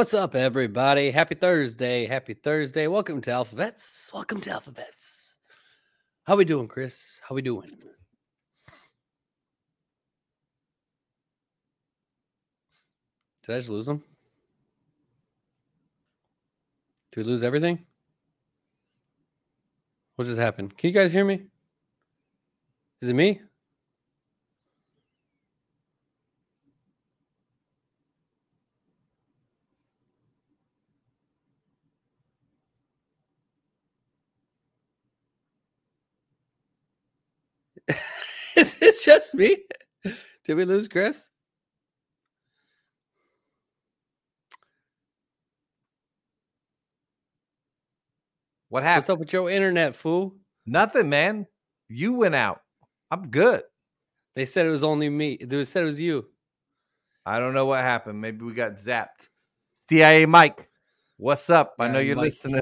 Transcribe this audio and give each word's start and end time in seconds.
What's 0.00 0.14
up, 0.14 0.34
everybody? 0.34 1.10
Happy 1.10 1.34
Thursday. 1.34 2.06
Happy 2.06 2.32
Thursday. 2.32 2.86
Welcome 2.86 3.20
to 3.20 3.30
AlphaVets. 3.30 4.10
Welcome 4.14 4.40
to 4.40 4.48
AlphaVets. 4.48 5.34
How 6.24 6.36
we 6.36 6.46
doing, 6.46 6.68
Chris? 6.68 7.20
How 7.22 7.34
we 7.34 7.42
doing? 7.42 7.70
Did 13.42 13.54
I 13.54 13.58
just 13.58 13.68
lose 13.68 13.84
them? 13.84 14.02
Did 17.12 17.26
we 17.26 17.30
lose 17.30 17.42
everything? 17.42 17.84
What 20.16 20.28
just 20.28 20.40
happened? 20.40 20.78
Can 20.78 20.88
you 20.88 20.94
guys 20.94 21.12
hear 21.12 21.26
me? 21.26 21.42
Is 23.02 23.10
it 23.10 23.14
me? 23.14 23.42
Is 38.60 38.76
it 38.82 38.94
just 39.02 39.34
me? 39.34 39.56
Did 40.44 40.54
we 40.54 40.66
lose 40.66 40.86
Chris? 40.86 41.30
What 48.68 48.82
happened? 48.82 48.98
What's 48.98 49.08
up 49.08 49.18
with 49.18 49.32
your 49.32 49.48
internet, 49.48 49.96
fool? 49.96 50.34
Nothing, 50.66 51.08
man. 51.08 51.46
You 51.88 52.12
went 52.12 52.34
out. 52.34 52.60
I'm 53.10 53.28
good. 53.28 53.62
They 54.34 54.44
said 54.44 54.66
it 54.66 54.70
was 54.70 54.84
only 54.84 55.08
me. 55.08 55.38
They 55.40 55.64
said 55.64 55.84
it 55.84 55.86
was 55.86 55.98
you. 55.98 56.26
I 57.24 57.38
don't 57.38 57.54
know 57.54 57.64
what 57.64 57.80
happened. 57.80 58.20
Maybe 58.20 58.44
we 58.44 58.52
got 58.52 58.72
zapped. 58.74 59.30
CIA 59.88 60.26
Mike, 60.26 60.68
what's 61.16 61.48
up? 61.48 61.76
I 61.78 61.88
know 61.88 61.98
you're 61.98 62.14
Mike. 62.14 62.26
listening. 62.26 62.60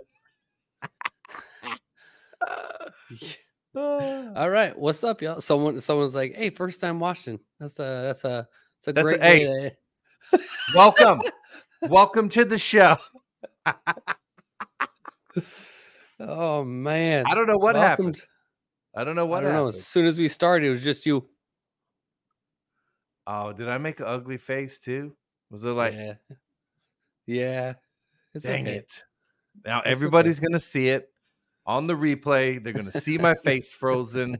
Ah. 3.79 4.33
All 4.35 4.51
right, 4.51 4.77
what's 4.77 5.05
up, 5.05 5.23
y'all? 5.23 5.41
Someone, 5.41 5.81
someone's 5.81 6.15
like, 6.15 6.35
"Hey, 6.35 6.51
first 6.51 6.81
time 6.81 6.99
watching." 6.99 7.39
That's 7.61 7.79
a, 7.79 7.83
that's 7.83 8.25
a, 8.25 8.49
that's 8.85 8.89
a 8.89 8.93
That's 8.93 9.13
a- 9.13 9.19
great 9.19 9.23
hey. 9.23 9.73
to- 10.33 10.41
Welcome. 10.75 11.23
Welcome 11.83 12.29
to 12.31 12.45
the 12.45 12.59
show. 12.59 12.97
Oh 16.19 16.65
man, 16.65 17.25
I 17.29 17.35
don't 17.35 17.47
know 17.47 17.57
what 17.57 17.77
Welcome 17.77 17.81
happened. 18.07 18.15
to- 18.17 18.23
I 18.97 19.05
don't 19.05 19.15
know 19.15 19.27
what 19.27 19.45
I 19.45 19.49
don't 19.49 19.53
know. 19.55 19.67
As 19.69 19.87
soon 19.87 20.07
as 20.07 20.19
we 20.19 20.27
started, 20.27 20.67
it 20.67 20.71
was 20.71 20.83
just 20.83 21.07
you. 21.07 21.29
Oh, 23.29 23.53
did 23.53 23.69
I 23.69 23.79
make 23.79 24.01
an 24.01 24.07
ugly 24.07 24.39
face 24.39 24.81
too? 24.81 25.15
Was 25.51 25.63
it 25.63 25.69
like, 25.69 25.95
yeah, 25.95 26.15
yeah. 27.27 27.75
It's 28.35 28.45
dang 28.45 28.67
okay. 28.67 28.79
it? 28.79 29.05
Now 29.65 29.81
okay. 29.81 29.91
everybody's 29.91 30.41
gonna 30.41 30.59
see 30.59 30.89
it 30.89 31.11
on 31.69 31.87
the 31.87 31.93
replay. 31.95 32.63
They're 32.63 32.73
gonna 32.73 32.91
see 32.91 33.19
my 33.19 33.35
face 33.45 33.75
frozen. 33.75 34.39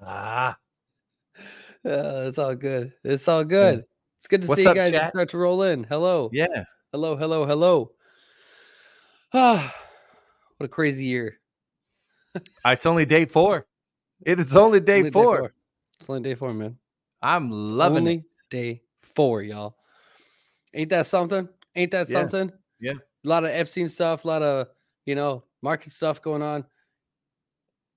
Ah, 0.00 0.56
Uh, 1.84 2.24
it's 2.28 2.38
all 2.38 2.54
good. 2.54 2.92
It's 3.02 3.26
all 3.26 3.42
good. 3.42 3.84
It's 4.18 4.28
good 4.28 4.42
to 4.42 4.48
What's 4.48 4.60
see 4.62 4.68
you 4.68 4.74
guys 4.74 4.92
chat? 4.92 5.08
start 5.08 5.30
to 5.30 5.38
roll 5.38 5.62
in. 5.62 5.82
Hello, 5.84 6.30
yeah. 6.32 6.64
hello, 6.92 7.16
hello, 7.16 7.46
hello. 7.46 7.92
Ah, 9.32 9.74
what 10.58 10.66
a 10.66 10.68
crazy 10.68 11.06
year. 11.06 11.38
Uh, 12.36 12.40
It's 12.70 12.86
only 12.86 13.06
day 13.06 13.24
four. 13.24 13.66
It 14.24 14.38
is 14.38 14.54
only 14.54 14.80
day 14.80 14.98
Only 14.98 15.10
four. 15.10 15.54
It's 15.98 16.08
only 16.10 16.22
day 16.22 16.34
four, 16.34 16.52
man. 16.52 16.76
I'm 17.22 17.50
loving 17.50 17.98
only 17.98 18.14
it. 18.16 18.24
day 18.50 18.82
four, 19.14 19.42
y'all. 19.42 19.76
Ain't 20.74 20.90
that 20.90 21.06
something? 21.06 21.48
Ain't 21.74 21.90
that 21.92 22.08
Yeah. 22.08 22.14
something? 22.14 22.52
Yeah. 22.78 22.92
A 22.92 23.28
lot 23.28 23.44
of 23.44 23.50
Epstein 23.50 23.88
stuff, 23.88 24.24
a 24.24 24.28
lot 24.28 24.42
of 24.42 24.68
you 25.06 25.14
know 25.14 25.44
market 25.62 25.92
stuff 25.92 26.20
going 26.20 26.42
on. 26.42 26.64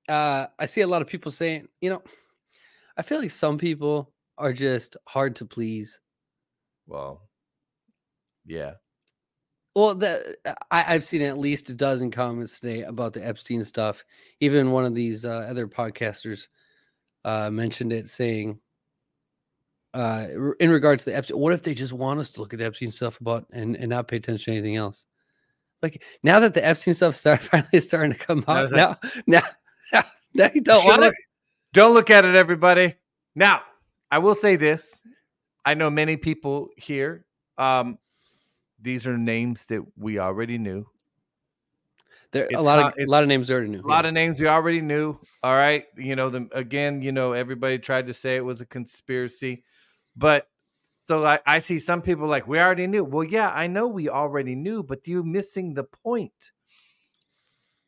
Uh, 0.08 0.48
I 0.58 0.66
see 0.66 0.82
a 0.82 0.88
lot 0.88 1.02
of 1.02 1.08
people 1.08 1.32
saying, 1.32 1.68
you 1.82 1.90
know, 1.90 2.02
I 2.98 3.02
feel 3.02 3.20
like 3.20 3.32
some 3.32 3.58
people 3.58 4.12
are 4.38 4.54
just 4.54 4.98
hard 5.08 5.36
to 5.38 5.46
please. 5.46 6.00
Well, 6.88 7.30
yeah. 8.46 8.74
Well, 9.76 9.94
the, 9.94 10.36
I, 10.72 10.86
I've 10.88 11.04
seen 11.04 11.22
at 11.22 11.38
least 11.38 11.70
a 11.70 11.74
dozen 11.76 12.10
comments 12.10 12.60
today 12.60 12.82
about 12.82 13.14
the 13.14 13.26
Epstein 13.26 13.64
stuff. 13.64 14.04
Even 14.40 14.72
one 14.72 14.86
of 14.86 14.96
these 14.96 15.26
uh, 15.26 15.46
other 15.50 15.68
podcasters 15.68 16.48
uh, 17.24 17.52
mentioned 17.52 17.94
it, 17.94 18.10
saying, 18.10 18.60
uh, 19.94 20.26
in 20.60 20.70
regards 20.70 21.04
to 21.04 21.12
the 21.12 21.16
Epstein, 21.16 21.38
what 21.38 21.54
if 21.54 21.62
they 21.62 21.76
just 21.76 21.94
want 21.94 22.20
us 22.20 22.32
to 22.32 22.40
look 22.40 22.54
at 22.54 22.62
Epstein 22.62 22.92
stuff 22.92 23.22
about 23.22 23.46
and, 23.52 23.76
and 23.76 23.90
not 23.90 24.08
pay 24.08 24.18
attention 24.18 24.54
to 24.54 24.58
anything 24.58 24.76
else? 24.76 25.06
Like 25.82 26.04
now 26.24 26.40
that 26.42 26.54
the 26.54 26.66
Epstein 26.66 26.94
stuff 26.94 27.16
start 27.16 27.42
finally 27.52 27.80
starting 27.80 28.12
to 28.14 28.18
come 28.18 28.44
out, 28.48 28.70
now, 28.72 28.96
now, 29.28 29.42
now, 29.94 30.04
now 30.34 30.50
you 30.54 30.62
don't 30.62 30.86
want 30.86 31.02
it. 31.04 31.06
look- 31.08 31.16
Don't 31.74 31.94
look 31.94 32.10
at 32.10 32.26
it, 32.26 32.36
everybody. 32.36 32.96
Now, 33.36 33.62
I 34.12 34.18
will 34.18 34.36
say 34.36 34.56
this. 34.56 35.04
I 35.66 35.74
know 35.76 35.90
many 35.90 36.18
people 36.18 36.70
here. 36.78 37.26
Um, 37.58 37.98
these 38.82 39.06
are 39.06 39.18
names 39.18 39.66
that 39.68 39.82
we 39.98 40.20
already 40.20 40.58
knew. 40.58 40.86
There, 42.32 42.48
a 42.56 42.62
lot 42.62 42.80
con- 42.80 42.94
of 43.02 43.08
a 43.08 43.10
lot 43.12 43.24
of 43.24 43.30
names 43.30 43.50
already 43.50 43.70
knew. 43.70 43.82
A 43.82 43.88
lot 43.88 44.06
of 44.06 44.14
names 44.14 44.40
we 44.40 44.48
already 44.48 44.82
knew. 44.82 45.20
All 45.44 45.56
right. 45.56 45.86
You 45.98 46.16
know, 46.16 46.30
the 46.30 46.48
again, 46.54 47.02
you 47.02 47.12
know, 47.12 47.34
everybody 47.34 47.80
tried 47.80 48.06
to 48.08 48.14
say 48.14 48.36
it 48.36 48.46
was 48.46 48.62
a 48.62 48.66
conspiracy. 48.66 49.64
But 50.16 50.48
so 51.10 51.26
I, 51.26 51.40
I 51.44 51.58
see 51.58 51.80
some 51.80 52.04
people 52.04 52.28
like, 52.28 52.48
we 52.48 52.60
already 52.60 52.86
knew. 52.86 53.04
Well, 53.04 53.24
yeah, 53.24 53.50
I 53.50 53.66
know 53.66 53.88
we 53.88 54.10
already 54.10 54.54
knew, 54.54 54.84
but 54.84 55.08
you're 55.08 55.24
missing 55.24 55.74
the 55.74 55.84
point. 55.84 56.52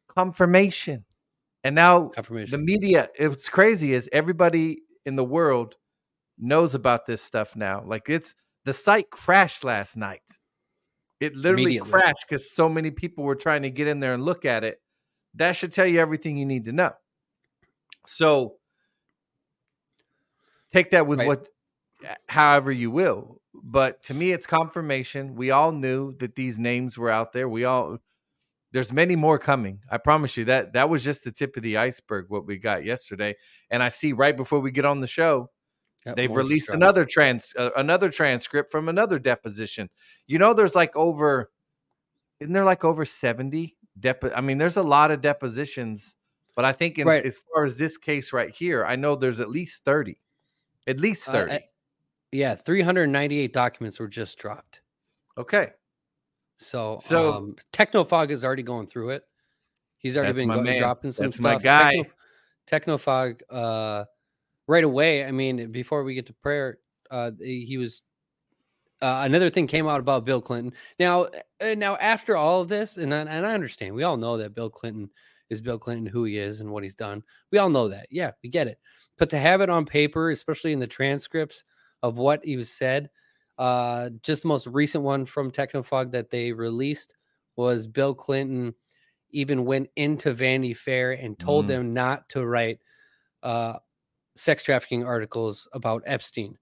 Confirmation. 0.07 1.05
And 1.63 1.75
now 1.75 2.07
confirmation. 2.15 2.57
the 2.59 2.65
media 2.65 3.09
it's 3.13 3.47
crazy 3.47 3.93
is 3.93 4.09
everybody 4.11 4.79
in 5.05 5.17
the 5.17 5.23
world 5.23 5.75
knows 6.39 6.73
about 6.73 7.05
this 7.05 7.21
stuff 7.21 7.55
now 7.55 7.83
like 7.85 8.09
it's 8.09 8.33
the 8.65 8.73
site 8.73 9.11
crashed 9.11 9.63
last 9.63 9.95
night 9.95 10.23
it 11.19 11.35
literally 11.35 11.77
crashed 11.77 12.25
because 12.27 12.51
so 12.51 12.67
many 12.67 12.89
people 12.89 13.23
were 13.23 13.35
trying 13.35 13.61
to 13.61 13.69
get 13.69 13.85
in 13.85 13.99
there 13.99 14.15
and 14.15 14.25
look 14.25 14.43
at 14.43 14.63
it 14.63 14.81
that 15.35 15.55
should 15.55 15.71
tell 15.71 15.85
you 15.85 15.99
everything 15.99 16.35
you 16.35 16.47
need 16.47 16.65
to 16.65 16.71
know 16.71 16.93
so 18.07 18.55
take 20.71 20.89
that 20.89 21.05
with 21.05 21.19
Right. 21.19 21.27
what 21.27 21.47
however 22.27 22.71
you 22.71 22.91
will 22.91 23.41
but 23.53 24.01
to 24.03 24.13
me 24.13 24.31
it's 24.31 24.47
confirmation. 24.47 25.35
We 25.35 25.51
all 25.51 25.71
knew 25.71 26.13
that 26.19 26.35
these 26.35 26.57
names 26.57 26.97
were 26.97 27.09
out 27.11 27.33
there. 27.33 27.47
We 27.49 27.65
all 27.65 27.97
there's 28.71 28.93
many 28.93 29.17
more 29.17 29.37
coming. 29.37 29.81
I 29.89 29.97
promise 29.97 30.37
you 30.37 30.45
that 30.45 30.73
that 30.73 30.89
was 30.89 31.03
just 31.03 31.23
the 31.25 31.31
tip 31.31 31.57
of 31.57 31.63
the 31.63 31.77
iceberg 31.77 32.25
what 32.29 32.45
we 32.45 32.57
got 32.57 32.85
yesterday. 32.85 33.35
And 33.69 33.83
i 33.83 33.89
see 33.89 34.13
right 34.13 34.35
before 34.35 34.59
we 34.61 34.71
get 34.71 34.85
on 34.85 35.01
the 35.01 35.07
show 35.07 35.49
Yep, 36.05 36.15
they've 36.15 36.35
released 36.35 36.71
another 36.71 37.05
trans 37.05 37.53
uh, 37.57 37.69
another 37.75 38.09
transcript 38.09 38.71
from 38.71 38.89
another 38.89 39.19
deposition. 39.19 39.89
You 40.25 40.39
know 40.39 40.53
there's 40.53 40.75
like 40.75 40.95
over 40.95 41.51
isn't 42.39 42.53
there 42.53 42.65
like 42.65 42.83
over 42.83 43.05
70 43.05 43.77
depo- 43.99 44.31
i 44.35 44.41
mean 44.41 44.57
there's 44.57 44.77
a 44.77 44.83
lot 44.83 45.11
of 45.11 45.21
depositions 45.21 46.15
but 46.55 46.65
i 46.65 46.71
think 46.71 46.97
in, 46.97 47.05
Right. 47.05 47.23
as 47.25 47.37
far 47.53 47.63
as 47.65 47.77
this 47.77 47.97
case 47.97 48.33
right 48.33 48.49
here 48.55 48.83
i 48.85 48.95
know 48.95 49.15
there's 49.15 49.39
at 49.39 49.49
least 49.49 49.83
30 49.85 50.17
at 50.87 50.99
least 50.99 51.29
Uh, 51.29 51.33
30 51.33 51.51
I- 51.51 51.63
yeah, 52.31 52.55
398 52.55 53.53
documents 53.53 53.99
were 53.99 54.07
just 54.07 54.37
dropped. 54.37 54.81
okay 55.37 55.71
So, 56.57 56.97
So- 57.01 57.33
um, 57.33 57.55
Technofog 57.73 58.31
is 58.31 58.43
already 58.43 58.63
going 58.63 58.87
through 58.87 59.09
it. 59.11 59.23
He's 59.97 60.17
already 60.17 60.33
been 60.45 60.49
go- 60.49 60.77
dropping 60.77 61.11
some 61.11 61.25
That's 61.27 61.37
stuff. 61.37 61.43
my 61.43 61.57
guy. 61.59 61.91
Techno, 62.67 62.97
Technofog, 62.97 63.41
uh, 63.49 64.05
right 64.67 64.83
away. 64.83 65.25
I 65.25 65.31
mean, 65.31 65.71
before 65.71 66.03
we 66.03 66.13
get 66.13 66.25
to 66.27 66.33
prayer, 66.33 66.79
uh, 67.09 67.31
he 67.39 67.77
was. 67.77 68.01
Uh, 69.01 69.23
another 69.25 69.49
thing 69.49 69.65
came 69.65 69.87
out 69.87 69.99
about 69.99 70.25
Bill 70.25 70.39
Clinton. 70.41 70.73
Now, 70.99 71.23
uh, 71.59 71.73
now 71.75 71.95
after 71.97 72.37
all 72.37 72.61
of 72.61 72.67
this, 72.67 72.97
and 72.97 73.11
I, 73.13 73.21
and 73.21 73.45
I 73.47 73.53
understand, 73.55 73.95
we 73.95 74.03
all 74.03 74.15
know 74.15 74.37
that 74.37 74.53
Bill 74.53 74.69
Clinton 74.69 75.09
is 75.49 75.59
Bill 75.59 75.79
Clinton, 75.79 76.05
who 76.05 76.23
he 76.23 76.37
is, 76.37 76.61
and 76.61 76.69
what 76.71 76.83
he's 76.83 76.95
done. 76.95 77.23
We 77.51 77.57
all 77.57 77.69
know 77.69 77.87
that. 77.89 78.07
Yeah, 78.11 78.31
we 78.43 78.49
get 78.49 78.67
it. 78.67 78.77
But 79.17 79.29
to 79.31 79.37
have 79.39 79.61
it 79.61 79.71
on 79.71 79.85
paper, 79.87 80.29
especially 80.29 80.71
in 80.71 80.79
the 80.79 80.85
transcripts 80.87 81.63
of 82.03 82.17
what 82.17 82.43
he 82.43 82.57
was 82.57 82.69
said, 82.71 83.09
uh, 83.57 84.09
just 84.23 84.41
the 84.43 84.47
most 84.47 84.67
recent 84.67 85.03
one 85.03 85.25
from 85.25 85.51
Technofog 85.51 86.11
that 86.11 86.29
they 86.29 86.51
released 86.51 87.15
was 87.55 87.87
Bill 87.87 88.13
Clinton 88.13 88.73
even 89.31 89.65
went 89.65 89.89
into 89.95 90.33
Vanity 90.33 90.73
Fair 90.73 91.11
and 91.11 91.37
told 91.37 91.65
Mm. 91.65 91.67
them 91.67 91.93
not 91.93 92.27
to 92.29 92.45
write 92.45 92.79
uh, 93.43 93.77
sex 94.35 94.63
trafficking 94.63 95.05
articles 95.05 95.67
about 95.73 96.03
Epstein. 96.05 96.57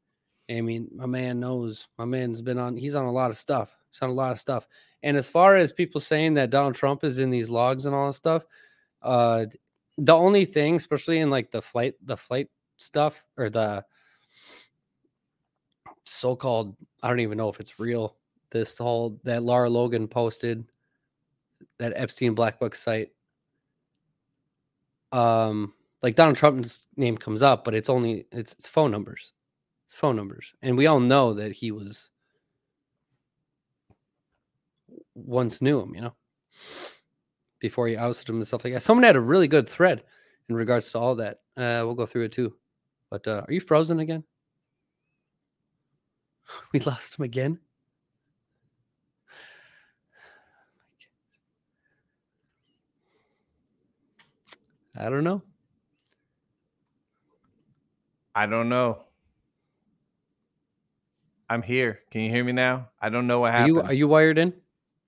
I 0.50 0.62
mean, 0.62 0.88
my 0.94 1.06
man 1.06 1.40
knows. 1.40 1.88
My 1.98 2.06
man's 2.06 2.42
been 2.42 2.58
on. 2.58 2.76
He's 2.76 2.96
on 2.96 3.06
a 3.06 3.12
lot 3.12 3.30
of 3.30 3.38
stuff. 3.38 3.76
He's 3.92 4.02
on 4.02 4.10
a 4.10 4.14
lot 4.14 4.32
of 4.32 4.40
stuff. 4.40 4.68
And 5.04 5.16
as 5.16 5.30
far 5.30 5.56
as 5.56 5.72
people 5.72 6.02
saying 6.02 6.34
that 6.36 6.50
Donald 6.50 6.76
Trump 6.76 7.04
is 7.04 7.20
in 7.20 7.30
these 7.30 7.50
logs 7.50 7.86
and 7.86 7.96
all 7.96 8.08
that 8.08 8.14
stuff, 8.14 8.46
uh, 9.02 9.46
the 9.98 10.16
only 10.16 10.46
thing, 10.46 10.76
especially 10.76 11.20
in 11.20 11.30
like 11.30 11.52
the 11.52 11.62
flight, 11.62 11.96
the 12.04 12.18
flight 12.18 12.48
stuff 12.78 13.24
or 13.38 13.50
the 13.50 13.84
so-called, 16.10 16.76
I 17.04 17.10
don't 17.10 17.20
even 17.20 17.38
know 17.38 17.50
if 17.50 17.60
it's 17.60 17.80
real 17.80 18.16
this 18.52 18.78
whole 18.78 19.20
that 19.24 19.44
Lara 19.44 19.70
Logan 19.70 20.08
posted 20.08 20.66
that 21.78 21.94
Epstein 21.96 22.34
Black 22.34 22.60
Book 22.60 22.76
site. 22.76 23.12
Um, 25.12 25.74
like 26.02 26.16
Donald 26.16 26.38
Trump's 26.38 26.84
name 26.96 27.18
comes 27.18 27.42
up, 27.42 27.64
but 27.64 27.76
it's 27.76 27.90
only 27.90 28.26
it's, 28.32 28.54
it's 28.54 28.68
phone 28.68 28.92
numbers. 28.92 29.34
It's 29.88 29.96
phone 29.96 30.16
numbers, 30.16 30.54
and 30.62 30.78
we 30.78 30.86
all 30.86 31.00
know 31.00 31.34
that 31.34 31.52
he 31.52 31.72
was 31.72 32.10
once 35.16 35.62
knew 35.62 35.80
him. 35.82 35.96
You 35.96 36.02
know, 36.02 36.14
before 37.60 37.88
he 37.88 37.98
ousted 37.98 38.30
him 38.30 38.36
and 38.38 38.48
stuff 38.48 38.64
like 38.64 38.74
that. 38.74 38.82
Someone 38.82 39.04
had 39.04 39.16
a 39.16 39.22
really 39.22 39.48
good 39.48 39.68
thread 39.68 40.04
in 40.48 40.56
regards 40.56 40.92
to 40.92 41.00
all 41.00 41.16
that. 41.16 41.40
Uh, 41.58 41.82
we'll 41.86 41.96
go 41.96 42.06
through 42.06 42.24
it 42.24 42.32
too. 42.32 42.54
But 43.10 43.28
uh, 43.28 43.44
are 43.48 43.54
you 43.54 43.62
frozen 43.62 44.00
again? 44.00 44.24
We 46.74 46.80
lost 46.80 47.18
him 47.20 47.26
again. 47.26 47.60
I 54.96 55.10
don't 55.10 55.24
know. 55.24 55.42
I 58.36 58.46
don't 58.46 58.70
know. 58.70 59.04
I'm 61.50 61.62
here. 61.62 62.00
Can 62.12 62.22
you 62.22 62.30
hear 62.30 62.44
me 62.44 62.52
now? 62.52 62.90
I 63.02 63.10
don't 63.10 63.28
know 63.28 63.40
what 63.40 63.54
Are 63.56 63.60
happened. 63.60 63.68
you 63.68 63.82
are 63.82 63.94
you 63.94 64.08
wired 64.08 64.38
in? 64.38 64.54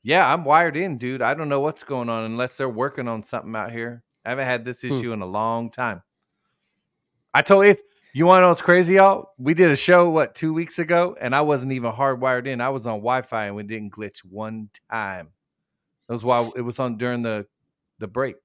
yeah, 0.04 0.32
I'm 0.34 0.44
wired 0.44 0.76
in, 0.78 0.98
dude. 0.98 1.22
I 1.22 1.34
don't 1.34 1.50
know 1.50 1.60
what's 1.60 1.84
going 1.84 2.10
on 2.10 2.26
unless 2.26 2.58
they're 2.58 2.70
working 2.70 3.08
on 3.08 3.24
something 3.24 3.56
out 3.56 3.72
here. 3.72 4.04
I 4.26 4.30
haven't 4.32 4.46
had 4.46 4.66
this 4.66 4.84
Hmm. 4.88 4.88
issue 5.00 5.12
in 5.14 5.22
a 5.22 5.26
long 5.26 5.70
time. 5.70 6.02
I 7.34 7.42
told 7.44 7.66
you, 7.66 7.76
you 8.14 8.26
want 8.26 8.38
to 8.38 8.42
know 8.42 8.50
what's 8.50 8.62
crazy, 8.62 8.96
y'all? 8.96 9.32
We 9.38 9.54
did 9.54 9.72
a 9.72 9.76
show 9.76 10.10
what 10.10 10.36
two 10.36 10.54
weeks 10.54 10.80
ago, 10.80 11.16
and 11.20 11.36
I 11.36 11.42
wasn't 11.42 11.72
even 11.72 11.92
hardwired 11.92 12.48
in. 12.48 12.62
I 12.62 12.70
was 12.70 12.86
on 12.86 13.00
Wi-Fi, 13.00 13.46
and 13.46 13.56
we 13.56 13.64
didn't 13.64 13.92
glitch 13.94 14.20
one 14.20 14.70
time. 14.90 15.30
That 16.08 16.14
was 16.14 16.24
why 16.24 16.50
it 16.56 16.62
was 16.62 16.80
on 16.80 16.98
during 16.98 17.22
the 17.22 17.46
the 18.00 18.08
break 18.08 18.36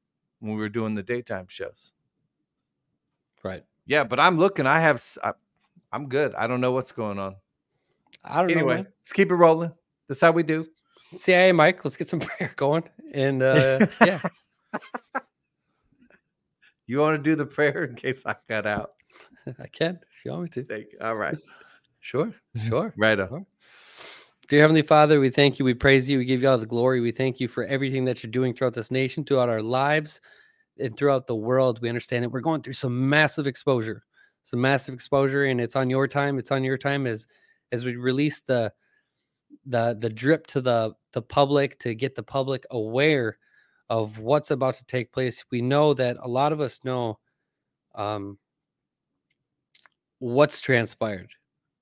when 0.41 0.52
we 0.55 0.61
were 0.61 0.69
doing 0.69 0.95
the 0.95 1.02
daytime 1.02 1.47
shows. 1.49 1.93
Right. 3.43 3.64
Yeah, 3.87 4.05
but 4.05 4.21
I'm 4.21 4.38
looking. 4.38 4.67
I 4.67 4.81
have. 4.81 5.02
I, 5.23 5.33
am 5.93 6.09
good. 6.09 6.35
I 6.35 6.47
don't 6.47 6.61
know 6.61 6.73
what's 6.73 6.93
going 6.93 7.19
on. 7.19 7.37
I 8.25 8.38
don't 8.38 8.49
know. 8.49 8.55
Anyway, 8.55 8.76
let's 8.76 9.12
keep 9.12 9.31
it 9.31 9.35
rolling. 9.35 9.73
That's 10.09 10.21
how 10.21 10.33
we 10.33 10.43
do. 10.43 10.67
CIA 11.14 11.52
Mike, 11.52 11.85
let's 11.85 11.97
get 11.97 12.09
some 12.09 12.21
prayer 12.21 12.52
going. 12.57 12.85
And 13.12 13.43
uh 13.43 13.87
yeah, 14.00 14.21
You 16.87 17.00
want 17.00 17.17
to 17.17 17.31
do 17.31 17.35
the 17.35 17.47
prayer 17.47 17.85
in 17.85 17.97
case 17.97 18.25
I 18.25 18.37
got 18.49 18.64
out? 18.64 18.93
I 19.59 19.67
can 19.69 19.99
if 20.17 20.25
you 20.25 20.33
want 20.33 20.43
me 20.43 20.49
to. 20.49 20.65
Thank 20.65 20.93
you. 20.93 20.99
All 21.01 21.17
right. 21.17 21.37
Sure, 22.01 22.33
sure. 22.65 22.95
Right 22.97 23.19
on. 23.19 23.47
Dear 24.49 24.61
Heavenly 24.61 24.83
Father, 24.83 25.19
we 25.19 25.31
thank 25.31 25.59
you, 25.59 25.65
we 25.65 25.75
praise 25.75 26.09
you, 26.09 26.19
we 26.19 26.25
give 26.25 26.41
you 26.41 26.49
all 26.49 26.57
the 26.57 26.67
glory. 26.67 27.01
We 27.01 27.11
thank 27.11 27.41
you 27.41 27.49
for 27.49 27.65
everything 27.65 28.05
that 28.05 28.23
you're 28.23 28.31
doing 28.31 28.55
throughout 28.55 28.75
this 28.75 28.93
nation, 28.93 29.25
throughout 29.25 29.49
our 29.49 29.61
lives, 29.61 30.21
and 30.79 30.97
throughout 30.97 31.27
the 31.27 31.35
world. 31.35 31.81
We 31.81 31.89
understand 31.89 32.23
that 32.23 32.29
we're 32.29 32.41
going 32.41 32.63
through 32.63 32.75
some 32.75 33.09
massive 33.09 33.49
exposure, 33.49 34.05
some 34.45 34.61
massive 34.61 34.95
exposure, 34.95 35.47
and 35.47 35.61
it's 35.61 35.75
on 35.75 35.91
your 35.91 36.07
time. 36.07 36.39
It's 36.39 36.53
on 36.53 36.63
your 36.63 36.79
time 36.79 37.09
as 37.09 37.27
as 37.73 37.85
we 37.85 37.97
release 37.97 38.41
the 38.41 38.73
the 39.65 39.97
the 39.99 40.11
drip 40.11 40.47
to 40.49 40.61
the 40.61 40.93
the 41.13 41.23
public 41.23 41.79
to 41.81 41.95
get 41.95 42.15
the 42.15 42.23
public 42.23 42.65
aware 42.71 43.39
of 43.89 44.19
what's 44.19 44.53
about 44.53 44.75
to 44.77 44.85
take 44.85 45.13
place. 45.13 45.45
We 45.51 45.61
know 45.61 45.95
that 45.95 46.19
a 46.21 46.29
lot 46.29 46.53
of 46.53 46.61
us 46.61 46.81
know 46.85 47.19
um, 47.95 48.39
what's 50.19 50.61
transpired 50.61 51.31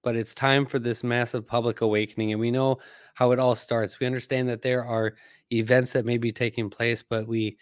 but 0.05 0.15
it's 0.15 0.35
time 0.35 0.67
for 0.67 0.79
this 0.79 1.03
massive 1.03 1.47
public 1.47 1.81
awakening 1.81 2.31
and 2.31 2.41
we 2.41 2.51
know 2.51 2.79
how 3.15 3.33
it 3.33 3.39
all 3.39 3.55
starts. 3.55 3.99
We 3.99 4.07
understand 4.07 4.49
that 4.51 4.63
there 4.63 4.85
are 4.85 5.15
events 5.51 5.93
that 5.95 6.05
may 6.05 6.19
be 6.19 6.31
taking 6.31 6.71
place 6.71 7.03
but 7.03 7.27
we 7.27 7.57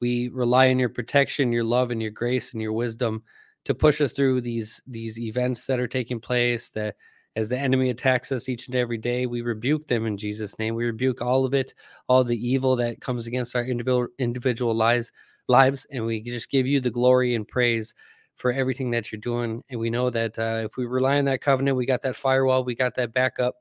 we 0.00 0.28
rely 0.28 0.70
on 0.70 0.78
your 0.78 0.88
protection 0.88 1.52
your 1.52 1.64
love 1.64 1.90
and 1.90 2.02
your 2.02 2.10
grace 2.10 2.52
and 2.52 2.60
your 2.60 2.72
wisdom 2.72 3.22
to 3.64 3.74
push 3.74 4.00
us 4.00 4.12
through 4.12 4.40
these 4.42 4.82
these 4.86 5.18
events 5.18 5.66
that 5.66 5.80
are 5.80 5.86
taking 5.86 6.20
place 6.20 6.70
that 6.70 6.96
as 7.36 7.48
the 7.48 7.58
enemy 7.58 7.90
attacks 7.90 8.30
us 8.30 8.48
each 8.48 8.66
and 8.66 8.76
every 8.76 8.98
day 8.98 9.26
we 9.26 9.42
rebuke 9.42 9.86
them 9.88 10.06
in 10.06 10.16
jesus 10.16 10.58
name. 10.58 10.74
We 10.74 10.84
rebuke 10.84 11.22
all 11.22 11.44
of 11.44 11.54
it 11.54 11.74
all 12.08 12.24
the 12.24 12.48
evil 12.48 12.76
that 12.76 13.00
comes 13.00 13.26
against 13.26 13.54
our 13.56 13.64
individual 13.64 14.08
individual 14.18 14.74
lives 14.74 15.12
lives 15.48 15.86
and 15.90 16.04
we 16.04 16.22
just 16.22 16.50
give 16.50 16.66
you 16.66 16.80
the 16.80 16.90
glory 16.90 17.34
and 17.34 17.46
praise 17.46 17.94
for 18.36 18.52
everything 18.52 18.90
that 18.90 19.10
you're 19.12 19.20
doing. 19.20 19.62
And 19.68 19.80
we 19.80 19.90
know 19.90 20.10
that 20.10 20.38
uh, 20.38 20.62
if 20.64 20.76
we 20.76 20.86
rely 20.86 21.18
on 21.18 21.24
that 21.26 21.40
covenant, 21.40 21.76
we 21.76 21.86
got 21.86 22.02
that 22.02 22.16
firewall, 22.16 22.64
we 22.64 22.74
got 22.74 22.94
that 22.96 23.12
backup. 23.12 23.56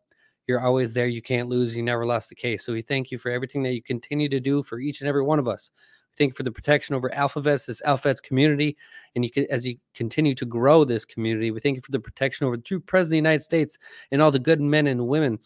You're 0.47 0.61
always 0.61 0.93
there. 0.93 1.07
You 1.07 1.21
can't 1.21 1.47
lose. 1.47 1.75
You 1.75 1.83
never 1.83 2.05
lost 2.05 2.29
the 2.29 2.35
case. 2.35 2.65
So 2.65 2.73
we 2.73 2.81
thank 2.81 3.11
you 3.11 3.17
for 3.17 3.31
everything 3.31 3.63
that 3.63 3.73
you 3.73 3.81
continue 3.81 4.27
to 4.29 4.39
do 4.39 4.61
for 4.61 4.79
each 4.79 4.99
and 4.99 5.07
every 5.07 5.23
one 5.23 5.39
of 5.39 5.47
us. 5.47 5.71
We 6.11 6.15
Thank 6.17 6.31
you 6.31 6.35
for 6.35 6.43
the 6.43 6.51
protection 6.51 6.95
over 6.95 7.09
Alphavets, 7.09 7.65
this 7.65 7.81
Alphavets 7.83 8.21
community, 8.21 8.75
and 9.15 9.23
you 9.23 9.31
can, 9.31 9.45
as 9.49 9.65
you 9.65 9.77
continue 9.93 10.35
to 10.35 10.45
grow 10.45 10.83
this 10.83 11.05
community. 11.05 11.51
We 11.51 11.61
thank 11.61 11.77
you 11.77 11.81
for 11.81 11.91
the 11.91 11.99
protection 11.99 12.45
over 12.45 12.57
the 12.57 12.63
true 12.63 12.81
President 12.81 13.07
of 13.07 13.11
the 13.11 13.29
United 13.29 13.43
States 13.43 13.77
and 14.11 14.21
all 14.21 14.31
the 14.31 14.39
good 14.39 14.59
men 14.59 14.87
and 14.87 15.07
women 15.07 15.39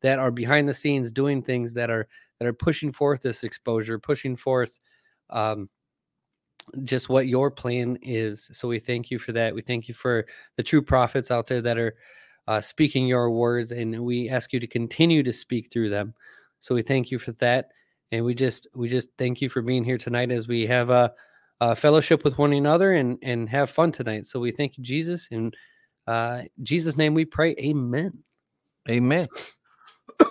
that 0.00 0.18
are 0.18 0.30
behind 0.30 0.68
the 0.68 0.74
scenes 0.74 1.12
doing 1.12 1.42
things 1.42 1.74
that 1.74 1.90
are 1.90 2.08
that 2.38 2.46
are 2.46 2.52
pushing 2.52 2.92
forth 2.92 3.20
this 3.20 3.44
exposure, 3.44 3.98
pushing 3.98 4.36
forth 4.36 4.80
um, 5.30 5.68
just 6.84 7.08
what 7.08 7.26
your 7.26 7.50
plan 7.50 7.98
is. 8.02 8.48
So 8.52 8.68
we 8.68 8.78
thank 8.78 9.10
you 9.10 9.18
for 9.18 9.32
that. 9.32 9.54
We 9.54 9.62
thank 9.62 9.88
you 9.88 9.94
for 9.94 10.26
the 10.56 10.62
true 10.62 10.82
prophets 10.82 11.30
out 11.30 11.46
there 11.46 11.60
that 11.62 11.78
are 11.78 11.96
uh, 12.46 12.60
speaking 12.60 13.06
your 13.06 13.30
words, 13.30 13.72
and 13.72 14.04
we 14.04 14.28
ask 14.28 14.52
you 14.52 14.60
to 14.60 14.66
continue 14.66 15.22
to 15.22 15.32
speak 15.32 15.70
through 15.70 15.90
them. 15.90 16.14
So 16.60 16.74
we 16.74 16.82
thank 16.82 17.10
you 17.10 17.18
for 17.18 17.32
that, 17.32 17.68
and 18.10 18.24
we 18.24 18.34
just 18.34 18.66
we 18.74 18.88
just 18.88 19.08
thank 19.18 19.40
you 19.40 19.48
for 19.48 19.62
being 19.62 19.84
here 19.84 19.98
tonight 19.98 20.30
as 20.30 20.48
we 20.48 20.66
have 20.66 20.90
a, 20.90 21.12
a 21.60 21.76
fellowship 21.76 22.24
with 22.24 22.38
one 22.38 22.52
another 22.52 22.94
and 22.94 23.18
and 23.22 23.48
have 23.48 23.70
fun 23.70 23.92
tonight. 23.92 24.26
So 24.26 24.40
we 24.40 24.50
thank 24.50 24.78
you, 24.78 24.84
Jesus, 24.84 25.28
in 25.30 25.52
uh, 26.06 26.42
Jesus' 26.62 26.96
name 26.96 27.14
we 27.14 27.24
pray. 27.26 27.54
Amen. 27.58 28.12
Amen. 28.88 29.28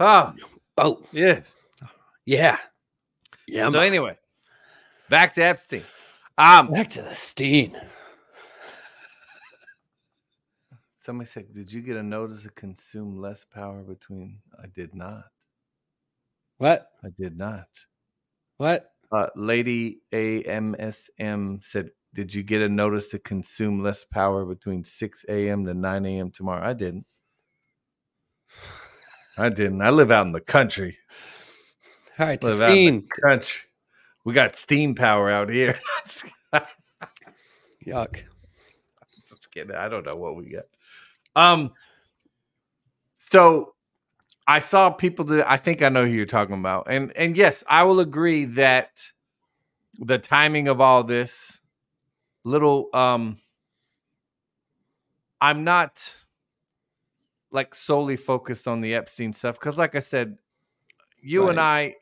ah, 0.00 0.34
Oh 0.78 1.02
yes. 1.12 1.54
yeah, 2.26 2.58
yeah. 3.46 3.70
so 3.70 3.78
man. 3.78 3.86
anyway, 3.86 4.16
back 5.08 5.34
to 5.34 5.42
Epstein. 5.42 5.84
Um, 6.38 6.70
back 6.70 6.88
to 6.90 7.02
the 7.02 7.14
Steen. 7.14 7.76
somebody 10.98 11.26
said, 11.28 11.52
"Did 11.54 11.72
you 11.72 11.80
get 11.82 11.96
a 11.96 12.02
notice 12.02 12.42
to 12.42 12.50
consume 12.50 13.20
less 13.20 13.44
power 13.44 13.82
between?" 13.82 14.40
I 14.62 14.66
did 14.66 14.94
not. 14.94 15.30
What? 16.58 16.90
I 17.04 17.08
did 17.18 17.36
not. 17.36 17.68
What? 18.56 18.90
Uh, 19.12 19.28
Lady 19.36 20.00
AMSM 20.12 21.62
said, 21.64 21.90
"Did 22.12 22.34
you 22.34 22.42
get 22.42 22.62
a 22.62 22.68
notice 22.68 23.08
to 23.10 23.18
consume 23.18 23.82
less 23.82 24.02
power 24.04 24.44
between 24.44 24.82
6 24.84 25.24
a.m. 25.28 25.64
to 25.66 25.74
9 25.74 26.06
a.m. 26.06 26.30
tomorrow?" 26.30 26.66
I 26.68 26.72
didn't. 26.72 27.06
I 29.38 29.48
didn't. 29.50 29.82
I 29.82 29.90
live 29.90 30.10
out 30.10 30.26
in 30.26 30.32
the 30.32 30.40
country. 30.40 30.98
All 32.18 32.26
right, 32.26 32.40
to 32.40 32.46
Live 32.48 32.60
out 32.62 32.70
in 32.70 32.84
the 32.84 32.90
Steen. 32.90 33.08
country. 33.28 33.60
We 34.26 34.32
got 34.32 34.56
steam 34.56 34.96
power 34.96 35.30
out 35.30 35.48
here. 35.48 35.78
Yuck. 37.86 38.22
Just 39.28 39.52
kidding. 39.52 39.76
I 39.76 39.88
don't 39.88 40.04
know 40.04 40.16
what 40.16 40.34
we 40.34 40.50
got. 40.50 40.64
Um. 41.36 41.70
So, 43.18 43.74
I 44.48 44.58
saw 44.58 44.90
people 44.90 45.26
that 45.26 45.48
I 45.48 45.56
think 45.56 45.80
I 45.80 45.90
know 45.90 46.04
who 46.04 46.10
you're 46.10 46.26
talking 46.26 46.58
about, 46.58 46.88
and 46.90 47.16
and 47.16 47.36
yes, 47.36 47.62
I 47.68 47.84
will 47.84 48.00
agree 48.00 48.46
that 48.46 49.00
the 50.00 50.18
timing 50.18 50.66
of 50.66 50.80
all 50.80 51.04
this, 51.04 51.60
little 52.42 52.88
um, 52.92 53.38
I'm 55.40 55.62
not 55.62 56.16
like 57.52 57.76
solely 57.76 58.16
focused 58.16 58.66
on 58.66 58.80
the 58.80 58.96
Epstein 58.96 59.32
stuff 59.32 59.56
because, 59.56 59.78
like 59.78 59.94
I 59.94 60.00
said, 60.00 60.36
you 61.22 61.48
and 61.48 61.60
I, 61.60 61.94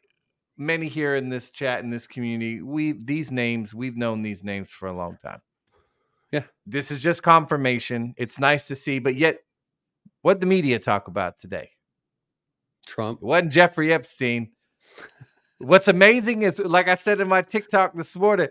many 0.57 0.89
here 0.89 1.17
in 1.17 1.29
this 1.29 1.51
chat 1.51 1.81
in 1.81 1.91
this 1.91 2.07
community, 2.07 2.63
we 2.63 2.93
these 2.93 3.31
names 3.31 3.75
we've 3.75 3.97
known 3.97 4.23
these 4.23 4.45
names 4.45 4.73
for 4.73 4.87
a 4.87 4.97
long 4.97 5.17
time. 5.17 5.41
Yeah. 6.33 6.45
This 6.67 6.91
is 6.91 7.03
just 7.03 7.23
confirmation. 7.23 8.15
It's 8.17 8.39
nice 8.39 8.67
to 8.69 8.75
see, 8.75 8.99
but 8.99 9.15
yet, 9.15 9.39
what 10.23 10.41
the 10.41 10.47
media 10.47 10.79
talk 10.79 11.09
about 11.09 11.39
today? 11.39 11.71
Trump. 12.87 13.21
It 13.23 13.27
wasn't 13.27 13.53
Jeffrey 13.53 13.93
Epstein. 13.93 14.51
What's 15.59 15.89
amazing 15.89 16.43
is, 16.43 16.59
like 16.59 16.89
I 16.89 16.97
said 16.97 17.21
in 17.21 17.29
my 17.29 17.43
TikTok 17.43 17.95
this 17.95 18.17
morning, 18.17 18.49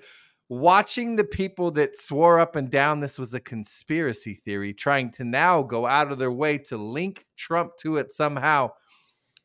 watching 0.50 1.16
the 1.16 1.24
people 1.24 1.72
that 1.72 1.98
swore 1.98 2.40
up 2.40 2.56
and 2.56 2.70
down 2.70 3.00
this 3.00 3.20
was 3.20 3.34
a 3.34 3.40
conspiracy 3.40 4.36
theory, 4.36 4.74
trying 4.74 5.12
to 5.12 5.24
now 5.24 5.62
go 5.62 5.86
out 5.86 6.12
of 6.12 6.18
their 6.18 6.32
way 6.32 6.58
to 6.60 6.78
link 6.78 7.26
Trump 7.36 7.74
to 7.82 7.98
it 7.98 8.12
somehow. 8.12 8.70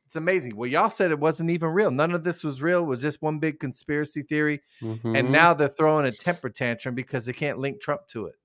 It's 0.09 0.17
amazing. 0.17 0.57
Well, 0.57 0.71
y'all 0.71 0.89
said 0.89 1.11
it 1.11 1.21
wasn't 1.21 1.51
even 1.51 1.69
real. 1.69 1.91
None 1.91 2.13
of 2.13 2.25
this 2.25 2.43
was 2.43 2.63
real. 2.63 2.79
It 2.79 2.87
was 2.87 3.03
just 3.03 3.21
one 3.21 3.41
big 3.41 3.61
conspiracy 3.61 4.23
theory. 4.23 4.63
And 4.81 4.99
Mhm. 5.03 5.31
now 5.31 5.53
they're 5.53 5.69
throwing 5.69 6.07
a 6.07 6.13
temper 6.13 6.49
tantrum 6.49 6.95
because 6.95 7.27
they 7.27 7.35
can't 7.35 7.59
link 7.59 7.79
Trump 7.79 8.07
to 8.13 8.25
it. 8.25 8.37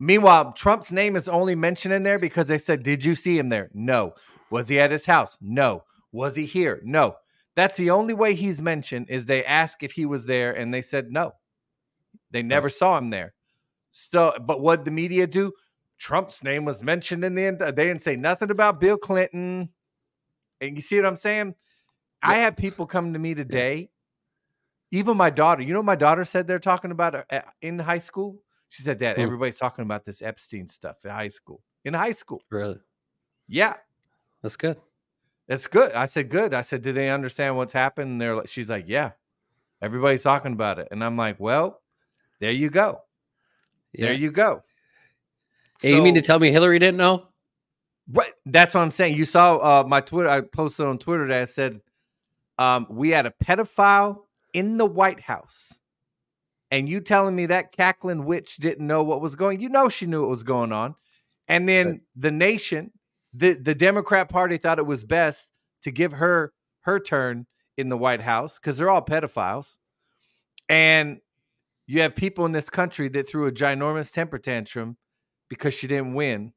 Meanwhile, 0.00 0.54
Trump's 0.54 0.90
name 0.90 1.14
is 1.14 1.28
only 1.28 1.54
mentioned 1.54 1.94
in 1.94 2.02
there 2.02 2.18
because 2.18 2.48
they 2.48 2.58
said, 2.58 2.82
Did 2.82 3.04
you 3.04 3.14
see 3.14 3.38
him 3.38 3.50
there? 3.50 3.70
No. 3.72 4.14
Was 4.50 4.68
he 4.68 4.80
at 4.80 4.90
his 4.90 5.06
house? 5.06 5.38
No. 5.40 5.84
Was 6.10 6.34
he 6.34 6.44
here? 6.44 6.80
No. 6.82 7.14
That's 7.54 7.76
the 7.76 7.90
only 7.90 8.14
way 8.14 8.34
he's 8.34 8.60
mentioned 8.60 9.10
is 9.10 9.26
they 9.26 9.44
ask 9.44 9.84
if 9.84 9.92
he 9.92 10.06
was 10.06 10.26
there 10.26 10.50
and 10.52 10.74
they 10.74 10.82
said 10.82 11.12
no. 11.12 11.34
They 12.32 12.42
never 12.42 12.68
saw 12.68 12.98
him 12.98 13.10
there. 13.10 13.34
So, 13.92 14.36
but 14.44 14.60
what 14.60 14.84
the 14.84 14.90
media 14.90 15.28
do? 15.28 15.52
Trump's 16.00 16.42
name 16.42 16.64
was 16.64 16.82
mentioned 16.82 17.22
in 17.24 17.34
the 17.34 17.44
end. 17.44 17.58
They 17.58 17.70
didn't 17.70 18.00
say 18.00 18.16
nothing 18.16 18.50
about 18.50 18.80
Bill 18.80 18.96
Clinton. 18.96 19.68
And 20.58 20.74
you 20.74 20.80
see 20.80 20.96
what 20.96 21.04
I'm 21.04 21.14
saying? 21.14 21.54
I 22.22 22.36
had 22.36 22.56
people 22.56 22.86
come 22.86 23.12
to 23.12 23.18
me 23.18 23.34
today. 23.34 23.90
Even 24.90 25.18
my 25.18 25.28
daughter, 25.28 25.62
you 25.62 25.74
know, 25.74 25.82
my 25.82 25.94
daughter 25.94 26.24
said 26.24 26.46
they're 26.46 26.58
talking 26.58 26.90
about 26.90 27.30
uh, 27.30 27.42
in 27.60 27.78
high 27.78 27.98
school. 27.98 28.42
She 28.70 28.82
said, 28.82 28.98
"Dad, 28.98 29.18
everybody's 29.18 29.58
talking 29.58 29.82
about 29.82 30.04
this 30.04 30.22
Epstein 30.22 30.68
stuff 30.68 30.96
in 31.04 31.10
high 31.10 31.28
school." 31.28 31.60
In 31.84 31.94
high 31.94 32.12
school, 32.12 32.42
really? 32.50 32.80
Yeah, 33.46 33.74
that's 34.42 34.56
good. 34.56 34.78
That's 35.46 35.66
good. 35.66 35.92
I 35.92 36.06
said, 36.06 36.28
"Good." 36.28 36.54
I 36.54 36.62
said, 36.62 36.82
"Do 36.82 36.92
they 36.92 37.10
understand 37.10 37.56
what's 37.56 37.72
happened?" 37.72 38.10
And 38.10 38.20
they're 38.20 38.34
like, 38.34 38.48
"She's 38.48 38.68
like, 38.68 38.86
yeah, 38.88 39.12
everybody's 39.80 40.22
talking 40.22 40.52
about 40.52 40.78
it." 40.78 40.88
And 40.90 41.04
I'm 41.04 41.16
like, 41.16 41.38
"Well, 41.38 41.80
there 42.40 42.52
you 42.52 42.70
go. 42.70 43.02
Yeah. 43.92 44.06
There 44.06 44.14
you 44.14 44.32
go." 44.32 44.64
Hey, 45.80 45.90
so, 45.90 45.96
you 45.96 46.02
mean 46.02 46.14
to 46.14 46.22
tell 46.22 46.38
me 46.38 46.50
Hillary 46.50 46.78
didn't 46.78 46.98
know? 46.98 47.26
Right. 48.12 48.32
That's 48.46 48.74
what 48.74 48.80
I'm 48.80 48.90
saying. 48.90 49.16
You 49.16 49.24
saw 49.24 49.56
uh, 49.56 49.84
my 49.84 50.00
Twitter. 50.00 50.28
I 50.28 50.40
posted 50.40 50.86
on 50.86 50.98
Twitter 50.98 51.28
that 51.28 51.42
I 51.42 51.44
said 51.44 51.80
um, 52.58 52.86
we 52.90 53.10
had 53.10 53.26
a 53.26 53.32
pedophile 53.42 54.22
in 54.52 54.78
the 54.78 54.86
White 54.86 55.20
House 55.20 55.80
and 56.70 56.88
you 56.88 57.00
telling 57.00 57.34
me 57.34 57.46
that 57.46 57.72
cackling 57.72 58.24
witch 58.24 58.56
didn't 58.56 58.86
know 58.86 59.02
what 59.02 59.20
was 59.20 59.34
going 59.34 59.60
you 59.60 59.68
know 59.68 59.88
she 59.88 60.06
knew 60.06 60.20
what 60.20 60.30
was 60.30 60.42
going 60.42 60.72
on 60.72 60.94
and 61.48 61.68
then 61.68 61.86
right. 61.86 62.00
the 62.16 62.30
nation 62.30 62.90
the 63.32 63.54
the 63.54 63.74
democrat 63.74 64.28
party 64.28 64.56
thought 64.56 64.78
it 64.78 64.86
was 64.86 65.04
best 65.04 65.50
to 65.80 65.90
give 65.90 66.12
her 66.12 66.52
her 66.80 66.98
turn 66.98 67.46
in 67.76 67.88
the 67.88 67.96
white 67.96 68.20
house 68.20 68.58
because 68.58 68.78
they're 68.78 68.90
all 68.90 69.04
pedophiles 69.04 69.78
and 70.68 71.20
you 71.86 72.00
have 72.02 72.14
people 72.14 72.46
in 72.46 72.52
this 72.52 72.70
country 72.70 73.08
that 73.08 73.28
threw 73.28 73.46
a 73.46 73.52
ginormous 73.52 74.12
temper 74.12 74.38
tantrum 74.38 74.96
because 75.50 75.74
she 75.74 75.86
didn't 75.86 76.14
win 76.14 76.54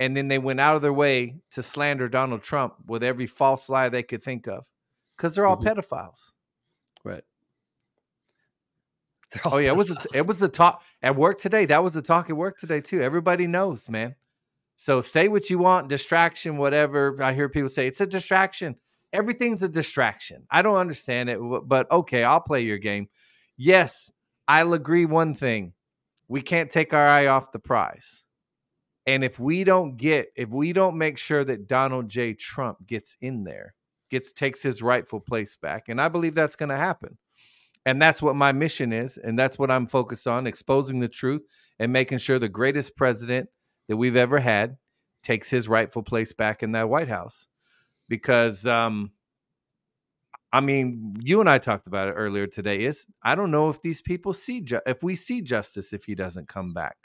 and 0.00 0.16
then 0.16 0.26
they 0.26 0.38
went 0.38 0.58
out 0.58 0.74
of 0.74 0.82
their 0.82 0.92
way 0.92 1.36
to 1.52 1.62
slander 1.62 2.08
donald 2.08 2.42
trump 2.42 2.74
with 2.86 3.04
every 3.04 3.26
false 3.26 3.68
lie 3.68 3.88
they 3.88 4.02
could 4.02 4.22
think 4.22 4.48
of 4.48 4.64
because 5.16 5.36
they're 5.36 5.46
all 5.46 5.56
mm-hmm. 5.56 5.68
pedophiles 5.68 6.32
right 7.04 7.22
Oh 9.44 9.58
yeah, 9.58 9.68
it 9.68 9.76
was 9.76 9.90
a, 9.90 9.96
it 10.14 10.26
was 10.26 10.40
the 10.40 10.48
talk 10.48 10.82
at 11.02 11.14
work 11.16 11.38
today. 11.38 11.66
That 11.66 11.84
was 11.84 11.94
the 11.94 12.02
talk 12.02 12.30
at 12.30 12.36
work 12.36 12.58
today 12.58 12.80
too. 12.80 13.00
Everybody 13.00 13.46
knows, 13.46 13.88
man. 13.88 14.16
So 14.76 15.00
say 15.00 15.28
what 15.28 15.50
you 15.50 15.58
want, 15.58 15.88
distraction, 15.88 16.56
whatever. 16.56 17.16
I 17.22 17.34
hear 17.34 17.48
people 17.48 17.68
say 17.68 17.86
it's 17.86 18.00
a 18.00 18.06
distraction. 18.06 18.76
Everything's 19.12 19.62
a 19.62 19.68
distraction. 19.68 20.46
I 20.50 20.62
don't 20.62 20.76
understand 20.76 21.28
it, 21.28 21.38
but 21.38 21.90
okay, 21.90 22.24
I'll 22.24 22.40
play 22.40 22.62
your 22.62 22.78
game. 22.78 23.08
Yes, 23.56 24.10
I'll 24.48 24.72
agree 24.72 25.04
one 25.04 25.34
thing. 25.34 25.74
We 26.28 26.40
can't 26.40 26.70
take 26.70 26.94
our 26.94 27.06
eye 27.06 27.26
off 27.26 27.52
the 27.52 27.58
prize. 27.58 28.24
And 29.10 29.24
if 29.24 29.40
we 29.40 29.64
don't 29.64 29.96
get, 29.96 30.28
if 30.36 30.50
we 30.50 30.72
don't 30.72 30.96
make 30.96 31.18
sure 31.18 31.44
that 31.44 31.66
Donald 31.66 32.08
J. 32.08 32.34
Trump 32.34 32.86
gets 32.86 33.16
in 33.20 33.44
there, 33.44 33.74
gets 34.10 34.32
takes 34.32 34.62
his 34.62 34.82
rightful 34.82 35.20
place 35.20 35.56
back, 35.56 35.88
and 35.88 36.00
I 36.00 36.08
believe 36.08 36.34
that's 36.34 36.56
going 36.56 36.68
to 36.68 36.76
happen 36.76 37.18
and 37.86 38.00
that's 38.00 38.20
what 38.20 38.36
my 38.36 38.52
mission 38.52 38.92
is. 38.92 39.16
And 39.16 39.38
that's 39.38 39.58
what 39.58 39.70
I'm 39.70 39.86
focused 39.86 40.26
on 40.26 40.46
exposing 40.46 41.00
the 41.00 41.08
truth 41.08 41.42
and 41.78 41.92
making 41.92 42.18
sure 42.18 42.38
the 42.38 42.48
greatest 42.48 42.96
president 42.96 43.48
that 43.88 43.96
we've 43.96 44.16
ever 44.16 44.38
had 44.38 44.76
takes 45.22 45.50
his 45.50 45.68
rightful 45.68 46.02
place 46.02 46.32
back 46.32 46.62
in 46.62 46.72
that 46.72 46.88
White 46.88 47.08
House. 47.08 47.48
Because, 48.08 48.66
um, 48.66 49.12
I 50.52 50.60
mean, 50.60 51.16
you 51.20 51.40
and 51.40 51.48
I 51.48 51.58
talked 51.58 51.86
about 51.86 52.08
it 52.08 52.12
earlier 52.12 52.46
today. 52.46 52.84
Is 52.84 53.06
I 53.22 53.34
don't 53.34 53.52
know 53.52 53.68
if 53.70 53.80
these 53.82 54.02
people 54.02 54.32
see 54.32 54.60
ju- 54.60 54.80
if 54.86 55.02
we 55.02 55.14
see 55.14 55.42
justice 55.42 55.92
if 55.92 56.04
he 56.04 56.14
doesn't 56.14 56.48
come 56.48 56.72
back. 56.74 56.96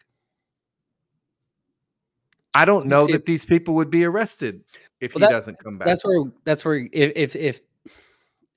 I 2.55 2.63
don't 2.65 2.85
know 2.87 3.05
that 3.07 3.25
these 3.25 3.43
people 3.43 3.75
would 3.75 3.91
be 3.91 4.05
arrested 4.05 4.61
if 5.01 5.13
well, 5.13 5.19
he 5.19 5.25
that, 5.25 5.31
doesn't 5.37 5.59
come 5.59 5.77
back. 5.77 5.85
That's 5.85 6.05
where 6.05 6.23
that's 6.45 6.63
where 6.63 6.87
if 6.91 7.11
if 7.15 7.35
if 7.35 7.61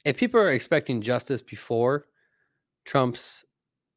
if 0.05 0.17
people 0.17 0.41
are 0.41 0.53
expecting 0.53 1.03
justice 1.03 1.43
before 1.43 2.07
Trump's 2.85 3.45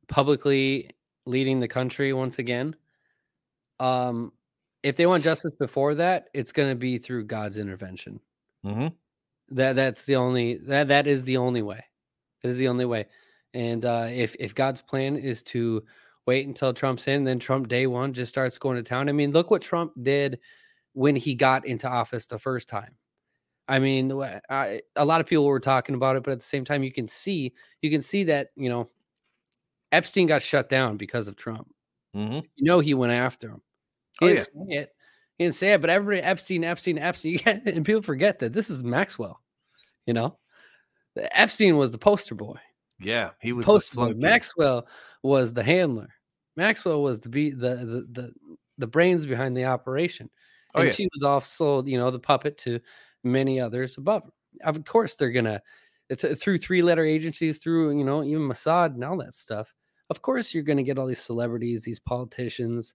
publicly 0.07 0.89
leading 1.25 1.59
the 1.59 1.67
country 1.67 2.13
once 2.13 2.39
again, 2.39 2.75
um, 3.79 4.33
if 4.83 4.97
they 4.97 5.05
want 5.05 5.23
justice 5.23 5.53
before 5.53 5.93
that, 5.95 6.29
it's 6.33 6.51
going 6.51 6.69
to 6.69 6.75
be 6.75 6.97
through 6.97 7.25
God's 7.25 7.59
intervention. 7.59 8.19
Mm-hmm. 8.65 8.87
That 9.55 9.75
that's 9.75 10.05
the 10.05 10.15
only 10.15 10.55
that 10.65 10.87
that 10.87 11.05
is 11.05 11.25
the 11.25 11.37
only 11.37 11.61
way. 11.61 11.83
That 12.41 12.49
is 12.49 12.57
the 12.57 12.67
only 12.67 12.85
way. 12.85 13.05
And 13.53 13.85
uh, 13.85 14.07
if 14.09 14.35
if 14.39 14.55
God's 14.55 14.81
plan 14.81 15.15
is 15.15 15.43
to 15.43 15.83
wait 16.25 16.47
until 16.47 16.73
Trump's 16.73 17.07
in, 17.07 17.23
then 17.23 17.39
Trump 17.39 17.67
day 17.67 17.87
one 17.87 18.13
just 18.13 18.29
starts 18.29 18.57
going 18.57 18.77
to 18.77 18.83
town. 18.83 19.09
I 19.09 19.11
mean, 19.11 19.31
look 19.31 19.51
what 19.51 19.61
Trump 19.61 19.93
did 20.01 20.39
when 20.93 21.15
he 21.15 21.35
got 21.35 21.65
into 21.65 21.87
office 21.87 22.25
the 22.25 22.39
first 22.39 22.69
time. 22.69 22.95
I 23.67 23.79
mean, 23.79 24.11
I, 24.49 24.81
a 24.95 25.05
lot 25.05 25.21
of 25.21 25.27
people 25.27 25.45
were 25.45 25.59
talking 25.59 25.95
about 25.95 26.15
it, 26.15 26.23
but 26.23 26.31
at 26.31 26.39
the 26.39 26.45
same 26.45 26.65
time, 26.65 26.83
you 26.83 26.91
can 26.91 27.07
see 27.07 27.53
you 27.81 27.89
can 27.89 28.01
see 28.01 28.25
that 28.25 28.49
you 28.55 28.69
know 28.69 28.87
Epstein 29.91 30.27
got 30.27 30.41
shut 30.41 30.67
down 30.67 30.97
because 30.97 31.27
of 31.27 31.35
Trump. 31.35 31.67
Mm-hmm. 32.15 32.39
You 32.55 32.65
know, 32.65 32.79
he 32.79 32.93
went 32.93 33.13
after 33.13 33.49
him. 33.49 33.61
He 34.19 34.25
oh, 34.25 34.29
didn't 34.29 34.49
yeah. 34.55 34.75
say 34.75 34.81
it. 34.81 34.89
He 35.37 35.45
didn't 35.45 35.55
say 35.55 35.73
it, 35.73 35.81
but 35.81 35.89
everybody 35.89 36.21
Epstein, 36.21 36.63
Epstein, 36.63 36.97
Epstein, 36.97 37.39
and 37.45 37.85
people 37.85 38.01
forget 38.01 38.39
that 38.39 38.53
this 38.53 38.69
is 38.69 38.83
Maxwell. 38.83 39.41
You 40.05 40.13
know, 40.15 40.37
Epstein 41.15 41.77
was 41.77 41.91
the 41.91 41.97
poster 41.97 42.35
boy. 42.35 42.57
Yeah, 42.99 43.31
he 43.39 43.53
was 43.53 43.65
poster 43.65 43.95
boy. 43.95 44.13
Maxwell 44.15 44.85
was 45.23 45.53
the 45.53 45.63
handler. 45.63 46.09
Maxwell 46.55 47.01
was 47.01 47.19
the 47.19 47.29
be 47.29 47.51
the 47.51 47.75
the 47.75 48.07
the, 48.11 48.33
the 48.77 48.87
brains 48.87 49.25
behind 49.25 49.55
the 49.55 49.65
operation. 49.65 50.29
Oh, 50.73 50.79
and 50.79 50.87
oh, 50.87 50.89
yeah. 50.89 50.95
she 50.95 51.09
was 51.13 51.23
also, 51.23 51.83
you 51.83 51.97
know, 51.97 52.11
the 52.11 52.19
puppet 52.19 52.57
to 52.59 52.79
many 53.23 53.59
others 53.59 53.97
above. 53.97 54.23
Of 54.63 54.83
course, 54.85 55.15
they're 55.15 55.31
gonna 55.31 55.61
through 56.15 56.57
three 56.57 56.81
letter 56.81 57.05
agencies, 57.05 57.59
through 57.59 57.97
you 57.97 58.03
know 58.03 58.23
even 58.23 58.41
Mossad 58.41 58.93
and 58.93 59.03
all 59.03 59.17
that 59.17 59.33
stuff. 59.33 59.73
Of 60.09 60.21
course, 60.21 60.53
you're 60.53 60.63
gonna 60.63 60.83
get 60.83 60.97
all 60.97 61.07
these 61.07 61.21
celebrities, 61.21 61.83
these 61.83 61.99
politicians, 61.99 62.93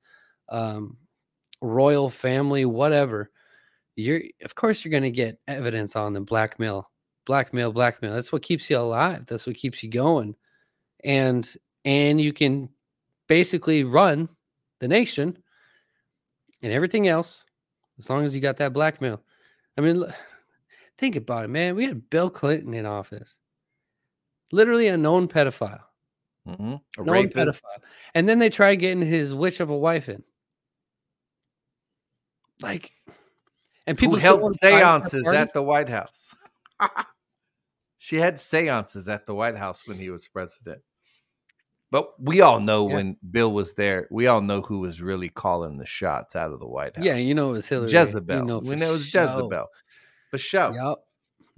um, 0.49 0.99
royal 1.63 2.11
family, 2.11 2.65
whatever. 2.67 3.31
You're 3.95 4.23
of 4.45 4.55
course 4.55 4.85
you're 4.85 4.93
gonna 4.93 5.11
get 5.11 5.39
evidence 5.49 5.97
on 5.97 6.13
them, 6.13 6.25
blackmail, 6.25 6.91
blackmail, 7.25 7.73
blackmail. 7.73 8.15
That's 8.15 8.33
what 8.33 8.43
keeps 8.43 8.69
you 8.69 8.79
alive. 8.79 9.25
That's 9.27 9.47
what 9.47 9.57
keeps 9.57 9.83
you 9.83 9.91
going, 9.91 10.35
and 11.03 11.51
and 11.87 12.21
you 12.21 12.33
can 12.33 12.69
basically 13.29 13.85
run 13.85 14.29
the 14.81 14.89
nation 14.89 15.39
and 16.61 16.73
everything 16.73 17.09
else 17.09 17.47
as 17.99 18.11
long 18.11 18.25
as 18.25 18.35
you 18.35 18.41
got 18.43 18.59
that 18.59 18.73
blackmail. 18.73 19.23
I 19.79 19.81
mean, 19.81 20.05
think 20.99 21.17
about 21.17 21.45
it, 21.45 21.49
man. 21.49 21.77
We 21.77 21.85
had 21.85 22.11
Bill 22.11 22.29
Clinton 22.29 22.75
in 22.75 22.85
office, 22.85 23.39
literally 24.53 24.89
a 24.89 24.97
known 24.97 25.29
pedophile, 25.29 25.81
mm-hmm. 26.47 26.75
a 26.99 27.05
known 27.05 27.15
rapist. 27.15 27.63
pedophile, 27.63 27.83
and 28.15 28.29
then 28.29 28.41
they 28.41 28.51
tried 28.51 28.77
getting 28.77 29.07
his 29.07 29.35
witch 29.35 29.61
of 29.61 29.71
a 29.71 29.77
wife 29.77 30.09
in, 30.09 30.25
like, 32.61 32.93
and 33.87 33.97
people 33.97 34.17
Who 34.17 34.21
held 34.21 34.57
seances 34.57 35.29
at 35.29 35.53
the 35.53 35.63
White 35.63 35.89
House. 35.89 36.35
she 37.99 38.17
had 38.17 38.41
seances 38.41 39.09
at 39.09 39.27
the 39.27 39.35
White 39.35 39.57
House 39.57 39.87
when 39.87 39.99
he 39.99 40.11
was 40.11 40.27
president. 40.27 40.83
But 41.91 42.21
we 42.21 42.41
all 42.41 42.61
know 42.61 42.89
yeah. 42.89 42.95
when 42.95 43.17
Bill 43.31 43.53
was 43.53 43.75
there, 43.75 44.09
we 44.11 44.27
all 44.27 44.41
know 44.41 44.61
who 44.61 44.81
was 44.81 45.01
really 45.01 45.29
calling 45.29 45.79
the 45.79 45.87
shots 45.87 46.35
out 46.35 46.53
of 46.53 46.59
the 46.59 46.67
White 46.67 46.97
House. 46.97 47.05
Yeah, 47.05 47.17
you 47.17 47.35
know 47.35 47.51
it 47.51 47.53
was 47.53 47.69
Hillary. 47.69 47.91
Jezebel. 47.91 48.39
You 48.39 48.45
know 48.45 48.61
know 48.61 48.89
it 48.89 48.91
was 48.91 49.07
show. 49.07 49.23
Jezebel. 49.23 49.67
For 50.31 50.39
sure. 50.39 50.75
Yep. 50.75 50.99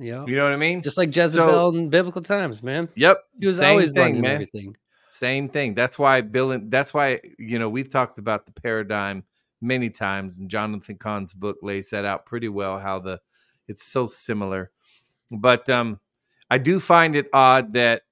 Yep. 0.01 0.29
You 0.29 0.37
know 0.37 0.45
what 0.45 0.53
I 0.53 0.57
mean? 0.57 0.83
Just 0.83 0.97
like 0.97 1.15
Jezebel 1.15 1.73
so, 1.73 1.77
in 1.77 1.89
biblical 1.89 2.23
times, 2.23 2.63
man. 2.63 2.89
Yep. 2.95 3.19
He 3.41 3.47
was 3.47 3.57
Same 3.57 3.71
always 3.71 3.93
thing, 3.93 4.21
man. 4.21 4.33
everything. 4.33 4.77
Same 5.09 5.49
thing. 5.49 5.75
That's 5.75 5.99
why 5.99 6.21
Bill 6.21 6.53
and 6.53 6.71
that's 6.71 6.93
why, 6.95 7.21
you 7.39 7.59
know, 7.59 7.69
we've 7.69 7.91
talked 7.91 8.19
about 8.19 8.47
the 8.47 8.53
paradigm 8.53 9.25
many 9.61 9.91
times, 9.91 10.39
and 10.39 10.49
Jonathan 10.49 10.97
Cahn's 10.97 11.35
book 11.35 11.57
lays 11.63 11.91
that 11.91 12.05
out 12.05 12.27
pretty 12.27 12.49
well, 12.49 12.79
how 12.79 13.01
the 13.01 13.21
it's 13.67 13.85
so 13.85 14.07
similar. 14.07 14.71
But 15.31 15.69
um 15.69 15.99
I 16.51 16.59
do 16.59 16.79
find 16.79 17.17
it 17.17 17.27
odd 17.33 17.73
that 17.73 18.03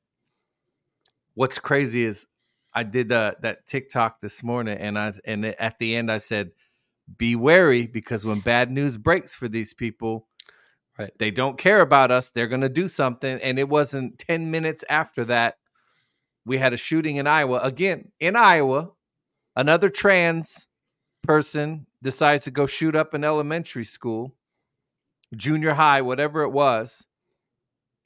what's 1.36 1.60
crazy 1.60 2.02
is 2.02 2.26
I 2.74 2.82
did 2.82 3.12
uh, 3.12 3.34
that 3.42 3.66
TikTok 3.66 4.20
this 4.20 4.42
morning, 4.42 4.76
and 4.76 4.98
I 4.98 5.12
and 5.24 5.46
at 5.46 5.78
the 5.78 5.94
end 5.94 6.10
I 6.10 6.18
said, 6.18 6.50
"Be 7.16 7.36
wary 7.36 7.86
because 7.86 8.24
when 8.24 8.40
bad 8.40 8.72
news 8.72 8.96
breaks 8.96 9.34
for 9.34 9.46
these 9.48 9.72
people, 9.72 10.26
right, 10.98 11.12
they 11.18 11.30
don't 11.30 11.56
care 11.56 11.80
about 11.80 12.10
us. 12.10 12.32
They're 12.32 12.48
going 12.48 12.62
to 12.62 12.68
do 12.68 12.88
something." 12.88 13.40
And 13.40 13.58
it 13.58 13.68
wasn't 13.68 14.18
ten 14.18 14.50
minutes 14.50 14.84
after 14.90 15.24
that 15.26 15.58
we 16.46 16.58
had 16.58 16.72
a 16.72 16.78
shooting 16.78 17.16
in 17.16 17.26
Iowa 17.26 17.58
again 17.58 18.12
in 18.20 18.36
Iowa, 18.36 18.90
another 19.56 19.90
trans 19.90 20.68
person 21.22 21.86
decides 22.02 22.44
to 22.44 22.52
go 22.52 22.66
shoot 22.66 22.94
up 22.94 23.12
an 23.12 23.24
elementary 23.24 23.84
school, 23.84 24.36
junior 25.34 25.74
high, 25.74 26.02
whatever 26.02 26.42
it 26.42 26.50
was, 26.50 27.08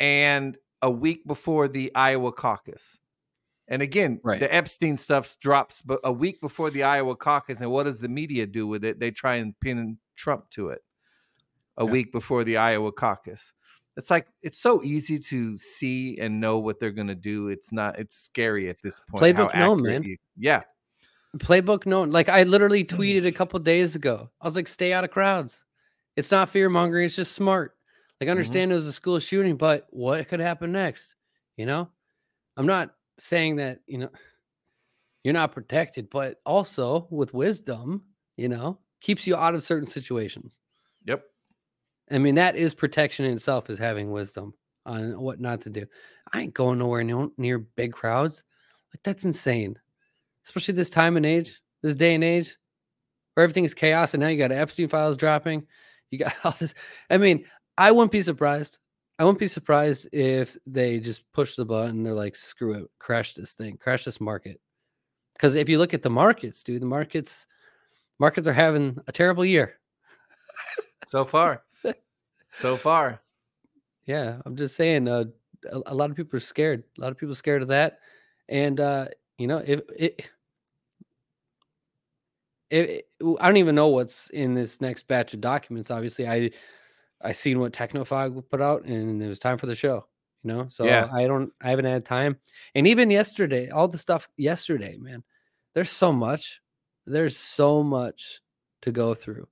and 0.01 0.57
a 0.81 0.91
week 0.91 1.27
before 1.27 1.69
the 1.69 1.95
Iowa 1.95 2.33
caucus. 2.33 2.99
And 3.71 3.83
again, 3.83 4.21
Right. 4.25 4.41
the 4.41 4.53
Epstein 4.53 4.97
stuff 4.97 5.39
drops, 5.41 5.83
a 6.05 6.13
week 6.13 6.41
before 6.41 6.71
the 6.71 6.83
Iowa 6.83 7.15
caucus, 7.17 7.61
and 7.61 7.71
what 7.71 7.85
does 7.85 8.01
the 8.01 8.09
media 8.09 8.47
do 8.47 8.67
with 8.67 8.85
it? 8.85 8.99
They 8.99 9.13
try 9.13 9.37
and 9.37 9.59
pin 9.61 9.99
Trump 10.17 10.51
to 10.51 10.69
it. 10.71 10.83
A 11.77 11.85
Yeah. 11.85 11.91
week 11.91 12.13
before 12.13 12.43
the 12.45 12.57
Iowa 12.57 12.91
caucus. 12.93 13.55
It's 13.97 14.11
like 14.11 14.27
it's 14.43 14.59
so 14.59 14.83
easy 14.83 15.19
to 15.19 15.57
see 15.57 16.19
and 16.19 16.41
know 16.41 16.59
what 16.59 16.79
they're 16.81 16.91
gonna 16.91 17.15
do. 17.15 17.49
It's 17.49 17.73
not. 17.73 17.99
It's 17.99 18.15
scary 18.15 18.69
at 18.69 18.83
this 18.83 19.01
point. 19.01 19.23
Playbook 19.23 19.55
known, 19.55 19.83
man. 19.83 20.03
you- 20.03 20.17
yeah, 20.37 20.63
Playbook 21.39 21.87
known. 21.87 22.11
Like 22.11 22.29
I 22.29 22.43
literally 22.43 22.85
mm-hmm. 22.85 23.01
tweeted 23.01 23.27
a 23.27 23.33
couple 23.33 23.59
days 23.61 23.95
ago. 23.95 24.31
I 24.41 24.47
was 24.47 24.57
like, 24.57 24.69
stay 24.69 24.93
out 24.93 25.05
of 25.05 25.11
crowds. 25.11 25.65
It's 26.17 26.31
not 26.31 26.49
fear 26.49 26.69
mongering, 26.69 27.07
it's 27.07 27.17
just 27.17 27.33
smart. 27.33 27.77
Like 28.21 28.29
I 28.29 28.31
understand 28.33 28.73
it 28.73 28.75
was 28.75 28.89
a 28.89 28.93
school 28.93 29.19
shooting, 29.19 29.57
but 29.57 29.87
what 29.91 30.27
could 30.29 30.41
happen 30.41 30.73
next? 30.73 31.15
You 31.57 31.67
know? 31.67 31.89
I'm 32.57 32.67
not 32.67 32.95
saying 33.21 33.57
that, 33.57 33.81
you 33.87 33.99
know, 33.99 34.11
you're 35.23 35.35
not 35.35 35.53
protected, 35.53 36.09
but 36.11 36.41
also 36.47 37.07
with 37.11 37.35
wisdom, 37.35 38.03
you 38.37 38.49
know, 38.49 38.79
keeps 39.01 39.27
you 39.27 39.37
out 39.37 39.55
of 39.55 39.63
certain 39.63 39.87
situations. 39.87 40.59
yep. 41.05 41.25
I 42.11 42.19
mean, 42.19 42.35
that 42.37 42.57
is 42.57 42.75
protection 42.75 43.25
in 43.25 43.35
itself, 43.35 43.71
is 43.71 43.79
having 43.79 44.11
wisdom 44.11 44.53
on 44.85 45.21
what 45.21 45.41
not 45.41 45.61
to 45.63 45.71
do. 45.71 45.87
I 46.33 46.41
ain't 46.41 46.55
going 46.55 46.79
nowhere 46.79 47.05
near, 47.05 47.29
near 47.37 47.59
big 47.59 47.93
crowds. 47.93 48.43
Like, 48.93 49.03
that's 49.05 49.25
insane. 49.25 49.79
Especially 50.45 50.75
this 50.75 50.91
time 50.91 51.17
and 51.17 51.27
age, 51.27 51.61
this 51.83 51.95
day 51.95 52.15
and 52.15 52.25
age, 52.25 52.57
where 53.35 53.45
everything 53.45 53.65
is 53.65 53.75
chaos. 53.75 54.15
And 54.15 54.23
now 54.23 54.29
you 54.29 54.39
got 54.39 54.51
Epstein 54.51 54.89
files 54.89 55.17
dropping. 55.17 55.67
You 56.11 56.19
got 56.19 56.35
all 56.45 56.55
this. 56.59 56.75
I 57.11 57.19
mean, 57.19 57.45
I 57.79 57.93
wouldn't 57.93 58.13
be 58.13 58.23
surprised. 58.23 58.79
I 59.21 59.25
won't 59.25 59.39
be 59.39 59.49
surprised 59.49 60.09
if 60.15 60.57
they 60.67 60.99
just 60.99 61.31
push 61.35 61.55
the 61.55 61.67
button. 61.67 62.03
They're 62.03 62.15
like, 62.15 62.35
screw 62.35 62.73
it, 62.73 62.91
crash 62.99 63.35
this 63.35 63.53
thing, 63.53 63.77
crash 63.77 64.07
this 64.07 64.19
market. 64.19 64.59
Because 65.35 65.57
if 65.57 65.69
you 65.69 65.77
look 65.77 65.93
at 65.93 66.03
the 66.03 66.09
markets, 66.09 66.63
dude, 66.63 66.81
the 66.81 66.87
markets, 66.87 67.47
markets 68.19 68.49
are 68.49 68.55
having 68.55 68.97
a 69.09 69.13
terrible 69.13 69.45
year. 69.45 69.75
So 71.07 71.27
far, 71.27 71.65
so 72.51 72.77
far. 72.77 73.21
Yeah, 74.07 74.39
I'm 74.47 74.57
just 74.57 74.75
saying. 74.75 75.07
Uh, 75.07 75.25
a, 75.71 75.83
a 75.85 75.95
lot 75.95 76.09
of 76.09 76.17
people 76.17 76.39
are 76.39 76.41
scared. 76.41 76.83
A 76.97 77.03
lot 77.03 77.11
of 77.11 77.19
people 77.19 77.33
are 77.33 77.37
scared 77.37 77.61
of 77.61 77.69
that, 77.69 77.99
and 78.49 78.81
uh, 78.81 79.09
you 79.37 79.47
know, 79.47 79.63
if 79.67 79.81
it, 79.99 80.31
it, 82.71 83.09
I 83.39 83.47
don't 83.47 83.59
even 83.59 83.75
know 83.75 83.89
what's 83.89 84.31
in 84.31 84.55
this 84.55 84.81
next 84.81 85.09
batch 85.09 85.35
of 85.35 85.43
documents. 85.43 85.91
Obviously, 85.91 86.27
I 86.27 86.53
I 87.23 87.33
seen 87.33 87.61
what 87.61 87.73
Technofog 87.73 88.49
put 88.51 88.61
out, 88.61 88.85
and 88.85 89.23
it 89.23 89.29
was 89.29 89.39
time 89.39 89.59
for 89.59 89.67
the 89.67 89.75
show. 89.75 90.07
You 90.43 90.49
know, 90.49 90.67
so 90.69 90.85
Yeah. 90.85 91.09
I 91.13 91.27
don't, 91.27 91.53
I 91.61 91.69
haven't 91.69 91.85
had 91.85 92.05
time, 92.05 92.39
and 92.75 92.87
even 92.87 93.11
yesterday, 93.11 93.69
all 93.69 93.89
the 93.89 93.99
stuff 93.99 94.29
yesterday, 94.37 94.97
man. 94.97 95.23
There's 95.75 95.91
so 95.91 96.13
much. 96.13 96.61
There's 97.07 97.37
so 97.37 97.83
much 97.83 98.41
to 98.83 98.91
go 98.91 99.15
through. 99.15 99.49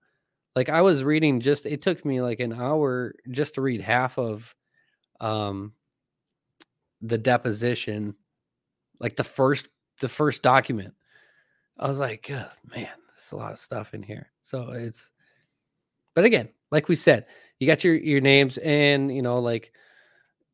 Like 0.56 0.70
I 0.70 0.80
was 0.80 1.04
reading 1.04 1.40
just 1.40 1.66
it 1.66 1.82
took 1.82 2.04
me 2.04 2.22
like 2.22 2.40
an 2.40 2.52
hour 2.52 3.14
just 3.30 3.54
to 3.54 3.60
read 3.60 3.80
half 3.80 4.18
of 4.18 4.54
um 5.20 5.72
the 7.02 7.18
deposition 7.18 8.14
like 8.98 9.14
the 9.14 9.24
first 9.24 9.68
the 10.00 10.08
first 10.08 10.42
document. 10.42 10.94
I 11.78 11.88
was 11.88 11.98
like, 12.00 12.26
"God, 12.28 12.50
man, 12.64 12.88
there's 13.08 13.32
a 13.32 13.36
lot 13.36 13.52
of 13.52 13.58
stuff 13.58 13.94
in 13.94 14.02
here. 14.02 14.30
So 14.42 14.70
it's 14.72 15.12
but 16.14 16.24
again, 16.24 16.48
like 16.70 16.88
we 16.88 16.94
said, 16.94 17.26
you 17.60 17.66
got 17.66 17.84
your 17.84 17.94
your 17.94 18.20
names 18.20 18.58
and 18.58 19.14
you 19.14 19.22
know, 19.22 19.38
like 19.40 19.72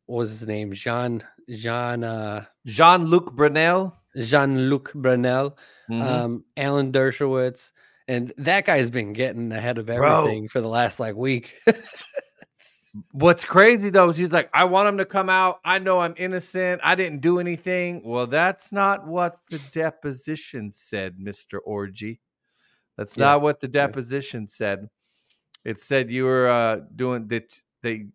what 0.07 0.19
was 0.19 0.31
his 0.31 0.47
name? 0.47 0.73
Jean 0.73 1.23
Jean 1.51 2.05
uh 2.05 2.45
Jean 2.67 3.07
Luc 3.07 3.33
Brunel. 3.35 3.97
Jean-Luc 4.17 4.93
Brunel, 4.95 5.59
Mhm. 5.91 6.01
um, 6.01 6.45
Alan 6.57 6.93
Dershowitz, 6.93 7.73
and 8.07 8.33
that 8.39 8.65
guy's 8.65 8.89
been 8.89 9.13
getting 9.13 9.51
ahead 9.51 9.77
of 9.77 9.87
Bro. 9.87 10.19
everything 10.21 10.47
for 10.47 10.61
the 10.61 10.69
last 10.69 11.01
like 11.01 11.17
week. 11.17 11.57
What's 13.11 13.45
crazy 13.45 13.91
though 13.91 14.11
is 14.11 14.17
he's 14.17 14.31
like, 14.31 14.49
I 14.55 14.65
want 14.65 14.89
him 14.89 14.99
to 14.99 15.05
come 15.05 15.29
out. 15.29 15.59
I 15.65 15.81
know 15.81 15.99
I'm 15.99 16.15
innocent. 16.17 16.81
I 16.85 16.95
didn't 16.95 17.23
do 17.23 17.41
anything. 17.41 18.03
Well, 18.05 18.29
that's 18.29 18.71
not 18.71 19.05
what 19.05 19.39
the 19.51 19.59
deposition 19.73 20.71
said, 20.71 21.17
Mr. 21.19 21.59
Orgy. 21.65 22.21
That's 22.97 23.17
Yeah. 23.17 23.25
not 23.25 23.43
what 23.43 23.59
the 23.59 23.67
deposition 23.67 24.47
said. 24.47 24.89
It 25.65 25.81
said 25.81 26.11
you 26.11 26.25
were 26.25 26.49
uh, 26.49 26.81
doing 26.95 27.29
that 27.29 27.61
they 27.83 28.07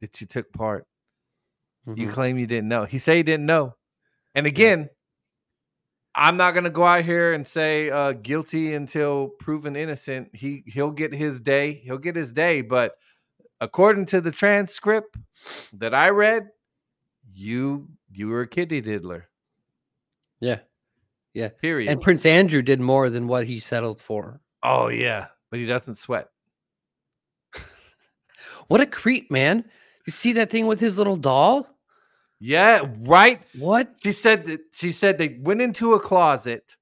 that 0.00 0.20
you 0.20 0.26
took 0.26 0.52
part. 0.52 0.86
You 1.86 2.06
Mhm. 2.06 2.12
claim 2.12 2.38
you 2.38 2.46
didn't 2.46 2.68
know. 2.68 2.84
He 2.84 2.98
said 2.98 3.16
he 3.16 3.22
didn't 3.24 3.46
know. 3.46 3.74
And 4.34 4.46
again, 4.46 4.88
I'm 6.14 6.36
not 6.36 6.52
gonna 6.54 6.70
go 6.70 6.84
out 6.84 7.04
here 7.04 7.32
and 7.32 7.46
say 7.46 7.90
uh, 7.90 8.12
guilty 8.12 8.74
until 8.74 9.28
proven 9.28 9.74
innocent. 9.76 10.34
He 10.34 10.62
he'll 10.66 10.90
get 10.90 11.12
his 11.12 11.40
day. 11.40 11.72
He'll 11.84 11.98
get 11.98 12.14
his 12.16 12.32
day. 12.32 12.60
But 12.62 12.96
according 13.60 14.06
to 14.06 14.20
the 14.20 14.30
transcript 14.30 15.16
that 15.74 15.94
I 15.94 16.10
read, 16.10 16.50
you 17.32 17.88
you 18.10 18.28
were 18.28 18.42
a 18.42 18.46
kitty 18.48 18.80
diddler. 18.80 19.28
Yeah, 20.38 20.60
yeah. 21.34 21.48
Period. 21.48 21.90
And 21.90 22.00
Prince 22.00 22.26
Andrew 22.26 22.62
did 22.62 22.80
more 22.80 23.08
than 23.10 23.26
what 23.26 23.46
he 23.46 23.58
settled 23.58 24.00
for. 24.00 24.40
oh 24.62 24.88
yeah, 24.88 25.28
but 25.50 25.58
he 25.58 25.66
doesn't 25.66 25.94
sweat. 25.96 26.28
What 28.72 28.80
a 28.80 28.86
creep, 28.86 29.30
man. 29.30 29.66
You 30.06 30.12
see 30.12 30.32
that 30.32 30.48
thing 30.48 30.66
with 30.66 30.80
his 30.80 30.96
little 30.96 31.16
doll? 31.16 31.68
Yeah, 32.40 32.86
right. 33.00 33.42
What? 33.54 33.96
She 34.02 34.12
said 34.12 34.46
that 34.46 34.60
she 34.72 34.90
said 34.90 35.18
they 35.18 35.38
went 35.40 35.60
into 35.60 35.92
a 35.92 36.00
closet, 36.00 36.78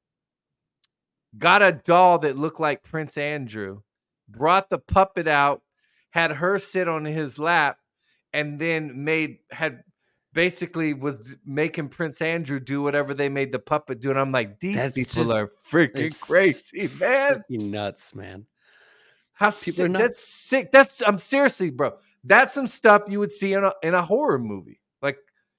got 1.37 1.62
a 1.62 1.72
doll 1.72 2.20
that 2.20 2.38
looked 2.38 2.61
like 2.61 2.85
Prince 2.85 3.18
Andrew, 3.18 3.81
brought 4.29 4.70
the 4.70 4.79
puppet 4.79 5.26
out, 5.26 5.62
had 6.11 6.31
her 6.31 6.61
sit 6.61 6.87
on 6.87 7.05
his 7.05 7.40
lap, 7.40 7.79
and 8.33 8.61
then 8.61 9.05
made 9.05 9.38
had 9.50 9.83
basically 10.33 10.94
was 10.94 11.35
making 11.44 11.88
Prince 11.88 12.22
Andrew 12.22 12.61
do 12.61 12.83
whatever 12.83 13.14
they 13.14 13.29
made 13.29 13.50
the 13.50 13.59
puppet 13.59 14.00
do. 14.00 14.11
And 14.11 14.18
I'm 14.20 14.31
like, 14.31 14.61
these 14.61 14.76
That's 14.76 14.94
people 14.94 15.24
just- 15.24 15.33
are 15.33 15.50
freaking 15.68 16.18
crazy, 16.20 16.88
man. 17.00 17.42
You 17.48 17.59
nuts, 17.59 18.14
man. 18.14 18.46
How 19.40 19.50
people 19.50 19.72
sick, 19.72 19.90
nuts. 19.90 20.03
that's 20.05 20.18
sick. 20.22 20.70
That's 20.70 21.03
I'm 21.03 21.18
seriously, 21.18 21.70
bro. 21.70 21.94
That's 22.22 22.53
some 22.53 22.66
stuff 22.66 23.05
you 23.09 23.18
would 23.20 23.33
see 23.33 23.55
in 23.55 23.64
a 23.64 23.72
in 23.83 23.94
a 23.94 24.03
horror 24.03 24.38
movie. 24.38 24.81
Like 25.00 25.16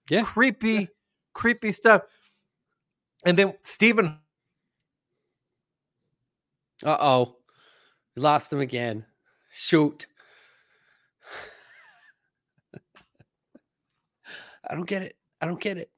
Yeah. 0.07 0.21
creepy, 0.21 0.87
creepy 1.33 1.71
stuff. 1.71 2.03
And 3.25 3.35
then 3.37 3.55
Stephen 3.63 4.19
Uh 6.83 6.97
oh. 6.99 7.37
We 8.15 8.21
lost 8.21 8.53
him 8.53 8.59
again. 8.59 9.05
Shoot. 9.49 10.05
I 14.69 14.75
don't 14.75 14.85
get 14.87 15.01
it. 15.01 15.15
I 15.41 15.47
don't 15.47 15.59
get 15.59 15.77
it. 15.77 15.89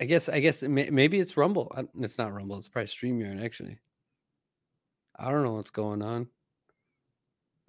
I 0.00 0.04
guess. 0.04 0.28
I 0.28 0.38
guess 0.40 0.62
maybe 0.62 1.18
it's 1.18 1.36
Rumble. 1.36 1.74
It's 2.00 2.18
not 2.18 2.32
Rumble. 2.32 2.58
It's 2.58 2.68
probably 2.68 2.86
Streamyard. 2.88 3.42
Actually, 3.44 3.78
I 5.18 5.30
don't 5.30 5.42
know 5.42 5.54
what's 5.54 5.70
going 5.70 6.02
on. 6.02 6.28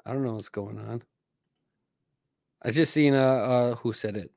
I 0.05 0.13
don't 0.13 0.23
know 0.23 0.33
what's 0.33 0.49
going 0.49 0.77
on. 0.77 1.03
I 2.61 2.71
just 2.71 2.93
seen 2.93 3.13
uh, 3.13 3.17
uh 3.17 3.75
who 3.75 3.93
said 3.93 4.17
it. 4.17 4.31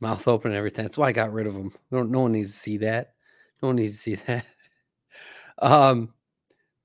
Mouth 0.00 0.26
open 0.26 0.50
and 0.50 0.58
everything. 0.58 0.84
That's 0.84 0.96
why 0.98 1.08
I 1.08 1.12
got 1.12 1.32
rid 1.32 1.46
of 1.46 1.54
him. 1.54 1.72
No, 1.90 2.02
no 2.02 2.20
one 2.20 2.32
needs 2.32 2.52
to 2.52 2.58
see 2.58 2.78
that. 2.78 3.14
No 3.62 3.68
one 3.68 3.76
needs 3.76 3.96
to 3.96 3.98
see 3.98 4.14
that. 4.26 4.46
Um, 5.58 6.14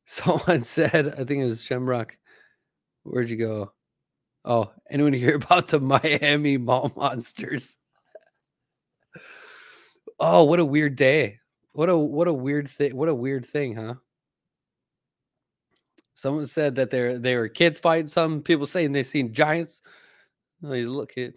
someone 0.05 0.63
said, 0.65 1.15
I 1.17 1.23
think 1.23 1.41
it 1.41 1.45
was 1.45 1.63
Shemrock. 1.63 2.11
Where'd 3.03 3.29
you 3.29 3.37
go? 3.37 3.71
Oh, 4.43 4.71
anyone 4.89 5.13
hear 5.13 5.35
about 5.43 5.67
the 5.69 5.79
Miami 5.79 6.57
Mall 6.57 6.91
Monsters? 6.95 7.77
Oh, 10.19 10.43
what 10.43 10.59
a 10.59 10.65
weird 10.65 10.95
day. 10.95 11.39
What 11.75 11.89
a 11.89 11.97
what 11.97 12.29
a 12.29 12.33
weird 12.33 12.69
thing. 12.69 12.95
What 12.95 13.09
a 13.09 13.13
weird 13.13 13.45
thing, 13.45 13.75
huh? 13.75 13.95
Someone 16.13 16.45
said 16.45 16.75
that 16.75 16.89
there 16.89 17.19
there 17.19 17.39
were 17.39 17.49
kids 17.49 17.79
fighting 17.79 18.07
some 18.07 18.41
people 18.41 18.65
saying 18.65 18.93
they 18.93 19.03
seen 19.03 19.33
giants. 19.33 19.81
Oh, 20.63 20.71
you 20.71 20.89
look 20.89 21.17
at 21.17 21.33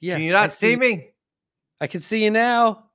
yeah. 0.00 0.16
Can 0.16 0.24
you 0.24 0.36
I 0.36 0.42
not 0.42 0.52
see 0.52 0.76
me? 0.76 1.12
I 1.80 1.86
can 1.86 2.02
see 2.02 2.24
you 2.24 2.30
now. 2.30 2.90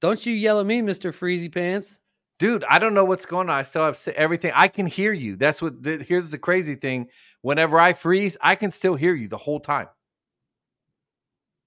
Don't 0.00 0.26
you 0.26 0.34
yell 0.34 0.58
at 0.58 0.66
me, 0.66 0.82
Mr. 0.82 1.14
Freezy 1.14 1.52
Pants. 1.54 2.00
Dude, 2.40 2.64
I 2.68 2.80
don't 2.80 2.92
know 2.92 3.04
what's 3.04 3.24
going 3.24 3.48
on. 3.48 3.54
I 3.54 3.62
still 3.62 3.84
have 3.84 4.08
everything. 4.16 4.50
I 4.56 4.66
can 4.66 4.86
hear 4.86 5.12
you. 5.12 5.36
That's 5.36 5.62
what 5.62 5.80
the, 5.80 5.98
here's 5.98 6.32
the 6.32 6.38
crazy 6.38 6.74
thing. 6.74 7.06
Whenever 7.42 7.78
I 7.78 7.92
freeze, 7.92 8.36
I 8.40 8.56
can 8.56 8.72
still 8.72 8.96
hear 8.96 9.14
you 9.14 9.28
the 9.28 9.38
whole 9.38 9.60
time. 9.60 9.86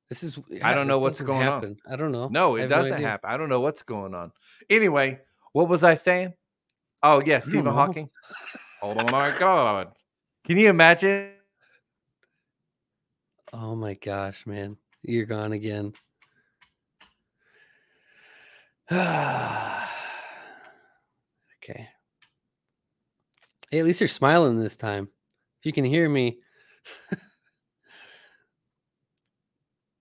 This 0.10 0.22
is 0.24 0.38
I 0.62 0.74
don't 0.76 0.88
know 0.88 1.00
what's 1.00 1.20
going 1.20 1.48
on. 1.48 1.78
I 1.90 1.96
don't 1.96 2.12
know. 2.12 2.28
No, 2.28 2.56
it 2.56 2.68
doesn't 2.68 2.94
idea. 2.94 3.08
happen. 3.08 3.30
I 3.30 3.38
don't 3.38 3.50
know 3.50 3.62
what's 3.62 3.82
going 3.82 4.14
on. 4.14 4.32
Anyway, 4.70 5.20
what 5.54 5.68
was 5.68 5.84
I 5.84 5.96
saying? 5.96 6.34
Oh 7.02 7.22
yeah, 7.26 7.40
Stephen. 7.40 7.66
Hawking. 7.66 8.10
Oh 8.82 8.94
my 8.94 9.34
god. 9.40 9.94
Can 10.46 10.58
you 10.58 10.70
imagine? 10.70 11.32
Oh 13.52 13.76
my 13.76 13.96
gosh, 13.96 14.46
man. 14.46 14.78
You're 15.02 15.26
gone 15.26 15.54
again. 15.54 15.94
okay. 18.92 19.00
Hey, 23.72 23.80
at 23.80 23.86
least 23.86 24.02
you're 24.02 24.08
smiling 24.08 24.60
this 24.60 24.76
time. 24.76 25.08
If 25.60 25.66
you 25.66 25.74
can 25.74 25.86
hear 25.86 26.08
me. 26.08 26.38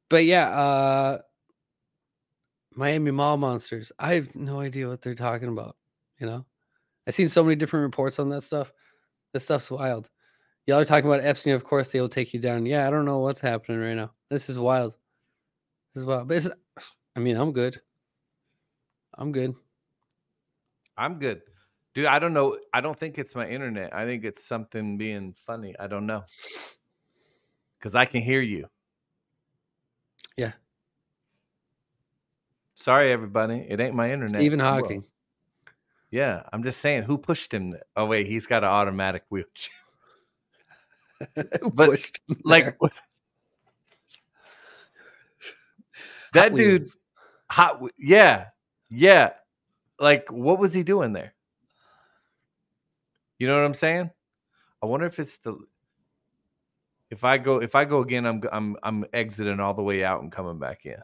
but 0.09 0.25
yeah, 0.25 0.49
uh 0.51 1.19
Miami 2.77 3.11
Mall 3.11 3.37
Monsters. 3.37 3.93
I 3.99 4.15
have 4.15 4.35
no 4.35 4.61
idea 4.61 4.89
what 4.89 5.01
they're 5.01 5.15
talking 5.15 5.49
about, 5.49 5.77
you 6.19 6.27
know? 6.27 6.45
I've 7.07 7.15
seen 7.15 7.29
so 7.29 7.45
many 7.45 7.55
different 7.57 7.85
reports 7.85 8.19
on 8.19 8.29
that 8.31 8.43
stuff. 8.43 8.73
This 9.33 9.45
stuff's 9.45 9.71
wild. 9.71 10.11
Y'all 10.67 10.79
are 10.79 10.85
talking 10.85 11.09
about 11.09 11.25
Epstein, 11.25 11.55
of 11.55 11.63
course 11.63 11.93
they 11.93 12.01
will 12.01 12.09
take 12.09 12.33
you 12.33 12.41
down. 12.41 12.65
Yeah, 12.67 12.87
I 12.87 12.91
don't 12.91 13.05
know 13.05 13.19
what's 13.19 13.41
happening 13.41 13.79
right 13.79 13.95
now. 13.95 14.13
This 14.31 14.49
is 14.49 14.59
wild. 14.59 14.97
This 15.93 16.01
is 16.01 16.07
wild. 16.07 16.27
But 16.27 16.39
it's, 16.39 16.49
I 17.15 17.21
mean, 17.21 17.37
I'm 17.37 17.53
good. 17.53 17.81
I'm 19.17 19.31
good. 19.31 19.55
I'm 20.97 21.19
good. 21.19 21.43
Dude, 21.95 22.07
I 22.07 22.19
don't 22.19 22.33
know. 22.33 22.59
I 22.73 22.81
don't 22.81 22.99
think 22.99 23.19
it's 23.19 23.35
my 23.37 23.47
internet. 23.49 23.95
I 23.95 24.05
think 24.05 24.25
it's 24.25 24.45
something 24.45 24.97
being 24.97 25.33
funny. 25.35 25.75
I 25.79 25.87
don't 25.87 26.07
know. 26.07 26.25
Cuz 27.81 27.95
I 27.95 28.05
can 28.05 28.23
hear 28.23 28.41
you. 28.41 28.67
Yeah. 30.37 30.53
Sorry 32.85 33.13
everybody. 33.13 33.65
It 33.67 33.81
ain't 33.81 33.95
my 33.95 34.13
internet. 34.13 34.37
Stephen 34.37 34.59
Well, 34.59 34.75
Hawking. 34.75 35.05
Yeah, 36.11 36.43
I'm 36.53 36.63
just 36.63 36.83
saying 36.83 37.05
who 37.05 37.17
pushed 37.17 37.55
him 37.55 37.71
there? 37.71 37.85
Oh 37.97 38.05
wait, 38.05 38.27
he's 38.27 38.47
got 38.47 38.63
an 38.63 38.69
automatic 38.69 39.23
wheelchair. 39.31 39.73
Who 41.63 41.71
but, 41.71 41.89
pushed 41.89 42.21
Like 42.45 42.77
that 46.35 46.51
Hot 46.51 46.55
dude 46.55 46.83
Wheels. 46.83 46.99
hot 47.51 47.81
yeah. 47.97 48.49
Yeah. 48.91 49.31
Like 49.99 50.31
what 50.31 50.59
was 50.59 50.75
he 50.75 50.83
doing 50.83 51.15
there? 51.15 51.33
You 53.39 53.47
know 53.47 53.57
what 53.57 53.65
I'm 53.65 53.73
saying? 53.73 54.11
I 54.83 54.87
wonder 54.87 55.07
if 55.07 55.19
it's 55.19 55.39
the 55.39 55.57
if 57.11 57.25
I 57.25 57.39
go 57.39 57.63
if 57.63 57.75
I 57.75 57.87
go 57.87 58.01
again 58.01 58.27
I'm 58.27 58.43
I'm 58.53 58.77
I'm 58.83 59.07
exiting 59.15 59.59
all 59.59 59.73
the 59.73 59.83
way 59.83 60.05
out 60.05 60.21
and 60.21 60.31
coming 60.31 60.59
back 60.59 60.85
in. 60.85 60.99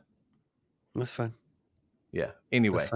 That's 0.95 1.11
fine. 1.11 1.33
Yeah. 2.13 2.31
Anyway, 2.53 2.87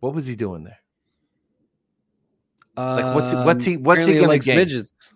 what 0.00 0.14
was 0.14 0.26
he 0.26 0.36
doing 0.36 0.64
there? 0.64 0.78
Like, 2.76 3.14
what's 3.14 3.30
he- 3.32 3.36
what's 3.38 3.66
Um, 3.66 3.70
he- 3.72 3.76
what's 3.76 4.06
he 4.06 4.12
apparently 4.12 4.14
gonna 4.14 4.28
likes 4.28 4.46
gain? 4.46 4.56
midgets. 4.56 5.14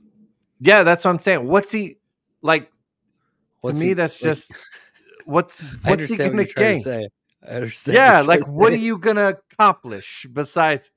Yeah, 0.60 0.82
that's 0.82 1.04
what 1.04 1.12
I'm 1.12 1.18
saying. 1.18 1.46
What's 1.46 1.70
he 1.72 1.98
like 2.42 2.70
What's 3.60 3.78
to 3.78 3.82
me 3.84 3.88
he- 3.90 3.94
that's 3.94 4.20
like- 4.22 4.30
just 4.30 4.52
what's 5.24 5.60
what's 5.84 6.08
he 6.08 6.16
gonna 6.16 6.36
what 6.42 6.54
gain? 6.54 6.76
to 6.78 6.82
say. 6.82 7.08
I 7.44 7.50
understand. 7.54 7.94
Yeah, 7.94 8.16
you're 8.18 8.26
like 8.26 8.46
what 8.48 8.72
are 8.72 8.76
you 8.76 8.98
gonna 8.98 9.28
accomplish 9.52 10.26
besides 10.32 10.90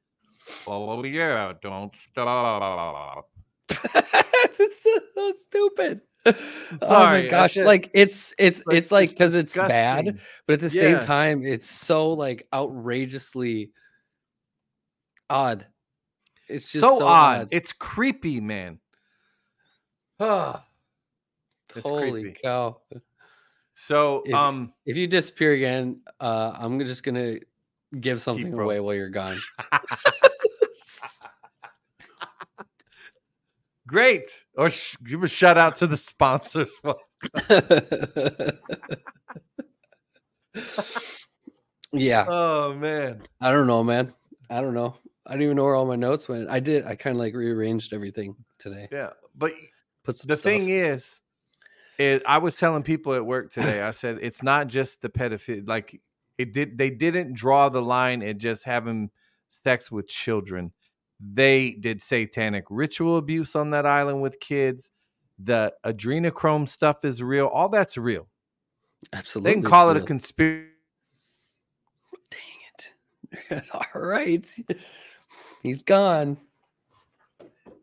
well 0.68 1.04
yeah, 1.06 1.54
don't 1.62 1.96
stop. 1.96 3.30
it's 3.70 4.84
so 4.84 5.32
stupid. 5.48 6.02
oh 6.82 7.06
my 7.06 7.28
gosh! 7.28 7.56
Like 7.58 7.92
it's 7.94 8.34
it's 8.40 8.66
Like, 8.66 8.78
it's 8.78 8.92
like 8.92 9.10
because 9.12 9.36
it's 9.36 9.56
bad, 9.56 10.20
but 10.48 10.54
at 10.54 10.60
the 10.60 10.70
same 10.70 11.00
time, 11.00 11.44
it's 11.46 11.70
so 11.70 12.14
like 12.14 12.48
outrageously 12.54 13.72
odd. 15.30 15.68
It's 16.48 16.72
just 16.72 16.82
so, 16.82 17.00
so, 17.00 17.06
odd. 17.06 17.50
It's 17.52 17.74
creepy, 17.74 18.40
man. 18.42 18.80
It's 21.76 21.90
Holy 21.90 22.22
creepy. 22.22 22.40
cow! 22.42 22.80
So, 23.74 24.24
If- 24.26 24.34
um, 24.34 24.72
If 24.86 24.96
you 24.96 25.08
disappear 25.08 25.52
again, 25.52 26.00
uh, 26.22 26.54
I'm 26.58 26.80
just 26.80 27.04
gonna 27.04 27.40
give 28.00 28.22
something 28.22 28.54
away 28.54 28.80
while 28.80 28.94
you're 28.96 29.10
gone. 29.10 29.42
great. 33.88 34.44
Or 34.58 34.70
sh- 34.70 34.96
give 35.04 35.24
a 35.24 35.28
shout 35.28 35.58
out 35.58 35.76
to 35.78 35.88
the 35.88 35.98
sponsors. 35.98 36.80
Yeah, 41.94 42.26
oh 42.28 42.74
man, 42.74 43.22
I 43.40 43.52
don't 43.52 43.68
know, 43.68 43.82
man. 43.82 44.14
I 44.50 44.60
don't 44.60 44.74
know. 44.74 44.98
I 45.26 45.34
don't 45.34 45.44
even 45.44 45.56
know 45.56 45.64
where 45.64 45.76
all 45.76 45.86
my 45.86 45.96
notes 45.96 46.28
went. 46.28 46.50
I 46.50 46.60
did. 46.60 46.86
I 46.86 46.96
kind 46.96 47.16
of 47.16 47.20
like 47.22 47.34
rearranged 47.34 47.94
everything 47.94 48.36
today. 48.60 48.90
yeah. 48.92 49.12
But 49.34 49.54
Put 50.04 50.16
the 50.18 50.36
stuff. 50.36 50.40
thing 50.40 50.70
is, 50.70 51.22
it, 51.98 52.22
I 52.28 52.40
was 52.40 52.58
telling 52.58 52.84
people 52.84 53.14
at 53.14 53.26
work 53.26 53.50
today. 53.50 53.82
I 53.82 53.92
said 53.92 54.20
it's 54.22 54.44
not 54.44 54.68
just 54.68 55.02
the 55.02 55.10
pedophile. 55.10 55.68
Like 55.68 56.02
it 56.38 56.54
did. 56.54 56.78
They 56.78 56.90
didn't 56.90 57.34
draw 57.34 57.70
the 57.70 57.82
line 57.82 58.22
at 58.24 58.40
just 58.40 58.66
having 58.66 59.10
sex 59.48 59.90
with 59.90 60.08
children. 60.08 60.74
They 61.20 61.72
did 61.72 62.02
satanic 62.02 62.66
ritual 62.70 63.18
abuse 63.18 63.56
on 63.56 63.70
that 63.72 63.86
island 63.86 64.22
with 64.22 64.40
kids. 64.40 64.92
The 65.40 65.74
adrenochrome 65.86 66.68
stuff 66.68 67.04
is 67.04 67.24
real. 67.24 67.48
All 67.48 67.70
that's 67.70 67.98
real. 67.98 68.28
absolutely. 69.14 69.52
They 69.52 69.62
can 69.62 69.70
call 69.70 69.90
it 69.90 69.98
a 69.98 70.02
conspiracy. 70.02 70.70
Dang 72.30 73.52
it! 73.52 73.64
all 73.74 74.02
right, 74.02 74.50
he's 75.64 75.84
gone. 75.84 76.38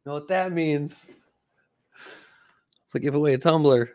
Know 0.05 0.14
what 0.14 0.29
that 0.29 0.53
means? 0.53 1.07
So 2.88 2.99
give 2.99 3.14
away 3.14 3.35
a 3.35 3.38
tumbler. 3.38 3.90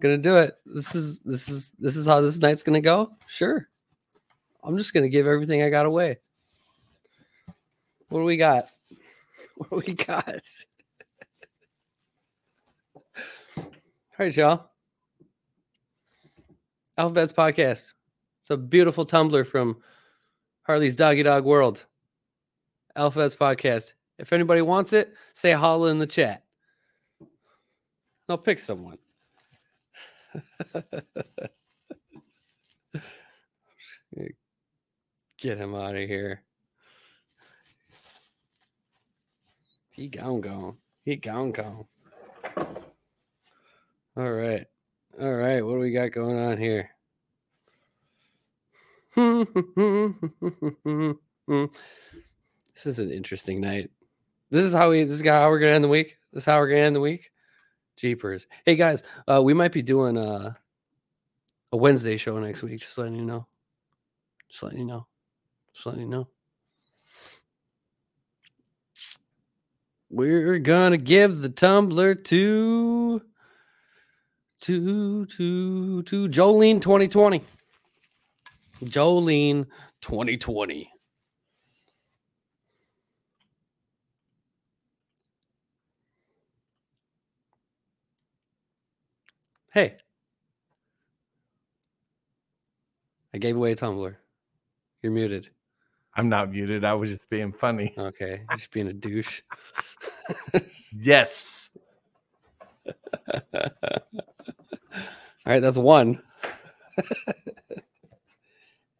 Gonna 0.00 0.18
do 0.18 0.36
it. 0.36 0.54
This 0.64 0.94
is 0.94 1.18
this 1.20 1.48
is 1.48 1.72
this 1.78 1.96
is 1.96 2.06
how 2.06 2.20
this 2.20 2.38
night's 2.38 2.62
gonna 2.62 2.80
go. 2.80 3.10
Sure. 3.26 3.68
I'm 4.62 4.78
just 4.78 4.94
gonna 4.94 5.08
give 5.08 5.26
everything 5.26 5.62
I 5.62 5.70
got 5.70 5.86
away. 5.86 6.18
What 8.08 8.20
do 8.20 8.24
we 8.24 8.36
got? 8.36 8.70
What 9.68 9.86
we 9.86 9.94
got? 9.94 10.42
All 13.56 13.64
right, 14.16 14.36
y'all. 14.36 14.70
AlphaVets 16.96 17.34
Podcast. 17.34 17.94
It's 18.40 18.50
a 18.50 18.56
beautiful 18.56 19.04
tumbler 19.04 19.44
from 19.44 19.78
Harley's 20.62 20.94
Doggy 20.94 21.24
Dog 21.24 21.44
World. 21.44 21.84
AlphaVets 22.96 23.36
Podcast. 23.36 23.94
If 24.18 24.32
anybody 24.32 24.62
wants 24.62 24.92
it, 24.92 25.14
say 25.32 25.50
holla 25.52 25.88
in 25.88 25.98
the 25.98 26.06
chat. 26.06 26.44
I'll 28.28 28.38
pick 28.38 28.60
someone. 28.60 28.98
Get 35.38 35.58
him 35.58 35.74
out 35.74 35.96
of 35.96 36.08
here. 36.08 36.42
He 39.98 40.06
gone 40.06 40.40
gone. 40.40 40.76
He 41.04 41.16
gone 41.16 41.50
gone. 41.50 41.84
All 44.16 44.30
right. 44.30 44.64
All 45.20 45.34
right. 45.34 45.60
What 45.60 45.72
do 45.72 45.78
we 45.80 45.90
got 45.90 46.12
going 46.12 46.38
on 46.38 46.56
here? 46.56 46.90
this 52.74 52.86
is 52.86 53.00
an 53.00 53.10
interesting 53.10 53.60
night. 53.60 53.90
This 54.50 54.62
is 54.62 54.72
how 54.72 54.90
we 54.90 55.02
this 55.02 55.20
is 55.20 55.26
how 55.26 55.50
we're 55.50 55.58
gonna 55.58 55.72
end 55.72 55.82
the 55.82 55.88
week. 55.88 56.16
This 56.32 56.44
is 56.44 56.46
how 56.46 56.60
we're 56.60 56.68
gonna 56.68 56.82
end 56.82 56.94
the 56.94 57.00
week. 57.00 57.32
Jeepers. 57.96 58.46
Hey 58.64 58.76
guys, 58.76 59.02
uh 59.26 59.42
we 59.42 59.52
might 59.52 59.72
be 59.72 59.82
doing 59.82 60.16
uh, 60.16 60.54
a 61.72 61.76
Wednesday 61.76 62.16
show 62.16 62.38
next 62.38 62.62
week, 62.62 62.78
just 62.78 62.96
letting 62.98 63.16
you 63.16 63.24
know. 63.24 63.48
Just 64.48 64.62
letting 64.62 64.78
you 64.78 64.86
know. 64.86 65.08
Just 65.74 65.86
letting 65.86 66.02
you 66.02 66.08
know. 66.08 66.28
We're 70.10 70.58
gonna 70.58 70.96
give 70.96 71.40
the 71.42 71.50
tumbler 71.50 72.14
to 72.14 73.22
to 74.62 75.26
to 75.26 76.02
to 76.02 76.28
Jolene 76.28 76.80
2020. 76.80 77.42
Jolene 78.84 79.66
2020. 80.00 80.90
Hey. 89.72 89.96
I 93.34 93.38
gave 93.38 93.56
away 93.56 93.72
a 93.72 93.76
tumbler. 93.76 94.18
You're 95.02 95.12
muted. 95.12 95.50
I'm 96.18 96.28
not 96.28 96.50
muted. 96.50 96.84
I 96.84 96.94
was 96.94 97.12
just 97.12 97.30
being 97.30 97.52
funny. 97.52 97.94
Okay. 97.96 98.42
Just 98.56 98.72
being 98.72 98.88
a 98.88 98.92
douche. 98.92 99.42
Yes. 101.00 101.68
All 103.44 103.70
right, 105.46 105.60
that's 105.60 105.76
one. 105.76 106.22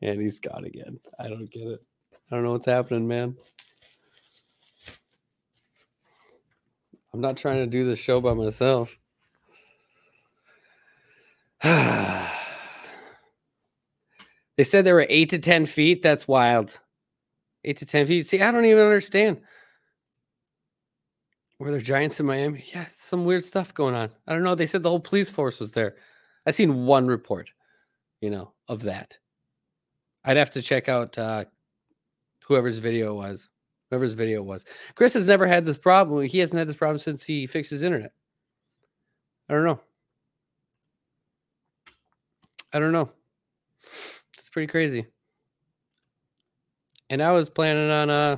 and 0.03 0.21
he's 0.21 0.39
gone 0.39 0.67
again. 0.67 1.01
I 1.19 1.29
don't 1.29 1.51
get 1.51 1.67
it. 1.67 1.83
I 2.31 2.35
don't 2.35 2.45
know 2.45 2.53
what's 2.53 2.67
happening, 2.67 3.09
man. 3.09 3.37
I'm 7.15 7.23
not 7.23 7.39
trying 7.39 7.59
to 7.59 7.67
do 7.67 7.87
this 7.87 7.99
show 7.99 8.21
by 8.21 8.35
myself. 8.35 8.99
they 11.63 11.71
said 14.63 14.85
there 14.85 14.95
were 14.95 15.07
eight 15.09 15.31
to 15.31 15.39
10 15.39 15.65
feet. 15.65 16.03
That's 16.03 16.29
wild. 16.29 16.81
Eight 17.65 17.77
to 17.79 17.87
10 17.87 18.07
feet. 18.07 18.27
See, 18.27 18.41
I 18.41 18.51
don't 18.51 18.65
even 18.65 18.83
understand. 18.83 19.41
Were 21.59 21.73
there 21.73 21.81
giants 21.81 22.21
in 22.21 22.27
Miami? 22.27 22.65
Yeah, 22.73 22.87
some 22.93 23.25
weird 23.25 23.43
stuff 23.43 23.75
going 23.75 23.95
on. 23.95 24.11
I 24.27 24.33
don't 24.33 24.45
know. 24.45 24.55
They 24.55 24.67
said 24.67 24.83
the 24.83 24.91
whole 24.91 25.01
police 25.01 25.29
force 25.29 25.59
was 25.59 25.73
there. 25.73 25.97
I 26.47 26.53
seen 26.53 26.87
one 26.87 27.09
report, 27.09 27.51
you 28.21 28.31
know, 28.31 28.53
of 28.69 28.83
that. 28.83 29.19
I'd 30.25 30.37
have 30.37 30.53
to 30.53 30.63
check 30.63 30.89
out 30.89 31.19
uh, 31.19 31.47
whoever's 32.45 32.79
video 32.79 33.15
was. 33.15 33.49
Whoever's 33.91 34.13
video 34.13 34.43
was. 34.43 34.67
Chris 34.95 35.15
has 35.15 35.27
never 35.27 35.47
had 35.47 35.65
this 35.65 35.79
problem. 35.79 36.25
He 36.27 36.39
hasn't 36.39 36.59
had 36.59 36.69
this 36.69 36.77
problem 36.77 36.99
since 36.99 37.25
he 37.25 37.47
fixed 37.47 37.71
his 37.71 37.83
internet. 37.83 38.13
I 39.49 39.55
don't 39.55 39.65
know. 39.65 39.81
I 42.73 42.79
don't 42.79 42.93
know. 42.93 43.11
It's 44.37 44.51
pretty 44.51 44.67
crazy. 44.67 45.07
And 47.11 47.23
I 47.23 47.33
was 47.33 47.49
planning 47.51 47.91
on 47.91 48.11
uh 48.11 48.37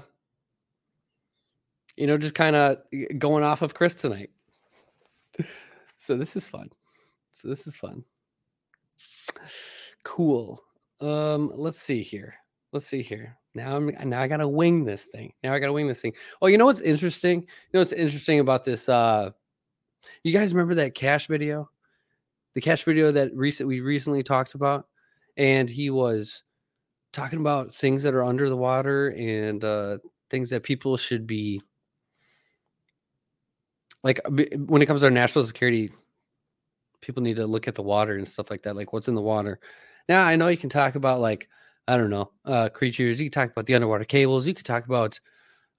you 1.96 2.06
know 2.06 2.16
just 2.16 2.35
kind 2.35 2.56
of 2.56 2.78
going 3.18 3.44
off 3.44 3.62
of 3.62 3.74
Chris 3.74 3.94
tonight. 3.94 4.30
so 5.98 6.16
this 6.16 6.37
is 6.37 6.48
fun. 6.48 6.70
So 7.33 7.48
this 7.48 7.66
is 7.66 7.76
fun. 7.76 8.04
Cool. 10.04 10.61
Um 11.00 11.52
let's 11.54 11.80
see 11.80 12.02
here. 12.02 12.35
Let's 12.72 12.87
see 12.87 13.02
here. 13.02 13.37
Now 13.54 13.76
I'm 13.76 13.90
now 14.09 14.20
I 14.20 14.28
gotta 14.28 14.48
wing 14.48 14.85
this 14.85 15.06
thing. 15.06 15.33
Now 15.42 15.52
I 15.52 15.59
gotta 15.59 15.72
wing 15.72 15.88
this 15.88 16.00
thing. 16.00 16.14
Oh, 16.40 16.46
you 16.46 16.59
know 16.59 16.66
what's 16.66 16.80
interesting? 16.80 17.40
You 17.40 17.46
know 17.74 17.80
what's 17.80 17.92
interesting 17.92 18.40
about 18.40 18.64
this? 18.64 18.88
Uh 18.88 19.30
you 20.22 20.33
guys 20.33 20.54
remember 20.54 20.74
that 20.76 20.94
Kash 20.94 21.26
video? 21.26 21.70
The 22.54 22.61
Kash 22.61 22.85
video 22.85 23.12
that 23.12 23.35
recent 23.35 23.68
we 23.68 23.80
recently 23.80 24.22
talked 24.22 24.54
about, 24.54 24.87
and 25.37 25.68
he 25.70 25.90
was 25.90 26.42
talking 27.12 27.40
about 27.40 27.73
things 27.73 28.03
that 28.03 28.14
are 28.14 28.25
under 28.25 28.49
the 28.49 28.57
water 28.57 29.09
and 29.11 29.64
uh 29.64 29.99
things 30.29 30.51
that 30.51 30.62
people 30.62 30.96
should 30.96 31.27
be 31.27 31.61
like 34.03 34.20
when 34.66 34.81
it 34.81 34.87
comes 34.87 35.01
to 35.01 35.07
our 35.07 35.11
national 35.11 35.44
security 35.44 35.90
people 37.01 37.23
need 37.23 37.37
to 37.37 37.46
look 37.46 37.66
at 37.66 37.75
the 37.75 37.83
water 37.83 38.16
and 38.16 38.29
stuff 38.29 38.51
like 38.51 38.62
that 38.62 38.77
like 38.77 38.92
what's 38.92 39.09
in 39.09 39.14
the 39.14 39.20
water 39.20 39.59
now 40.09 40.23
i 40.25 40.37
know 40.37 40.49
you 40.49 40.57
can 40.57 40.70
talk 40.70 40.94
about 40.94 41.20
like 41.20 41.49
I 41.90 41.96
don't 41.96 42.11
know, 42.11 42.31
uh, 42.44 42.68
creatures. 42.68 43.20
You 43.20 43.27
could 43.27 43.33
talk 43.33 43.51
about 43.51 43.66
the 43.66 43.75
underwater 43.75 44.05
cables. 44.05 44.46
You 44.46 44.55
could 44.55 44.64
talk 44.64 44.85
about, 44.85 45.18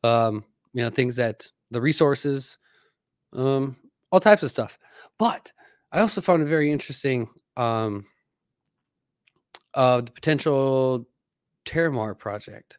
um, 0.03 0.43
you 0.73 0.83
know, 0.83 0.89
things 0.89 1.15
that 1.15 1.47
the 1.69 1.79
resources, 1.79 2.57
um, 3.31 3.77
all 4.11 4.19
types 4.19 4.43
of 4.43 4.49
stuff. 4.49 4.77
But 5.17 5.53
I 5.93 6.01
also 6.01 6.19
found 6.19 6.41
it 6.41 6.47
very 6.47 6.69
interesting, 6.69 7.29
um, 7.55 8.03
uh, 9.73 10.01
the 10.01 10.11
potential 10.11 11.07
Terramar 11.65 12.17
project 12.17 12.77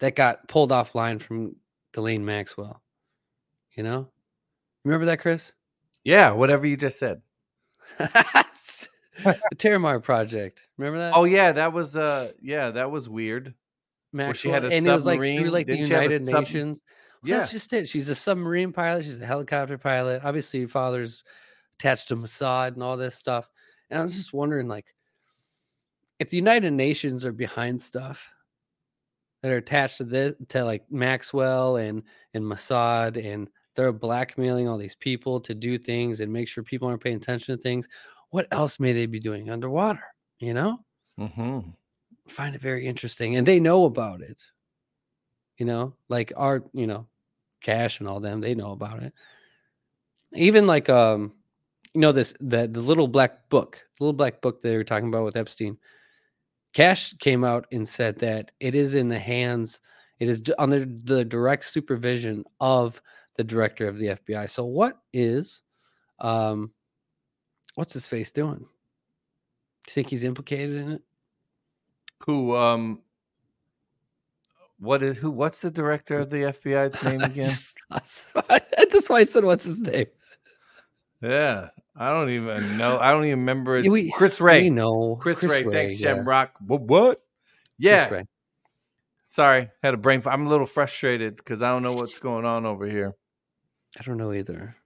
that 0.00 0.16
got 0.16 0.48
pulled 0.48 0.70
offline 0.70 1.20
from 1.20 1.56
Ghislaine 1.92 2.24
Maxwell. 2.24 2.82
You 3.76 3.82
know, 3.82 4.08
remember 4.84 5.06
that, 5.06 5.20
Chris? 5.20 5.52
Yeah, 6.04 6.32
whatever 6.32 6.66
you 6.66 6.76
just 6.76 6.98
said. 6.98 7.22
the 7.98 8.86
Terramar 9.56 10.02
project. 10.02 10.68
Remember 10.78 10.98
that? 10.98 11.14
Oh 11.14 11.24
yeah, 11.24 11.52
that 11.52 11.72
was 11.72 11.96
uh 11.96 12.32
yeah, 12.40 12.70
that 12.70 12.90
was 12.90 13.08
weird. 13.08 13.54
Maxwell, 14.12 14.34
she 14.34 14.48
had 14.50 14.64
a 14.64 14.68
and 14.68 14.84
submarine. 14.84 14.90
it 14.90 14.94
was 14.94 15.06
like 15.06 15.20
through 15.20 15.50
like 15.50 15.66
Didn't 15.66 15.82
the 15.82 15.88
United 15.88 16.20
sub- 16.20 16.40
Nations. 16.40 16.82
yeah. 17.24 17.38
That's 17.38 17.50
just 17.50 17.72
it. 17.72 17.88
She's 17.88 18.08
a 18.08 18.14
submarine 18.14 18.72
pilot. 18.72 19.04
She's 19.04 19.20
a 19.20 19.26
helicopter 19.26 19.78
pilot. 19.78 20.22
Obviously, 20.24 20.60
your 20.60 20.68
father's 20.68 21.22
attached 21.78 22.08
to 22.08 22.16
Mossad 22.16 22.74
and 22.74 22.82
all 22.82 22.96
this 22.96 23.16
stuff. 23.16 23.48
And 23.90 23.98
I 23.98 24.02
was 24.02 24.14
just 24.16 24.32
wondering, 24.32 24.68
like, 24.68 24.94
if 26.22 26.30
the 26.30 26.36
United 26.36 26.72
Nations 26.72 27.24
are 27.24 27.32
behind 27.32 27.80
stuff 27.80 28.26
that 29.42 29.50
are 29.50 29.56
attached 29.56 29.98
to 29.98 30.04
this, 30.04 30.34
to 30.48 30.64
like 30.64 30.84
Maxwell 30.90 31.76
and 31.76 32.02
and 32.34 32.44
Mossad, 32.44 33.22
and 33.22 33.48
they're 33.74 33.92
blackmailing 33.92 34.68
all 34.68 34.78
these 34.78 34.94
people 34.94 35.40
to 35.40 35.54
do 35.54 35.78
things 35.78 36.20
and 36.20 36.32
make 36.32 36.48
sure 36.48 36.64
people 36.64 36.88
aren't 36.88 37.02
paying 37.02 37.16
attention 37.16 37.56
to 37.56 37.62
things 37.62 37.88
what 38.32 38.48
else 38.50 38.80
may 38.80 38.92
they 38.92 39.06
be 39.06 39.20
doing 39.20 39.50
underwater? 39.50 40.02
You 40.40 40.54
know, 40.54 40.78
mm-hmm. 41.18 41.60
find 42.26 42.54
it 42.54 42.60
very 42.60 42.86
interesting, 42.86 43.36
and 43.36 43.46
they 43.46 43.60
know 43.60 43.84
about 43.84 44.22
it. 44.22 44.42
You 45.58 45.66
know, 45.66 45.94
like 46.08 46.32
our, 46.34 46.64
you 46.72 46.86
know, 46.86 47.06
Kash 47.62 48.00
and 48.00 48.08
all 48.08 48.20
them, 48.20 48.40
they 48.40 48.54
know 48.54 48.72
about 48.72 49.02
it. 49.02 49.12
Even 50.32 50.66
like, 50.66 50.88
um, 50.88 51.32
you 51.92 52.00
know, 52.00 52.10
this 52.10 52.34
the 52.40 52.66
the 52.66 52.80
little 52.80 53.06
black 53.06 53.50
book, 53.50 53.80
little 54.00 54.14
black 54.14 54.40
book 54.40 54.62
they 54.62 54.76
were 54.76 54.82
talking 54.82 55.08
about 55.08 55.24
with 55.24 55.36
Epstein. 55.36 55.76
Kash 56.72 57.12
came 57.14 57.44
out 57.44 57.66
and 57.72 57.86
said 57.86 58.18
that 58.20 58.52
it 58.60 58.74
is 58.74 58.94
in 58.94 59.08
the 59.08 59.18
hands, 59.18 59.80
it 60.18 60.28
is 60.28 60.42
under 60.58 60.84
the 60.84 61.24
direct 61.24 61.64
supervision 61.66 62.44
of 62.60 63.00
the 63.36 63.44
director 63.44 63.88
of 63.88 63.98
the 63.98 64.06
FBI. 64.06 64.48
So, 64.48 64.64
what 64.64 64.98
is 65.12 65.62
um, 66.20 66.72
what's 67.74 67.92
his 67.92 68.06
face 68.06 68.32
doing? 68.32 68.58
Do 68.58 69.90
you 69.90 69.92
think 69.92 70.08
he's 70.08 70.24
implicated 70.24 70.76
in 70.76 70.92
it? 70.92 71.02
Who 72.24 72.56
um 72.56 73.00
what 74.78 75.02
is 75.02 75.18
who 75.18 75.30
what's 75.30 75.60
the 75.60 75.70
director 75.70 76.18
of 76.18 76.30
the 76.30 76.36
FBI's 76.36 77.02
name 77.02 77.20
again? 77.22 77.50
That's 77.90 78.30
why 79.08 79.20
I 79.20 79.24
said 79.24 79.44
what's 79.44 79.64
his 79.64 79.80
name. 79.80 80.06
Yeah. 81.20 81.68
I 81.96 82.10
don't 82.10 82.30
even 82.30 82.78
know. 82.78 82.98
I 82.98 83.12
don't 83.12 83.24
even 83.24 83.40
remember 83.40 83.76
his 83.76 83.88
we, 83.88 84.10
Chris 84.12 84.40
Wray. 84.40 84.70
know 84.70 85.16
Chris, 85.20 85.40
Chris 85.40 85.52
Wray. 85.52 85.64
Wray. 85.64 85.72
Thanks, 85.72 86.02
yeah. 86.02 86.22
Rock. 86.24 86.54
What? 86.66 86.82
what? 86.82 87.22
Yeah. 87.78 88.22
Sorry, 89.24 89.70
had 89.82 89.94
a 89.94 89.96
brain. 89.96 90.22
I'm 90.26 90.46
a 90.46 90.48
little 90.48 90.66
frustrated 90.66 91.36
because 91.36 91.62
I 91.62 91.68
don't 91.68 91.82
know 91.82 91.94
what's 91.94 92.18
going 92.18 92.44
on 92.44 92.66
over 92.66 92.86
here. 92.86 93.14
I 93.98 94.02
don't 94.02 94.16
know 94.16 94.32
either. 94.32 94.76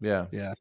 Yeah. 0.00 0.26
Yeah. 0.32 0.54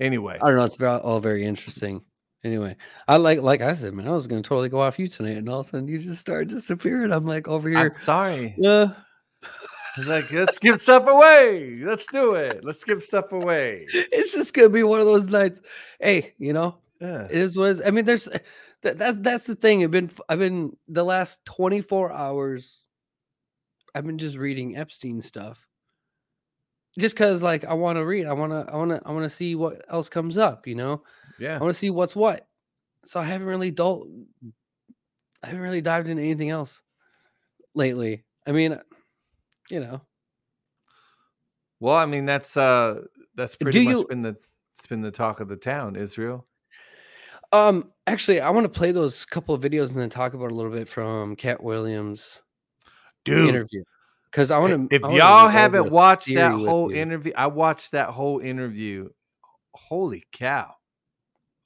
Anyway, 0.00 0.38
I 0.40 0.48
don't 0.48 0.56
know. 0.56 0.64
It's 0.64 0.80
all 0.80 1.20
very 1.20 1.44
interesting. 1.44 2.02
Anyway, 2.42 2.74
I 3.06 3.16
like 3.16 3.40
like 3.40 3.60
I 3.60 3.74
said, 3.74 3.92
man, 3.92 4.08
I 4.08 4.12
was 4.12 4.26
gonna 4.26 4.42
totally 4.42 4.70
go 4.70 4.80
off 4.80 4.98
you 4.98 5.08
tonight, 5.08 5.36
and 5.36 5.48
all 5.48 5.60
of 5.60 5.66
a 5.66 5.68
sudden 5.68 5.88
you 5.88 5.98
just 5.98 6.20
started 6.20 6.48
disappearing. 6.48 7.12
I'm 7.12 7.26
like 7.26 7.48
over 7.48 7.68
here. 7.68 7.78
I'm 7.78 7.94
sorry. 7.94 8.54
Yeah. 8.56 8.92
Like, 9.98 10.30
let's 10.32 10.58
give 10.58 10.80
stuff 10.80 11.06
away. 11.06 11.80
Let's 11.82 12.06
do 12.06 12.34
it. 12.34 12.64
Let's 12.64 12.84
give 12.84 13.02
stuff 13.02 13.32
away. 13.32 13.86
It's 13.92 14.32
just 14.32 14.54
gonna 14.54 14.68
be 14.68 14.82
one 14.82 15.00
of 15.00 15.06
those 15.06 15.28
nights. 15.28 15.60
Hey, 16.00 16.34
you 16.38 16.52
know, 16.52 16.78
yeah. 17.00 17.24
it 17.24 17.32
is 17.36 17.56
what 17.56 17.66
it 17.66 17.70
is. 17.70 17.82
I 17.84 17.90
mean, 17.90 18.04
there's 18.04 18.28
that, 18.82 18.98
that's 18.98 19.18
that's 19.18 19.44
the 19.44 19.56
thing. 19.56 19.82
I've 19.82 19.90
been 19.90 20.10
I've 20.28 20.38
been 20.38 20.76
the 20.88 21.04
last 21.04 21.44
24 21.44 22.12
hours. 22.12 22.84
I've 23.94 24.06
been 24.06 24.18
just 24.18 24.36
reading 24.36 24.76
Epstein 24.76 25.20
stuff 25.20 25.66
just 26.98 27.14
because 27.14 27.42
like 27.42 27.64
I 27.64 27.74
want 27.74 27.98
to 27.98 28.04
read, 28.04 28.26
I 28.26 28.32
want 28.32 28.52
to, 28.52 28.72
I 28.72 28.76
want 28.76 28.90
to, 28.90 29.02
I 29.04 29.12
want 29.12 29.24
to 29.24 29.30
see 29.30 29.54
what 29.54 29.84
else 29.88 30.08
comes 30.08 30.38
up. 30.38 30.66
You 30.66 30.74
know, 30.74 31.02
yeah, 31.38 31.56
I 31.56 31.60
want 31.60 31.72
to 31.72 31.78
see 31.78 31.90
what's 31.90 32.16
what. 32.16 32.46
So 33.04 33.20
I 33.20 33.24
haven't 33.24 33.46
really 33.46 33.70
dull, 33.70 34.06
I 35.42 35.46
haven't 35.46 35.62
really 35.62 35.80
dived 35.80 36.08
into 36.08 36.22
anything 36.22 36.50
else 36.50 36.82
lately. 37.74 38.24
I 38.46 38.52
mean, 38.52 38.78
you 39.70 39.80
know. 39.80 40.00
Well, 41.80 41.96
I 41.96 42.06
mean 42.06 42.26
that's 42.26 42.56
uh 42.56 43.02
that's 43.34 43.54
pretty 43.54 43.78
Do 43.78 43.84
much 43.84 43.98
you, 43.98 44.06
been 44.06 44.22
the 44.22 44.36
it's 44.76 44.86
been 44.86 45.02
the 45.02 45.10
talk 45.10 45.40
of 45.40 45.48
the 45.48 45.56
town, 45.56 45.96
Israel. 45.96 46.46
Um, 47.52 47.90
actually, 48.06 48.40
I 48.40 48.50
want 48.50 48.64
to 48.64 48.78
play 48.78 48.92
those 48.92 49.24
couple 49.24 49.54
of 49.54 49.62
videos 49.62 49.90
and 49.90 50.00
then 50.00 50.08
talk 50.08 50.34
about 50.34 50.52
a 50.52 50.54
little 50.54 50.70
bit 50.70 50.88
from 50.88 51.34
Katt 51.34 51.62
Williams' 51.62 52.40
Dude, 53.24 53.48
interview 53.48 53.82
because 54.30 54.50
I 54.50 54.58
want 54.58 54.90
to. 54.90 54.94
If 54.94 55.02
y'all 55.02 55.48
haven't 55.48 55.90
watched 55.90 56.32
that 56.34 56.52
whole 56.52 56.90
interview, 56.90 57.32
I 57.36 57.48
watched 57.48 57.92
that 57.92 58.10
whole 58.10 58.38
interview. 58.38 59.08
Holy 59.74 60.24
cow! 60.32 60.74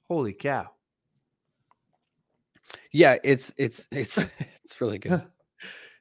Holy 0.07 0.33
cow! 0.33 0.71
Yeah, 2.91 3.17
it's 3.23 3.53
it's 3.57 3.87
it's 3.91 4.17
it's 4.63 4.81
really 4.81 4.97
good. 4.97 5.23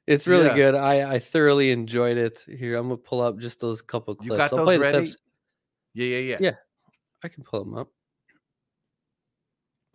It's 0.06 0.26
really 0.26 0.46
yeah. 0.46 0.54
good. 0.54 0.74
I 0.74 1.14
I 1.14 1.18
thoroughly 1.18 1.70
enjoyed 1.70 2.18
it. 2.18 2.44
Here, 2.46 2.76
I'm 2.76 2.88
gonna 2.88 2.98
pull 2.98 3.22
up 3.22 3.38
just 3.38 3.60
those 3.60 3.80
couple 3.80 4.14
clips. 4.14 4.30
You 4.30 4.36
got 4.36 4.52
I'll 4.52 4.66
those 4.66 4.78
ready? 4.78 5.12
Yeah, 5.94 6.06
yeah, 6.06 6.18
yeah. 6.18 6.36
Yeah, 6.40 6.54
I 7.22 7.28
can 7.28 7.42
pull 7.42 7.64
them 7.64 7.74
up. 7.74 7.88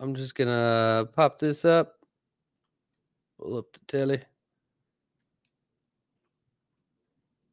I'm 0.00 0.14
just 0.14 0.34
gonna 0.34 1.08
pop 1.14 1.38
this 1.38 1.64
up. 1.64 1.96
Pull 3.38 3.58
up 3.58 3.72
the 3.72 3.80
telly. 3.86 4.22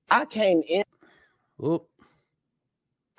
I 0.10 0.26
came 0.26 0.62
in. 0.68 0.84
Oop. 1.64 1.88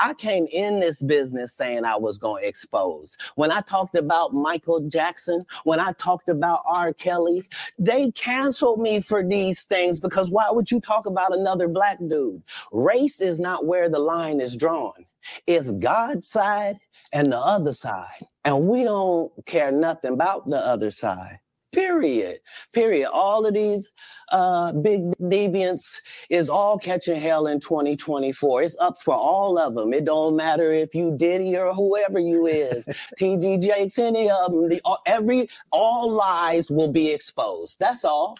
I 0.00 0.14
came 0.14 0.46
in 0.52 0.80
this 0.80 1.02
business 1.02 1.52
saying 1.52 1.84
I 1.84 1.96
was 1.96 2.18
going 2.18 2.42
to 2.42 2.48
expose. 2.48 3.16
When 3.34 3.50
I 3.50 3.60
talked 3.62 3.96
about 3.96 4.32
Michael 4.34 4.80
Jackson, 4.80 5.44
when 5.64 5.80
I 5.80 5.92
talked 5.92 6.28
about 6.28 6.62
R. 6.66 6.92
Kelly, 6.92 7.42
they 7.78 8.10
canceled 8.12 8.80
me 8.80 9.00
for 9.00 9.24
these 9.24 9.64
things 9.64 10.00
because 10.00 10.30
why 10.30 10.48
would 10.50 10.70
you 10.70 10.80
talk 10.80 11.06
about 11.06 11.34
another 11.34 11.68
black 11.68 11.98
dude? 12.08 12.42
Race 12.72 13.20
is 13.20 13.40
not 13.40 13.66
where 13.66 13.88
the 13.88 13.98
line 13.98 14.40
is 14.40 14.56
drawn. 14.56 15.06
It's 15.46 15.70
God's 15.72 16.26
side 16.26 16.78
and 17.12 17.32
the 17.32 17.38
other 17.38 17.72
side. 17.72 18.26
And 18.44 18.66
we 18.66 18.84
don't 18.84 19.32
care 19.46 19.72
nothing 19.72 20.12
about 20.12 20.46
the 20.46 20.58
other 20.58 20.90
side. 20.90 21.40
Period. 21.72 22.40
Period. 22.72 23.10
All 23.10 23.44
of 23.44 23.52
these 23.52 23.92
uh, 24.30 24.72
big 24.72 25.02
deviants 25.20 26.00
is 26.30 26.48
all 26.48 26.78
catching 26.78 27.20
hell 27.20 27.46
in 27.46 27.60
2024. 27.60 28.62
It's 28.62 28.76
up 28.78 29.00
for 29.02 29.14
all 29.14 29.58
of 29.58 29.74
them. 29.74 29.92
It 29.92 30.06
don't 30.06 30.34
matter 30.34 30.72
if 30.72 30.94
you 30.94 31.14
Diddy 31.16 31.56
or 31.56 31.74
whoever 31.74 32.18
you 32.18 32.46
is, 32.46 32.86
TD 33.20 33.60
Jakes, 33.60 33.98
any 33.98 34.30
of 34.30 34.52
them. 34.52 34.68
The, 34.70 34.80
every 35.04 35.48
all 35.70 36.10
lies 36.10 36.70
will 36.70 36.90
be 36.90 37.10
exposed. 37.10 37.78
That's 37.78 38.04
all. 38.04 38.38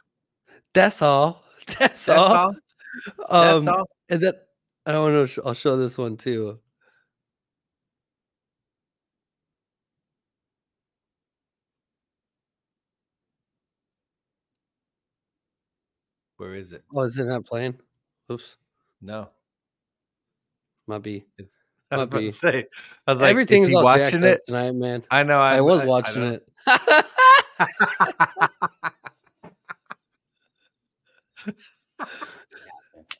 That's 0.72 1.02
all. 1.02 1.44
That's, 1.78 2.06
That's 2.06 2.08
all. 2.08 2.34
all. 2.34 2.48
Um, 2.48 3.64
That's 3.64 3.66
all. 3.66 3.88
And 4.08 4.22
then 4.22 4.32
I 4.86 4.92
don't 4.92 5.12
know. 5.12 5.42
I'll 5.44 5.52
show 5.52 5.76
this 5.76 5.98
one 5.98 6.16
too. 6.16 6.58
Where 16.38 16.54
is 16.54 16.72
it? 16.72 16.82
Oh, 16.94 17.02
is 17.02 17.18
it 17.18 17.24
not 17.24 17.44
playing? 17.44 17.76
Oops, 18.30 18.56
No. 19.02 19.28
might 20.86 21.02
be. 21.02 21.26
It's 21.36 21.62
I 21.90 21.96
was 21.96 22.00
Might 22.06 22.08
about 22.12 22.20
be. 22.20 22.26
to 22.26 22.32
say. 22.32 22.64
I 23.06 23.12
was 23.12 23.20
like, 23.20 23.30
Everything's 23.30 23.64
is 23.64 23.70
he 23.70 23.76
all 23.76 23.84
watching 23.84 24.22
it? 24.22 24.34
up 24.38 24.44
tonight, 24.46 24.72
man. 24.74 25.04
I 25.10 25.22
know. 25.22 25.40
I, 25.40 25.56
I, 25.56 25.60
was 25.60 25.80
I- 25.80 25.84
I 25.84 25.86
watching 25.86 26.22
know. 26.22 26.32
it. 26.34 26.48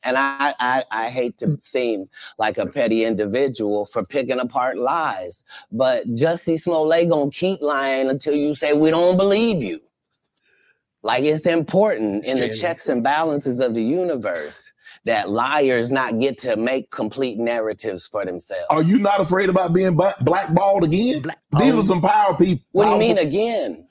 And 0.05 0.17
I, 0.17 0.55
I, 0.61 0.85
I 0.91 1.09
hate 1.09 1.39
to 1.39 1.57
seem 1.61 2.09
like 2.39 2.57
a 2.59 2.67
petty 2.67 3.05
individual 3.05 3.85
for 3.87 4.05
picking 4.05 4.39
apart 4.39 4.79
lies, 4.79 5.45
but 5.73 6.07
Jussie 6.09 6.59
Smollett 6.59 7.09
gonna 7.09 7.31
keep 7.31 7.61
lying 7.61 8.09
until 8.09 8.35
you 8.35 8.55
say 8.55 8.73
we 8.75 8.91
don't 8.91 9.17
believe 9.17 9.63
you. 9.63 9.81
Like 11.03 11.25
it's 11.25 11.47
important 11.47 12.25
in 12.25 12.41
the 12.41 12.49
checks 12.49 12.89
and 12.89 13.03
balances 13.03 13.61
of 13.61 13.75
the 13.75 13.83
universe 13.83 14.73
that 15.05 15.31
liars 15.31 15.93
not 15.93 16.19
get 16.19 16.39
to 16.39 16.57
make 16.57 16.91
complete 16.91 17.39
narratives 17.39 18.07
for 18.07 18.25
themselves. 18.25 18.67
Are 18.71 18.83
you 18.83 18.99
not 18.99 19.21
afraid 19.21 19.49
about 19.49 19.73
being 19.73 19.97
blackballed 19.97 20.85
again? 20.85 21.23
These 21.59 21.75
are 21.75 21.79
oh. 21.79 21.83
some 21.83 22.01
power 22.01 22.37
people. 22.37 22.65
What 22.73 22.87
do 22.87 22.93
you 22.93 22.99
mean 22.99 23.19
again? 23.19 23.87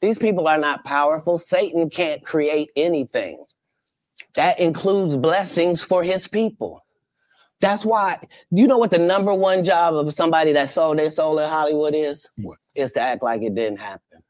These 0.00 0.18
people 0.18 0.46
are 0.46 0.58
not 0.58 0.84
powerful. 0.84 1.38
Satan 1.38 1.88
can't 1.88 2.24
create 2.24 2.70
anything. 2.76 3.44
That 4.34 4.60
includes 4.60 5.16
blessings 5.16 5.82
for 5.82 6.02
his 6.02 6.28
people. 6.28 6.84
That's 7.60 7.84
why, 7.84 8.18
you 8.50 8.66
know 8.66 8.76
what 8.76 8.90
the 8.90 8.98
number 8.98 9.32
one 9.32 9.64
job 9.64 9.94
of 9.94 10.12
somebody 10.12 10.52
that 10.52 10.68
sold 10.68 10.98
their 10.98 11.08
soul 11.08 11.38
in 11.38 11.48
Hollywood 11.48 11.94
is? 11.94 12.28
What? 12.36 12.58
Is 12.74 12.92
to 12.92 13.00
act 13.00 13.22
like 13.22 13.42
it 13.42 13.54
didn't 13.54 13.80
happen. 13.80 14.22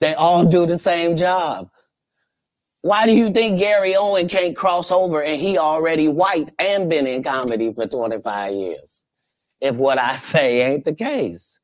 They 0.00 0.14
all 0.14 0.44
do 0.44 0.66
the 0.66 0.78
same 0.78 1.16
job. 1.16 1.70
Why 2.82 3.06
do 3.06 3.12
you 3.12 3.30
think 3.30 3.58
Gary 3.58 3.94
Owen 3.96 4.28
can't 4.28 4.56
cross 4.56 4.92
over 4.92 5.22
and 5.22 5.40
he 5.40 5.58
already 5.58 6.08
white 6.08 6.52
and 6.58 6.90
been 6.90 7.06
in 7.06 7.22
comedy 7.22 7.72
for 7.74 7.86
25 7.86 8.54
years? 8.54 9.04
If 9.60 9.76
what 9.76 9.98
I 9.98 10.16
say 10.18 10.62
ain't 10.62 10.84
the 10.84 10.94
case. 10.94 11.60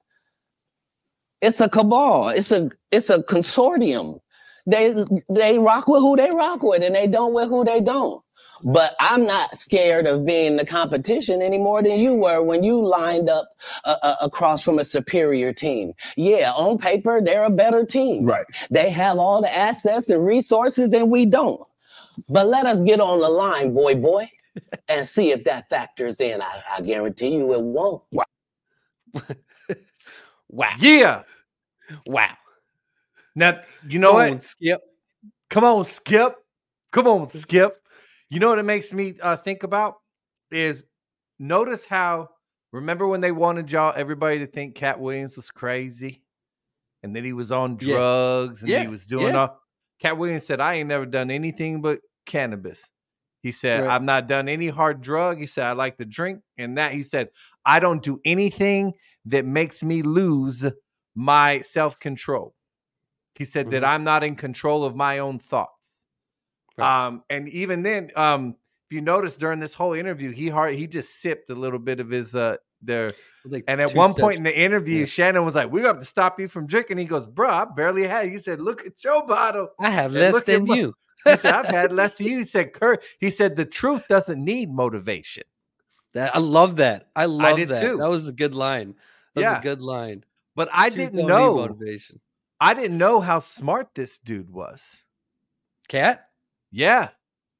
It's 1.40 1.60
a 1.60 1.68
cabal. 1.68 2.30
It's 2.30 2.50
a 2.52 2.70
it's 2.90 3.10
a 3.10 3.20
consortium. 3.20 4.20
They 4.66 4.94
they 5.30 5.58
rock 5.58 5.88
with 5.88 6.00
who 6.00 6.16
they 6.16 6.30
rock 6.30 6.62
with, 6.62 6.82
and 6.82 6.94
they 6.94 7.06
don't 7.06 7.32
with 7.34 7.48
who 7.48 7.64
they 7.64 7.80
don't. 7.80 8.22
But 8.64 8.95
I'm 9.01 9.24
not 9.26 9.59
scared 9.59 10.07
of 10.07 10.26
being 10.26 10.57
the 10.57 10.66
competition 10.66 11.43
any 11.43 11.59
more 11.59 11.82
than 11.82 11.99
you 11.99 12.14
were 12.16 12.43
when 12.43 12.62
you 12.62 12.84
lined 12.84 13.30
up 13.30 13.51
uh, 13.84 13.97
uh, 14.03 14.16
across 14.22 14.64
from 14.64 14.78
a 14.78 14.84
superior 14.84 15.53
team. 15.53 15.95
Yeah, 16.16 16.53
on 16.53 16.78
paper 16.78 17.20
they're 17.22 17.45
a 17.45 17.51
better 17.51 17.84
team. 17.86 18.26
Right. 18.26 18.45
They 18.70 18.91
have 18.91 19.18
all 19.18 19.43
the 19.43 19.55
assets 19.57 20.11
and 20.11 20.24
resources, 20.26 20.93
and 20.93 21.11
we 21.11 21.26
don't. 21.26 21.62
But 22.28 22.47
let 22.49 22.66
us 22.66 22.82
get 22.82 23.01
on 23.01 23.20
the 23.20 23.28
line, 23.28 23.74
boy, 23.74 23.97
boy, 23.97 24.28
and 24.88 25.07
see 25.07 25.30
if 25.32 25.45
that 25.45 25.70
factors 25.70 26.20
in. 26.20 26.43
I, 26.43 26.61
I 26.78 26.80
guarantee 26.82 27.36
you 27.36 27.55
it 27.55 27.62
won't. 27.62 28.03
wow. 30.49 30.72
Yeah. 30.78 31.22
Wow. 32.07 32.36
Now 33.34 33.61
you 33.88 33.99
know 33.99 34.11
Come 34.11 34.16
what? 34.16 34.30
on, 34.32 34.41
Skip. 34.41 34.80
Come 35.51 35.64
on, 35.64 35.84
Skip. 35.84 36.36
Come 36.93 37.07
on, 37.09 37.26
Skip. 37.26 37.79
You 38.30 38.38
know 38.38 38.48
what 38.48 38.58
it 38.58 38.64
makes 38.64 38.92
me 38.92 39.14
uh, 39.20 39.36
think 39.36 39.62
about 39.64 39.96
is 40.50 40.84
notice 41.38 41.84
how 41.84 42.28
remember 42.72 43.06
when 43.08 43.20
they 43.20 43.32
wanted 43.32 43.70
y'all 43.72 43.92
everybody 43.96 44.38
to 44.40 44.46
think 44.46 44.74
Katt 44.76 45.00
Williams 45.00 45.36
was 45.36 45.50
crazy 45.50 46.22
and 47.02 47.14
that 47.16 47.24
he 47.24 47.32
was 47.32 47.50
on 47.50 47.76
Yeah. 47.80 47.94
drugs 47.96 48.62
and 48.62 48.70
he 48.82 48.88
was 48.88 49.06
doing 49.06 49.34
yeah. 49.34 49.40
all 49.40 49.60
Katt 50.00 50.16
Williams 50.16 50.46
said, 50.46 50.60
I 50.60 50.74
ain't 50.74 50.88
never 50.88 51.04
done 51.06 51.30
anything 51.30 51.82
but 51.82 52.00
cannabis. 52.24 52.90
He 53.42 53.52
said, 53.52 53.82
Right. 53.84 53.90
I've 53.90 54.02
not 54.02 54.28
done 54.28 54.48
any 54.48 54.68
hard 54.68 55.00
drug. 55.00 55.38
He 55.38 55.46
said, 55.46 55.64
I 55.66 55.72
like 55.72 55.98
to 55.98 56.04
drink. 56.04 56.40
And 56.56 56.78
that 56.78 56.92
he 56.92 57.02
said, 57.02 57.28
I 57.64 57.80
don't 57.80 58.02
do 58.02 58.20
anything 58.24 58.92
that 59.26 59.44
makes 59.44 59.82
me 59.82 60.02
lose 60.02 60.64
my 61.14 61.60
self 61.60 61.98
control. 61.98 62.54
He 63.34 63.44
said 63.44 63.70
that 63.70 63.82
Mhm. 63.82 63.88
I'm 63.88 64.04
not 64.04 64.22
in 64.22 64.36
control 64.36 64.84
of 64.84 64.94
my 64.94 65.18
own 65.18 65.38
thoughts. 65.38 65.79
Right. 66.80 67.06
Um, 67.06 67.22
and 67.30 67.48
even 67.48 67.82
then, 67.82 68.10
um, 68.16 68.56
if 68.88 68.94
you 68.94 69.00
notice 69.00 69.36
during 69.36 69.60
this 69.60 69.74
whole 69.74 69.92
interview, 69.92 70.30
he 70.32 70.48
hard 70.48 70.74
he 70.74 70.86
just 70.86 71.20
sipped 71.20 71.48
a 71.50 71.54
little 71.54 71.78
bit 71.78 72.00
of 72.00 72.10
his 72.10 72.34
uh 72.34 72.56
there. 72.82 73.10
Like 73.44 73.64
And 73.68 73.80
at 73.80 73.94
one 73.94 74.10
steps- 74.12 74.22
point 74.22 74.36
in 74.38 74.42
the 74.42 74.58
interview, 74.58 75.00
Yeah. 75.00 75.04
Shannon 75.06 75.44
was 75.44 75.54
like, 75.54 75.70
"We 75.70 75.80
got 75.82 75.98
to 75.98 76.04
stop 76.04 76.38
you 76.40 76.48
from 76.48 76.66
drinking." 76.66 76.98
He 76.98 77.04
goes, 77.04 77.26
"Bro, 77.26 77.48
I 77.50 77.64
barely 77.64 78.06
had." 78.06 78.28
He 78.28 78.38
said, 78.38 78.60
"Look 78.60 78.84
at 78.84 79.02
your 79.04 79.26
bottle." 79.26 79.68
I 79.78 79.90
have 79.90 80.14
and 80.14 80.34
less 80.34 80.44
than 80.44 80.66
you. 80.66 80.94
He 81.24 81.36
said, 81.36 81.52
"I've 81.54 81.66
had 81.66 81.92
less 81.92 82.16
than 82.18 82.26
you." 82.26 82.38
He 82.38 82.44
said, 82.44 82.72
"Kurt." 82.72 83.02
He 83.18 83.30
said, 83.30 83.56
"The 83.56 83.64
truth 83.66 84.02
doesn't 84.08 84.42
need 84.42 84.70
motivation." 84.72 85.44
That, 86.14 86.34
I 86.34 86.38
love 86.40 86.76
that. 86.76 87.08
I 87.14 87.26
love 87.26 87.56
did 87.58 87.68
that. 87.68 87.80
too. 87.82 87.98
That 87.98 88.08
was 88.10 88.26
a 88.28 88.32
good 88.32 88.54
line. 88.54 88.94
That 89.34 89.40
was 89.40 89.42
Yeah. 89.44 89.58
a 89.60 89.62
good 89.62 89.80
line. 89.82 90.24
But 90.56 90.68
I 90.72 90.88
Truth 90.88 91.12
didn't 91.12 91.26
know. 91.28 91.56
motivation. 91.56 92.20
I 92.60 92.74
didn't 92.74 92.98
know 92.98 93.20
how 93.20 93.38
smart 93.38 93.94
this 93.94 94.18
dude 94.18 94.50
was. 94.50 95.04
Katt? 95.88 96.26
Yeah. 96.70 97.10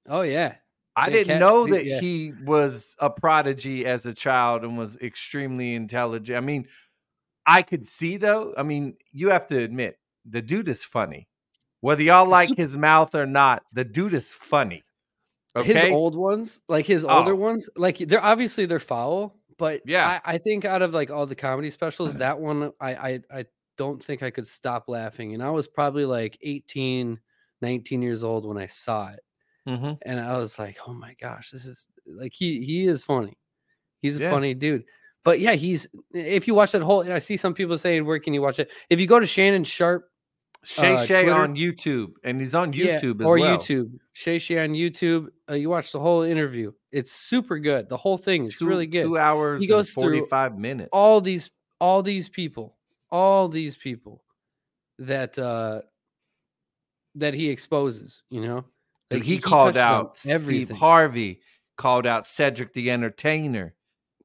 Oh 0.08 0.22
yeah. 0.22 0.56
I 0.96 1.06
Yeah, 1.08 1.12
didn't 1.12 1.38
know 1.40 1.66
that 1.68 1.84
yeah. 1.84 2.00
he 2.00 2.32
was 2.44 2.94
a 2.98 3.11
prodigy 3.11 3.86
as 3.86 4.06
a 4.06 4.12
child 4.12 4.64
and 4.64 4.76
was 4.76 4.96
extremely 4.96 5.74
intelligent. 5.74 6.36
I 6.36 6.40
mean, 6.40 6.66
I 7.46 7.62
could 7.62 7.86
see 7.86 8.16
though. 8.16 8.54
I 8.56 8.62
mean, 8.62 8.96
you 9.12 9.30
have 9.30 9.46
to 9.48 9.58
admit 9.58 9.98
the 10.24 10.42
dude 10.42 10.68
is 10.68 10.84
funny. 10.84 11.28
Whether 11.80 12.02
y'all 12.02 12.28
like 12.28 12.54
his 12.56 12.76
mouth 12.76 13.14
or 13.14 13.26
not, 13.26 13.62
the 13.72 13.84
dude 13.84 14.14
is 14.14 14.34
funny. 14.34 14.82
Okay. 15.56 15.72
His 15.72 15.92
old 15.92 16.14
ones, 16.16 16.61
like 16.68 16.86
his 16.86 17.04
older 17.04 17.32
Oh. 17.32 17.36
ones, 17.36 17.68
like 17.76 17.98
they're 17.98 18.22
obviously 18.22 18.66
they're 18.66 18.78
foul, 18.78 19.36
but 19.58 19.80
Yeah. 19.86 20.20
I, 20.24 20.34
I 20.34 20.38
think 20.38 20.64
out 20.64 20.82
of 20.82 20.92
like 20.94 21.11
all 21.11 21.26
the 21.26 21.34
comedy 21.34 21.70
specials, 21.70 22.14
that 22.18 22.38
one 22.40 22.72
I, 22.80 22.94
I 22.94 23.20
I 23.32 23.44
don't 23.78 24.02
think 24.02 24.22
I 24.22 24.30
could 24.30 24.46
stop 24.46 24.84
laughing. 24.88 25.32
And 25.34 25.42
I 25.42 25.50
was 25.50 25.66
probably 25.66 26.04
like 26.04 26.38
18, 26.42 27.18
19 27.62 28.02
years 28.02 28.22
old 28.24 28.46
when 28.46 28.56
I 28.58 28.66
saw 28.66 29.08
it. 29.11 29.20
Mhm. 29.68 29.98
And 30.02 30.18
I 30.20 30.36
was 30.38 30.58
like, 30.58 30.78
oh 30.86 30.92
my 30.94 31.14
gosh, 31.20 31.50
this 31.50 31.66
is 31.66 31.86
like 32.06 32.32
he 32.34 32.64
he 32.64 32.86
is 32.86 33.02
funny. 33.04 33.36
He's 34.00 34.16
a 34.16 34.20
Yeah. 34.22 34.30
funny 34.30 34.54
dude. 34.54 34.84
But 35.24 35.38
yeah, 35.40 35.52
he's 35.52 35.86
if 36.14 36.48
you 36.48 36.54
watch 36.54 36.72
that 36.72 36.82
whole 36.82 37.02
and 37.02 37.12
I 37.12 37.18
see 37.18 37.36
some 37.36 37.52
people 37.54 37.76
saying, 37.76 38.06
where 38.06 38.18
can 38.18 38.32
you 38.34 38.40
watch 38.42 38.58
it? 38.58 38.70
If 38.88 38.98
you 39.00 39.06
go 39.06 39.20
to 39.20 39.26
Shannon 39.26 39.64
Sharpe 39.64 40.06
Shay 40.62 40.94
uh, 40.94 40.98
Shay 40.98 41.22
Twitter- 41.22 41.38
on 41.38 41.56
YouTube, 41.56 42.12
and 42.22 42.38
he's 42.38 42.54
on 42.54 42.72
Yeah, 42.74 42.98
YouTube 43.00 43.20
as 43.22 43.26
or 43.26 43.38
well. 43.38 43.56
YouTube. 43.58 43.92
Shay 44.12 44.38
Shay 44.38 44.58
on 44.62 44.70
YouTube. 44.70 45.28
Uh, 45.48 45.54
you 45.54 45.70
watch 45.70 45.90
the 45.92 46.00
whole 46.00 46.22
interview. 46.22 46.72
It's 46.92 47.12
super 47.12 47.58
good. 47.58 47.88
The 47.88 47.96
whole 47.96 48.18
thing 48.18 48.44
is 48.44 48.61
really 48.61 48.86
good. 48.86 49.04
Two 49.04 49.16
hours 49.16 49.61
He 49.62 49.66
goes 49.66 49.88
and 49.88 49.94
forty-five 50.02 50.58
minutes. 50.58 50.90
All 50.92 51.20
these, 51.22 51.48
all 51.80 52.02
these 52.02 52.28
people, 52.28 52.76
all 53.11 53.48
these 53.48 53.74
people 53.76 54.22
that 54.98 55.38
uh 55.38 55.80
that 57.16 57.34
he 57.34 57.48
exposes. 57.50 58.22
You 58.30 58.40
know, 58.42 58.64
Like, 59.11 59.22
he, 59.22 59.38
called 59.38 59.74
touches 59.74 59.90
on 59.90 60.00
out 60.06 60.18
Steve. 60.18 60.70
Harvey, 60.70 61.40
called 61.76 62.06
out 62.06 62.26
Cedric 62.26 62.72
the 62.72 62.90
Entertainer, 62.90 63.74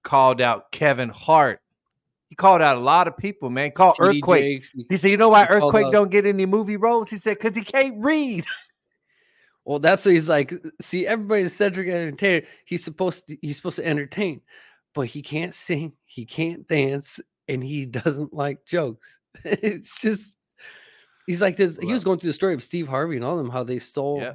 called 0.04 0.42
out 0.42 0.72
Kevin 0.72 1.10
Hart. 1.10 1.62
He 2.30 2.36
called 2.36 2.62
out 2.62 2.78
a 2.78 2.80
lot 2.82 3.08
of 3.08 3.18
people, 3.18 3.50
man. 3.50 3.72
Called 3.72 3.96
TD 3.98 4.18
Earthquake. 4.18 4.44
Jakes, 4.44 4.72
he- 4.72 4.86
He 4.90 4.98
said, 4.98 5.12
"You 5.12 5.18
know 5.18 5.30
why 5.30 5.46
He 5.46 5.50
Earthquake 5.54 5.92
don't 5.92 6.12
get 6.12 6.26
any 6.26 6.46
movie 6.46 6.76
roles?" 6.78 7.10
He 7.10 7.18
said, 7.18 7.40
"Cause 7.40 7.56
he 7.56 7.64
can't 7.64 8.04
read." 8.04 8.46
Well, 9.68 9.80
that's 9.80 10.06
what 10.06 10.14
he's 10.14 10.30
like. 10.30 10.54
See, 10.80 11.08
everybody's 11.08 11.52
Cedric 11.54 11.88
entertainer. 11.90 12.46
He's 12.66 12.84
supposed 12.84 13.28
to, 13.28 13.38
he's 13.42 13.56
supposed 13.56 13.78
to 13.78 13.86
entertain, 13.88 14.42
but 14.94 15.08
he 15.08 15.24
can't 15.24 15.56
sing, 15.56 15.94
he 16.06 16.24
can't 16.24 16.68
dance, 16.68 17.20
and 17.48 17.64
he 17.64 17.88
doesn't 17.88 18.32
like 18.32 18.64
jokes. 18.66 19.20
it's 19.44 20.00
just 20.00 20.38
he's 21.28 21.42
like 21.42 21.56
this. 21.58 21.78
He 21.82 21.92
was 21.94 22.04
going 22.04 22.20
through 22.20 22.30
the 22.30 22.34
story 22.34 22.54
of 22.54 22.64
Steve 22.64 22.88
Harvey 22.88 23.16
and 23.16 23.26
all 23.26 23.38
them, 23.38 23.50
how 23.50 23.64
they 23.64 23.80
stole 23.80 24.20
Yeah. 24.22 24.34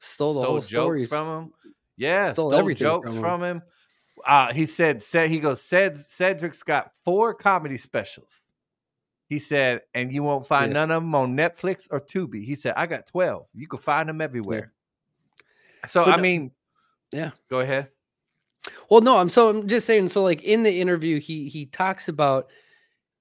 stole 0.00 0.34
the 0.34 0.40
Stole 0.40 0.44
whole 0.46 0.54
jokes 0.60 0.68
stories. 0.68 1.08
from 1.08 1.42
him. 1.44 1.52
Yeah, 1.96 2.32
Stole 2.32 2.50
stole, 2.52 2.74
jokes 2.74 3.12
from 3.12 3.20
from 3.20 3.42
him. 3.42 3.56
him. 3.58 3.62
Uh, 4.24 4.52
he 4.52 4.66
said, 4.66 5.02
said 5.02 5.30
he 5.30 5.38
goes, 5.40 5.62
Ced, 5.62 5.94
Cedric's 5.96 6.62
got 6.62 6.92
four 7.04 7.34
comedy 7.34 7.76
specials. 7.76 8.42
He 9.28 9.38
said, 9.38 9.82
and 9.94 10.12
you 10.12 10.22
won't 10.22 10.46
find 10.46 10.70
Yeah. 10.70 10.80
none 10.80 10.90
of 10.90 11.02
them 11.02 11.14
on 11.14 11.36
Netflix 11.36 11.86
or 11.90 12.00
Tubi. 12.00 12.44
He 12.44 12.54
said, 12.54 12.74
I 12.76 12.86
got 12.86 13.06
12. 13.06 13.46
You 13.54 13.68
can 13.68 13.78
find 13.78 14.08
them 14.08 14.20
everywhere. 14.20 14.72
So, 15.86 16.04
But 16.04 16.14
I 16.14 16.16
no- 16.16 16.22
mean, 16.22 16.50
Yeah. 17.12 17.30
go 17.48 17.60
ahead. 17.60 17.90
Well, 18.90 19.00
no, 19.00 19.18
I'm 19.18 19.28
so 19.28 19.48
I'm 19.50 19.68
just 19.68 19.86
saying. 19.86 20.08
So, 20.10 20.22
like 20.24 20.42
in 20.42 20.62
the 20.62 20.80
interview, 20.80 21.20
he 21.20 21.48
he 21.48 21.66
talks 21.66 22.08
about 22.08 22.48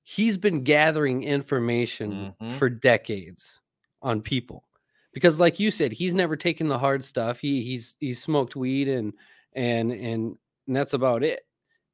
he's 0.08 0.38
been 0.38 0.64
gathering 0.64 1.24
information 1.24 2.32
Mhm. 2.42 2.52
for 2.54 2.70
decades 2.70 3.62
on 4.02 4.22
people 4.22 4.68
because, 5.14 5.40
like 5.40 5.60
you 5.60 5.72
said, 5.72 5.92
he's 5.92 6.14
never 6.14 6.36
taken 6.38 6.68
the 6.68 6.78
hard 6.80 7.04
stuff. 7.04 7.40
He 7.40 7.62
he's 7.64 7.96
he's 8.00 8.22
smoked 8.22 8.56
weed 8.56 8.88
and 8.88 9.14
and 9.54 9.92
and, 9.92 10.38
and 10.68 10.76
that's 10.76 10.94
about 10.94 11.24
it, 11.24 11.42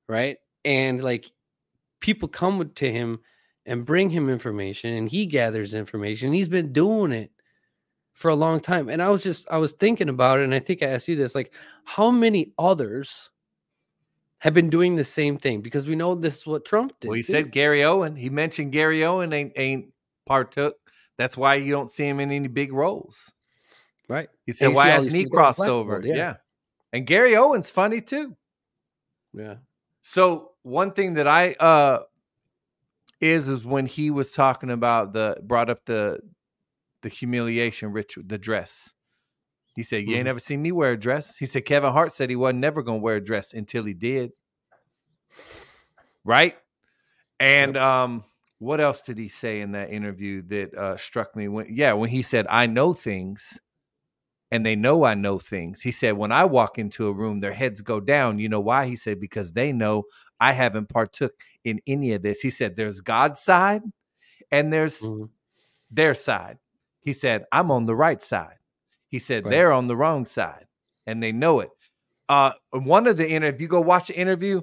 right? 0.10 0.38
And 0.66 1.04
like 1.04 1.32
people 2.02 2.28
come 2.30 2.70
to 2.76 2.92
him 2.92 3.20
and 3.66 3.86
bring 3.86 4.10
him 4.10 4.30
information, 4.30 4.94
and 4.94 5.10
he 5.10 5.26
gathers 5.26 5.74
information. 5.74 6.34
He's 6.34 6.50
been 6.50 6.74
doing 6.74 7.12
it 7.14 7.32
for 8.14 8.30
a 8.30 8.36
long 8.36 8.60
time. 8.60 8.90
And 8.90 9.02
I 9.02 9.10
was 9.10 9.24
just 9.24 9.48
I 9.52 9.58
was 9.58 9.74
thinking 9.74 10.10
about 10.10 10.40
it, 10.40 10.46
and 10.46 10.54
I 10.56 10.60
think 10.60 10.84
I 10.84 10.88
asked 10.88 11.08
you 11.08 11.16
this: 11.16 11.36
like, 11.36 11.54
how 11.86 12.12
many 12.12 12.54
others 12.60 13.32
have 14.44 14.54
been 14.54 14.70
doing 14.70 14.96
the 14.96 15.06
same 15.06 15.38
thing? 15.38 15.62
Because 15.62 15.88
we 15.88 15.96
know 15.96 16.16
this 16.16 16.40
is 16.40 16.46
what 16.46 16.66
Trump 16.66 16.92
did. 17.00 17.08
Well, 17.08 17.16
he 17.16 17.24
too. 17.24 17.32
said 17.32 17.52
Gary 17.52 17.82
Owen. 17.86 18.18
He 18.18 18.30
mentioned 18.30 18.74
Gary 18.74 19.06
Owen 19.06 19.32
ain't, 19.32 19.54
ain't 19.56 19.94
partook. 20.26 20.76
That's 21.18 21.38
why 21.38 21.56
you 21.56 21.72
don't 21.72 21.90
see 21.90 22.06
him 22.06 22.20
in 22.20 22.30
any 22.30 22.50
big 22.50 22.74
roles. 22.74 23.32
right. 24.10 24.28
He 24.46 24.52
said, 24.52 24.74
why 24.74 24.88
hasn't 24.88 25.16
he 25.16 25.30
crossed 25.30 25.62
over? 25.62 26.02
yeah. 26.04 26.14
yeah. 26.14 26.34
And 26.92 27.08
Gary 27.08 27.38
Owen's 27.38 27.70
funny 27.70 28.02
too. 28.02 28.36
Yeah. 29.34 29.56
So 30.02 30.52
one 30.64 30.92
thing 30.92 31.14
that 31.14 31.26
I 31.28 31.54
uh 31.54 32.04
is 33.22 33.48
is 33.48 33.66
when 33.66 33.86
he 33.86 34.12
was 34.12 34.34
talking 34.34 34.70
about 34.70 35.14
the 35.14 35.38
brought 35.42 35.70
up 35.70 35.86
the 35.86 36.20
the 37.02 37.08
humiliation 37.08 37.94
ritual, 37.94 38.26
the 38.28 38.38
dress. 38.38 38.94
He 39.76 39.84
said, 39.84 40.04
"You 40.08 40.16
ain't 40.16 40.24
Mhm. 40.24 40.26
never 40.26 40.40
seen 40.40 40.62
me 40.62 40.72
wear 40.72 40.92
a 40.92 40.98
dress." 40.98 41.38
He 41.38 41.46
said, 41.46 41.66
"Kevin 41.66 41.92
Hart 41.92 42.12
said 42.12 42.30
he 42.30 42.36
wasn't 42.36 42.60
never 42.60 42.84
gonna 42.84 43.00
wear 43.00 43.16
a 43.18 43.24
dress 43.24 43.54
until 43.54 43.84
he 43.84 43.94
did." 43.94 44.32
Right? 46.24 46.56
And 47.40 47.76
um, 47.78 48.24
what 48.60 48.80
else 48.80 49.02
did 49.02 49.18
he 49.18 49.28
say 49.28 49.62
in 49.62 49.72
that 49.74 49.90
interview 49.92 50.42
that 50.44 50.74
uh, 50.74 50.98
struck 50.98 51.36
me? 51.36 51.48
When 51.48 51.68
yeah, 51.70 51.94
when 51.94 52.10
he 52.10 52.22
said, 52.22 52.46
"I 52.50 52.66
know 52.68 52.94
things." 52.94 53.60
And 54.52 54.64
they 54.64 54.76
know 54.76 55.04
I 55.04 55.16
know 55.16 55.40
things. 55.40 55.82
He 55.82 55.92
said, 55.92 56.14
when 56.16 56.32
I 56.32 56.46
walk 56.46 56.78
into 56.78 57.08
a 57.08 57.12
room, 57.12 57.40
their 57.40 57.54
heads 57.54 57.82
go 57.82 58.00
down. 58.00 58.38
You 58.38 58.50
know 58.50 58.60
why? 58.60 58.86
He 58.86 58.96
said, 58.96 59.20
because 59.20 59.54
they 59.54 59.72
know 59.74 60.04
I 60.40 60.52
haven't 60.52 60.90
partook 60.90 61.34
in 61.64 61.82
any 61.88 62.14
of 62.14 62.22
this. 62.22 62.42
He 62.42 62.52
said, 62.52 62.76
there's 62.76 63.02
God's 63.02 63.40
side 63.40 63.82
and 64.52 64.72
there's 64.72 65.02
Mhm. 65.02 65.30
their 65.90 66.14
side. 66.14 66.60
He 67.02 67.14
said, 67.14 67.46
I'm 67.52 67.72
on 67.72 67.86
the 67.86 67.96
right 67.96 68.22
side. 68.22 68.60
He 69.14 69.20
said, 69.20 69.46
Right. 69.46 69.52
they're 69.52 69.72
on 69.72 69.86
the 69.86 69.96
wrong 69.96 70.26
side 70.26 70.66
and 71.06 71.22
they 71.22 71.32
know 71.32 71.60
it. 71.60 71.70
Uh, 72.28 72.54
one 72.72 73.06
of 73.06 73.16
the 73.16 73.30
interview, 73.30 73.54
if 73.54 73.62
you 73.62 73.68
go 73.68 73.80
watch 73.80 74.08
the 74.08 74.16
interview, 74.18 74.62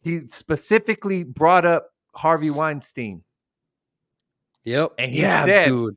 he 0.00 0.22
specifically 0.30 1.22
brought 1.22 1.64
up 1.64 1.90
Harvey 2.12 2.50
Weinstein. 2.50 3.22
Yep. 4.64 4.94
And 4.98 5.12
he 5.12 5.20
yeah, 5.22 5.44
said- 5.44 5.68
dude. 5.68 5.96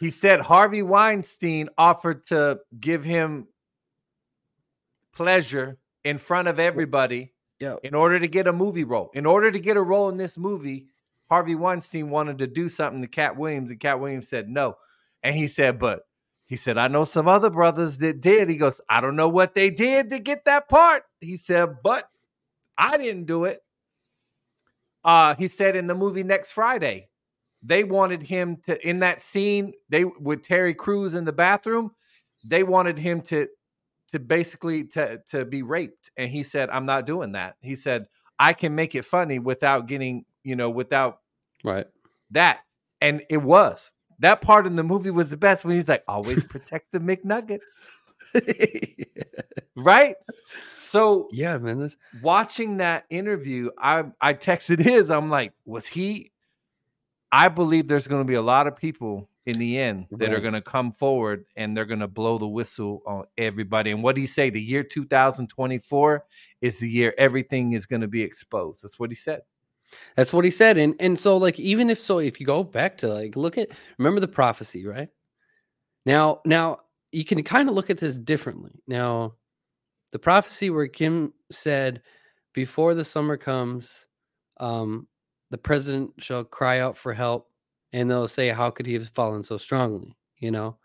He 0.00 0.10
said 0.10 0.40
Harvey 0.40 0.82
Weinstein 0.82 1.68
offered 1.78 2.26
to 2.28 2.58
give 2.80 3.04
him 3.04 3.46
pleasure 5.14 5.78
in 6.02 6.18
front 6.18 6.48
of 6.48 6.58
everybody 6.58 7.32
Yep. 7.60 7.80
in 7.84 7.94
order 7.94 8.18
to 8.18 8.26
get 8.26 8.48
a 8.48 8.52
movie 8.52 8.82
role. 8.82 9.12
In 9.14 9.24
order 9.24 9.52
to 9.52 9.60
get 9.60 9.76
a 9.76 9.82
role 9.82 10.08
in 10.08 10.16
this 10.16 10.36
movie, 10.36 10.88
Harvey 11.28 11.54
Weinstein 11.54 12.10
wanted 12.10 12.38
to 12.38 12.48
do 12.48 12.68
something 12.68 13.02
to 13.02 13.06
Katt 13.08 13.36
Williams, 13.36 13.70
and 13.70 13.78
Katt 13.78 14.00
Williams 14.00 14.28
said 14.28 14.48
no. 14.48 14.78
And 15.22 15.36
he 15.36 15.46
said, 15.46 15.78
but 15.78 16.00
he 16.50 16.56
said, 16.56 16.76
I 16.76 16.88
know 16.88 17.04
some 17.04 17.28
other 17.28 17.48
brothers 17.48 17.98
that 17.98 18.20
did. 18.20 18.48
He 18.48 18.56
goes, 18.56 18.80
I 18.88 19.00
don't 19.00 19.14
know 19.14 19.28
what 19.28 19.54
they 19.54 19.70
did 19.70 20.10
to 20.10 20.18
get 20.18 20.44
that 20.46 20.68
part. 20.68 21.04
He 21.20 21.36
said, 21.36 21.76
but 21.84 22.10
I 22.76 22.96
didn't 22.98 23.26
do 23.26 23.44
it. 23.44 23.60
Uh, 25.04 25.36
he 25.36 25.46
said 25.46 25.76
in 25.76 25.86
the 25.86 25.94
movie 25.94 26.24
next 26.24 26.50
Friday, 26.50 27.08
they 27.62 27.84
wanted 27.84 28.22
him 28.22 28.56
to 28.64 28.88
in 28.88 28.98
that 28.98 29.22
scene, 29.22 29.74
they 29.90 30.04
with 30.04 30.42
Terry 30.42 30.74
Crews 30.74 31.14
in 31.14 31.24
the 31.24 31.32
bathroom, 31.32 31.92
they 32.44 32.64
wanted 32.64 32.98
him 32.98 33.20
to 33.22 33.46
to 34.08 34.18
basically 34.18 34.82
to 34.84 35.20
to 35.28 35.44
be 35.44 35.62
raped 35.62 36.10
and 36.16 36.28
he 36.30 36.42
said 36.42 36.68
i'm 36.70 36.84
not 36.84 37.06
doing 37.06 37.30
that 37.32 37.54
he 37.60 37.76
said 37.76 38.06
i 38.40 38.52
can 38.52 38.74
make 38.74 38.96
it 38.96 39.04
funny 39.04 39.38
without 39.38 39.86
getting 39.86 40.24
you 40.42 40.56
know 40.56 40.68
without 40.68 41.20
Right. 41.62 41.86
that 42.32 42.60
and 43.00 43.22
it 43.30 43.36
was 43.36 43.92
that 44.20 44.40
part 44.40 44.66
in 44.66 44.76
the 44.76 44.84
movie 44.84 45.10
was 45.10 45.30
the 45.30 45.36
best 45.36 45.64
when 45.64 45.74
he's 45.74 45.88
like 45.88 46.04
always 46.06 46.44
protect 46.54 46.92
the 46.92 47.00
mcnuggets. 47.00 47.90
Right? 49.76 50.16
So 50.78 51.28
yeah, 51.32 51.56
man. 51.56 51.78
This, 51.78 51.96
watching 52.22 52.78
that 52.78 53.06
interview 53.08 53.70
i 53.78 54.04
i 54.20 54.34
texted 54.34 54.78
his 54.78 55.10
i'm 55.10 55.30
like 55.30 55.52
was 55.64 55.86
he 55.86 56.32
i 57.32 57.48
believe 57.48 57.88
there's 57.88 58.08
going 58.08 58.20
to 58.20 58.28
be 58.28 58.34
a 58.34 58.42
lot 58.42 58.66
of 58.66 58.76
people 58.76 59.30
in 59.46 59.58
the 59.58 59.78
end 59.78 60.06
that 60.10 60.32
are 60.32 60.40
going 60.40 60.54
to 60.54 60.60
come 60.60 60.92
forward 60.92 61.44
and 61.56 61.76
they're 61.76 61.86
going 61.86 62.00
to 62.00 62.08
blow 62.08 62.38
the 62.38 62.46
whistle 62.46 63.02
on 63.06 63.24
everybody. 63.38 63.90
And 63.90 64.02
what 64.02 64.16
he 64.16 64.26
say? 64.26 64.50
The 64.50 64.60
year 64.60 64.84
2024 64.84 66.24
is 66.60 66.78
the 66.78 66.88
year 66.88 67.14
everything 67.16 67.72
is 67.72 67.86
going 67.86 68.02
to 68.02 68.08
be 68.08 68.22
exposed. 68.22 68.82
That's 68.82 68.98
what 68.98 69.10
he 69.10 69.16
said 69.16 69.40
That's 70.16 70.32
what 70.32 70.44
he 70.44 70.50
said. 70.50 70.78
And 70.78 70.94
and 71.00 71.18
so 71.18 71.36
like 71.36 71.58
even 71.58 71.90
if 71.90 72.00
so, 72.00 72.18
if 72.18 72.40
you 72.40 72.46
go 72.46 72.62
back 72.62 72.96
to 72.98 73.08
like 73.08 73.36
look 73.36 73.58
at 73.58 73.68
remember 73.98 74.20
the 74.20 74.28
prophecy, 74.28 74.86
right? 74.86 75.08
Now, 76.06 76.40
now 76.44 76.78
you 77.12 77.24
can 77.24 77.42
kind 77.42 77.68
of 77.68 77.74
look 77.74 77.90
at 77.90 77.98
this 77.98 78.16
differently. 78.16 78.82
Now, 78.86 79.34
the 80.12 80.18
prophecy 80.18 80.70
where 80.70 80.88
Kim 80.88 81.32
said, 81.50 82.02
before 82.52 82.94
the 82.94 83.04
summer 83.04 83.36
comes, 83.36 84.06
um, 84.58 85.06
the 85.50 85.58
president 85.58 86.12
shall 86.18 86.44
cry 86.44 86.80
out 86.80 86.96
for 86.96 87.12
help, 87.12 87.48
and 87.92 88.10
they'll 88.10 88.28
say, 88.28 88.48
How 88.48 88.70
could 88.70 88.86
he 88.86 88.94
have 88.94 89.08
fallen 89.10 89.42
so 89.42 89.56
strongly? 89.56 90.16
You 90.38 90.50
know, 90.50 90.76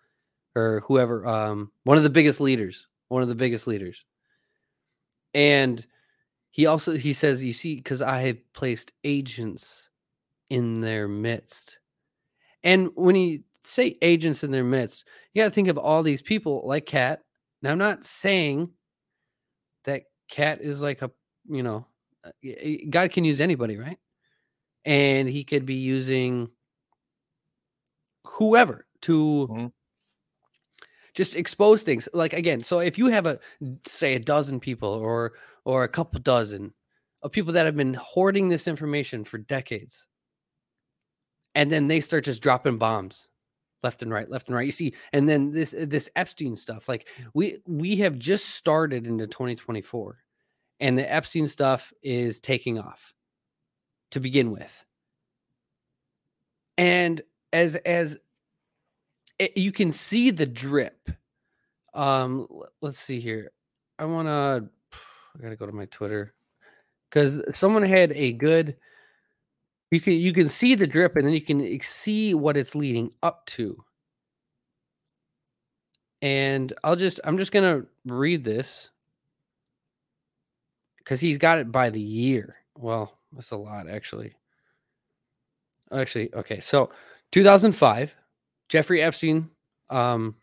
or 0.56 0.82
whoever, 0.86 1.26
um, 1.26 1.72
one 1.84 1.98
of 1.98 2.04
the 2.04 2.10
biggest 2.10 2.42
leaders, 2.42 2.88
one 3.08 3.22
of 3.22 3.30
the 3.30 3.36
biggest 3.36 3.68
leaders. 3.68 4.06
And 5.34 5.86
he 6.56 6.68
also 6.68 6.94
he 6.96 7.12
says, 7.12 7.44
"You 7.44 7.52
see, 7.52 7.76
because 7.76 8.02
I 8.02 8.22
have 8.22 8.38
placed 8.54 8.94
agents 9.04 9.90
in 10.50 10.80
their 10.80 11.06
midst." 11.06 11.80
And 12.64 12.92
when 12.96 13.18
you 13.18 13.44
say 13.62 13.98
agents 14.02 14.42
in 14.42 14.52
their 14.52 14.64
midst, 14.64 15.06
you 15.34 15.42
got 15.42 15.50
to 15.50 15.52
think 15.52 15.68
of 15.68 15.78
all 15.78 16.02
these 16.02 16.22
people 16.22 16.64
like 16.66 16.86
Katt. 16.86 17.24
Now, 17.62 17.74
I'm 17.74 17.78
not 17.78 18.06
saying 18.06 18.70
that 19.84 20.04
Katt 20.30 20.62
is 20.62 20.82
like 20.82 21.02
a 21.02 21.12
you 21.50 21.62
know, 21.62 21.88
uh, 22.24 22.32
God 22.90 23.12
can 23.12 23.26
use 23.26 23.42
anybody, 23.42 23.76
right? 23.76 24.00
And 24.86 25.28
he 25.28 25.44
could 25.44 25.66
be 25.66 25.76
using 25.76 26.50
whoever 28.26 28.86
to 29.02 29.50
Mhm. 29.52 29.72
just 31.14 31.36
expose 31.36 31.84
things. 31.84 32.10
Like 32.14 32.34
again, 32.34 32.62
so 32.64 32.80
if 32.80 32.98
you 32.98 33.08
have 33.08 33.26
a 33.26 33.40
say 33.86 34.16
a 34.16 34.20
dozen 34.20 34.60
people 34.60 34.90
or 34.90 35.34
or 35.66 35.84
a 35.84 35.90
couple 35.90 36.20
dozen 36.22 36.74
of 37.22 37.32
people 37.32 37.54
that 37.54 37.66
have 37.66 37.76
been 37.76 37.96
hoarding 37.96 38.50
this 38.50 38.68
information 38.68 39.24
for 39.24 39.38
decades, 39.38 40.08
and 41.56 41.72
then 41.72 41.88
they 41.88 42.00
start 42.00 42.24
just 42.26 42.42
dropping 42.42 42.78
bombs 42.78 43.28
left 43.86 44.02
and 44.02 44.12
right, 44.12 44.30
left 44.30 44.48
and 44.48 44.56
right. 44.56 44.66
You 44.66 44.72
see, 44.72 44.94
and 45.14 45.30
then 45.30 45.52
this 45.52 45.76
this 45.78 46.10
Epstein 46.16 46.56
stuff, 46.56 46.90
like 46.90 47.08
we 47.34 47.58
we 47.68 47.96
have 47.98 48.18
just 48.18 48.50
started 48.52 49.08
into 49.08 49.28
2024, 49.28 50.18
and 50.80 50.98
the 50.98 51.12
Epstein 51.12 51.48
stuff 51.48 51.94
is 52.02 52.40
taking 52.40 52.80
off 52.80 53.14
to 54.12 54.20
begin 54.20 54.52
with. 54.52 54.86
And 56.78 57.22
as 57.54 57.76
as 57.76 58.18
it, 59.40 59.58
you 59.58 59.72
can 59.72 59.92
see 59.92 60.32
the 60.32 60.46
drip. 60.46 61.10
Um, 61.94 62.48
let's 62.82 63.00
see 63.00 63.20
here. 63.20 63.52
I 64.00 64.06
want 64.06 64.28
to. 64.28 64.70
I 65.38 65.42
gotta 65.42 65.56
go 65.56 65.66
to 65.66 65.72
my 65.72 65.86
Twitter 65.86 66.34
because 67.10 67.42
someone 67.58 67.84
had 67.84 68.12
a 68.14 68.34
good. 68.34 68.76
You 69.92 70.02
can 70.02 70.14
you 70.14 70.34
can 70.34 70.50
see 70.50 70.76
the 70.76 70.88
drip, 70.88 71.16
and 71.16 71.26
then 71.26 71.34
you 71.34 71.42
can 71.42 71.80
see 71.82 72.34
what 72.34 72.58
it's 72.58 72.76
leading 72.76 73.12
up 73.22 73.46
to. 73.48 73.84
and 76.26 76.74
I'll 76.84 76.96
just 76.96 77.20
I'm 77.24 77.38
just 77.38 77.52
gonna 77.52 77.84
read 78.04 78.44
this 78.44 78.90
because 80.98 81.20
he's 81.20 81.38
got 81.38 81.60
it 81.60 81.72
by 81.72 81.92
the 81.92 82.02
year. 82.02 82.56
Well, 82.76 83.20
that's 83.32 83.52
a 83.52 83.56
lot 83.56 83.88
actually. 83.88 84.34
Actually, 85.92 86.34
okay, 86.34 86.60
so 86.60 86.90
2005, 87.32 88.16
Jeffrey 88.70 89.04
Epstein. 89.04 89.52
Um, 89.92 90.36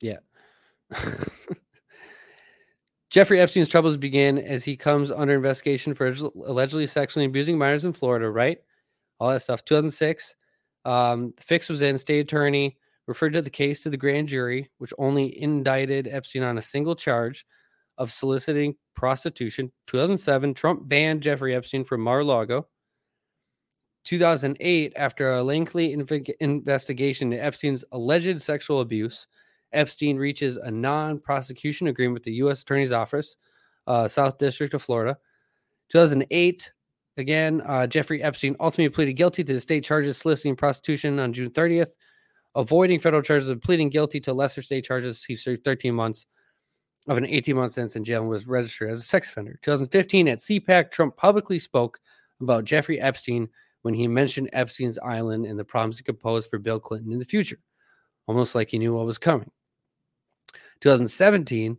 yeah. 0.00 0.18
Jeffrey 3.10 3.40
Epstein's 3.40 3.68
troubles 3.68 3.96
begin 3.96 4.38
as 4.38 4.64
he 4.64 4.76
comes 4.76 5.10
under 5.10 5.34
investigation 5.34 5.94
for 5.94 6.14
allegedly 6.46 6.86
sexually 6.86 7.26
abusing 7.26 7.58
minors 7.58 7.84
in 7.84 7.92
Florida, 7.92 8.30
right? 8.30 8.58
All 9.18 9.30
that 9.30 9.42
stuff. 9.42 9.64
2006, 9.64 10.36
um, 10.84 11.34
the 11.36 11.42
fix 11.42 11.68
was 11.68 11.82
in. 11.82 11.98
State 11.98 12.20
attorney 12.20 12.76
referred 13.08 13.32
to 13.32 13.42
the 13.42 13.50
case 13.50 13.82
to 13.82 13.90
the 13.90 13.96
grand 13.96 14.28
jury, 14.28 14.70
which 14.78 14.92
only 14.96 15.42
indicted 15.42 16.06
Epstein 16.06 16.44
on 16.44 16.58
a 16.58 16.62
single 16.62 16.94
charge 16.94 17.44
of 17.98 18.12
soliciting 18.12 18.76
prostitution. 18.94 19.72
2007, 19.88 20.54
Trump 20.54 20.88
banned 20.88 21.20
Jeffrey 21.20 21.54
Epstein 21.54 21.84
from 21.84 22.00
Mar-a-Lago. 22.00 22.66
2008, 24.04 24.92
after 24.96 25.32
a 25.32 25.42
lengthy 25.42 25.94
inv- 25.94 26.34
investigation 26.40 27.32
into 27.32 27.44
Epstein's 27.44 27.84
alleged 27.92 28.40
sexual 28.40 28.80
abuse, 28.80 29.26
Epstein 29.72 30.16
reaches 30.16 30.56
a 30.56 30.70
non-prosecution 30.70 31.88
agreement 31.88 32.14
with 32.14 32.22
the 32.24 32.32
U.S. 32.34 32.62
Attorney's 32.62 32.92
Office, 32.92 33.36
uh, 33.86 34.08
South 34.08 34.38
District 34.38 34.74
of 34.74 34.82
Florida. 34.82 35.16
2008, 35.90 36.72
again, 37.16 37.62
uh, 37.66 37.86
Jeffrey 37.86 38.22
Epstein 38.22 38.56
ultimately 38.60 38.94
pleaded 38.94 39.14
guilty 39.14 39.44
to 39.44 39.52
the 39.52 39.60
state 39.60 39.84
charges 39.84 40.18
soliciting 40.18 40.56
prostitution 40.56 41.18
on 41.18 41.32
June 41.32 41.50
30th, 41.50 41.92
avoiding 42.54 43.00
federal 43.00 43.22
charges 43.22 43.48
of 43.48 43.60
pleading 43.60 43.88
guilty 43.88 44.20
to 44.20 44.32
lesser 44.32 44.62
state 44.62 44.84
charges. 44.84 45.24
He 45.24 45.36
served 45.36 45.64
13 45.64 45.94
months 45.94 46.26
of 47.08 47.16
an 47.16 47.26
18 47.26 47.56
month 47.56 47.72
sentence 47.72 47.96
in 47.96 48.04
jail 48.04 48.20
and 48.20 48.30
was 48.30 48.46
registered 48.46 48.90
as 48.90 49.00
a 49.00 49.02
sex 49.02 49.28
offender. 49.28 49.58
2015 49.62 50.28
at 50.28 50.38
CPAC, 50.38 50.90
Trump 50.90 51.16
publicly 51.16 51.58
spoke 51.58 51.98
about 52.40 52.64
Jeffrey 52.64 53.00
Epstein 53.00 53.48
when 53.82 53.94
he 53.94 54.06
mentioned 54.06 54.50
Epstein's 54.52 54.98
Island 54.98 55.46
and 55.46 55.58
the 55.58 55.64
problems 55.64 55.98
it 55.98 56.04
could 56.04 56.20
pose 56.20 56.46
for 56.46 56.58
Bill 56.58 56.78
Clinton 56.78 57.12
in 57.12 57.18
the 57.18 57.24
future, 57.24 57.58
almost 58.26 58.54
like 58.54 58.70
he 58.70 58.78
knew 58.78 58.94
what 58.94 59.06
was 59.06 59.18
coming. 59.18 59.50
2017, 60.80 61.76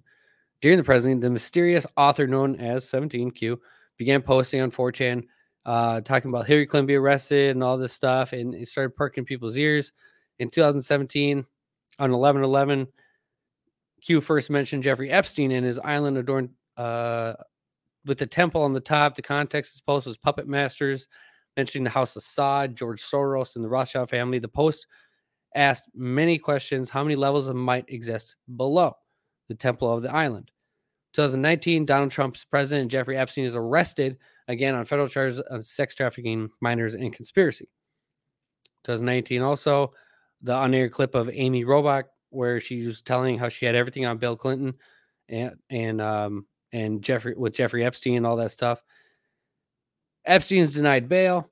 during 0.62 0.78
the 0.78 0.84
presidency, 0.84 1.22
the 1.22 1.30
mysterious 1.30 1.88
author 1.97 2.28
known 2.28 2.56
as 2.58 2.86
17Q 2.86 3.58
began 3.97 4.22
posting 4.22 4.62
on 4.62 4.72
4chan, 4.72 5.24
uh, 5.66 6.02
talking 6.02 6.30
about 6.30 6.47
Hillary 6.47 6.66
Clinton 6.66 6.88
be 6.88 6.95
arrested 6.95 7.52
and 7.52 7.64
all 7.64 7.78
this 7.78 7.93
stuff, 7.93 8.34
and 8.34 8.54
it 8.54 8.68
started 8.68 8.95
perking 8.95 9.26
people's 9.26 9.58
ears. 9.58 9.91
In 10.39 10.49
2017, 10.49 11.45
on 11.99 12.12
11 12.12 12.43
11, 12.43 12.88
Q 14.02 14.22
first 14.22 14.49
mentioned 14.49 14.84
Jeffrey 14.84 15.12
Epstein 15.12 15.52
and 15.52 15.66
his 15.66 15.80
island 15.80 16.18
adorned 16.18 16.49
uh, 16.78 17.34
with 18.06 18.18
the 18.18 18.26
temple 18.26 18.64
on 18.64 18.74
the 18.74 18.80
top. 18.80 19.16
The 19.16 19.22
context 19.22 19.72
of 19.72 19.74
this 19.76 19.82
post 19.82 20.08
was 20.08 20.18
puppet 20.18 20.47
masters, 20.47 21.08
mentioning 21.56 21.84
the 21.84 21.91
House 21.91 22.16
of 22.16 22.24
Saud, 22.24 22.74
George 22.76 23.02
Soros, 23.02 23.56
and 23.56 23.64
the 23.64 23.70
Rothschild 23.70 24.10
family. 24.10 24.39
The 24.39 24.47
post 24.47 24.88
asked 25.56 25.89
many 25.93 26.38
questions. 26.38 26.89
How 26.89 27.04
many 27.04 27.16
levels 27.16 27.47
of 27.47 27.56
might 27.56 27.86
exist 27.89 28.38
below 28.56 28.95
the 29.47 29.56
temple 29.56 29.91
of 29.91 30.04
the 30.04 30.14
island? 30.14 30.52
2019, 31.14 31.86
Donald 31.86 32.12
Trump's 32.12 32.45
president 32.45 32.89
Jeffrey 32.89 33.18
Epstein 33.18 33.43
is 33.43 33.56
arrested 33.56 34.18
again 34.47 34.76
on 34.76 34.86
federal 34.86 35.10
charges 35.10 35.39
of 35.41 35.66
sex 35.66 35.93
trafficking, 35.93 36.49
minors, 36.62 36.93
and 36.93 37.14
conspiracy. 37.14 37.70
2019, 38.86 39.41
also 39.41 39.93
the 40.41 40.54
on 40.54 40.74
air 40.74 40.89
clip 40.89 41.16
of 41.16 41.30
Amy 41.34 41.66
Robach 41.66 42.06
where 42.32 42.60
she 42.60 42.86
was 42.86 43.02
telling 43.02 43.38
how 43.38 43.49
she 43.49 43.66
had 43.66 43.76
everything 43.76 44.06
on 44.06 44.18
Bill 44.18 44.36
Clinton 44.36 44.74
and 45.30 45.56
and 45.70 46.02
um 46.02 46.45
and 46.74 47.04
Jeffrey 47.04 47.36
with 47.36 47.54
Jeffrey 47.54 47.86
Epstein 47.86 48.18
and 48.18 48.26
all 48.26 48.38
that 48.38 48.52
stuff. 48.52 48.82
Epstein's 50.26 50.74
denied 50.74 51.10
bail. 51.10 51.49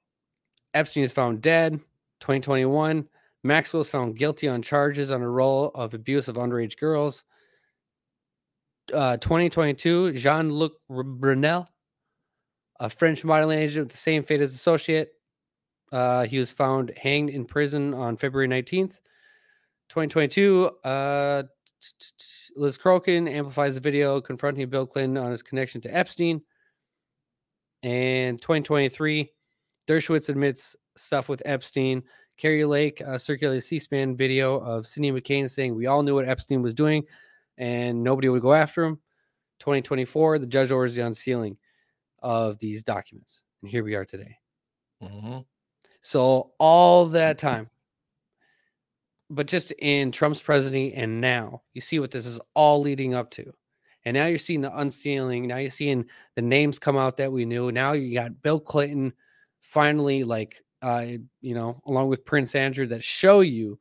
Epstein 0.73 1.03
is 1.03 1.11
found 1.11 1.41
dead. 1.41 1.73
2021. 2.21 3.07
Maxwell 3.43 3.81
is 3.81 3.89
found 3.89 4.17
guilty 4.17 4.47
on 4.47 4.61
charges 4.61 5.11
on 5.11 5.21
a 5.21 5.29
role 5.29 5.71
of 5.75 5.93
abuse 5.93 6.27
of 6.27 6.35
underage 6.35 6.77
girls. 6.77 7.23
Uh, 8.93 9.17
2022. 9.17 10.13
Jean 10.13 10.51
Luc 10.51 10.73
Brunel, 10.89 11.67
a 12.79 12.89
French 12.89 13.23
modeling 13.23 13.59
agent 13.59 13.85
with 13.85 13.91
the 13.91 13.97
same 13.97 14.23
fate 14.23 14.41
as 14.41 14.53
associate. 14.53 15.11
Uh, 15.91 16.25
he 16.25 16.39
was 16.39 16.51
found 16.51 16.91
hanged 16.97 17.29
in 17.29 17.45
prison 17.45 17.93
on 17.93 18.17
February 18.17 18.47
19th. 18.47 18.99
2022, 19.89 20.69
uh, 20.83 21.43
Liz 22.55 22.77
Crokin 22.77 23.29
amplifies 23.29 23.75
the 23.75 23.81
video 23.81 24.21
confronting 24.21 24.69
Bill 24.69 24.85
Clinton 24.85 25.17
on 25.17 25.31
his 25.31 25.41
connection 25.41 25.81
to 25.81 25.95
Epstein. 25.95 26.41
And 27.81 28.39
2023, 28.41 29.31
Dershowitz 29.87 30.29
admits 30.29 30.75
stuff 30.95 31.29
with 31.29 31.41
Epstein. 31.45 32.03
Kari 32.39 32.63
Lake 32.63 33.01
uh, 33.05 33.17
circulated 33.17 33.63
C-SPAN 33.63 34.15
video 34.15 34.55
of 34.59 34.87
Cindy 34.87 35.11
McCain 35.11 35.49
saying 35.49 35.75
we 35.75 35.87
all 35.87 36.03
knew 36.03 36.15
what 36.15 36.27
Epstein 36.27 36.61
was 36.61 36.73
doing, 36.73 37.03
and 37.57 38.01
nobody 38.01 38.29
would 38.29 38.41
go 38.41 38.53
after 38.53 38.83
him. 38.83 38.99
2024, 39.59 40.39
the 40.39 40.45
judge 40.45 40.71
orders 40.71 40.95
the 40.95 41.05
unsealing 41.05 41.57
of 42.19 42.57
these 42.59 42.81
documents, 42.81 43.43
and 43.61 43.69
here 43.69 43.83
we 43.83 43.93
are 43.93 44.05
today. 44.05 44.37
Mm-hmm. 45.03 45.39
So 46.01 46.51
all 46.59 47.07
that 47.07 47.37
time, 47.37 47.69
but 49.29 49.45
just 49.45 49.73
in 49.77 50.13
Trump's 50.13 50.41
presidency 50.41 50.93
and 50.93 51.19
now, 51.19 51.61
you 51.73 51.81
see 51.81 51.99
what 51.99 52.11
this 52.11 52.25
is 52.25 52.39
all 52.55 52.79
leading 52.81 53.13
up 53.13 53.29
to. 53.31 53.53
And 54.05 54.15
now 54.15 54.27
you're 54.27 54.37
seeing 54.37 54.61
the 54.61 54.79
unsealing. 54.79 55.45
Now 55.45 55.57
you're 55.57 55.69
seeing 55.69 56.05
the 56.35 56.41
names 56.41 56.79
come 56.79 56.95
out 56.95 57.17
that 57.17 57.33
we 57.33 57.43
knew. 57.43 57.69
Now 57.69 57.91
you 57.91 58.13
got 58.13 58.41
Bill 58.41 58.61
Clinton 58.61 59.11
finally, 59.59 60.23
like, 60.23 60.63
uh, 60.81 61.05
you 61.41 61.55
know, 61.55 61.81
along 61.85 62.09
with 62.09 62.25
Prince 62.25 62.55
Andrew, 62.55 62.87
that 62.87 63.03
show 63.03 63.41
you 63.41 63.79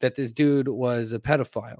that 0.00 0.14
this 0.14 0.32
dude 0.32 0.68
was 0.68 1.12
a 1.12 1.18
pedophile. 1.18 1.78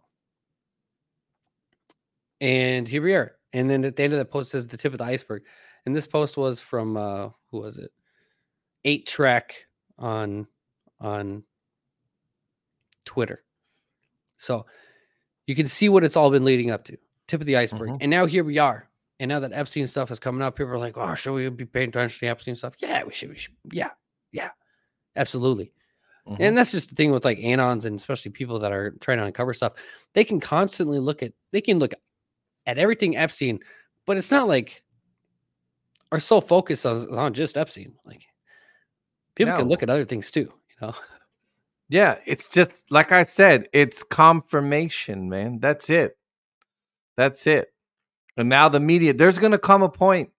And 2.40 2.86
here 2.86 3.02
we 3.02 3.14
are. 3.14 3.36
And 3.52 3.70
then 3.70 3.84
at 3.84 3.96
the 3.96 4.02
end 4.02 4.12
of 4.12 4.18
the 4.18 4.24
post 4.24 4.50
says 4.50 4.66
the 4.66 4.76
tip 4.76 4.92
of 4.92 4.98
the 4.98 5.04
iceberg. 5.04 5.42
And 5.84 5.94
this 5.94 6.06
post 6.06 6.36
was 6.36 6.60
from 6.60 6.96
uh 6.96 7.30
who 7.50 7.60
was 7.60 7.78
it? 7.78 7.90
Eight 8.84 9.06
track 9.06 9.66
on 9.98 10.46
on 11.00 11.44
Twitter. 13.04 13.42
So 14.36 14.66
you 15.46 15.54
can 15.54 15.66
see 15.66 15.88
what 15.88 16.04
it's 16.04 16.16
all 16.16 16.30
been 16.30 16.44
leading 16.44 16.70
up 16.70 16.84
to. 16.84 16.98
Tip 17.28 17.40
of 17.40 17.46
the 17.46 17.56
iceberg. 17.56 17.88
Mm-hmm. 17.88 18.02
And 18.02 18.10
now 18.10 18.26
here 18.26 18.44
we 18.44 18.58
are. 18.58 18.88
And 19.18 19.28
now 19.30 19.40
that 19.40 19.52
Epstein 19.52 19.86
stuff 19.86 20.10
is 20.10 20.20
coming 20.20 20.42
up, 20.42 20.56
people 20.56 20.72
are 20.72 20.78
like, 20.78 20.98
oh, 20.98 21.14
should 21.14 21.32
we 21.32 21.48
be 21.48 21.64
paying 21.64 21.88
attention 21.88 22.18
to 22.18 22.20
the 22.20 22.28
Epstein 22.28 22.54
stuff? 22.54 22.74
Yeah, 22.78 23.04
we 23.04 23.12
should. 23.12 23.30
We 23.30 23.38
should. 23.38 23.54
Yeah. 23.72 23.90
Yeah. 24.36 24.50
Absolutely. 25.16 25.72
Mm-hmm. 26.26 26.42
And 26.42 26.58
that's 26.58 26.72
just 26.72 26.90
the 26.90 26.94
thing 26.94 27.12
with 27.12 27.24
like 27.24 27.38
anons 27.38 27.84
and 27.84 27.96
especially 27.96 28.32
people 28.32 28.58
that 28.58 28.72
are 28.72 28.92
trying 29.00 29.18
to 29.18 29.24
uncover 29.24 29.54
stuff. 29.54 29.74
They 30.12 30.24
can 30.24 30.40
constantly 30.40 30.98
look 30.98 31.22
at, 31.22 31.32
they 31.52 31.60
can 31.60 31.78
look 31.78 31.94
at 32.66 32.78
everything 32.78 33.16
Epstein, 33.16 33.60
but 34.06 34.16
it's 34.16 34.30
not 34.30 34.48
like 34.48 34.82
our 36.12 36.20
sole 36.20 36.40
focus 36.40 36.84
on, 36.84 37.08
on 37.16 37.32
just 37.32 37.56
Epstein. 37.56 37.94
Like 38.04 38.26
people 39.34 39.52
no. 39.52 39.60
can 39.60 39.68
look 39.68 39.82
at 39.82 39.90
other 39.90 40.04
things 40.04 40.30
too, 40.30 40.52
you 40.70 40.86
know? 40.86 40.94
Yeah, 41.88 42.18
it's 42.26 42.48
just 42.48 42.90
like 42.90 43.12
I 43.12 43.22
said, 43.22 43.68
it's 43.72 44.02
confirmation, 44.02 45.28
man. 45.28 45.60
That's 45.60 45.88
it. 45.88 46.18
That's 47.16 47.46
it. 47.46 47.72
And 48.36 48.48
now 48.48 48.68
the 48.68 48.80
media, 48.80 49.14
there's 49.14 49.38
going 49.38 49.52
to 49.52 49.58
come 49.58 49.82
a 49.82 49.88
point 49.88 50.30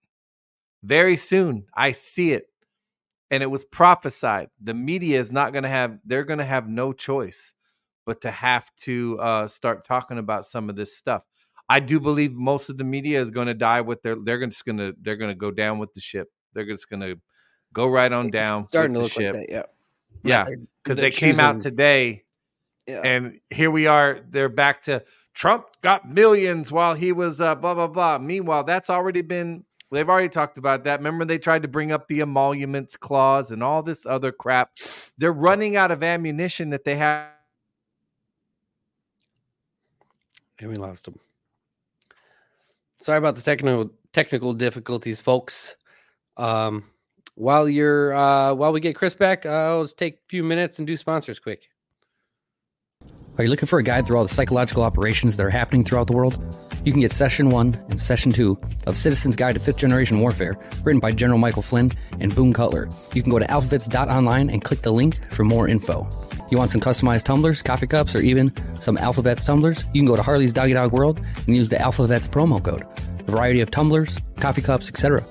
very 0.82 1.16
soon. 1.16 1.64
I 1.74 1.92
see 1.92 2.32
it. 2.32 2.50
And 3.30 3.42
it 3.42 3.46
was 3.46 3.64
prophesied. 3.64 4.48
The 4.62 4.74
media 4.74 5.20
is 5.20 5.30
not 5.32 5.52
going 5.52 5.64
to 5.64 5.68
have, 5.68 5.98
they're 6.04 6.24
going 6.24 6.38
to 6.38 6.44
have 6.44 6.68
no 6.68 6.92
choice 6.92 7.52
but 8.06 8.22
to 8.22 8.30
have 8.30 8.74
to 8.82 9.18
uh, 9.20 9.46
start 9.48 9.84
talking 9.84 10.18
about 10.18 10.46
some 10.46 10.70
of 10.70 10.76
this 10.76 10.96
stuff. 10.96 11.22
I 11.68 11.80
do 11.80 12.00
believe 12.00 12.32
most 12.32 12.70
of 12.70 12.78
the 12.78 12.84
media 12.84 13.20
is 13.20 13.30
going 13.30 13.48
to 13.48 13.54
die 13.54 13.82
with 13.82 14.02
their, 14.02 14.16
they're 14.16 14.44
just 14.46 14.64
going 14.64 14.78
to, 14.78 14.94
they're 15.02 15.16
going 15.16 15.30
to 15.30 15.38
go 15.38 15.50
down 15.50 15.78
with 15.78 15.92
the 15.94 16.00
ship. 16.00 16.28
They're 16.54 16.64
just 16.64 16.88
going 16.88 17.00
to 17.00 17.16
go 17.72 17.86
right 17.86 18.10
on 18.10 18.28
down. 18.28 18.66
Starting 18.68 18.94
to 18.94 19.00
look 19.00 19.12
ship. 19.12 19.34
like 19.34 19.48
that. 19.48 19.52
Yeah. 19.52 19.62
Yeah, 20.24 20.44
because 20.82 21.00
they 21.00 21.12
came 21.12 21.38
out 21.38 21.60
today, 21.60 22.24
yeah. 22.88 23.02
and 23.04 23.38
here 23.50 23.70
we 23.70 23.86
are. 23.86 24.18
They're 24.28 24.48
back 24.48 24.82
to 24.82 25.04
Trump 25.32 25.66
got 25.80 26.10
millions 26.10 26.72
while 26.72 26.94
he 26.94 27.12
was 27.12 27.40
uh, 27.40 27.54
blah 27.54 27.74
blah 27.74 27.86
blah. 27.86 28.18
Meanwhile, 28.18 28.64
that's 28.64 28.90
already 28.90 29.22
been. 29.22 29.64
They've 29.90 30.08
already 30.08 30.28
talked 30.28 30.58
about 30.58 30.84
that. 30.84 31.00
Remember, 31.00 31.24
they 31.24 31.38
tried 31.38 31.62
to 31.62 31.68
bring 31.68 31.92
up 31.92 32.08
the 32.08 32.20
emoluments 32.20 32.96
clause 32.96 33.50
and 33.52 33.62
all 33.62 33.82
this 33.82 34.04
other 34.04 34.32
crap. 34.32 34.72
They're 35.16 35.32
running 35.32 35.76
out 35.76 35.90
of 35.90 36.02
ammunition 36.02 36.70
that 36.70 36.84
they 36.84 36.96
have. 36.96 37.28
And 40.60 40.70
we 40.70 40.76
lost 40.76 41.04
them. 41.04 41.18
Sorry 42.98 43.18
about 43.18 43.36
the 43.36 43.42
technical 43.42 43.92
technical 44.12 44.52
difficulties, 44.52 45.20
folks. 45.20 45.76
Um, 46.36 46.84
while 47.36 47.68
you're 47.68 48.12
uh, 48.12 48.52
while 48.54 48.72
we 48.72 48.80
get 48.80 48.96
Chris 48.96 49.14
back, 49.14 49.46
uh, 49.46 49.50
I'll 49.50 49.84
just 49.84 49.96
take 49.96 50.14
a 50.14 50.28
few 50.28 50.42
minutes 50.42 50.78
and 50.78 50.86
do 50.86 50.96
sponsors 50.96 51.38
quick. 51.38 51.70
Are 53.38 53.44
you 53.44 53.50
looking 53.50 53.68
for 53.68 53.78
a 53.78 53.84
guide 53.84 54.04
through 54.04 54.16
all 54.16 54.24
the 54.24 54.34
psychological 54.34 54.82
operations 54.82 55.36
that 55.36 55.46
are 55.46 55.50
happening 55.50 55.84
throughout 55.84 56.08
the 56.08 56.12
world? 56.12 56.42
You 56.84 56.90
can 56.90 57.00
get 57.00 57.12
Session 57.12 57.50
1 57.50 57.84
and 57.88 58.00
Session 58.00 58.32
2 58.32 58.58
of 58.88 58.98
Citizen's 58.98 59.36
Guide 59.36 59.54
to 59.54 59.60
Fifth 59.60 59.76
Generation 59.76 60.18
Warfare, 60.18 60.58
written 60.82 60.98
by 60.98 61.12
General 61.12 61.38
Michael 61.38 61.62
Flynn 61.62 61.92
and 62.18 62.34
Boone 62.34 62.52
Cutler. 62.52 62.88
You 63.14 63.22
can 63.22 63.30
go 63.30 63.38
to 63.38 63.46
alphavets.online 63.46 64.50
and 64.50 64.64
click 64.64 64.82
the 64.82 64.92
link 64.92 65.20
for 65.30 65.44
more 65.44 65.68
info. 65.68 66.08
You 66.50 66.58
want 66.58 66.72
some 66.72 66.80
customized 66.80 67.22
tumblers, 67.22 67.62
coffee 67.62 67.86
cups, 67.86 68.12
or 68.16 68.20
even 68.22 68.52
some 68.74 68.96
Alphavets 68.96 69.46
tumblers? 69.46 69.84
You 69.94 70.00
can 70.00 70.06
go 70.06 70.16
to 70.16 70.22
Harley's 70.24 70.52
Doggy 70.52 70.72
Dog 70.72 70.90
World 70.90 71.20
and 71.46 71.56
use 71.56 71.68
the 71.68 71.76
Alphavets 71.76 72.28
promo 72.28 72.62
code. 72.64 72.84
A 73.20 73.30
variety 73.30 73.60
of 73.60 73.70
tumblers, 73.70 74.18
coffee 74.40 74.62
cups, 74.62 74.88
etc. 74.88 75.22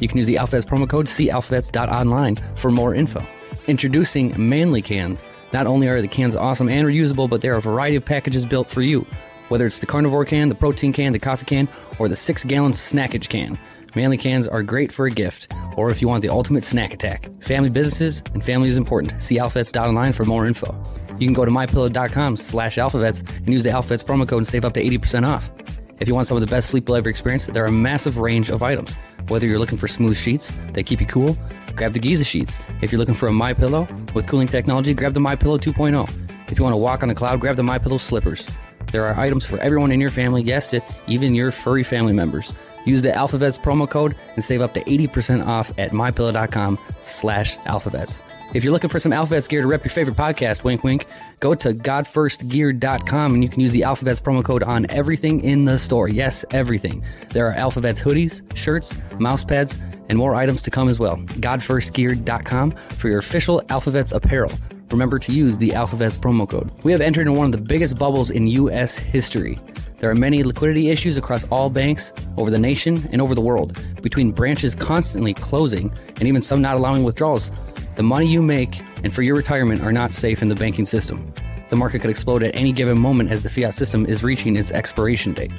You 0.00 0.06
can 0.06 0.18
use 0.18 0.28
the 0.28 0.36
Alphavets 0.36 0.64
promo 0.64 0.88
code 0.88 1.08
see 1.08 1.28
calphavets.online 1.28 2.36
for 2.54 2.70
more 2.70 2.94
info. 2.94 3.26
Introducing 3.66 4.32
Manly 4.48 4.80
Cans. 4.80 5.24
Not 5.52 5.66
only 5.66 5.88
are 5.88 6.00
the 6.02 6.08
cans 6.08 6.36
awesome 6.36 6.68
and 6.68 6.86
reusable, 6.86 7.28
but 7.28 7.40
there 7.40 7.54
are 7.54 7.58
a 7.58 7.62
variety 7.62 7.96
of 7.96 8.04
packages 8.04 8.44
built 8.44 8.70
for 8.70 8.82
you. 8.82 9.06
Whether 9.48 9.66
it's 9.66 9.78
the 9.78 9.86
carnivore 9.86 10.24
can, 10.24 10.48
the 10.48 10.54
protein 10.54 10.92
can, 10.92 11.12
the 11.12 11.18
coffee 11.18 11.46
can, 11.46 11.68
or 11.98 12.08
the 12.08 12.16
six 12.16 12.44
gallon 12.44 12.72
snackage 12.72 13.28
can. 13.28 13.58
Manly 13.94 14.18
cans 14.18 14.46
are 14.46 14.62
great 14.62 14.92
for 14.92 15.06
a 15.06 15.10
gift, 15.10 15.52
or 15.76 15.90
if 15.90 16.02
you 16.02 16.08
want 16.08 16.22
the 16.22 16.28
ultimate 16.28 16.64
snack 16.64 16.92
attack. 16.92 17.30
Family 17.42 17.70
businesses 17.70 18.22
and 18.34 18.44
family 18.44 18.68
is 18.68 18.76
important. 18.76 19.20
See 19.22 19.38
alphavets.online 19.38 20.12
for 20.12 20.24
more 20.24 20.46
info. 20.46 20.74
You 21.18 21.26
can 21.26 21.34
go 21.34 21.44
to 21.44 21.50
mypillow.com 21.50 22.36
slash 22.36 22.76
alphavets 22.76 23.28
and 23.38 23.48
use 23.48 23.62
the 23.62 23.70
alphavets 23.70 24.04
promo 24.04 24.28
code 24.28 24.38
and 24.38 24.46
save 24.46 24.64
up 24.64 24.74
to 24.74 24.82
80% 24.82 25.26
off. 25.26 25.50
If 25.98 26.06
you 26.06 26.14
want 26.14 26.28
some 26.28 26.36
of 26.36 26.42
the 26.42 26.54
best 26.54 26.70
sleep 26.70 26.86
you'll 26.86 26.96
ever 26.96 27.08
experience, 27.08 27.46
there 27.46 27.64
are 27.64 27.68
a 27.68 27.72
massive 27.72 28.18
range 28.18 28.50
of 28.50 28.62
items. 28.62 28.94
Whether 29.28 29.46
you're 29.46 29.58
looking 29.58 29.78
for 29.78 29.88
smooth 29.88 30.16
sheets 30.16 30.56
that 30.74 30.84
keep 30.84 31.00
you 31.00 31.06
cool, 31.06 31.36
grab 31.78 31.94
the 31.94 31.98
Giza 31.98 32.24
sheets. 32.24 32.60
If 32.82 32.92
you're 32.92 32.98
looking 32.98 33.14
for 33.14 33.28
a 33.28 33.32
My 33.32 33.54
Pillow 33.54 33.88
with 34.14 34.26
cooling 34.26 34.48
technology, 34.48 34.92
grab 34.92 35.14
the 35.14 35.20
My 35.20 35.36
Pillow 35.36 35.56
2.0. 35.56 36.50
If 36.50 36.58
you 36.58 36.64
want 36.64 36.74
to 36.74 36.78
walk 36.78 37.02
on 37.02 37.10
a 37.10 37.14
cloud, 37.14 37.40
grab 37.40 37.56
the 37.56 37.62
My 37.62 37.78
Pillow 37.78 37.98
slippers. 37.98 38.46
There 38.92 39.06
are 39.06 39.18
items 39.18 39.44
for 39.44 39.58
everyone 39.58 39.92
in 39.92 40.00
your 40.00 40.10
family, 40.10 40.42
yes, 40.42 40.74
it, 40.74 40.82
even 41.06 41.34
your 41.34 41.50
furry 41.50 41.84
family 41.84 42.12
members. 42.12 42.52
Use 42.84 43.02
the 43.02 43.10
Alphavets 43.10 43.60
promo 43.60 43.88
code 43.88 44.16
and 44.34 44.42
save 44.42 44.60
up 44.60 44.74
to 44.74 44.82
80% 44.82 45.46
off 45.46 45.70
at 45.78 45.92
mypillow.com 45.92 46.78
slash 47.02 47.56
alphavets. 47.58 48.22
If 48.54 48.64
you're 48.64 48.72
looking 48.72 48.88
for 48.88 48.98
some 48.98 49.12
Alphavets 49.12 49.46
gear 49.46 49.60
to 49.60 49.66
rep 49.66 49.84
your 49.84 49.90
favorite 49.90 50.16
podcast, 50.16 50.64
wink 50.64 50.82
wink, 50.82 51.04
go 51.38 51.54
to 51.54 51.74
godfirstgear.com 51.74 53.34
and 53.34 53.42
you 53.42 53.48
can 53.50 53.60
use 53.60 53.72
the 53.72 53.82
Alphavets 53.82 54.22
promo 54.22 54.42
code 54.42 54.62
on 54.62 54.86
everything 54.90 55.44
in 55.44 55.66
the 55.66 55.78
store. 55.78 56.08
Yes, 56.08 56.46
everything. 56.50 57.04
There 57.28 57.46
are 57.46 57.54
Alphavets 57.54 58.00
hoodies, 58.00 58.40
shirts, 58.56 58.98
mouse 59.18 59.44
pads, 59.44 59.78
and 60.08 60.16
more 60.16 60.34
items 60.34 60.62
to 60.62 60.70
come 60.70 60.88
as 60.88 60.98
well. 60.98 61.18
Godfirstgear.com 61.18 62.70
for 62.70 63.08
your 63.10 63.18
official 63.18 63.60
Alphavets 63.68 64.14
apparel. 64.14 64.52
Remember 64.90 65.18
to 65.18 65.32
use 65.32 65.58
the 65.58 65.70
Alphavets 65.70 66.18
promo 66.18 66.48
code. 66.48 66.70
We 66.84 66.92
have 66.92 67.02
entered 67.02 67.26
in 67.26 67.34
one 67.34 67.44
of 67.44 67.52
the 67.52 67.58
biggest 67.58 67.98
bubbles 67.98 68.30
in 68.30 68.46
U.S. 68.46 68.96
history. 68.96 69.58
There 69.98 70.10
are 70.10 70.14
many 70.14 70.42
liquidity 70.42 70.88
issues 70.88 71.18
across 71.18 71.44
all 71.48 71.68
banks 71.68 72.14
over 72.38 72.50
the 72.50 72.58
nation 72.58 73.06
and 73.12 73.20
over 73.20 73.34
the 73.34 73.42
world, 73.42 73.76
between 74.00 74.30
branches 74.30 74.74
constantly 74.74 75.34
closing 75.34 75.92
and 76.16 76.22
even 76.22 76.40
some 76.40 76.62
not 76.62 76.76
allowing 76.76 77.02
withdrawals. 77.02 77.50
The 77.98 78.04
money 78.04 78.28
you 78.28 78.42
make 78.42 78.80
and 79.02 79.12
for 79.12 79.22
your 79.22 79.34
retirement 79.34 79.82
are 79.82 79.90
not 79.90 80.14
safe 80.14 80.40
in 80.40 80.48
the 80.48 80.54
banking 80.54 80.86
system. 80.86 81.34
The 81.68 81.74
market 81.74 81.98
could 81.98 82.10
explode 82.10 82.44
at 82.44 82.54
any 82.54 82.70
given 82.70 82.96
moment 82.96 83.32
as 83.32 83.42
the 83.42 83.50
fiat 83.50 83.74
system 83.74 84.06
is 84.06 84.22
reaching 84.22 84.54
its 84.54 84.70
expiration 84.70 85.32
date. 85.32 85.50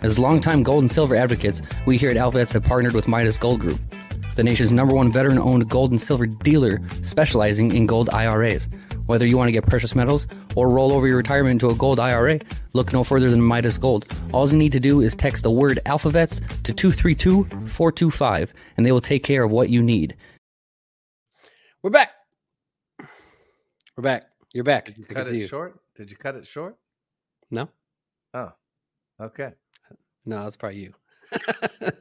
As 0.00 0.18
longtime 0.18 0.62
gold 0.62 0.84
and 0.84 0.90
silver 0.90 1.14
advocates, 1.14 1.60
we 1.84 1.98
here 1.98 2.08
at 2.08 2.16
Alphavets 2.16 2.54
have 2.54 2.64
partnered 2.64 2.94
with 2.94 3.08
Midas 3.08 3.36
Gold 3.36 3.60
Group, 3.60 3.78
the 4.36 4.42
nation's 4.42 4.72
number 4.72 4.94
one 4.94 5.12
veteran 5.12 5.38
owned 5.38 5.68
gold 5.68 5.90
and 5.90 6.00
silver 6.00 6.24
dealer 6.24 6.80
specializing 7.02 7.74
in 7.74 7.86
gold 7.86 8.08
IRAs. 8.08 8.66
Whether 9.04 9.26
you 9.26 9.36
want 9.36 9.48
to 9.48 9.52
get 9.52 9.66
precious 9.66 9.94
metals 9.94 10.26
or 10.56 10.70
roll 10.70 10.92
over 10.92 11.06
your 11.06 11.18
retirement 11.18 11.60
into 11.60 11.68
a 11.68 11.74
gold 11.74 12.00
IRA, 12.00 12.40
look 12.72 12.94
no 12.94 13.04
further 13.04 13.28
than 13.28 13.42
Midas 13.42 13.76
Gold. 13.76 14.06
All 14.32 14.48
you 14.48 14.56
need 14.56 14.72
to 14.72 14.80
do 14.80 15.02
is 15.02 15.14
text 15.14 15.42
the 15.42 15.50
word 15.50 15.78
alphavets 15.84 16.40
to 16.62 16.72
232 16.72 17.44
425 17.44 18.54
and 18.78 18.86
they 18.86 18.92
will 18.92 19.02
take 19.02 19.22
care 19.22 19.42
of 19.42 19.50
what 19.50 19.68
you 19.68 19.82
need. 19.82 20.16
We're 21.82 21.90
back. 21.90 22.10
We're 23.96 24.02
back. 24.02 24.24
You're 24.52 24.64
back. 24.64 24.86
Did 24.86 24.98
you 24.98 25.06
I 25.10 25.14
cut 25.14 25.26
it 25.28 25.34
you. 25.34 25.46
short? 25.46 25.80
Did 25.96 26.10
you 26.10 26.16
cut 26.16 26.36
it 26.36 26.46
short? 26.46 26.76
No, 27.50 27.68
Oh, 28.34 28.52
okay. 29.20 29.52
no, 30.26 30.42
that's 30.44 30.56
probably 30.56 30.78
you. 30.78 30.94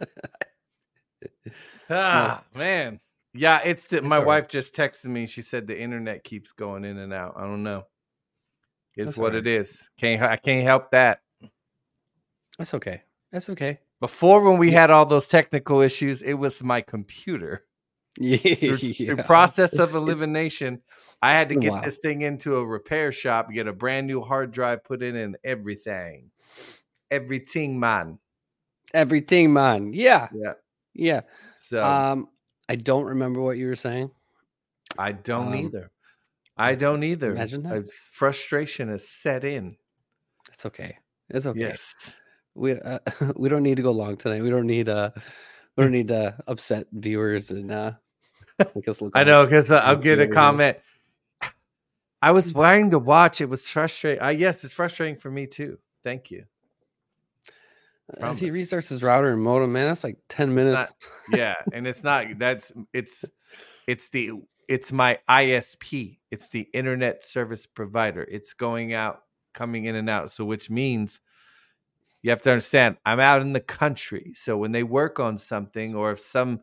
Ah, 1.94 2.46
man. 2.56 3.02
Yeah, 3.34 3.60
it's 3.66 3.86
the, 3.88 3.98
It's 3.98 4.06
my 4.08 4.16
all 4.16 4.22
right. 4.22 4.28
wife 4.28 4.48
just 4.48 4.74
texted 4.74 5.08
me. 5.08 5.26
She 5.26 5.42
said 5.42 5.68
the 5.68 5.78
internet 5.78 6.24
keeps 6.24 6.54
going 6.54 6.86
in 6.86 6.98
and 6.98 7.12
out. 7.12 7.34
I 7.36 7.42
don't 7.42 7.64
know. 7.64 7.84
It's 8.96 9.08
That's 9.08 9.18
what 9.18 9.34
all 9.34 9.40
it 9.40 9.48
is. 9.48 9.90
Can't 10.00 10.22
I 10.22 10.38
can't 10.38 10.64
help 10.66 10.92
that. 10.92 11.20
That's 12.58 12.74
okay. 12.76 13.02
That's 13.34 13.50
okay. 13.50 13.80
Before 14.00 14.42
when 14.50 14.58
we 14.58 14.72
had 14.72 14.90
all 14.90 15.06
those 15.06 15.28
technical 15.28 15.82
issues, 15.82 16.22
it 16.22 16.36
was 16.36 16.64
my 16.64 16.80
computer. 16.80 17.66
Yeah. 18.20 18.38
Through, 18.56 18.78
through 18.94 19.16
process 19.18 19.74
of 19.74 19.90
It's- 19.90 19.96
elimination, 19.96 20.82
I 21.22 21.34
had 21.36 21.50
to 21.50 21.56
get 21.56 21.84
this 21.84 22.00
thing 22.00 22.24
into 22.24 22.58
a 22.58 22.66
repair 22.66 23.12
shop, 23.12 23.52
get 23.52 23.68
a 23.68 23.74
brand 23.74 24.08
new 24.08 24.22
hard 24.22 24.52
drive 24.52 24.84
put 24.84 25.02
in 25.04 25.16
and 25.16 25.38
everything. 25.44 26.32
Everything, 27.10 27.80
man. 27.80 28.18
Everything, 28.94 29.54
man. 29.54 29.94
Yeah. 29.94 30.28
Yeah. 30.34 30.54
Yeah. 30.94 31.22
So 31.54 31.84
Um, 31.84 32.28
I 32.68 32.76
don't 32.76 33.06
remember 33.06 33.40
what 33.42 33.58
you 33.58 33.68
were 33.68 33.76
saying. 33.76 34.12
I 34.98 35.12
don't 35.14 35.48
um, 35.50 35.56
either. 35.56 35.92
I 36.58 36.76
don't 36.76 37.04
either. 37.04 37.32
imagine 37.32 37.64
that. 37.64 37.90
Frustration 38.12 38.90
is 38.90 39.08
set 39.08 39.44
in. 39.44 39.78
It's 40.52 40.66
okay. 40.66 40.98
It's 41.30 41.46
okay. 41.46 41.60
Yes. 41.60 42.16
We 42.56 42.74
uh, 42.74 43.00
we 43.36 43.48
don't 43.48 43.64
need 43.64 43.78
to 43.78 43.84
go 43.84 43.92
long 43.92 44.18
tonight. 44.18 44.42
We 44.44 44.50
don't 44.50 44.68
need 44.68 44.90
uh 44.90 45.12
we 45.78 45.84
don't 45.84 45.92
need 45.92 46.08
to 46.10 46.36
upset 46.48 46.88
viewers 46.92 47.52
and 47.52 47.72
uh 47.72 47.92
make 48.76 48.88
us 48.88 49.02
look. 49.02 49.14
I 49.16 49.24
know 49.24 49.46
because 49.46 49.72
I'll 49.72 49.94
look 49.94 50.04
get 50.04 50.20
a 50.20 50.28
comment. 50.28 50.78
I 52.22 52.32
was 52.32 52.54
wanting 52.54 52.92
to 52.92 53.00
watch. 53.00 53.42
It 53.42 53.50
was 53.50 53.68
frustrating. 53.68 54.22
I 54.22 54.32
yes, 54.32 54.64
it's 54.64 54.74
frustrating 54.74 55.16
for 55.18 55.32
me 55.32 55.48
too. 55.48 55.80
Thank 56.04 56.30
you. 56.32 56.46
Uh, 58.22 58.32
If 58.32 58.40
he 58.40 58.50
restarts 58.50 58.90
his 58.90 59.02
router 59.02 59.30
and 59.30 59.42
modem, 59.42 59.72
man, 59.72 59.88
that's 59.88 60.04
like 60.04 60.18
ten 60.30 60.54
minutes. 60.54 60.96
Yeah, 61.32 61.56
and 61.74 61.88
it's 61.88 62.04
not. 62.04 62.26
That's 62.38 62.72
it's 62.94 63.26
it's 63.88 64.10
the 64.10 64.34
it's 64.68 64.92
my 64.92 65.20
ISP. 65.30 66.20
It's 66.30 66.50
the 66.50 66.68
internet 66.74 67.24
service 67.24 67.66
provider. 67.66 68.24
It's 68.24 68.54
going 68.54 68.94
out, 68.94 69.22
coming 69.54 69.86
in 69.86 69.96
and 69.96 70.10
out. 70.10 70.30
So 70.32 70.46
which 70.46 70.70
means 70.70 71.22
you 72.22 72.30
have 72.30 72.42
to 72.44 72.52
understand. 72.52 72.98
I'm 73.06 73.20
out 73.20 73.42
in 73.42 73.52
the 73.52 73.60
country, 73.60 74.34
so 74.36 74.58
when 74.58 74.72
they 74.72 74.84
work 74.84 75.20
on 75.20 75.38
something, 75.38 75.96
or 75.96 76.12
if 76.12 76.20
some 76.20 76.62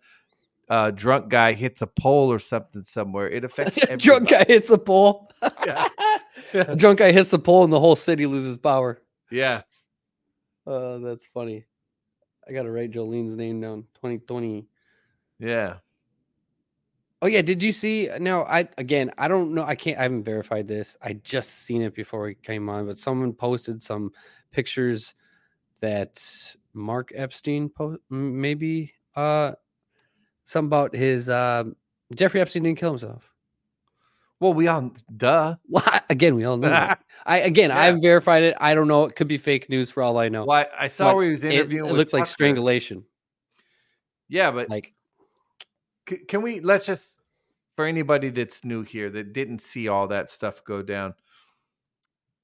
uh, 0.69 0.91
drunk 0.91 1.29
guy 1.29 1.53
hits 1.53 1.83
a 1.83 1.87
pole 1.87 2.31
or 2.31 2.39
something 2.39 2.85
somewhere, 2.85 3.29
it 3.29 3.45
affects 3.45 3.79
drunk 3.97 4.29
guy 4.29 4.45
hits 4.45 4.71
a 4.71 4.79
pole. 4.79 5.31
Yeah. 5.65 5.89
A 6.55 6.77
drunk 6.77 7.01
guy 7.01 7.13
hits 7.13 7.33
a 7.33 7.39
pole 7.39 7.65
and 7.65 7.73
the 7.73 7.81
whole 7.81 7.97
city 7.97 8.25
loses 8.25 8.57
power. 8.57 9.03
Yeah. 9.31 9.63
Uh, 10.67 10.99
that's 10.99 11.27
funny. 11.27 11.67
I 12.49 12.53
gotta 12.53 12.71
write 12.71 12.93
Jolene's 12.93 13.37
name 13.37 13.61
down. 13.61 13.83
2020. 13.95 14.67
Yeah. 15.39 15.75
Oh 17.21 17.27
yeah, 17.27 17.43
did 17.43 17.63
you 17.63 17.73
see? 17.73 18.09
Now 18.21 18.45
I 18.45 18.69
again, 18.79 19.11
I 19.19 19.29
don't 19.29 19.53
know. 19.53 19.65
I 19.65 19.75
can't. 19.75 19.99
I 19.99 20.03
haven't 20.05 20.23
verified 20.23 20.69
this. 20.69 20.97
I 21.03 21.15
just 21.15 21.65
seen 21.65 21.83
it 21.83 21.95
before 21.95 22.23
we 22.23 22.35
came 22.35 22.69
on, 22.69 22.87
but 22.87 22.97
someone 22.97 23.33
posted 23.33 23.83
some 23.83 24.13
pictures 24.53 25.15
that 25.81 26.23
Mark 26.75 27.13
Epstein 27.15 27.71
maybe 28.11 28.93
uh 29.17 29.53
something 30.45 30.67
about 30.69 30.95
his 30.95 31.29
um 31.29 31.77
Jeffrey 32.15 32.41
Epstein 32.41 32.63
didn't 32.63 32.79
kill 32.79 32.91
himself. 32.91 33.31
Well, 34.41 34.55
we 34.55 34.69
all 34.69 34.93
duh. 35.17 35.57
Well, 35.69 36.01
again, 36.09 36.37
we 36.37 36.45
all 36.45 36.57
know. 36.57 36.69
that. 36.69 37.03
I 37.27 37.39
again, 37.41 37.71
I 37.71 37.85
haven't 37.87 38.03
verified 38.03 38.45
it. 38.45 38.57
I 38.61 38.75
don't 38.75 38.89
know. 38.89 39.05
It 39.05 39.17
could 39.17 39.29
be 39.29 39.39
fake 39.39 39.69
news 39.69 39.91
for 39.91 40.03
all 40.03 40.17
I 40.19 40.29
know. 40.29 40.45
Well, 40.47 40.65
I 40.79 40.85
I 40.85 40.87
saw 40.87 41.07
But 41.11 41.17
where 41.17 41.25
he 41.25 41.31
was 41.33 41.45
It, 41.45 41.53
interviewing. 41.53 41.87
it 41.87 41.93
with 41.93 41.99
looked 41.99 42.13
like 42.13 42.27
strangulation. 42.27 43.05
Yeah, 44.29 44.51
but 44.51 44.69
Like 44.71 44.95
C- 46.09 46.19
can 46.29 46.43
we 46.43 46.61
let's 46.61 46.87
just 46.87 47.19
for 47.77 47.85
anybody 47.85 48.31
that's 48.31 48.65
new 48.65 48.83
here 48.83 49.11
that 49.11 49.33
didn't 49.33 49.61
see 49.61 49.89
all 49.89 50.07
that 50.09 50.31
stuff 50.31 50.63
go 50.65 50.83
down 50.83 51.15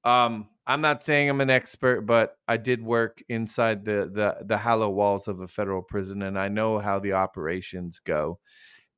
um 0.05 0.49
i'm 0.67 0.81
not 0.81 1.03
saying 1.05 1.29
i'm 1.31 1.41
an 1.41 1.51
expert 1.51 2.03
but 2.03 2.37
i 2.49 2.57
did 2.57 2.83
work 2.83 3.23
inside 3.29 3.85
the 3.85 4.11
the 4.13 4.37
the 4.47 4.59
hollow 4.59 4.91
walls 4.91 5.29
of 5.29 5.41
a 5.41 5.49
federal 5.49 5.83
prison 5.83 6.23
and 6.23 6.39
i 6.39 6.49
know 6.49 6.79
how 6.79 6.99
the 6.99 7.13
operations 7.13 8.01
go. 8.01 8.39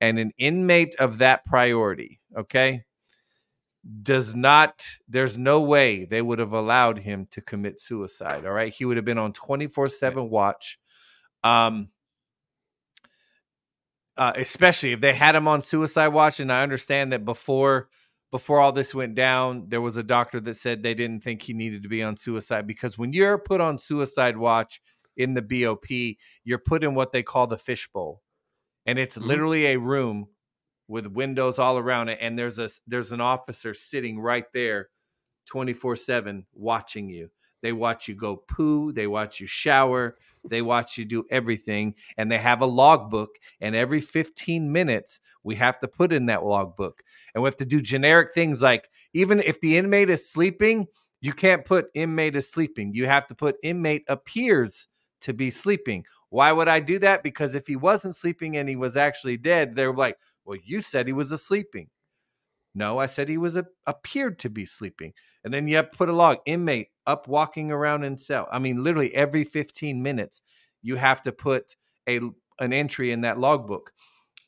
And 0.01 0.19
an 0.19 0.33
inmate 0.39 0.95
of 0.99 1.19
that 1.19 1.45
priority 1.47 2.21
okay 2.37 2.85
does 4.03 4.35
not 4.35 4.85
there's 5.09 5.39
no 5.39 5.61
way 5.61 6.05
they 6.05 6.21
would 6.21 6.39
have 6.41 6.53
allowed 6.53 6.99
him 6.99 7.27
to 7.31 7.41
commit 7.41 7.79
suicide 7.81 8.45
all 8.45 8.53
right? 8.53 8.73
He 8.73 8.85
would 8.85 8.97
have 8.97 9.07
been 9.07 9.19
on 9.19 9.33
24/7 9.33 10.29
watch. 10.29 10.79
Um 11.45 11.89
uh, 14.17 14.33
especially 14.37 14.93
if 14.93 15.01
they 15.01 15.13
had 15.15 15.35
him 15.35 15.47
on 15.49 15.63
suicide 15.63 16.09
watch. 16.09 16.41
And 16.41 16.53
I 16.53 16.63
understand 16.63 17.13
that 17.13 17.25
before 17.25 17.89
before 18.37 18.61
all 18.61 18.73
this 18.73 18.95
went 18.95 19.15
down, 19.15 19.65
there 19.69 19.81
was 19.81 19.97
a 19.97 20.03
doctor 20.03 20.41
that 20.41 20.55
said 20.57 20.83
they 20.83 20.95
didn't 20.95 21.23
think 21.25 21.41
he 21.43 21.55
needed 21.55 21.83
to 21.83 21.89
be 21.89 22.03
on 22.03 22.17
suicide 22.17 22.67
because 22.67 22.99
when 22.99 23.13
you're 23.15 23.39
put 23.39 23.61
on 23.63 23.79
suicide 23.79 24.37
watch 24.37 24.83
in 25.17 25.33
the 25.35 25.41
BOP, 25.43 25.87
you're 26.45 26.59
put 26.59 26.85
in 26.85 26.95
what 26.95 27.13
they 27.13 27.23
call 27.23 27.47
the 27.47 27.57
fishbowl. 27.57 28.23
And 28.87 28.99
it's 28.99 29.19
Mhm. 29.19 29.27
literally 29.27 29.67
a 29.67 29.79
room 29.79 30.29
with 30.89 31.07
windows 31.07 31.59
all 31.59 31.79
around 31.79 32.09
it 32.11 32.19
and 32.21 32.39
there's 32.39 32.59
a 32.59 32.69
there's 32.87 33.13
an 33.13 33.21
officer 33.21 33.75
sitting 33.75 34.21
right 34.21 34.47
there 34.55 34.91
24/7 35.47 36.47
watching 36.53 37.09
you. 37.11 37.31
They 37.63 37.73
watch 37.73 38.09
you 38.09 38.15
go 38.15 38.37
poo, 38.37 38.93
they 38.93 39.07
watch 39.07 39.41
you 39.41 39.47
shower, 39.47 40.19
they 40.49 40.63
watch 40.63 40.99
you 40.99 41.05
do 41.05 41.25
everything 41.31 41.95
and 42.17 42.31
they 42.31 42.39
have 42.39 42.61
a 42.61 42.67
logbook 42.67 43.31
and 43.61 43.75
every 43.75 44.01
15 44.01 44.71
minutes 44.71 45.21
we 45.43 45.55
have 45.57 45.79
to 45.81 45.89
put 45.89 46.13
in 46.13 46.27
that 46.27 46.45
logbook. 46.45 47.03
And 47.35 47.43
we 47.43 47.49
have 47.49 47.57
to 47.57 47.65
do 47.65 47.81
generic 47.81 48.35
things 48.35 48.63
like 48.63 48.89
even 49.13 49.41
if 49.41 49.61
the 49.61 49.77
inmate 49.77 50.11
is 50.11 50.31
sleeping, 50.31 50.87
you 51.21 51.33
can't 51.33 51.65
put 51.65 51.87
inmate 51.95 52.37
is 52.37 52.51
sleeping. 52.51 52.93
You 52.95 53.07
have 53.07 53.27
to 53.29 53.35
put 53.35 53.57
inmate 53.63 54.05
appears 54.09 54.89
to 55.23 55.33
be 55.33 55.51
sleeping. 55.51 56.05
Why 56.31 56.53
would 56.53 56.69
I 56.69 56.81
do 56.81 56.99
that? 57.01 57.23
Because 57.23 57.55
if 57.55 57.67
he 57.67 57.77
wasn't 57.77 58.17
sleeping 58.17 58.57
and 58.57 58.69
he 58.69 58.77
was 58.77 58.97
actually 58.97 59.37
dead, 59.37 59.75
they're 59.75 59.95
like, 59.95 60.17
well, 60.45 60.59
you 60.65 60.83
said 60.83 61.07
he 61.07 61.13
was 61.13 61.33
a 61.33 61.39
sleeping. 61.39 61.89
No, 62.75 62.99
I 62.99 63.07
said 63.07 63.29
he 63.29 63.39
was 63.39 63.57
a, 63.57 63.65
appeared 63.87 64.39
to 64.41 64.51
be 64.51 64.67
sleeping. 64.67 65.15
And 65.47 65.55
then 65.55 65.69
you 65.69 65.77
have 65.77 65.93
to 65.93 65.97
put 65.97 66.09
a 66.09 66.13
log 66.13 66.39
inmate 66.45 66.89
up 67.07 67.29
walking 67.29 67.71
around 67.71 68.03
in 68.03 68.19
cell. 68.19 68.49
I 68.51 68.59
mean, 68.59 68.83
literally 68.83 69.15
every 69.15 69.45
15 69.45 70.03
minutes, 70.03 70.43
you 70.83 70.97
have 70.97 71.23
to 71.23 71.33
put 71.33 71.77
a 72.09 72.19
an 72.59 72.73
entry 72.73 73.13
in 73.13 73.21
that 73.21 73.39
logbook. 73.39 73.93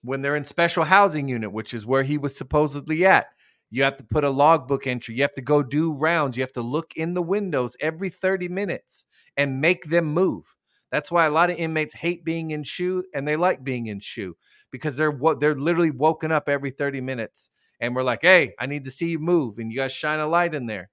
When 0.02 0.22
they're 0.22 0.36
in 0.36 0.44
special 0.44 0.84
housing 0.84 1.28
unit, 1.28 1.52
which 1.52 1.72
is 1.72 1.86
where 1.86 2.02
he 2.02 2.18
was 2.18 2.36
supposedly 2.36 3.06
at, 3.06 3.28
you 3.70 3.84
have 3.84 3.96
to 3.98 4.04
put 4.04 4.24
a 4.24 4.30
logbook 4.30 4.88
entry. 4.88 5.14
You 5.14 5.22
have 5.22 5.34
to 5.34 5.40
go 5.42 5.62
do 5.62 5.92
rounds. 5.92 6.36
You 6.36 6.42
have 6.42 6.52
to 6.54 6.62
look 6.62 6.94
in 6.96 7.14
the 7.14 7.22
windows 7.22 7.76
every 7.80 8.08
30 8.10 8.48
minutes 8.48 9.06
and 9.36 9.60
make 9.60 9.84
them 9.86 10.06
move. 10.06 10.56
That's 10.90 11.12
why 11.12 11.26
a 11.26 11.30
lot 11.30 11.50
of 11.50 11.58
inmates 11.58 11.94
hate 11.94 12.24
being 12.24 12.50
in 12.50 12.64
SHU 12.64 13.04
and 13.14 13.28
they 13.28 13.36
like 13.36 13.62
being 13.62 13.86
in 13.86 14.00
SHU 14.00 14.36
because 14.72 14.96
they're 14.96 15.12
wo- 15.12 15.34
they're 15.34 15.54
literally 15.54 15.92
woken 15.92 16.32
up 16.32 16.48
every 16.48 16.70
30 16.70 17.00
minutes 17.00 17.50
and 17.80 17.94
we're 17.94 18.02
like, 18.02 18.22
"Hey, 18.22 18.54
I 18.58 18.66
need 18.66 18.84
to 18.84 18.90
see 18.90 19.10
you 19.10 19.18
move." 19.18 19.58
And 19.58 19.72
you 19.72 19.78
guys 19.78 19.92
shine 19.92 20.20
a 20.20 20.26
light 20.26 20.54
in 20.54 20.66
there. 20.66 20.90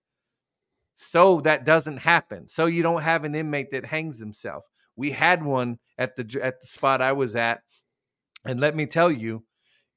So 0.96 1.42
that 1.42 1.66
doesn't 1.66 1.98
happen. 1.98 2.48
So 2.48 2.66
you 2.68 2.82
don't 2.84 3.02
have 3.02 3.26
an 3.26 3.36
inmate 3.36 3.72
that 3.72 3.86
hangs 3.86 4.20
himself. 4.20 4.66
We 4.96 5.12
had 5.12 5.44
one 5.44 5.80
at 5.98 6.16
the 6.16 6.40
at 6.42 6.62
the 6.62 6.68
spot 6.68 7.02
I 7.02 7.12
was 7.12 7.36
at. 7.36 7.62
And 8.46 8.60
let 8.60 8.76
me 8.76 8.86
tell 8.86 9.12
you, 9.12 9.44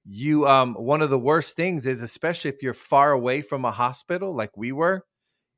you 0.04 0.48
um 0.48 0.74
one 0.74 1.02
of 1.02 1.10
the 1.10 1.18
worst 1.18 1.56
things 1.56 1.86
is 1.86 2.02
especially 2.02 2.50
if 2.50 2.62
you're 2.62 2.74
far 2.74 3.12
away 3.12 3.42
from 3.42 3.64
a 3.64 3.70
hospital 3.70 4.34
like 4.34 4.56
we 4.56 4.72
were, 4.72 5.04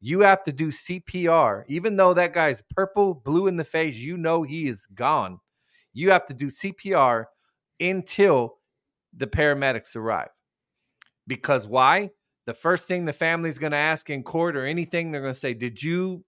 you 0.01 0.21
have 0.21 0.43
to 0.45 0.53
do 0.53 0.69
CPR. 0.69 1.65
Even 1.69 1.97
though 1.97 2.15
that 2.15 2.35
guy's 2.35 2.63
purple, 2.75 3.15
blue 3.15 3.47
in 3.47 3.57
the 3.57 3.65
face, 3.65 3.97
you 3.97 4.17
know 4.17 4.43
he 4.43 4.69
is 4.69 4.87
gone. 4.87 5.39
You 5.93 6.11
have 6.11 6.27
to 6.27 6.35
do 6.35 6.47
CPR 6.47 7.27
until 7.81 8.59
the 9.17 9.27
paramedics 9.27 9.97
arrive. 9.97 10.31
Because 11.31 11.69
why? 11.69 12.11
The 12.47 12.55
first 12.55 12.89
thing 12.89 13.05
the 13.05 13.13
family's 13.13 13.61
going 13.61 13.71
to 13.71 13.79
ask 13.93 14.11
in 14.11 14.25
court 14.25 14.57
or 14.57 14.67
anything, 14.67 15.13
they're 15.13 15.23
going 15.23 15.33
to 15.33 15.39
say, 15.39 15.55
"Did 15.55 15.81
you 15.81 16.25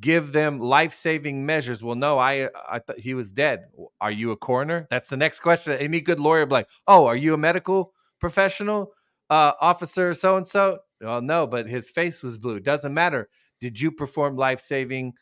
give 0.00 0.32
them 0.32 0.58
life-saving 0.58 1.46
measures?" 1.46 1.84
Well, 1.84 1.94
no, 1.96 2.18
I 2.18 2.50
I 2.68 2.80
thought 2.80 2.98
he 2.98 3.14
was 3.14 3.30
dead. 3.32 3.66
Are 4.00 4.10
you 4.10 4.32
a 4.32 4.36
coroner? 4.36 4.88
That's 4.90 5.08
the 5.10 5.16
next 5.16 5.40
question. 5.40 5.74
Any 5.74 6.00
good 6.00 6.18
lawyer 6.18 6.44
be 6.46 6.54
like, 6.54 6.68
"Oh, 6.88 7.06
are 7.06 7.16
you 7.16 7.34
a 7.34 7.38
medical 7.38 7.92
professional, 8.20 8.92
uh, 9.30 9.52
officer 9.60 10.14
so 10.14 10.36
and 10.36 10.48
so?" 10.48 10.80
Well, 11.00 11.22
no, 11.22 11.46
but 11.46 11.68
his 11.68 11.90
face 11.90 12.22
was 12.24 12.38
blue. 12.38 12.58
Doesn't 12.60 12.94
matter. 12.94 13.28
Did 13.60 13.80
you 13.80 13.92
perform 13.92 14.36
life-saving? 14.36 15.14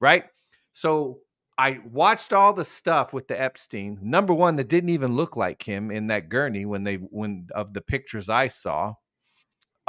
Right. 0.00 0.24
So 0.72 1.20
I 1.58 1.80
watched 1.90 2.32
all 2.32 2.52
the 2.52 2.64
stuff 2.64 3.12
with 3.12 3.26
the 3.26 3.40
Epstein. 3.40 3.98
Number 4.00 4.32
one, 4.32 4.54
that 4.56 4.68
didn't 4.68 4.90
even 4.90 5.16
look 5.16 5.36
like 5.36 5.62
him 5.62 5.90
in 5.90 6.06
that 6.06 6.28
gurney 6.28 6.64
when 6.64 6.84
they 6.84 6.94
when 6.96 7.48
of 7.52 7.74
the 7.74 7.80
pictures 7.80 8.28
I 8.28 8.46
saw. 8.46 8.94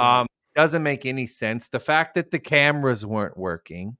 Um, 0.00 0.26
doesn't 0.56 0.82
make 0.82 1.06
any 1.06 1.26
sense. 1.28 1.68
The 1.68 1.78
fact 1.78 2.16
that 2.16 2.32
the 2.32 2.40
cameras 2.40 3.06
weren't 3.06 3.38
working. 3.38 3.96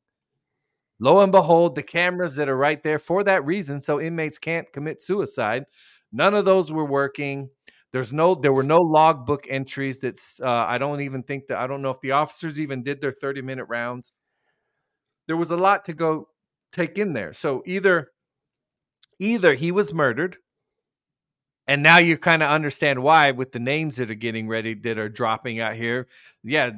Lo 0.98 1.20
and 1.20 1.32
behold, 1.32 1.76
the 1.76 1.82
cameras 1.82 2.34
that 2.36 2.48
are 2.48 2.56
right 2.56 2.82
there 2.82 2.98
for 2.98 3.24
that 3.24 3.44
reason, 3.46 3.80
so 3.80 4.00
inmates 4.00 4.36
can't 4.36 4.70
commit 4.72 5.00
suicide. 5.00 5.64
None 6.12 6.34
of 6.34 6.44
those 6.44 6.72
were 6.72 6.84
working. 6.84 7.48
There's 7.92 8.12
no, 8.12 8.34
there 8.34 8.52
were 8.52 8.62
no 8.62 8.78
logbook 8.78 9.46
entries. 9.48 10.00
That's, 10.00 10.40
uh, 10.40 10.66
I 10.68 10.76
don't 10.78 11.00
even 11.00 11.22
think 11.22 11.46
that, 11.48 11.58
I 11.58 11.66
don't 11.66 11.82
know 11.82 11.90
if 11.90 12.00
the 12.00 12.10
officers 12.12 12.60
even 12.60 12.82
did 12.82 13.00
their 13.00 13.12
30 13.12 13.42
minute 13.42 13.64
rounds. 13.64 14.12
There 15.26 15.36
was 15.36 15.50
a 15.50 15.56
lot 15.56 15.84
to 15.86 15.94
go 15.94 16.28
take 16.72 16.98
in 16.98 17.12
there. 17.12 17.32
So 17.32 17.62
either, 17.66 18.10
either 19.18 19.54
he 19.54 19.72
was 19.72 19.94
murdered, 19.94 20.36
and 21.66 21.82
now 21.82 21.98
you 21.98 22.18
kind 22.18 22.42
of 22.42 22.50
understand 22.50 23.02
why 23.02 23.30
with 23.30 23.52
the 23.52 23.60
names 23.60 23.96
that 23.96 24.10
are 24.10 24.14
getting 24.14 24.48
ready 24.48 24.74
that 24.74 24.98
are 24.98 25.08
dropping 25.08 25.60
out 25.60 25.76
here. 25.76 26.08
Yeah, 26.42 26.70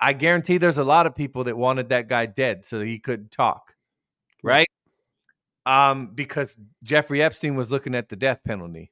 I 0.00 0.14
guarantee 0.14 0.56
there's 0.58 0.78
a 0.78 0.84
lot 0.84 1.06
of 1.06 1.14
people 1.14 1.44
that 1.44 1.56
wanted 1.56 1.90
that 1.90 2.08
guy 2.08 2.26
dead 2.26 2.64
so 2.64 2.80
he 2.80 2.98
couldn't 2.98 3.30
talk, 3.30 3.74
right? 4.42 4.68
Um, 5.66 6.12
because 6.14 6.56
Jeffrey 6.82 7.22
Epstein 7.22 7.56
was 7.56 7.70
looking 7.70 7.94
at 7.94 8.08
the 8.08 8.16
death 8.16 8.40
penalty. 8.42 8.90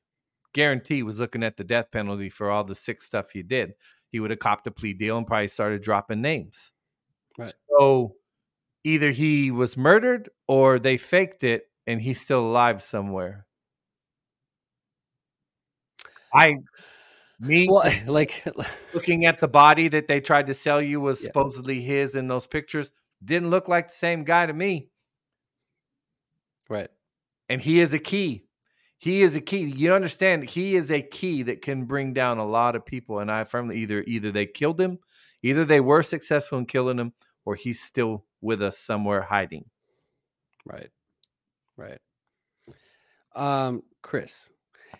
Guarantee 0.53 1.03
was 1.03 1.19
looking 1.19 1.43
at 1.43 1.57
the 1.57 1.65
death 1.65 1.91
penalty 1.91 2.29
for 2.29 2.51
all 2.51 2.65
the 2.65 2.75
sick 2.75 3.01
stuff 3.01 3.31
he 3.31 3.43
did. 3.43 3.73
He 4.11 4.21
would 4.21 4.31
have 4.31 4.41
copped 4.41 4.67
a 4.67 4.71
plea 4.71 4.93
deal 4.93 5.17
and 5.17 5.27
probably 5.27 5.49
started 5.49 5.81
dropping 5.81 6.21
names. 6.21 6.73
Right. 7.39 7.53
So 7.79 8.17
either 8.87 9.11
he 9.11 9.51
was 9.51 9.77
murdered 9.77 10.31
or 10.49 10.79
they 10.79 10.97
faked 10.97 11.45
it 11.45 11.65
and 11.87 12.01
he's 12.01 12.21
still 12.21 12.41
alive 12.41 12.83
somewhere. 12.83 13.47
I 16.33 16.57
me 17.41 17.69
Well, 17.71 17.91
like, 18.07 18.45
looking 18.95 19.25
at 19.27 19.41
the 19.41 19.49
body 19.49 19.89
that 19.89 20.09
they 20.09 20.21
tried 20.21 20.47
to 20.49 20.55
sell 20.55 20.81
you 20.83 21.01
was 21.01 21.21
Yeah. 21.21 21.29
supposedly 21.29 21.81
his 21.83 22.15
in 22.15 22.29
those 22.29 22.47
pictures 22.47 22.93
didn't 23.25 23.51
look 23.51 23.69
like 23.69 23.89
the 23.89 23.95
same 23.95 24.25
guy 24.25 24.47
to 24.47 24.53
me. 24.53 24.91
right. 26.69 26.91
And 27.49 27.63
he 27.63 27.81
is 27.81 27.95
a 27.95 27.99
key. 27.99 28.45
He 28.99 29.23
is 29.23 29.37
a 29.37 29.41
key. 29.41 29.63
You 29.65 29.95
understand? 29.95 30.51
He 30.51 30.77
is 30.77 30.91
a 30.91 31.03
key 31.03 31.43
that 31.45 31.63
can 31.63 31.87
bring 31.87 32.13
down 32.13 32.39
a 32.39 32.47
lot 32.47 32.77
of 32.77 32.85
people. 32.87 33.21
And 33.21 33.31
I 33.31 33.45
firmly 33.45 33.79
either 33.79 34.03
either 34.07 34.33
they 34.33 34.47
killed 34.47 34.81
him, 34.81 34.99
either 35.43 35.65
they 35.65 35.81
were 35.81 36.03
successful 36.03 36.59
in 36.59 36.67
killing 36.67 36.99
him, 36.99 37.15
or 37.45 37.55
he's 37.57 37.81
still 37.83 38.26
with 38.41 38.63
us 38.63 38.79
somewhere 38.79 39.23
hiding. 39.23 39.65
Right. 40.65 40.91
Right. 41.77 41.99
Um, 43.35 43.83
Chris, 44.03 44.51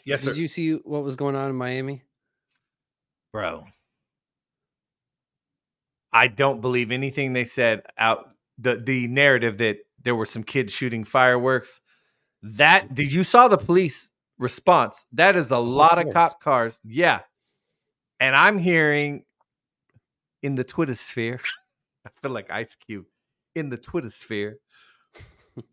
Yes, 0.05 0.23
did 0.23 0.37
you 0.37 0.47
see 0.47 0.73
what 0.75 1.03
was 1.03 1.17
going 1.17 1.37
on 1.37 1.51
in 1.51 1.57
Miami? 1.57 2.03
bro. 3.33 3.65
I 6.13 6.29
don't 6.29 6.61
believe 6.63 6.91
anything 6.91 7.33
they 7.35 7.45
said 7.45 7.83
out 7.99 8.31
the 8.59 8.77
the 8.77 9.09
narrative 9.09 9.59
that 9.59 9.79
there 10.03 10.15
were 10.15 10.25
some 10.27 10.43
kids 10.43 10.73
shooting 10.73 11.05
fireworks. 11.05 11.81
That 12.43 12.95
did 12.95 13.13
you 13.13 13.23
saw 13.25 13.49
the 13.49 13.59
police 13.59 14.11
response? 14.39 15.05
That 15.13 15.37
is 15.37 15.51
a 15.51 15.59
lot 15.59 15.99
of 15.99 16.05
course. 16.05 16.15
cop 16.15 16.41
cars. 16.41 16.81
Yeah. 16.85 17.21
And 18.21 18.35
I'm 18.35 18.59
hearing 18.59 19.25
in 20.43 20.55
the 20.55 20.65
Twitter 20.65 20.95
sphere, 20.95 21.41
I 22.07 22.11
feel 22.23 22.31
like 22.31 22.51
Ice 22.51 22.77
Cube 22.77 23.05
in 23.57 23.69
the 23.71 23.77
Twitter 23.77 24.11
sphere 24.11 24.59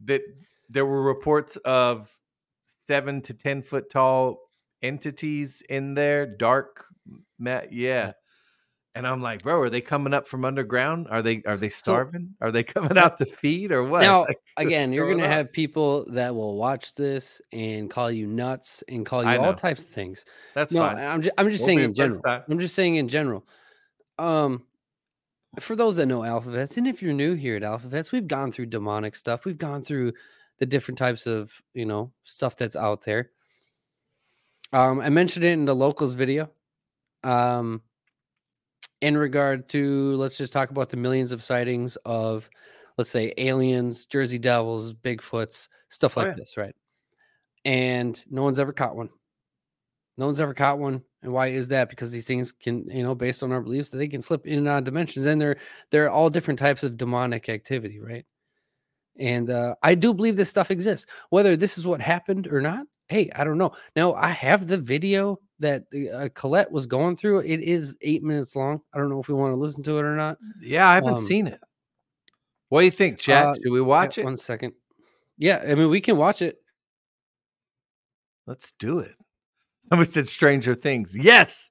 that 0.05 0.21
there 0.69 0.85
were 0.85 1.03
reports 1.03 1.57
of 1.57 2.15
seven 2.65 3.21
to 3.21 3.33
ten 3.33 3.61
foot 3.61 3.89
tall 3.91 4.39
entities 4.81 5.61
in 5.69 5.93
there, 5.93 6.25
dark 6.25 6.85
mat. 7.39 7.71
Yeah. 7.71 8.13
And 8.95 9.07
I'm 9.07 9.23
like, 9.23 9.41
bro, 9.41 9.59
are 9.59 9.71
they 9.71 9.81
coming 9.81 10.13
up 10.13 10.27
from 10.27 10.45
underground? 10.45 11.07
Are 11.09 11.23
they 11.23 11.41
are 11.47 11.57
they 11.57 11.69
starving? 11.69 12.35
are 12.41 12.51
they 12.51 12.63
coming 12.75 12.95
out 12.97 13.17
to 13.17 13.25
feed 13.25 13.71
or 13.71 13.83
what? 13.83 14.01
Now, 14.01 14.21
Like, 14.27 14.37
again, 14.57 14.93
you're 14.93 15.05
going 15.05 15.17
going 15.17 15.23
to 15.29 15.31
on? 15.31 15.37
have 15.37 15.51
people 15.51 16.05
that 16.11 16.35
will 16.35 16.57
watch 16.57 16.93
this 16.93 17.41
and 17.51 17.89
call 17.89 18.11
you 18.11 18.27
nuts 18.27 18.83
and 18.87 19.03
call 19.03 19.23
you 19.23 19.39
all 19.39 19.53
types 19.55 19.81
of 19.81 19.87
things. 19.87 20.25
that's 20.53 20.73
no, 20.73 20.81
fine. 20.81 20.97
I'm 20.99 21.23
just, 21.23 21.33
I'm 21.39 21.49
just 21.49 21.61
Won't 21.61 21.67
saying 21.67 21.79
in 21.79 21.93
general. 21.95 22.21
time. 22.21 22.43
I'm 22.47 22.59
just 22.59 22.75
saying 22.75 22.95
in 22.97 23.07
general. 23.07 23.47
Um, 24.19 24.63
for 25.59 25.75
those 25.75 25.95
that 25.97 26.07
know 26.07 26.21
AlphaVets, 26.21 26.77
and 26.77 26.87
if 26.87 27.01
you're 27.01 27.13
new 27.13 27.33
here 27.35 27.55
at 27.55 27.61
AlphaVets, 27.63 28.11
we've 28.11 28.27
gone 28.27 28.51
through 28.51 28.67
demonic 28.67 29.15
stuff. 29.15 29.45
We've 29.45 29.57
gone 29.57 29.83
through 29.83 30.13
the 30.59 30.65
different 30.65 30.97
types 30.97 31.27
of 31.27 31.51
you 31.73 31.85
know 31.85 32.11
stuff 32.23 32.55
that's 32.57 32.75
out 32.75 33.03
there. 33.03 33.31
Um, 34.71 34.99
I 34.99 35.09
mentioned 35.09 35.45
it 35.45 35.51
in 35.51 35.65
the 35.65 35.75
locals 35.75 36.13
video. 36.13 36.49
Um, 37.23 37.81
in 39.01 39.17
regard 39.17 39.69
to 39.69 40.15
let's 40.15 40.37
just 40.37 40.53
talk 40.53 40.69
about 40.71 40.89
the 40.89 40.97
millions 40.97 41.31
of 41.31 41.43
sightings 41.43 41.95
of 42.05 42.49
let's 42.97 43.09
say 43.09 43.33
aliens, 43.37 44.05
Jersey 44.05 44.39
Devils, 44.39 44.93
Bigfoots, 44.93 45.67
stuff 45.89 46.17
Oh, 46.17 46.21
like 46.21 46.29
yeah. 46.29 46.35
this, 46.37 46.57
right? 46.57 46.75
And 47.65 48.21
no 48.29 48.43
one's 48.43 48.59
ever 48.59 48.73
caught 48.73 48.95
one. 48.95 49.09
No 50.17 50.25
one's 50.27 50.39
ever 50.39 50.53
caught 50.53 50.79
one. 50.79 51.01
And 51.23 51.31
why 51.31 51.47
is 51.47 51.67
that? 51.69 51.89
Because 51.89 52.11
these 52.11 52.27
things 52.27 52.51
can, 52.51 52.87
you 52.89 53.01
know, 53.03 53.15
based 53.15 53.43
on 53.43 53.51
our 53.51 53.61
beliefs, 53.61 53.89
that 53.91 53.97
they 53.97 54.07
can 54.07 54.21
slip 54.21 54.45
in 54.45 54.59
and 54.59 54.67
out 54.67 54.79
of 54.79 54.83
dimensions, 54.83 55.25
and 55.25 55.41
they're 55.41 55.57
they're 55.89 56.11
all 56.11 56.29
different 56.29 56.59
types 56.59 56.83
of 56.83 56.97
demonic 56.97 57.49
activity, 57.49 57.99
right? 57.99 58.25
And 59.17 59.49
uh, 59.49 59.75
I 59.83 59.95
do 59.95 60.13
believe 60.13 60.35
this 60.35 60.49
stuff 60.49 60.71
exists. 60.71 61.05
Whether 61.29 61.55
this 61.55 61.77
is 61.77 61.85
what 61.87 62.01
happened 62.01 62.47
or 62.47 62.61
not, 62.61 62.85
hey, 63.07 63.29
I 63.35 63.43
don't 63.43 63.57
know. 63.57 63.71
Now 63.95 64.13
I 64.15 64.29
have 64.29 64.67
the 64.67 64.77
video 64.77 65.39
that 65.59 65.83
uh, 66.13 66.29
Colette 66.33 66.71
was 66.71 66.85
going 66.85 67.15
through. 67.15 67.39
It 67.39 67.61
is 67.61 67.95
eight 68.01 68.23
minutes 68.23 68.55
long. 68.55 68.81
I 68.93 68.97
don't 68.97 69.09
know 69.09 69.19
if 69.21 69.27
we 69.27 69.33
want 69.35 69.53
to 69.53 69.57
listen 69.59 69.83
to 69.83 69.97
it 69.97 70.03
or 70.03 70.15
not. 70.15 70.37
Yeah, 70.61 70.89
I 70.89 70.95
haven't 70.95 71.13
Um, 71.13 71.19
seen 71.19 71.47
it. 71.47 71.59
What 72.69 72.81
do 72.81 72.85
you 72.85 72.91
think, 72.91 73.19
Chat? 73.19 73.45
uh, 73.47 73.55
Should 73.55 73.71
we 73.71 73.81
watch 73.81 74.17
Yeah, 74.17 74.23
it? 74.23 74.25
One 74.25 74.37
second. 74.37 74.73
Yeah, 75.37 75.63
I 75.65 75.75
mean 75.75 75.89
we 75.89 76.01
can 76.01 76.17
watch 76.17 76.41
it. 76.41 76.57
Let's 78.45 78.71
do 78.71 78.99
it. 78.99 79.15
Somebody 79.89 80.09
said 80.09 80.27
Stranger 80.27 80.73
Things. 80.75 81.17
Yes. 81.17 81.69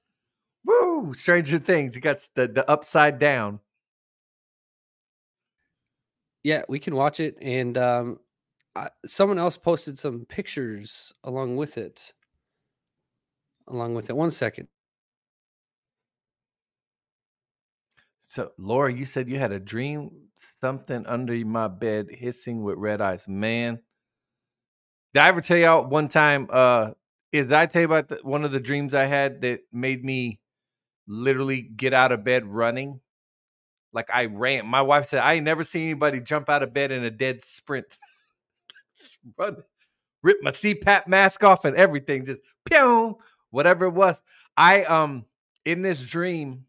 Woo! 0.65 1.13
Stranger 1.13 1.57
Things. 1.57 1.95
You 1.95 2.01
got 2.01 2.19
the, 2.35 2.47
the 2.47 2.69
upside 2.69 3.19
down. 3.19 3.59
Yeah, 6.43 6.63
we 6.69 6.79
can 6.79 6.95
watch 6.95 7.19
it. 7.19 7.37
And 7.41 7.77
um, 7.77 8.19
I, 8.75 8.89
someone 9.05 9.39
else 9.39 9.57
posted 9.57 9.97
some 9.97 10.25
pictures 10.25 11.11
along 11.23 11.57
with 11.57 11.77
it. 11.77 12.13
Along 13.67 13.95
with 13.95 14.09
it. 14.09 14.15
One 14.15 14.31
second. 14.31 14.67
So, 18.19 18.51
Laura, 18.57 18.91
you 18.91 19.05
said 19.05 19.29
you 19.29 19.39
had 19.39 19.51
a 19.51 19.59
dream, 19.59 20.11
something 20.35 21.05
under 21.05 21.35
my 21.45 21.67
bed 21.67 22.07
hissing 22.09 22.63
with 22.63 22.77
red 22.77 22.99
eyes. 22.99 23.27
Man, 23.27 23.79
did 25.13 25.21
I 25.21 25.27
ever 25.27 25.41
tell 25.41 25.57
y'all 25.57 25.87
one 25.87 26.07
time? 26.07 26.47
Uh, 26.49 26.91
is 27.33 27.51
I 27.51 27.65
tell 27.65 27.81
you 27.81 27.87
about 27.87 28.07
the, 28.09 28.19
one 28.21 28.45
of 28.45 28.51
the 28.51 28.59
dreams 28.59 28.93
I 28.93 29.05
had 29.05 29.41
that 29.41 29.61
made 29.73 30.05
me 30.05 30.39
literally 31.07 31.61
get 31.61 31.93
out 31.93 32.11
of 32.11 32.23
bed 32.23 32.45
running? 32.45 33.01
Like 33.91 34.09
I 34.13 34.25
ran. 34.25 34.67
My 34.67 34.81
wife 34.83 35.05
said 35.07 35.21
I 35.21 35.33
ain't 35.33 35.45
never 35.45 35.63
seen 35.63 35.83
anybody 35.83 36.21
jump 36.21 36.49
out 36.49 36.63
of 36.63 36.73
bed 36.73 36.91
in 36.91 37.03
a 37.03 37.11
dead 37.11 37.41
sprint. 37.41 37.97
Run, 39.37 39.57
rip 40.21 40.37
my 40.43 40.51
CPAP 40.51 41.07
mask 41.07 41.43
off 41.43 41.65
and 41.65 41.75
everything. 41.75 42.23
Just 42.23 42.39
pew, 42.65 43.17
whatever 43.49 43.85
it 43.85 43.91
was. 43.93 44.21
I 44.55 44.83
um 44.83 45.25
in 45.65 45.81
this 45.81 46.05
dream 46.05 46.65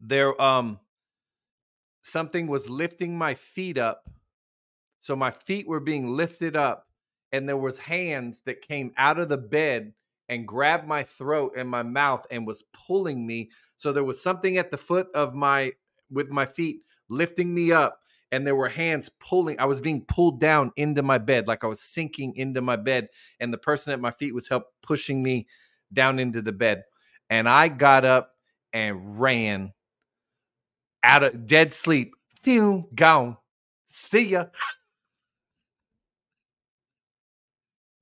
there 0.00 0.40
um 0.40 0.78
something 2.02 2.46
was 2.46 2.68
lifting 2.68 3.16
my 3.16 3.34
feet 3.34 3.78
up 3.78 4.08
so 4.98 5.16
my 5.16 5.30
feet 5.30 5.66
were 5.66 5.80
being 5.80 6.16
lifted 6.16 6.56
up 6.56 6.85
and 7.32 7.48
there 7.48 7.56
was 7.56 7.78
hands 7.78 8.42
that 8.42 8.62
came 8.62 8.92
out 8.96 9.18
of 9.18 9.28
the 9.28 9.38
bed 9.38 9.92
and 10.28 10.46
grabbed 10.46 10.86
my 10.86 11.04
throat 11.04 11.52
and 11.56 11.68
my 11.68 11.82
mouth 11.82 12.26
and 12.30 12.46
was 12.46 12.64
pulling 12.72 13.26
me 13.26 13.50
so 13.76 13.92
there 13.92 14.04
was 14.04 14.22
something 14.22 14.58
at 14.58 14.70
the 14.70 14.76
foot 14.76 15.08
of 15.14 15.34
my 15.34 15.72
with 16.10 16.28
my 16.28 16.46
feet 16.46 16.80
lifting 17.08 17.54
me 17.54 17.72
up 17.72 18.00
and 18.32 18.46
there 18.46 18.56
were 18.56 18.68
hands 18.68 19.08
pulling 19.20 19.58
i 19.60 19.64
was 19.64 19.80
being 19.80 20.04
pulled 20.06 20.40
down 20.40 20.72
into 20.76 21.02
my 21.02 21.18
bed 21.18 21.46
like 21.46 21.62
i 21.62 21.66
was 21.66 21.80
sinking 21.80 22.34
into 22.36 22.60
my 22.60 22.76
bed 22.76 23.08
and 23.40 23.52
the 23.52 23.58
person 23.58 23.92
at 23.92 24.00
my 24.00 24.10
feet 24.10 24.34
was 24.34 24.48
help 24.48 24.64
pushing 24.82 25.22
me 25.22 25.46
down 25.92 26.18
into 26.18 26.42
the 26.42 26.52
bed 26.52 26.82
and 27.30 27.48
i 27.48 27.68
got 27.68 28.04
up 28.04 28.32
and 28.72 29.20
ran 29.20 29.72
out 31.06 31.22
of 31.22 31.46
dead 31.46 31.72
sleep. 31.72 32.14
Phew, 32.42 32.88
gone. 32.94 33.36
See 33.86 34.28
ya. 34.28 34.46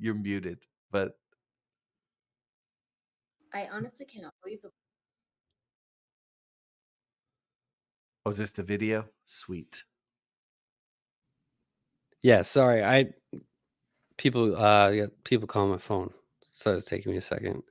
You're 0.05 0.13
muted, 0.13 0.59
but 0.91 1.17
I 3.55 3.69
honestly 3.73 4.05
cannot 4.05 4.35
believe 4.43 4.61
the 4.61 4.69
was 8.27 8.37
this 8.37 8.53
the 8.53 8.63
video? 8.63 9.07
Sweet. 9.25 9.83
Yeah, 12.23 12.43
sorry. 12.43 12.85
I 12.85 13.15
people 14.19 14.55
uh 14.63 14.91
yeah, 14.91 15.07
people 15.25 15.49
call 15.49 15.69
my 15.69 15.79
phone. 15.79 16.13
So 16.53 16.75
it's 16.75 16.85
taking 16.85 17.13
me 17.13 17.17
a 17.17 17.23
second. 17.23 17.63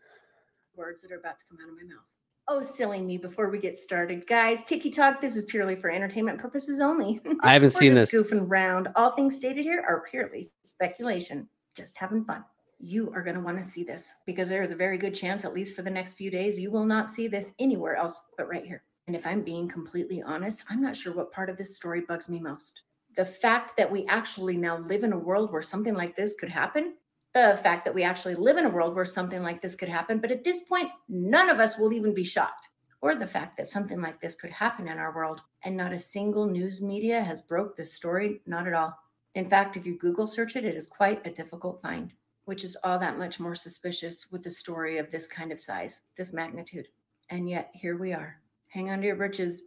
words 0.75 1.03
that 1.03 1.11
are 1.11 1.19
about 1.19 1.37
to 1.37 1.45
come 1.47 1.59
out 1.63 1.69
of 1.69 1.75
my 1.75 1.83
mouth. 1.83 2.09
Oh, 2.47 2.63
silly 2.63 2.99
me 2.99 3.19
before 3.19 3.51
we 3.51 3.59
get 3.59 3.77
started. 3.77 4.25
Guys, 4.25 4.65
Tiki 4.65 4.89
Talk, 4.89 5.21
this 5.21 5.35
is 5.35 5.45
purely 5.45 5.75
for 5.75 5.91
entertainment 5.91 6.39
purposes 6.39 6.79
only. 6.79 7.21
I 7.41 7.53
haven't 7.53 7.67
We're 7.75 7.79
seen 7.79 7.93
just 7.93 8.11
this. 8.11 8.23
Goofing 8.23 8.47
around. 8.49 8.87
All 8.95 9.11
things 9.11 9.35
stated 9.35 9.61
here 9.61 9.85
are 9.87 10.03
purely 10.09 10.47
speculation. 10.63 11.47
Just 11.75 11.97
having 11.97 12.23
fun. 12.23 12.43
You 12.79 13.11
are 13.15 13.23
going 13.23 13.35
to 13.35 13.41
want 13.41 13.57
to 13.57 13.63
see 13.63 13.83
this 13.83 14.13
because 14.25 14.49
there 14.49 14.63
is 14.63 14.71
a 14.71 14.75
very 14.75 14.97
good 14.97 15.15
chance, 15.15 15.45
at 15.45 15.53
least 15.53 15.75
for 15.75 15.81
the 15.81 15.89
next 15.89 16.13
few 16.13 16.29
days, 16.29 16.59
you 16.59 16.69
will 16.69 16.85
not 16.85 17.09
see 17.09 17.27
this 17.27 17.53
anywhere 17.59 17.95
else 17.95 18.21
but 18.37 18.47
right 18.47 18.65
here. 18.65 18.83
And 19.07 19.15
if 19.15 19.25
I'm 19.25 19.41
being 19.41 19.67
completely 19.67 20.21
honest, 20.21 20.63
I'm 20.69 20.81
not 20.81 20.95
sure 20.95 21.13
what 21.13 21.31
part 21.31 21.49
of 21.49 21.57
this 21.57 21.75
story 21.75 22.01
bugs 22.07 22.29
me 22.29 22.39
most. 22.39 22.81
The 23.15 23.25
fact 23.25 23.75
that 23.77 23.91
we 23.91 24.05
actually 24.05 24.57
now 24.57 24.77
live 24.77 25.03
in 25.03 25.13
a 25.13 25.17
world 25.17 25.51
where 25.51 25.61
something 25.61 25.93
like 25.93 26.15
this 26.15 26.33
could 26.39 26.49
happen, 26.49 26.95
the 27.33 27.59
fact 27.63 27.85
that 27.85 27.93
we 27.93 28.03
actually 28.03 28.35
live 28.35 28.57
in 28.57 28.65
a 28.65 28.69
world 28.69 28.95
where 28.95 29.05
something 29.05 29.41
like 29.41 29.61
this 29.61 29.75
could 29.75 29.89
happen, 29.89 30.19
but 30.19 30.31
at 30.31 30.43
this 30.43 30.61
point, 30.61 30.89
none 31.09 31.49
of 31.49 31.59
us 31.59 31.77
will 31.77 31.91
even 31.93 32.13
be 32.13 32.23
shocked. 32.23 32.69
Or 33.01 33.15
the 33.15 33.27
fact 33.27 33.57
that 33.57 33.67
something 33.67 33.99
like 33.99 34.21
this 34.21 34.35
could 34.35 34.51
happen 34.51 34.87
in 34.87 34.97
our 34.97 35.13
world 35.13 35.41
and 35.63 35.75
not 35.75 35.91
a 35.91 35.99
single 35.99 36.45
news 36.45 36.81
media 36.81 37.21
has 37.21 37.41
broke 37.41 37.75
this 37.75 37.93
story, 37.93 38.41
not 38.45 38.67
at 38.67 38.73
all. 38.73 38.97
In 39.35 39.49
fact, 39.49 39.77
if 39.77 39.85
you 39.85 39.97
Google 39.97 40.27
search 40.27 40.55
it, 40.55 40.65
it 40.65 40.75
is 40.75 40.85
quite 40.85 41.25
a 41.25 41.31
difficult 41.31 41.81
find, 41.81 42.13
which 42.45 42.63
is 42.63 42.77
all 42.83 42.99
that 42.99 43.17
much 43.17 43.39
more 43.39 43.55
suspicious 43.55 44.27
with 44.31 44.45
a 44.45 44.51
story 44.51 44.99
of 44.99 45.09
this 45.09 45.27
kind 45.27 45.51
of 45.51 45.59
size, 45.59 46.01
this 46.15 46.33
magnitude. 46.33 46.87
And 47.29 47.49
yet, 47.49 47.71
here 47.73 47.97
we 47.97 48.13
are. 48.13 48.39
Hang 48.69 48.91
on 48.91 49.01
to 49.01 49.07
your 49.07 49.15
britches. 49.15 49.63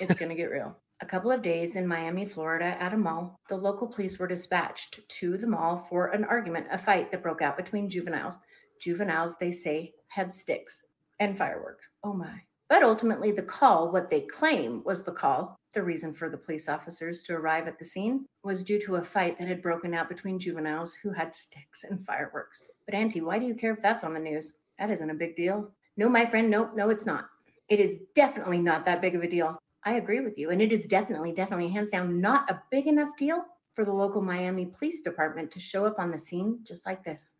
It's 0.00 0.14
going 0.14 0.28
to 0.28 0.36
get 0.36 0.50
real. 0.50 0.76
A 1.00 1.06
couple 1.06 1.32
of 1.32 1.42
days 1.42 1.74
in 1.74 1.88
Miami, 1.88 2.24
Florida, 2.24 2.80
at 2.80 2.94
a 2.94 2.96
mall, 2.96 3.40
the 3.48 3.56
local 3.56 3.88
police 3.88 4.18
were 4.18 4.28
dispatched 4.28 5.00
to 5.08 5.36
the 5.36 5.46
mall 5.46 5.76
for 5.76 6.06
an 6.12 6.24
argument, 6.24 6.68
a 6.70 6.78
fight 6.78 7.10
that 7.10 7.22
broke 7.22 7.42
out 7.42 7.56
between 7.56 7.90
juveniles. 7.90 8.38
Juveniles, 8.80 9.34
they 9.38 9.50
say, 9.50 9.92
had 10.06 10.32
sticks 10.32 10.84
and 11.18 11.36
fireworks. 11.36 11.90
Oh 12.04 12.14
my. 12.14 12.40
But 12.68 12.84
ultimately, 12.84 13.32
the 13.32 13.42
call, 13.42 13.90
what 13.90 14.08
they 14.08 14.20
claim 14.20 14.82
was 14.84 15.02
the 15.02 15.12
call, 15.12 15.56
the 15.74 15.82
reason 15.82 16.14
for 16.14 16.30
the 16.30 16.36
police 16.36 16.68
officers 16.68 17.22
to 17.24 17.34
arrive 17.34 17.66
at 17.66 17.78
the 17.78 17.84
scene, 17.84 18.24
was 18.42 18.62
due 18.62 18.80
to 18.80 18.96
a 18.96 19.04
fight 19.04 19.38
that 19.38 19.48
had 19.48 19.60
broken 19.60 19.92
out 19.92 20.08
between 20.08 20.38
juveniles 20.38 20.94
who 20.94 21.10
had 21.10 21.34
sticks 21.34 21.84
and 21.84 22.04
fireworks. 22.06 22.68
But, 22.86 22.94
Auntie, 22.94 23.20
why 23.20 23.38
do 23.38 23.46
you 23.46 23.54
care 23.54 23.72
if 23.72 23.82
that's 23.82 24.04
on 24.04 24.14
the 24.14 24.20
news? 24.20 24.58
That 24.78 24.90
isn't 24.90 25.10
a 25.10 25.14
big 25.14 25.36
deal. 25.36 25.70
No, 25.96 26.08
my 26.08 26.24
friend, 26.24 26.50
no, 26.50 26.70
no, 26.74 26.90
it's 26.90 27.06
not. 27.06 27.26
It 27.68 27.80
is 27.80 28.00
definitely 28.14 28.58
not 28.58 28.84
that 28.86 29.00
big 29.00 29.14
of 29.14 29.22
a 29.22 29.28
deal. 29.28 29.58
I 29.84 29.94
agree 29.94 30.20
with 30.20 30.38
you. 30.38 30.50
And 30.50 30.62
it 30.62 30.72
is 30.72 30.86
definitely, 30.86 31.32
definitely, 31.32 31.68
hands 31.68 31.90
down, 31.90 32.20
not 32.20 32.50
a 32.50 32.62
big 32.70 32.86
enough 32.86 33.16
deal 33.18 33.44
for 33.74 33.84
the 33.84 33.92
local 33.92 34.22
Miami 34.22 34.66
Police 34.66 35.02
Department 35.02 35.50
to 35.50 35.60
show 35.60 35.84
up 35.84 35.98
on 35.98 36.10
the 36.10 36.18
scene 36.18 36.60
just 36.64 36.86
like 36.86 37.04
this. 37.04 37.34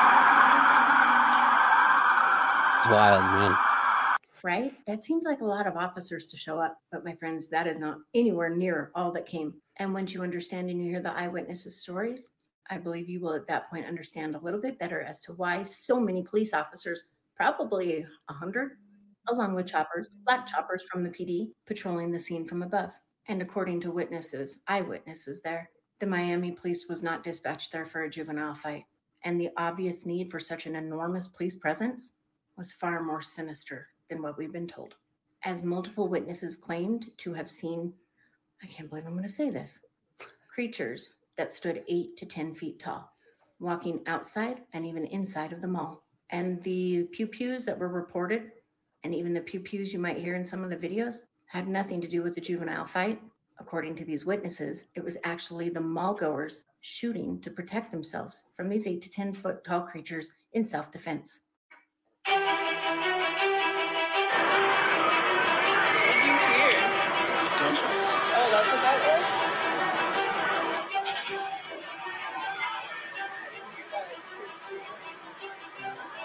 It's 0.00 0.06
wild, 2.86 3.22
man. 3.22 3.67
Right? 4.44 4.72
That 4.86 5.04
seems 5.04 5.24
like 5.24 5.40
a 5.40 5.46
lot 5.46 5.66
of 5.66 5.76
officers 5.76 6.26
to 6.26 6.36
show 6.36 6.58
up, 6.58 6.78
but 6.90 7.04
my 7.04 7.14
friends, 7.14 7.48
that 7.48 7.66
is 7.66 7.78
not 7.78 7.98
anywhere 8.14 8.50
near 8.50 8.90
all 8.94 9.12
that 9.12 9.26
came. 9.26 9.54
And 9.76 9.94
once 9.94 10.14
you 10.14 10.22
understand 10.22 10.70
and 10.70 10.82
you 10.82 10.90
hear 10.90 11.00
the 11.00 11.16
eyewitnesses' 11.16 11.80
stories, 11.80 12.30
I 12.70 12.78
believe 12.78 13.08
you 13.08 13.20
will 13.20 13.34
at 13.34 13.46
that 13.46 13.70
point 13.70 13.86
understand 13.86 14.34
a 14.34 14.40
little 14.40 14.60
bit 14.60 14.78
better 14.78 15.02
as 15.02 15.22
to 15.22 15.32
why 15.32 15.62
so 15.62 15.98
many 15.98 16.22
police 16.22 16.52
officers, 16.52 17.04
probably 17.36 18.06
a 18.28 18.32
hundred, 18.32 18.72
along 19.28 19.54
with 19.54 19.66
choppers, 19.66 20.14
black 20.24 20.46
choppers 20.46 20.84
from 20.90 21.02
the 21.02 21.10
PD, 21.10 21.52
patrolling 21.66 22.10
the 22.10 22.20
scene 22.20 22.46
from 22.46 22.62
above. 22.62 22.90
And 23.28 23.42
according 23.42 23.80
to 23.82 23.90
witnesses, 23.90 24.58
eyewitnesses 24.68 25.40
there, 25.42 25.70
the 26.00 26.06
Miami 26.06 26.52
police 26.52 26.86
was 26.88 27.02
not 27.02 27.24
dispatched 27.24 27.72
there 27.72 27.86
for 27.86 28.02
a 28.02 28.10
juvenile 28.10 28.54
fight. 28.54 28.84
And 29.24 29.40
the 29.40 29.50
obvious 29.56 30.06
need 30.06 30.30
for 30.30 30.40
such 30.40 30.66
an 30.66 30.76
enormous 30.76 31.28
police 31.28 31.56
presence 31.56 32.12
was 32.56 32.72
far 32.72 33.02
more 33.02 33.22
sinister 33.22 33.88
than 34.08 34.22
what 34.22 34.38
we've 34.38 34.52
been 34.52 34.66
told. 34.66 34.94
As 35.44 35.62
multiple 35.62 36.08
witnesses 36.08 36.56
claimed 36.56 37.10
to 37.18 37.32
have 37.32 37.50
seen, 37.50 37.94
I 38.62 38.66
can't 38.66 38.88
believe 38.88 39.06
I'm 39.06 39.12
going 39.12 39.22
to 39.22 39.28
say 39.28 39.50
this, 39.50 39.80
creatures 40.48 41.14
that 41.36 41.52
stood 41.52 41.84
eight 41.88 42.16
to 42.16 42.26
10 42.26 42.54
feet 42.54 42.80
tall, 42.80 43.12
walking 43.60 44.02
outside 44.06 44.62
and 44.72 44.84
even 44.84 45.06
inside 45.06 45.52
of 45.52 45.62
the 45.62 45.68
mall. 45.68 46.02
And 46.30 46.62
the 46.62 47.04
pew 47.12 47.26
pews 47.26 47.64
that 47.64 47.78
were 47.78 47.88
reported, 47.88 48.50
and 49.04 49.14
even 49.14 49.32
the 49.32 49.40
pew 49.40 49.60
pews 49.60 49.92
you 49.92 49.98
might 49.98 50.18
hear 50.18 50.34
in 50.34 50.44
some 50.44 50.64
of 50.64 50.70
the 50.70 50.76
videos, 50.76 51.20
had 51.46 51.68
nothing 51.68 52.00
to 52.00 52.08
do 52.08 52.22
with 52.22 52.34
the 52.34 52.40
juvenile 52.40 52.84
fight. 52.84 53.20
According 53.60 53.96
to 53.96 54.04
these 54.04 54.26
witnesses, 54.26 54.86
it 54.94 55.02
was 55.02 55.16
actually 55.24 55.68
the 55.68 55.80
mall 55.80 56.14
goers 56.14 56.64
shooting 56.80 57.40
to 57.40 57.50
protect 57.50 57.90
themselves 57.90 58.44
from 58.54 58.68
these 58.68 58.86
eight 58.86 59.02
to 59.02 59.10
10 59.10 59.34
foot 59.34 59.64
tall 59.64 59.82
creatures 59.82 60.32
in 60.52 60.64
self 60.64 60.90
defense. 60.90 61.40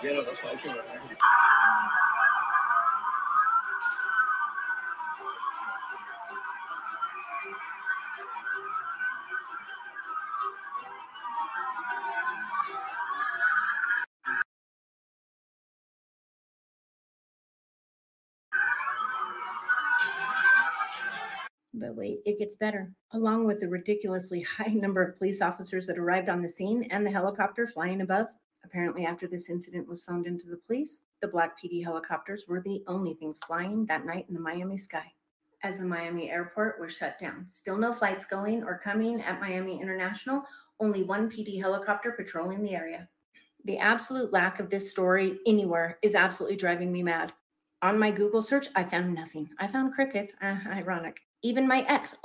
Yeah, 0.04 0.20
But 21.76 21.96
wait, 21.96 22.20
it 22.26 22.40
gets 22.40 22.58
better. 22.58 22.92
Along 23.12 23.46
with 23.48 23.62
the 23.62 23.70
ridiculously 23.70 24.42
high 24.58 24.74
number 24.74 25.02
of 25.02 25.18
police 25.18 25.42
officers 25.42 25.88
that 25.88 25.98
arrived 25.98 26.28
on 26.28 26.42
the 26.42 26.50
scene 26.50 26.88
and 26.92 27.06
the 27.06 27.12
helicopter 27.12 27.66
flying 27.66 28.02
above, 28.02 28.28
apparently, 28.74 29.06
after 29.06 29.28
this 29.28 29.52
incident 29.52 29.88
was 29.88 30.02
phoned 30.02 30.26
into 30.26 30.48
the 30.48 30.58
police, 30.66 31.02
the 31.22 31.28
Black 31.28 31.62
PD 31.62 31.84
helicopters 31.84 32.46
were 32.48 32.60
the 32.62 32.84
only 32.88 33.14
things 33.14 33.40
flying 33.46 33.86
that 33.86 34.04
night 34.04 34.26
in 34.28 34.34
the 34.34 34.40
Miami 34.40 34.78
sky. 34.78 35.06
As 35.62 35.78
the 35.78 35.86
Miami 35.86 36.32
airport 36.32 36.82
was 36.82 36.92
shut 36.92 37.20
down, 37.20 37.46
still 37.52 37.78
no 37.78 37.94
flights 37.94 38.26
going 38.26 38.64
or 38.64 38.82
coming 38.84 39.22
at 39.22 39.40
Miami 39.40 39.80
International, 39.80 40.42
only 40.80 41.04
one 41.04 41.30
PD 41.30 41.60
helicopter 41.60 42.14
patrolling 42.14 42.64
the 42.64 42.74
area. 42.74 43.08
The 43.66 43.78
absolute 43.78 44.34
lack 44.34 44.60
of 44.60 44.72
this 44.72 44.90
story 44.90 45.38
anywhere 45.46 46.00
is 46.02 46.16
absolutely 46.16 46.58
driving 46.58 46.92
me 46.92 47.04
mad. 47.04 47.32
On 47.84 48.00
my 48.00 48.10
Google 48.10 48.42
search, 48.42 48.70
I 48.76 48.84
found 48.84 49.14
nothing. 49.14 49.48
I 49.60 49.68
found 49.68 49.94
crickets. 49.94 50.34
Uh, 50.42 50.58
ironic. 50.66 51.22
Even 51.44 51.68
my 51.68 51.86
ex, 51.88 52.16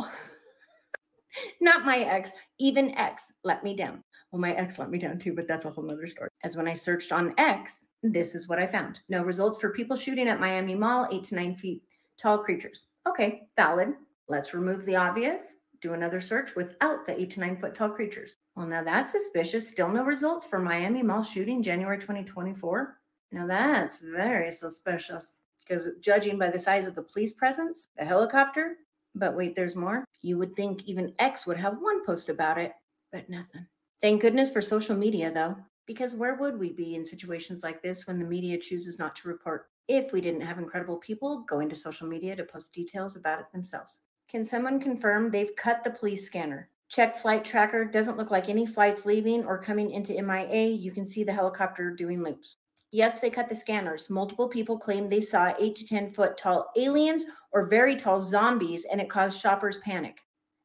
not 1.60 1.84
my 1.84 1.98
ex, 1.98 2.30
even 2.58 2.92
X 2.92 3.34
let 3.44 3.62
me 3.62 3.76
down. 3.76 4.02
Well, 4.30 4.40
my 4.40 4.52
ex 4.52 4.78
let 4.78 4.90
me 4.90 4.98
down 4.98 5.18
too, 5.18 5.34
but 5.34 5.46
that's 5.46 5.64
a 5.64 5.70
whole 5.70 5.84
nother 5.84 6.06
story. 6.06 6.28
As 6.44 6.56
when 6.56 6.68
I 6.68 6.74
searched 6.74 7.12
on 7.12 7.34
X, 7.38 7.86
this 8.02 8.34
is 8.34 8.46
what 8.46 8.58
I 8.58 8.66
found. 8.66 9.00
No 9.08 9.22
results 9.22 9.58
for 9.58 9.70
people 9.70 9.96
shooting 9.96 10.28
at 10.28 10.40
Miami 10.40 10.74
Mall, 10.74 11.08
eight 11.10 11.24
to 11.24 11.34
nine 11.34 11.56
feet 11.56 11.82
tall 12.18 12.38
creatures. 12.38 12.86
Okay, 13.08 13.48
valid. 13.56 13.94
Let's 14.28 14.52
remove 14.52 14.84
the 14.84 14.96
obvious. 14.96 15.56
Do 15.80 15.94
another 15.94 16.20
search 16.20 16.54
without 16.56 17.06
the 17.06 17.18
eight 17.18 17.30
to 17.32 17.40
nine 17.40 17.56
foot 17.56 17.74
tall 17.74 17.88
creatures. 17.88 18.34
Well, 18.54 18.66
now 18.66 18.82
that's 18.84 19.12
suspicious. 19.12 19.68
Still 19.68 19.88
no 19.88 20.04
results 20.04 20.46
for 20.46 20.58
Miami 20.58 21.02
Mall 21.02 21.22
shooting 21.22 21.62
January 21.62 21.98
2024. 21.98 22.98
Now 23.32 23.46
that's 23.46 24.00
very 24.00 24.52
suspicious 24.52 25.24
because 25.60 25.88
judging 26.00 26.38
by 26.38 26.50
the 26.50 26.58
size 26.58 26.86
of 26.86 26.94
the 26.94 27.02
police 27.02 27.32
presence, 27.32 27.86
the 27.96 28.04
helicopter, 28.04 28.76
but 29.14 29.36
wait, 29.36 29.54
there's 29.54 29.76
more. 29.76 30.04
You 30.22 30.38
would 30.38 30.54
think 30.56 30.82
even 30.84 31.14
X 31.18 31.46
would 31.46 31.56
have 31.56 31.78
one 31.80 32.04
post 32.04 32.28
about 32.28 32.58
it, 32.58 32.72
but 33.12 33.28
nothing. 33.30 33.66
Thank 34.00 34.22
goodness 34.22 34.52
for 34.52 34.62
social 34.62 34.94
media, 34.96 35.32
though, 35.32 35.56
because 35.84 36.14
where 36.14 36.36
would 36.36 36.56
we 36.56 36.72
be 36.72 36.94
in 36.94 37.04
situations 37.04 37.64
like 37.64 37.82
this 37.82 38.06
when 38.06 38.20
the 38.20 38.24
media 38.24 38.56
chooses 38.56 38.96
not 38.96 39.16
to 39.16 39.28
report 39.28 39.70
if 39.88 40.12
we 40.12 40.20
didn't 40.20 40.42
have 40.42 40.58
incredible 40.58 40.98
people 40.98 41.44
going 41.48 41.68
to 41.68 41.74
social 41.74 42.06
media 42.06 42.36
to 42.36 42.44
post 42.44 42.72
details 42.72 43.16
about 43.16 43.40
it 43.40 43.46
themselves? 43.52 44.00
Can 44.30 44.44
someone 44.44 44.78
confirm 44.78 45.30
they've 45.30 45.56
cut 45.56 45.82
the 45.82 45.90
police 45.90 46.24
scanner? 46.24 46.70
Check 46.88 47.16
flight 47.16 47.44
tracker. 47.44 47.84
Doesn't 47.84 48.16
look 48.16 48.30
like 48.30 48.48
any 48.48 48.66
flights 48.66 49.04
leaving 49.04 49.44
or 49.44 49.60
coming 49.60 49.90
into 49.90 50.22
MIA. 50.22 50.68
You 50.68 50.92
can 50.92 51.04
see 51.04 51.24
the 51.24 51.32
helicopter 51.32 51.90
doing 51.90 52.22
loops. 52.22 52.54
Yes, 52.92 53.18
they 53.18 53.30
cut 53.30 53.48
the 53.48 53.54
scanners. 53.54 54.08
Multiple 54.10 54.48
people 54.48 54.78
claim 54.78 55.08
they 55.08 55.20
saw 55.20 55.52
eight 55.58 55.74
to 55.74 55.84
10 55.84 56.12
foot 56.12 56.38
tall 56.38 56.70
aliens 56.76 57.26
or 57.50 57.66
very 57.66 57.96
tall 57.96 58.20
zombies, 58.20 58.86
and 58.90 59.00
it 59.00 59.10
caused 59.10 59.40
shoppers 59.40 59.78
panic. 59.78 60.20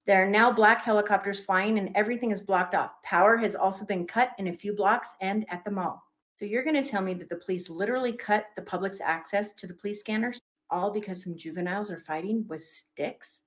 There 0.05 0.21
are 0.21 0.29
now 0.29 0.51
black 0.51 0.83
helicopters 0.83 1.43
flying, 1.43 1.79
and 1.79 1.95
everything 1.95 2.31
is 2.31 2.41
blocked 2.41 2.75
off. 2.75 3.01
Power 3.03 3.37
has 3.37 3.55
also 3.55 3.85
been 3.85 4.05
cut 4.05 4.31
in 4.37 4.47
a 4.47 4.53
few 4.53 4.75
blocks 4.75 5.15
and 5.21 5.45
at 5.49 5.63
the 5.63 5.71
mall. 5.71 6.03
So 6.35 6.45
you're 6.45 6.63
going 6.63 6.81
to 6.81 6.89
tell 6.89 7.01
me 7.01 7.13
that 7.13 7.29
the 7.29 7.37
police 7.37 7.69
literally 7.69 8.11
cut 8.11 8.47
the 8.55 8.61
public's 8.63 8.99
access 8.99 9.53
to 9.53 9.67
the 9.67 9.73
police 9.73 10.01
scanners, 10.01 10.41
all 10.69 10.91
because 10.91 11.23
some 11.23 11.37
juveniles 11.37 11.89
are 11.89 11.99
fighting 11.99 12.45
with 12.49 12.61
sticks? 12.61 13.41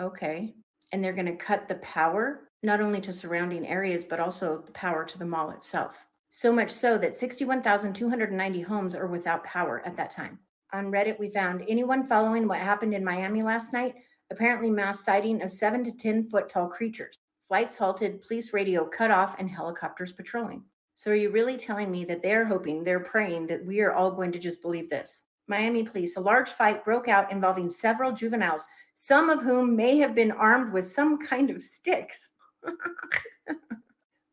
Okay. 0.00 0.54
And 0.92 1.04
they're 1.04 1.12
going 1.12 1.26
to 1.26 1.36
cut 1.36 1.68
the 1.68 1.76
power, 1.76 2.48
not 2.62 2.80
only 2.80 3.00
to 3.02 3.12
surrounding 3.12 3.66
areas, 3.66 4.04
but 4.04 4.18
also 4.18 4.62
the 4.66 4.72
power 4.72 5.04
to 5.04 5.18
the 5.18 5.26
mall 5.26 5.50
itself. 5.50 6.06
So 6.30 6.52
much 6.52 6.70
so 6.70 6.98
that 6.98 7.14
61,290 7.14 8.60
homes 8.62 8.94
are 8.94 9.06
without 9.06 9.44
power 9.44 9.82
at 9.84 9.96
that 9.96 10.10
time. 10.10 10.38
On 10.72 10.90
Reddit, 10.90 11.18
we 11.18 11.28
found 11.28 11.64
anyone 11.68 12.04
following 12.04 12.48
what 12.48 12.58
happened 12.58 12.94
in 12.94 13.04
Miami 13.04 13.42
last 13.42 13.72
night, 13.72 13.96
apparently 14.30 14.70
mass 14.70 15.04
sighting 15.04 15.42
of 15.42 15.50
seven 15.50 15.84
to 15.84 15.92
10 15.92 16.24
foot 16.24 16.48
tall 16.48 16.68
creatures. 16.68 17.18
Flights 17.40 17.76
halted, 17.76 18.22
police 18.22 18.52
radio 18.52 18.84
cut 18.84 19.10
off, 19.10 19.36
and 19.38 19.50
helicopters 19.50 20.12
patrolling. 20.12 20.62
So, 20.94 21.10
are 21.10 21.16
you 21.16 21.30
really 21.30 21.56
telling 21.56 21.90
me 21.90 22.04
that 22.04 22.22
they're 22.22 22.44
hoping, 22.44 22.84
they're 22.84 23.00
praying 23.00 23.46
that 23.48 23.64
we 23.64 23.80
are 23.80 23.92
all 23.92 24.10
going 24.10 24.32
to 24.32 24.38
just 24.38 24.62
believe 24.62 24.90
this? 24.90 25.22
Miami 25.48 25.82
police, 25.82 26.16
a 26.16 26.20
large 26.20 26.50
fight 26.50 26.84
broke 26.84 27.08
out 27.08 27.32
involving 27.32 27.68
several 27.68 28.12
juveniles, 28.12 28.64
some 28.94 29.30
of 29.30 29.40
whom 29.40 29.74
may 29.74 29.98
have 29.98 30.14
been 30.14 30.30
armed 30.30 30.72
with 30.72 30.86
some 30.86 31.18
kind 31.18 31.50
of 31.50 31.62
sticks. 31.62 32.28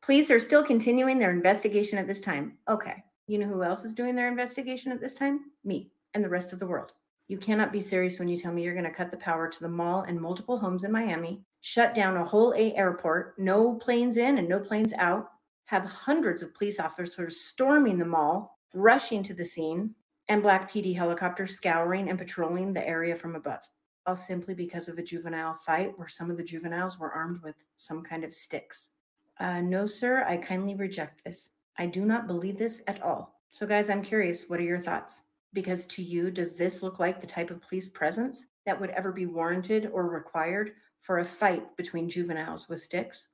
Police 0.08 0.30
are 0.32 0.39
still 0.39 0.64
continuing 0.64 1.18
their 1.20 1.32
investigation 1.32 1.98
at 1.98 2.08
this 2.08 2.20
time. 2.20 2.58
Okay. 2.70 3.04
You 3.28 3.39
know 3.39 3.48
who 3.48 3.64
else 3.64 3.84
is 3.84 3.93
doing 3.93 4.16
their 4.16 4.30
investigation 4.30 4.91
at 4.91 5.02
this 5.02 5.14
time? 5.14 5.52
Me 5.66 5.91
and 6.14 6.24
the 6.24 6.30
rest 6.30 6.54
of 6.54 6.60
the 6.60 6.68
world. 6.68 6.93
You 7.28 7.38
cannot 7.38 7.74
be 7.74 7.82
serious 7.82 8.20
when 8.20 8.30
you 8.30 8.38
tell 8.38 8.54
me 8.54 8.64
you're 8.64 8.74
going 8.74 8.86
to 8.86 8.92
cut 8.92 9.12
the 9.12 9.18
power 9.18 9.50
to 9.50 9.60
the 9.60 9.68
mall 9.68 10.04
and 10.04 10.20
multiple 10.20 10.58
homes 10.58 10.86
in 10.86 10.92
Miami, 10.92 11.42
shut 11.60 11.94
down 11.94 12.16
a 12.16 12.24
whole 12.24 12.54
A 12.54 12.74
airport, 12.76 13.38
no 13.38 13.76
planes 13.76 14.16
in 14.16 14.38
and 14.38 14.48
no 14.48 14.62
planes 14.62 14.94
out, 14.94 15.32
have 15.66 15.84
hundreds 15.84 16.42
of 16.42 16.54
police 16.54 16.80
officers 16.80 17.42
storming 17.42 17.98
the 17.98 18.06
mall, 18.06 18.58
rushing 18.74 19.24
to 19.24 19.34
the 19.34 19.44
scene, 19.44 19.94
and 20.30 20.42
Black 20.42 20.72
PD 20.72 20.96
helicopters 20.96 21.56
scouring 21.56 22.10
and 22.10 22.18
patrolling 22.18 22.72
the 22.72 22.88
area 22.88 23.16
from 23.16 23.36
above, 23.36 23.60
all 24.06 24.16
simply 24.16 24.54
because 24.54 24.88
of 24.88 24.98
a 24.98 25.04
juvenile 25.04 25.54
fight 25.54 25.92
where 25.98 26.08
some 26.08 26.32
of 26.32 26.38
the 26.38 26.44
juveniles 26.44 26.98
were 26.98 27.12
armed 27.12 27.42
with 27.44 27.56
some 27.76 28.04
kind 28.04 28.24
of 28.24 28.34
sticks. 28.34 28.92
Uh, 29.40 29.60
no, 29.60 29.86
sir, 29.86 30.24
I 30.28 30.38
kindly 30.38 30.76
reject 30.76 31.26
this. 31.26 31.52
I 31.78 31.88
do 31.88 32.06
not 32.06 32.28
believe 32.28 32.58
this 32.58 32.82
at 32.88 33.02
all. 33.02 33.42
So, 33.52 33.68
guys, 33.68 33.90
I'm 33.90 34.02
curious, 34.02 34.50
what 34.50 34.60
are 34.60 34.64
your 34.64 34.82
thoughts? 34.82 35.24
Because 35.54 35.86
to 35.88 36.04
you, 36.04 36.30
does 36.30 36.56
this 36.56 36.84
look 36.84 37.00
like 37.00 37.22
the 37.22 37.28
type 37.28 37.50
of 37.52 37.62
police 37.62 37.88
presence 37.88 38.45
that 38.66 38.80
would 38.80 38.89
ever 38.91 39.12
be 39.12 39.26
warranted 39.26 39.89
or 39.93 40.08
required 40.10 40.74
for 41.00 41.20
a 41.20 41.26
fight 41.26 41.76
between 41.78 42.10
juveniles 42.10 42.68
with 42.70 42.82
sticks? 42.82 43.30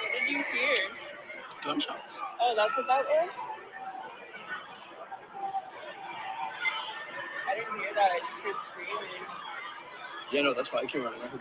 What 0.00 0.12
did 0.18 0.28
you 0.28 0.42
hear? 0.52 0.76
Gunshots. 1.64 2.18
Oh, 2.40 2.54
that's 2.56 2.76
what 2.76 2.86
that 2.88 3.04
was? 3.04 3.30
I 7.48 7.54
didn't 7.54 7.78
hear 7.80 7.94
that. 7.94 8.10
I 8.10 8.18
just 8.18 8.40
heard 8.42 8.49
screaming. 8.62 8.94
Yeah, 10.32 10.42
no, 10.42 10.54
that's 10.54 10.72
why 10.72 10.80
I 10.80 10.86
came 10.86 11.02
running. 11.02 11.20
I 11.22 11.26
heard 11.28 11.40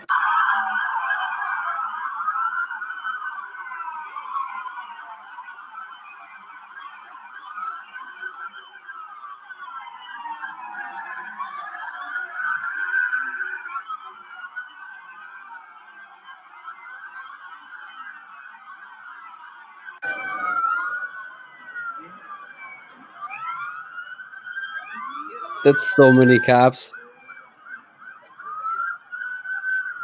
That's 25.64 25.96
so 25.96 26.12
many 26.12 26.40
cops. 26.40 26.94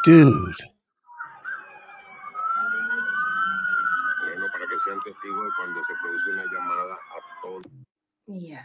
Todo. 0.05 0.53
Yeah. 8.27 8.61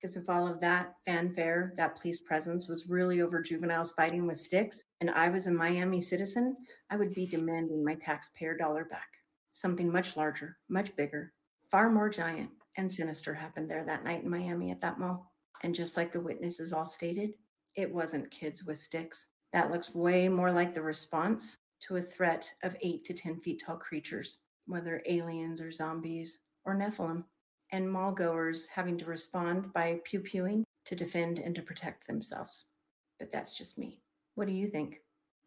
Because 0.00 0.16
of 0.16 0.28
all 0.28 0.48
of 0.48 0.60
that 0.60 0.94
fanfare, 1.04 1.74
that 1.76 2.00
police 2.00 2.20
presence 2.20 2.68
was 2.68 2.88
really 2.88 3.20
over 3.20 3.40
juveniles 3.40 3.92
fighting 3.92 4.26
with 4.26 4.38
sticks, 4.38 4.84
and 5.00 5.10
I 5.10 5.28
was 5.28 5.46
a 5.46 5.50
Miami 5.50 6.00
citizen, 6.00 6.56
I 6.90 6.96
would 6.96 7.14
be 7.14 7.26
demanding 7.26 7.84
my 7.84 7.94
taxpayer 7.94 8.56
dollar 8.56 8.84
back. 8.84 9.08
Something 9.52 9.90
much 9.90 10.16
larger, 10.16 10.56
much 10.68 10.94
bigger, 10.96 11.32
far 11.70 11.90
more 11.90 12.08
giant 12.08 12.50
and 12.76 12.90
sinister 12.90 13.34
happened 13.34 13.70
there 13.70 13.84
that 13.84 14.04
night 14.04 14.24
in 14.24 14.30
Miami 14.30 14.70
at 14.70 14.80
that 14.80 14.98
mall. 14.98 15.32
And 15.62 15.74
just 15.74 15.96
like 15.96 16.12
the 16.12 16.20
witnesses 16.20 16.72
all 16.72 16.84
stated, 16.84 17.34
it 17.76 17.92
wasn't 17.92 18.30
kids 18.30 18.64
with 18.64 18.78
sticks. 18.78 19.28
That 19.52 19.70
looks 19.70 19.94
way 19.94 20.28
more 20.28 20.50
like 20.50 20.74
the 20.74 20.82
response 20.82 21.58
to 21.86 21.96
a 21.96 22.02
threat 22.02 22.50
of 22.62 22.76
eight 22.80 23.04
to 23.04 23.14
10 23.14 23.40
feet 23.40 23.62
tall 23.64 23.76
creatures, 23.76 24.38
whether 24.66 25.02
aliens 25.06 25.60
or 25.60 25.72
zombies 25.72 26.40
or 26.64 26.74
Nephilim, 26.74 27.24
and 27.70 27.90
mall 27.90 28.12
goers 28.12 28.66
having 28.66 28.96
to 28.98 29.04
respond 29.04 29.72
by 29.72 30.00
pew 30.04 30.20
pewing 30.20 30.64
to 30.84 30.94
defend 30.94 31.38
and 31.38 31.54
to 31.54 31.62
protect 31.62 32.06
themselves. 32.06 32.70
But 33.18 33.32
that's 33.32 33.56
just 33.56 33.78
me. 33.78 34.00
What 34.34 34.46
do 34.46 34.52
you 34.52 34.68
think? 34.68 35.00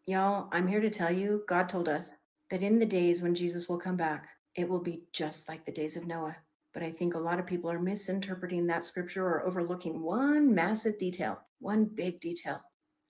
Y'all, 0.06 0.48
I'm 0.52 0.68
here 0.68 0.80
to 0.80 0.90
tell 0.90 1.10
you 1.10 1.42
God 1.48 1.68
told 1.68 1.88
us 1.88 2.16
that 2.50 2.62
in 2.62 2.78
the 2.78 2.86
days 2.86 3.22
when 3.22 3.34
Jesus 3.34 3.68
will 3.68 3.78
come 3.78 3.96
back, 3.96 4.28
it 4.54 4.68
will 4.68 4.80
be 4.80 5.02
just 5.12 5.48
like 5.48 5.64
the 5.66 5.72
days 5.72 5.96
of 5.96 6.06
Noah. 6.06 6.36
But 6.72 6.82
I 6.82 6.90
think 6.90 7.14
a 7.14 7.18
lot 7.18 7.38
of 7.38 7.46
people 7.46 7.70
are 7.70 7.78
misinterpreting 7.78 8.66
that 8.66 8.84
scripture 8.84 9.26
or 9.26 9.46
overlooking 9.46 10.02
one 10.02 10.54
massive 10.54 10.98
detail, 10.98 11.40
one 11.58 11.86
big 11.86 12.20
detail, 12.20 12.60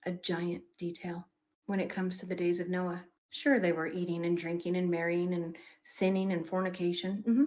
a 0.07 0.11
giant 0.11 0.63
detail 0.79 1.27
when 1.65 1.81
it 1.81 1.89
comes 1.89 2.17
to 2.17 2.25
the 2.25 2.35
days 2.35 2.61
of 2.61 2.69
Noah. 2.69 3.03
Sure, 3.29 3.59
they 3.59 3.73
were 3.73 3.91
eating 3.91 4.25
and 4.25 4.37
drinking 4.37 4.77
and 4.77 4.89
marrying 4.89 5.33
and 5.33 5.57
sinning 5.83 6.31
and 6.31 6.47
fornication. 6.47 7.21
hmm 7.25 7.43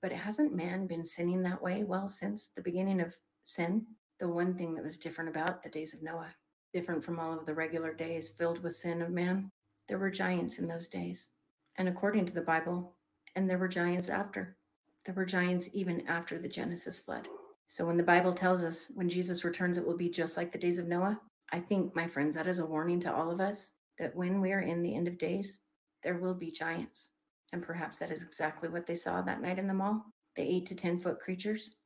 But 0.00 0.12
hasn't 0.12 0.54
man 0.54 0.86
been 0.86 1.04
sinning 1.04 1.42
that 1.42 1.60
way? 1.60 1.82
Well, 1.82 2.08
since 2.08 2.50
the 2.54 2.62
beginning 2.62 3.00
of 3.00 3.18
sin, 3.42 3.84
the 4.20 4.28
one 4.28 4.54
thing 4.54 4.76
that 4.76 4.84
was 4.84 4.96
different 4.96 5.28
about 5.28 5.60
the 5.64 5.68
days 5.68 5.92
of 5.92 6.04
Noah, 6.04 6.32
different 6.72 7.02
from 7.02 7.18
all 7.18 7.36
of 7.36 7.46
the 7.46 7.54
regular 7.54 7.92
days 7.92 8.30
filled 8.30 8.62
with 8.62 8.76
sin 8.76 9.02
of 9.02 9.10
man, 9.10 9.50
there 9.88 9.98
were 9.98 10.10
giants 10.10 10.60
in 10.60 10.68
those 10.68 10.86
days. 10.86 11.30
And 11.78 11.88
according 11.88 12.26
to 12.26 12.32
the 12.32 12.40
Bible, 12.40 12.94
and 13.34 13.50
there 13.50 13.58
were 13.58 13.66
giants 13.66 14.08
after. 14.08 14.56
There 15.04 15.16
were 15.16 15.26
giants 15.26 15.68
even 15.72 16.06
after 16.06 16.38
the 16.38 16.48
Genesis 16.48 17.00
flood. 17.00 17.26
So 17.66 17.84
when 17.84 17.96
the 17.96 18.04
Bible 18.04 18.32
tells 18.32 18.62
us 18.62 18.86
when 18.94 19.08
Jesus 19.08 19.44
returns, 19.44 19.78
it 19.78 19.86
will 19.86 19.96
be 19.96 20.08
just 20.08 20.36
like 20.36 20.52
the 20.52 20.58
days 20.58 20.78
of 20.78 20.86
Noah, 20.86 21.20
I 21.52 21.60
think, 21.60 21.94
my 21.94 22.06
friends, 22.06 22.34
that 22.34 22.46
is 22.46 22.58
a 22.58 22.66
warning 22.66 23.00
to 23.00 23.14
all 23.14 23.30
of 23.30 23.40
us 23.40 23.72
that 23.98 24.14
when 24.16 24.40
we 24.40 24.52
are 24.52 24.60
in 24.60 24.82
the 24.82 24.94
end 24.94 25.08
of 25.08 25.18
days, 25.18 25.60
there 26.02 26.18
will 26.18 26.34
be 26.34 26.50
giants. 26.50 27.10
And 27.52 27.62
perhaps 27.62 27.98
that 27.98 28.10
is 28.10 28.22
exactly 28.22 28.68
what 28.68 28.86
they 28.86 28.96
saw 28.96 29.22
that 29.22 29.40
night 29.40 29.58
in 29.58 29.68
the 29.68 29.74
mall 29.74 30.04
the 30.36 30.42
eight 30.42 30.66
to 30.66 30.74
10 30.74 30.98
foot 30.98 31.20
creatures. 31.20 31.76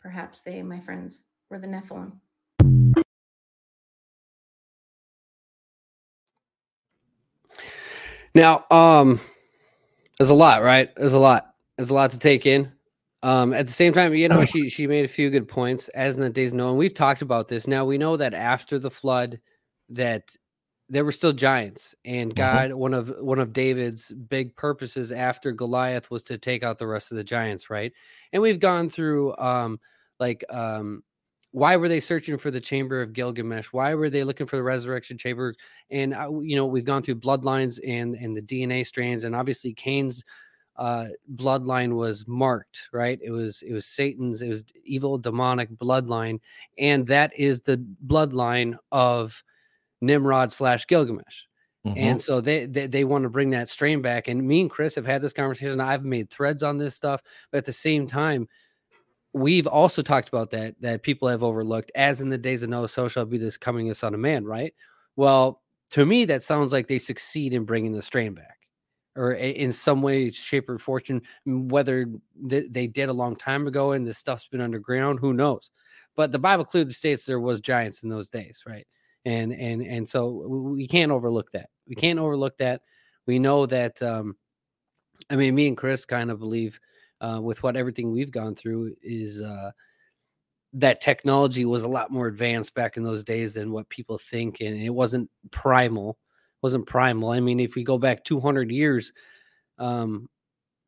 Perhaps 0.00 0.42
they, 0.42 0.62
my 0.62 0.78
friends, 0.78 1.24
were 1.50 1.58
the 1.58 1.66
Nephilim. 1.66 2.12
Now, 8.34 8.64
um, 8.70 9.18
there's 10.18 10.30
a 10.30 10.34
lot, 10.34 10.62
right? 10.62 10.94
There's 10.94 11.14
a 11.14 11.18
lot. 11.18 11.54
There's 11.76 11.90
a 11.90 11.94
lot 11.94 12.10
to 12.10 12.18
take 12.18 12.46
in. 12.46 12.70
Um, 13.22 13.54
at 13.54 13.66
the 13.66 13.72
same 13.72 13.92
time, 13.92 14.14
you 14.14 14.28
know, 14.28 14.44
she 14.44 14.68
she 14.68 14.86
made 14.86 15.04
a 15.04 15.08
few 15.08 15.30
good 15.30 15.48
points 15.48 15.88
as 15.88 16.16
in 16.16 16.22
the 16.22 16.30
days 16.30 16.52
known. 16.54 16.76
We've 16.76 16.94
talked 16.94 17.22
about 17.22 17.48
this. 17.48 17.66
Now 17.66 17.84
we 17.84 17.98
know 17.98 18.16
that 18.16 18.34
after 18.34 18.78
the 18.78 18.90
flood, 18.90 19.40
that 19.88 20.36
there 20.88 21.04
were 21.04 21.12
still 21.12 21.32
giants, 21.32 21.94
and 22.04 22.34
God, 22.34 22.72
one 22.72 22.94
of 22.94 23.12
one 23.18 23.38
of 23.38 23.52
David's 23.52 24.12
big 24.12 24.54
purposes 24.54 25.10
after 25.10 25.50
Goliath 25.50 26.10
was 26.10 26.22
to 26.24 26.38
take 26.38 26.62
out 26.62 26.78
the 26.78 26.86
rest 26.86 27.10
of 27.10 27.16
the 27.16 27.24
giants, 27.24 27.70
right? 27.70 27.92
And 28.32 28.42
we've 28.42 28.60
gone 28.60 28.88
through 28.88 29.36
um 29.38 29.80
like 30.20 30.44
um 30.50 31.02
why 31.52 31.74
were 31.76 31.88
they 31.88 32.00
searching 32.00 32.36
for 32.36 32.50
the 32.50 32.60
chamber 32.60 33.00
of 33.00 33.14
Gilgamesh? 33.14 33.68
Why 33.68 33.94
were 33.94 34.10
they 34.10 34.24
looking 34.24 34.46
for 34.46 34.56
the 34.56 34.62
resurrection 34.62 35.16
chamber? 35.16 35.54
And 35.90 36.12
uh, 36.12 36.30
you 36.42 36.54
know, 36.54 36.66
we've 36.66 36.84
gone 36.84 37.02
through 37.02 37.16
bloodlines 37.16 37.80
and 37.86 38.14
and 38.14 38.36
the 38.36 38.42
DNA 38.42 38.86
strands, 38.86 39.24
and 39.24 39.34
obviously 39.34 39.72
Cain's 39.72 40.22
uh 40.78 41.06
bloodline 41.36 41.94
was 41.94 42.26
marked 42.28 42.88
right? 42.92 43.18
It 43.22 43.30
was 43.30 43.62
it 43.62 43.72
was 43.72 43.86
satan's 43.86 44.42
it 44.42 44.48
was 44.48 44.64
evil 44.84 45.18
demonic 45.18 45.70
bloodline 45.70 46.40
and 46.78 47.06
that 47.06 47.32
is 47.38 47.60
the 47.62 47.84
bloodline 48.06 48.76
of 48.92 49.42
nimrod 50.00 50.52
slash 50.52 50.86
gilgamesh. 50.86 51.44
And 51.96 52.20
so 52.20 52.40
they, 52.40 52.66
they 52.66 52.88
they 52.88 53.04
want 53.04 53.22
to 53.22 53.30
bring 53.30 53.50
that 53.50 53.68
strain 53.68 54.02
back 54.02 54.28
and 54.28 54.42
me 54.42 54.60
and 54.62 54.70
chris 54.70 54.96
have 54.96 55.06
had 55.06 55.22
this 55.22 55.32
conversation. 55.32 55.80
I've 55.80 56.04
made 56.04 56.30
threads 56.30 56.62
on 56.62 56.78
this 56.78 56.94
stuff 56.94 57.22
but 57.50 57.58
at 57.58 57.64
the 57.64 57.72
same 57.72 58.06
time 58.06 58.48
we've 59.32 59.66
also 59.66 60.02
talked 60.02 60.28
about 60.28 60.50
that 60.50 60.74
that 60.80 61.02
people 61.02 61.28
have 61.28 61.42
overlooked 61.42 61.92
as 61.94 62.20
in 62.20 62.28
the 62.28 62.38
days 62.38 62.62
of 62.62 62.70
noah 62.70 62.88
so 62.88 63.06
shall 63.06 63.24
be 63.24 63.38
this 63.38 63.56
coming 63.56 63.88
of 63.88 63.96
son 63.96 64.14
of 64.14 64.20
man 64.20 64.44
right? 64.44 64.74
Well 65.14 65.62
to 65.90 66.04
me 66.04 66.24
that 66.24 66.42
sounds 66.42 66.72
like 66.72 66.88
they 66.88 66.98
succeed 66.98 67.54
in 67.54 67.64
bringing 67.64 67.92
the 67.92 68.02
strain 68.02 68.34
back 68.34 68.55
or 69.16 69.32
in 69.32 69.72
some 69.72 70.02
way 70.02 70.30
shape 70.30 70.68
or 70.68 70.78
fortune 70.78 71.22
whether 71.46 72.06
th- 72.48 72.66
they 72.70 72.86
did 72.86 73.08
a 73.08 73.12
long 73.12 73.34
time 73.34 73.66
ago 73.66 73.92
and 73.92 74.06
this 74.06 74.18
stuff's 74.18 74.48
been 74.48 74.60
underground 74.60 75.18
who 75.18 75.32
knows? 75.32 75.70
But 76.14 76.32
the 76.32 76.38
bible 76.38 76.64
clearly 76.64 76.92
states 76.92 77.24
there 77.24 77.40
was 77.40 77.60
giants 77.60 78.02
in 78.02 78.08
those 78.08 78.28
days 78.28 78.62
right? 78.66 78.86
And 79.24 79.52
and 79.52 79.82
and 79.82 80.08
so 80.08 80.28
we 80.48 80.86
can't 80.86 81.12
overlook 81.12 81.50
that. 81.52 81.70
We 81.88 81.96
can't 81.96 82.18
overlook 82.18 82.58
that. 82.58 82.82
We 83.26 83.38
know 83.38 83.66
that 83.66 84.00
um 84.02 84.36
i 85.30 85.36
mean 85.36 85.54
me 85.54 85.68
and 85.68 85.76
chris 85.76 86.04
kind 86.04 86.30
of 86.30 86.38
believe 86.38 86.78
uh 87.20 87.40
with 87.42 87.62
what 87.62 87.76
everything 87.76 88.12
we've 88.12 88.30
gone 88.30 88.54
through 88.54 88.94
is 89.02 89.40
uh 89.40 89.70
that 90.72 91.00
technology 91.00 91.64
was 91.64 91.84
a 91.84 91.88
lot 91.88 92.10
more 92.10 92.26
advanced 92.26 92.74
back 92.74 92.96
in 92.96 93.02
those 93.02 93.24
days 93.24 93.54
than 93.54 93.72
what 93.72 93.88
people 93.88 94.18
think 94.18 94.60
and 94.60 94.80
it 94.80 94.90
wasn't 94.90 95.28
primal 95.50 96.18
wasn't 96.66 96.86
primal 96.86 97.30
i 97.30 97.40
mean 97.40 97.60
if 97.60 97.74
we 97.76 97.84
go 97.84 97.98
back 97.98 98.24
200 98.24 98.70
years 98.70 99.12
um 99.78 100.28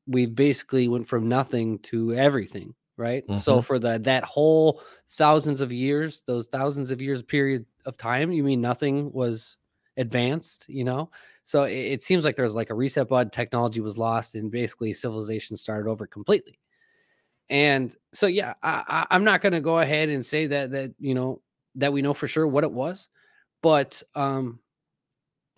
we 0.06 0.26
basically 0.26 0.88
went 0.88 1.06
from 1.06 1.28
nothing 1.28 1.78
to 1.80 2.14
everything 2.14 2.74
right? 2.96 3.24
So 3.36 3.60
Mhm. 3.60 3.62
for 3.62 3.78
the 3.78 3.98
that 4.00 4.24
whole 4.24 4.82
thousands 5.10 5.60
of 5.60 5.70
years 5.72 6.22
those 6.26 6.48
thousands 6.48 6.90
of 6.90 7.00
years 7.00 7.22
period 7.22 7.64
of 7.86 7.96
time 7.96 8.32
you 8.32 8.42
mean 8.42 8.60
nothing 8.60 9.12
was 9.12 9.56
advanced 9.96 10.66
you 10.68 10.84
know? 10.84 11.10
So 11.44 11.64
it, 11.64 11.76
it 11.94 12.02
seems 12.02 12.24
like 12.24 12.36
there's 12.36 12.54
like 12.54 12.70
a 12.70 12.74
reset 12.74 13.08
button 13.08 13.30
technology 13.30 13.80
was 13.80 13.98
lost 13.98 14.34
and 14.34 14.50
basically 14.50 14.92
civilization 14.92 15.56
started 15.56 15.88
over 15.88 16.06
completely. 16.06 16.58
And 17.50 17.94
so 18.12 18.26
yeah 18.26 18.54
I, 18.62 18.84
I 18.88 19.06
i'm 19.14 19.24
not 19.24 19.40
going 19.40 19.52
to 19.54 19.60
go 19.60 19.78
ahead 19.78 20.08
and 20.10 20.24
say 20.24 20.46
that 20.48 20.70
that 20.72 20.94
you 20.98 21.14
know 21.14 21.42
that 21.76 21.92
we 21.92 22.02
know 22.02 22.14
for 22.14 22.28
sure 22.28 22.46
what 22.46 22.64
it 22.64 22.72
was 22.72 23.08
but 23.62 24.02
um 24.14 24.60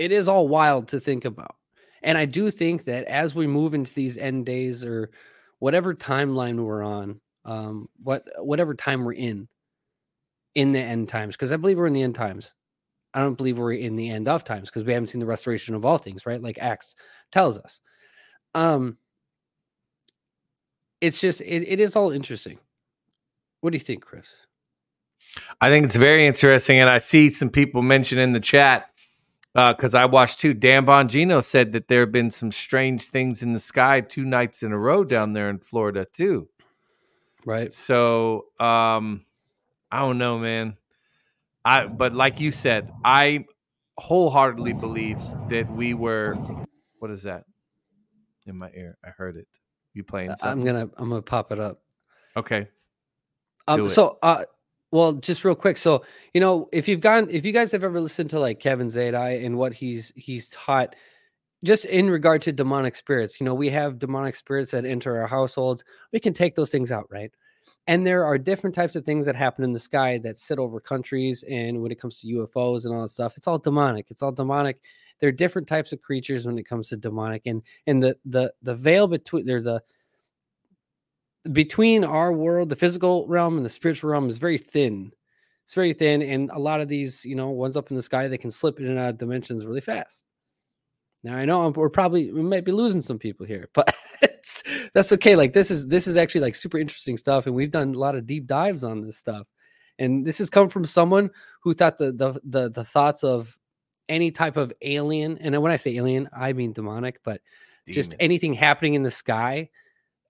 it 0.01 0.13
is 0.13 0.29
all 0.29 0.49
wild 0.49 0.89
to 0.89 0.99
think 0.99 1.27
about. 1.27 1.57
And 2.03 2.17
i 2.17 2.25
do 2.25 2.51
think 2.51 2.85
that 2.87 3.05
as 3.05 3.35
we 3.35 3.47
move 3.47 3.75
into 3.75 3.93
these 3.93 4.17
end 4.17 4.47
days 4.47 4.83
or 4.83 5.11
whatever 5.59 5.95
timeline 5.95 6.59
we're 6.65 6.83
on 6.83 7.21
um 7.45 7.89
what 8.03 8.27
whatever 8.39 8.75
time 8.75 9.05
we're 9.05 9.13
in 9.13 9.47
in 10.55 10.73
the 10.73 10.81
end 10.81 11.11
times 11.11 11.37
because 11.37 11.53
i 11.53 11.57
believe 11.57 11.77
we're 11.77 11.87
in 11.87 11.93
the 11.93 12.03
end 12.03 12.15
times. 12.15 12.55
I 13.13 13.21
don't 13.21 13.37
believe 13.37 13.59
we're 13.59 13.73
in 13.73 13.97
the 13.97 14.09
end 14.09 14.29
of 14.29 14.45
times 14.45 14.71
because 14.71 14.85
we 14.85 14.93
haven't 14.95 15.09
seen 15.09 15.21
the 15.21 15.27
restoration 15.27 15.75
of 15.75 15.85
all 15.85 15.99
things 15.99 16.25
right? 16.25 16.41
Like 16.41 16.59
acts 16.59 16.95
tells 17.31 17.59
us. 17.59 17.81
Um 18.55 18.97
it's 21.03 21.21
just 21.21 21.43
it, 21.43 21.69
it 21.69 21.81
is 21.81 21.97
all 21.97 22.11
interesting. 22.11 22.59
What 23.61 23.71
do 23.71 23.77
you 23.77 23.81
think 23.85 24.03
chris? 24.03 24.35
I 25.61 25.69
think 25.69 25.87
it's 25.87 25.97
very 25.97 26.27
interesting, 26.27 26.81
and 26.81 26.89
I 26.89 26.99
see 26.99 27.31
some 27.31 27.51
people 27.51 27.83
mention 27.83 28.19
in 28.19 28.33
the 28.33 28.41
chat 28.41 28.90
because 29.55 29.95
I 29.95 30.05
watched 30.07 30.41
too. 30.41 30.55
Dan 30.55 30.87
Bongino 30.87 31.43
said 31.43 31.73
that 31.73 31.89
there 31.89 32.01
have 32.01 32.13
been 32.13 32.31
some 32.31 32.53
strange 32.53 33.09
things 33.09 33.43
in 33.43 33.53
the 33.53 33.59
sky 33.59 34.01
two 34.01 34.25
nights 34.25 34.63
in 34.63 34.73
a 34.73 34.79
row 34.79 35.05
down 35.05 35.33
there 35.33 35.51
in 35.51 35.59
Florida 35.59 36.07
too. 36.11 36.49
right 37.45 37.73
So 37.73 38.47
um, 38.59 39.25
I 39.91 40.01
don't 40.01 40.19
know, 40.19 40.39
man. 40.39 40.77
I 41.65 41.87
but 41.87 42.15
like 42.15 42.41
you 42.41 42.51
said, 42.51 42.93
I 43.05 43.47
wholeheartedly 43.99 44.75
believe 44.75 45.19
that 45.49 45.71
we 45.71 45.95
were. 45.95 46.37
What 46.99 47.11
is 47.11 47.25
that 47.25 47.45
in 48.47 48.57
my 48.57 48.71
ear? 48.75 48.99
I 49.05 49.09
heard 49.11 49.37
it. 49.37 49.49
You 49.93 50.05
playing? 50.05 50.33
i'm 50.43 50.65
gonna 50.65 50.89
i'm 50.97 51.09
gonna 51.09 51.21
pop 51.21 51.51
it 51.51 51.59
up 51.59 51.81
Okay. 52.37 52.69
Um, 53.69 53.89
so, 53.89 54.19
uh, 54.23 54.45
well, 54.93 55.13
just 55.13 55.45
real 55.45 55.55
quick. 55.55 55.79
So, 55.79 56.05
you 56.35 56.41
know, 56.41 56.69
if 56.73 56.89
you've 56.89 57.01
gone, 57.01 57.29
if 57.31 57.47
you 57.47 57.53
guys 57.53 57.73
have 57.73 57.85
ever 57.85 58.01
listened 58.01 58.31
to 58.31 58.41
like 58.41 58.61
Kevin 58.61 58.89
Zadai 58.89 59.45
and 59.45 59.57
what 59.57 59.73
he's 59.73 60.13
he's 60.17 60.49
taught, 60.51 60.97
just 61.65 61.85
in 61.85 62.11
regard 62.11 62.43
to 62.43 62.53
demonic 62.53 62.97
spirits, 62.97 63.41
you 63.41 63.45
know, 63.45 63.55
we 63.55 63.69
have 63.71 63.99
demonic 63.99 64.35
spirits 64.35 64.73
that 64.73 64.85
enter 64.85 65.21
our 65.21 65.27
households. 65.27 65.85
We 66.13 66.21
can 66.21 66.33
take 66.33 66.55
those 66.57 66.71
things 66.71 66.91
out, 66.91 67.07
right? 67.11 67.31
And 67.87 68.07
there 68.07 68.25
are 68.25 68.39
different 68.39 68.75
types 68.75 68.97
of 68.97 69.05
things 69.05 69.27
that 69.27 69.37
happen 69.37 69.65
in 69.65 69.73
the 69.73 69.79
sky 69.79 70.19
that 70.19 70.37
sit 70.37 70.59
over 70.59 70.81
countries. 70.81 71.45
And 71.49 71.83
when 71.83 71.93
it 71.93 72.01
comes 72.01 72.21
to 72.21 72.27
UFOs 72.27 72.85
and 72.85 72.95
all 72.95 73.03
that 73.03 73.09
stuff, 73.09 73.37
it's 73.37 73.47
all 73.47 73.59
demonic. 73.59 74.11
It's 74.11 74.23
all 74.23 74.33
demonic. 74.33 74.81
There 75.21 75.29
are 75.29 75.33
different 75.33 75.69
types 75.69 75.93
of 75.93 76.01
creatures 76.01 76.47
when 76.47 76.59
it 76.59 76.67
comes 76.67 76.89
to 76.89 76.97
demonic, 76.97 77.43
and 77.47 77.63
and 77.87 78.03
the 78.03 78.17
the 78.25 78.53
the 78.63 78.75
veil 78.75 79.07
between 79.07 79.45
there 79.45 79.63
the 79.63 79.83
between 81.53 82.05
our 82.05 82.33
world, 82.33 82.69
the 82.69 82.77
physical 82.77 83.27
realm 83.27 83.57
and 83.57 83.65
the 83.65 83.71
spiritual 83.71 84.11
realm 84.11 84.29
is 84.29 84.39
very 84.39 84.59
thin. 84.59 85.13
It's 85.65 85.75
very 85.75 85.93
thin, 85.93 86.23
and 86.23 86.51
a 86.51 86.59
lot 86.59 86.81
of 86.81 86.89
these, 86.89 87.25
you 87.25 87.37
know, 87.37 87.51
ones 87.51 87.77
up 87.77 87.91
in 87.91 87.97
the 87.97 88.03
sky, 88.03 88.27
they 88.27 88.39
can 88.39 88.51
slip 88.51 88.81
in 88.81 88.87
and 88.87 88.99
out 88.99 89.11
of 89.11 89.19
dimensions 89.19 89.65
really 89.65 89.81
fast. 89.81 90.25
Now 91.23 91.37
I 91.37 91.45
know 91.45 91.69
we're 91.69 91.91
probably 91.91 92.33
we 92.33 92.43
might 92.43 92.65
be 92.65 92.73
losing 92.73 93.03
some 93.03 93.19
people 93.19 93.47
here, 93.47 93.69
but 93.75 93.95
it's, 94.23 94.63
that's 94.95 95.13
okay. 95.13 95.37
Like 95.37 95.53
this 95.53 95.71
is 95.71 95.87
this 95.87 96.07
is 96.07 96.17
actually 96.17 96.41
like 96.41 96.57
super 96.57 96.79
interesting 96.79 97.17
stuff, 97.17 97.47
and 97.47 97.55
we've 97.55 97.71
done 97.71 97.95
a 97.95 97.99
lot 97.99 98.15
of 98.15 98.27
deep 98.27 98.47
dives 98.47 98.85
on 98.85 99.03
this 99.03 99.19
stuff. 99.19 99.47
And 99.99 100.27
this 100.27 100.39
has 100.39 100.49
come 100.49 100.71
from 100.71 100.85
someone 100.85 101.31
who 101.63 101.75
thought 101.75 101.99
the 101.99 102.13
the 102.13 102.41
the, 102.45 102.71
the 102.71 102.85
thoughts 102.85 103.23
of 103.23 103.57
any 104.09 104.31
type 104.31 104.57
of 104.57 104.73
alien, 104.83 105.39
and 105.39 105.61
when 105.63 105.73
I 105.73 105.77
say 105.77 105.97
alien, 105.97 106.29
I 106.33 106.53
mean 106.53 106.73
demonic, 106.73 107.21
but 107.23 107.41
just 107.89 108.15
anything 108.21 108.55
happening 108.55 108.95
in 108.95 109.03
the 109.03 109.11
sky 109.11 109.69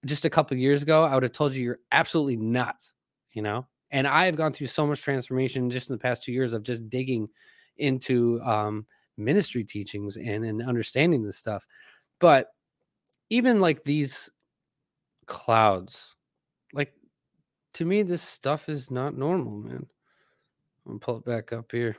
just 0.06 0.24
a 0.24 0.30
couple 0.30 0.56
years 0.56 0.82
ago, 0.82 1.04
I 1.04 1.14
would 1.14 1.22
have 1.22 1.32
told 1.32 1.54
you 1.54 1.62
you're 1.62 1.78
absolutely 1.92 2.36
nuts, 2.36 2.94
you 3.32 3.42
know? 3.42 3.66
And 3.90 4.06
I've 4.06 4.36
gone 4.36 4.52
through 4.52 4.68
so 4.68 4.86
much 4.86 5.02
transformation 5.02 5.68
just 5.68 5.90
in 5.90 5.94
the 5.94 6.00
past 6.00 6.22
two 6.22 6.32
years 6.32 6.52
of 6.52 6.62
just 6.62 6.88
digging 6.88 7.28
into 7.76 8.40
um, 8.42 8.86
ministry 9.16 9.64
teachings 9.64 10.16
and, 10.16 10.44
and 10.44 10.62
understanding 10.62 11.22
this 11.24 11.36
stuff. 11.36 11.66
But 12.18 12.48
even 13.30 13.60
like 13.60 13.84
these 13.84 14.30
clouds, 15.26 16.16
like 16.72 16.92
to 17.74 17.84
me, 17.84 18.02
this 18.02 18.22
stuff 18.22 18.68
is 18.68 18.90
not 18.90 19.16
normal, 19.16 19.52
man. 19.52 19.86
I'm 20.86 20.92
gonna 20.92 20.98
pull 20.98 21.16
it 21.18 21.24
back 21.24 21.52
up 21.52 21.70
here. 21.72 21.96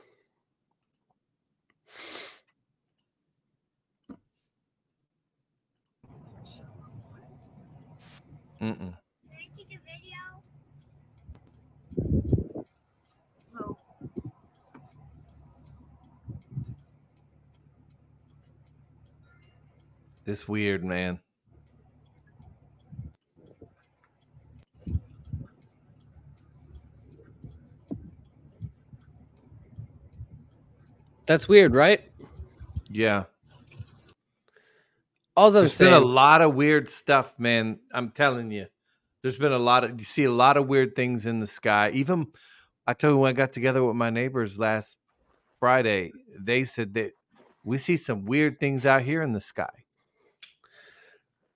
Mm-mm. 8.62 8.94
This 20.24 20.46
weird 20.46 20.84
man. 20.84 21.18
That's 31.26 31.48
weird, 31.48 31.74
right? 31.74 32.08
Yeah. 32.88 33.24
All 35.36 35.48
I'm 35.48 35.54
There's 35.54 35.78
been 35.78 35.92
a 35.94 36.00
lot 36.00 36.42
of 36.42 36.54
weird 36.54 36.88
stuff, 36.88 37.38
man. 37.38 37.78
I'm 37.92 38.10
telling 38.10 38.50
you. 38.50 38.66
There's 39.22 39.38
been 39.38 39.52
a 39.52 39.58
lot 39.58 39.84
of 39.84 39.98
you 39.98 40.04
see 40.04 40.24
a 40.24 40.32
lot 40.32 40.56
of 40.56 40.66
weird 40.66 40.94
things 40.96 41.26
in 41.26 41.38
the 41.40 41.46
sky. 41.46 41.90
Even 41.94 42.26
I 42.86 42.92
told 42.92 43.14
you 43.14 43.18
when 43.18 43.30
I 43.30 43.32
got 43.32 43.52
together 43.52 43.82
with 43.84 43.96
my 43.96 44.10
neighbors 44.10 44.58
last 44.58 44.96
Friday, 45.60 46.12
they 46.38 46.64
said 46.64 46.94
that 46.94 47.12
we 47.64 47.78
see 47.78 47.96
some 47.96 48.24
weird 48.26 48.58
things 48.58 48.84
out 48.84 49.02
here 49.02 49.22
in 49.22 49.32
the 49.32 49.40
sky. 49.40 49.70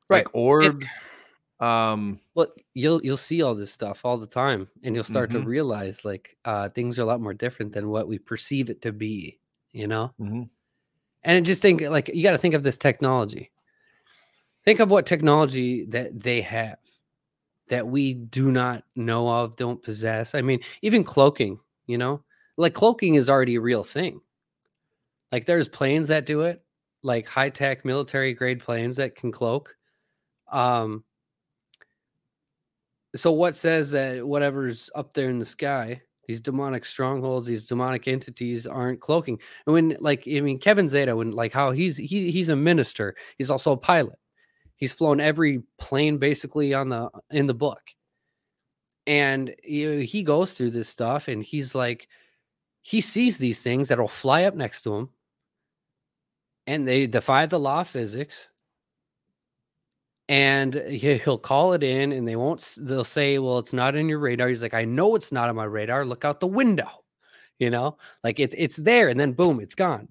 Right. 0.08 0.24
Like 0.24 0.34
orbs. 0.34 0.88
um 1.58 2.20
well, 2.34 2.46
you'll 2.74 3.02
you'll 3.04 3.16
see 3.16 3.42
all 3.42 3.54
this 3.54 3.72
stuff 3.72 4.04
all 4.04 4.16
the 4.16 4.26
time, 4.26 4.68
and 4.84 4.94
you'll 4.94 5.04
start 5.04 5.30
to 5.32 5.38
Mhm. 5.40 5.46
realize 5.46 6.04
like 6.04 6.36
uh, 6.44 6.68
things 6.70 6.98
are 6.98 7.02
a 7.02 7.06
lot 7.06 7.20
more 7.20 7.34
different 7.34 7.72
than 7.72 7.88
what 7.88 8.06
we 8.08 8.18
perceive 8.18 8.70
it 8.70 8.80
to 8.82 8.92
be. 8.92 9.40
You 9.72 9.88
know, 9.88 10.12
Mhm. 10.20 10.48
and 11.24 11.44
just 11.46 11.60
think 11.62 11.80
like 11.82 12.08
you 12.14 12.22
got 12.22 12.32
to 12.32 12.38
think 12.38 12.54
of 12.54 12.62
this 12.62 12.78
technology. 12.78 13.50
Think 14.66 14.80
of 14.80 14.90
what 14.90 15.06
technology 15.06 15.86
that 15.86 16.20
they 16.20 16.43
have 16.43 16.76
that 17.68 17.86
we 17.86 18.14
do 18.14 18.51
not 18.51 18.84
know 18.94 19.28
of, 19.28 19.56
don't 19.56 19.82
possess. 19.82 20.34
I 20.34 20.43
mean, 20.43 20.60
even 20.82 21.05
cloaking. 21.05 21.59
You 21.86 21.98
know, 21.98 22.24
like 22.56 22.74
cloaking 22.74 23.14
is 23.14 23.30
already 23.30 23.55
a 23.55 23.60
real 23.60 23.84
thing. 23.84 24.20
Like 25.30 25.44
there's 25.44 25.68
planes 25.68 26.09
that 26.09 26.26
do 26.26 26.43
it, 26.43 26.62
like 27.02 27.26
high 27.28 27.51
tech 27.51 27.84
military 27.84 28.34
grade 28.34 28.60
planes 28.60 28.97
that 28.97 29.14
can 29.14 29.30
cloak. 29.30 29.76
Um, 30.51 31.05
so 33.14 33.30
what 33.30 33.55
says 33.55 33.90
that 33.93 34.26
whatever's 34.26 34.90
up 34.97 35.14
there 35.14 35.30
in 35.30 35.38
the 35.38 35.44
sky, 35.44 36.02
these 36.26 36.40
demonic 36.40 36.84
strongholds, 36.84 37.47
these 37.47 37.66
demonic 37.66 38.09
entities 38.09 38.66
aren't 38.66 39.01
cloaking? 39.01 39.38
And 39.66 39.74
when 39.74 39.97
like 40.01 40.24
I 40.26 40.40
mean 40.40 40.59
Kevin 40.59 40.86
Zadai, 40.86 41.16
when 41.16 41.30
like 41.30 41.52
how 41.52 41.70
he's 41.70 41.97
he 41.97 42.32
he's 42.32 42.48
a 42.48 42.56
minister, 42.56 43.14
he's 43.38 43.51
also 43.51 43.72
a 43.72 43.76
pilot. 43.76 44.18
He's 44.76 44.92
flown 44.92 45.20
every 45.20 45.62
plane 45.78 46.18
basically 46.18 46.74
on 46.74 46.90
the 46.90 47.10
in 47.30 47.46
the 47.46 47.54
book. 47.54 47.80
And 49.06 49.54
he, 49.62 50.04
he 50.04 50.22
goes 50.22 50.54
through 50.54 50.70
this 50.72 50.88
stuff 50.88 51.28
and 51.28 51.42
he's 51.42 51.74
like 51.74 52.08
he 52.82 53.00
sees 53.00 53.38
these 53.38 53.62
things 53.62 53.88
that'll 53.88 54.08
fly 54.08 54.44
up 54.44 54.54
next 54.54 54.82
to 54.82 54.94
him. 54.94 55.08
And 56.66 56.86
they 56.86 57.06
defy 57.06 57.46
the 57.46 57.58
law 57.58 57.80
of 57.80 57.88
physics. 57.88 58.50
And 60.28 60.74
he- 60.74 61.18
he'll 61.18 61.38
call 61.38 61.72
it 61.72 61.82
in 61.82 62.12
and 62.12 62.26
they 62.28 62.36
won't 62.36 62.76
they'll 62.80 63.04
say 63.04 63.38
well 63.38 63.58
it's 63.58 63.72
not 63.72 63.96
in 63.96 64.08
your 64.08 64.18
radar. 64.18 64.48
He's 64.48 64.62
like 64.62 64.74
i 64.74 64.84
know 64.84 65.14
it's 65.14 65.32
not 65.32 65.48
on 65.48 65.56
my 65.56 65.64
radar. 65.64 66.04
Look 66.04 66.24
out 66.24 66.40
the 66.40 66.46
window. 66.46 66.90
You 67.58 67.70
know? 67.70 67.96
Like 68.22 68.40
it's 68.40 68.54
it's 68.58 68.76
there 68.76 69.08
and 69.08 69.18
then 69.18 69.32
boom 69.32 69.60
it's 69.60 69.74
gone 69.74 70.08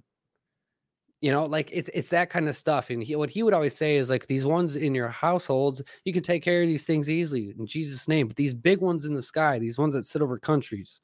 you 1.26 1.32
know 1.32 1.44
like 1.44 1.72
it's 1.74 1.90
it's 1.96 2.10
that 2.10 2.30
kind 2.30 2.48
of 2.48 2.56
stuff 2.56 2.92
and 2.92 3.02
he, 3.02 3.16
what 3.16 3.32
he 3.32 3.42
would 3.42 3.56
always 3.56 3.76
say 3.76 3.96
is 3.96 4.12
like 4.12 4.28
these 4.28 4.46
ones 4.46 4.76
in 4.76 4.94
your 4.94 5.10
households 5.10 5.82
you 6.04 6.14
can 6.14 6.22
take 6.22 6.44
care 6.44 6.62
of 6.62 6.68
these 6.68 6.86
things 6.86 7.10
easily 7.10 7.52
in 7.58 7.66
jesus 7.66 8.08
name 8.08 8.28
but 8.28 8.36
these 8.36 8.54
big 8.54 8.80
ones 8.80 9.06
in 9.06 9.16
the 9.16 9.22
sky 9.24 9.58
these 9.58 9.80
ones 9.80 9.96
that 9.96 10.06
sit 10.06 10.22
over 10.22 10.38
countries 10.38 11.02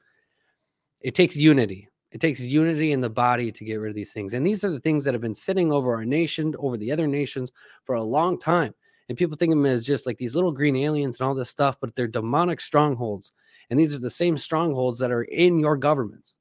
it 1.00 1.16
takes 1.16 1.36
unity. 1.36 1.88
It 2.12 2.22
takes 2.22 2.42
unity 2.42 2.92
in 2.92 3.02
the 3.02 3.10
body 3.10 3.52
to 3.52 3.66
get 3.66 3.78
rid 3.78 3.90
of 3.90 3.96
these 3.96 4.14
things 4.14 4.36
and 4.36 4.46
these 4.46 4.64
are 4.64 4.70
the 4.70 4.80
things 4.80 5.04
that 5.06 5.16
have 5.16 5.22
been 5.22 5.34
sitting 5.34 5.72
over 5.72 5.92
our 5.96 6.06
nation 6.06 6.54
over 6.60 6.78
the 6.78 6.92
other 6.92 7.08
nations 7.08 7.52
for 7.86 7.96
a 7.96 8.04
long 8.04 8.38
time 8.38 8.76
and 9.10 9.18
people 9.18 9.38
think 9.38 9.52
of 9.52 9.58
them 9.58 9.66
as 9.66 9.84
just 9.84 10.06
like 10.06 10.20
these 10.20 10.36
little 10.36 10.52
green 10.52 10.76
aliens 10.76 11.20
and 11.20 11.28
all 11.28 11.34
this 11.34 11.50
stuff 11.50 11.78
but 11.82 11.96
they're 11.96 12.08
demonic 12.08 12.60
strongholds 12.60 13.32
and 13.72 13.80
these 13.80 13.96
are 13.96 14.00
the 14.00 14.10
same 14.10 14.38
strongholds 14.38 15.00
that 15.00 15.12
are 15.12 15.24
in 15.24 15.58
your 15.58 15.78
governments 15.78 16.36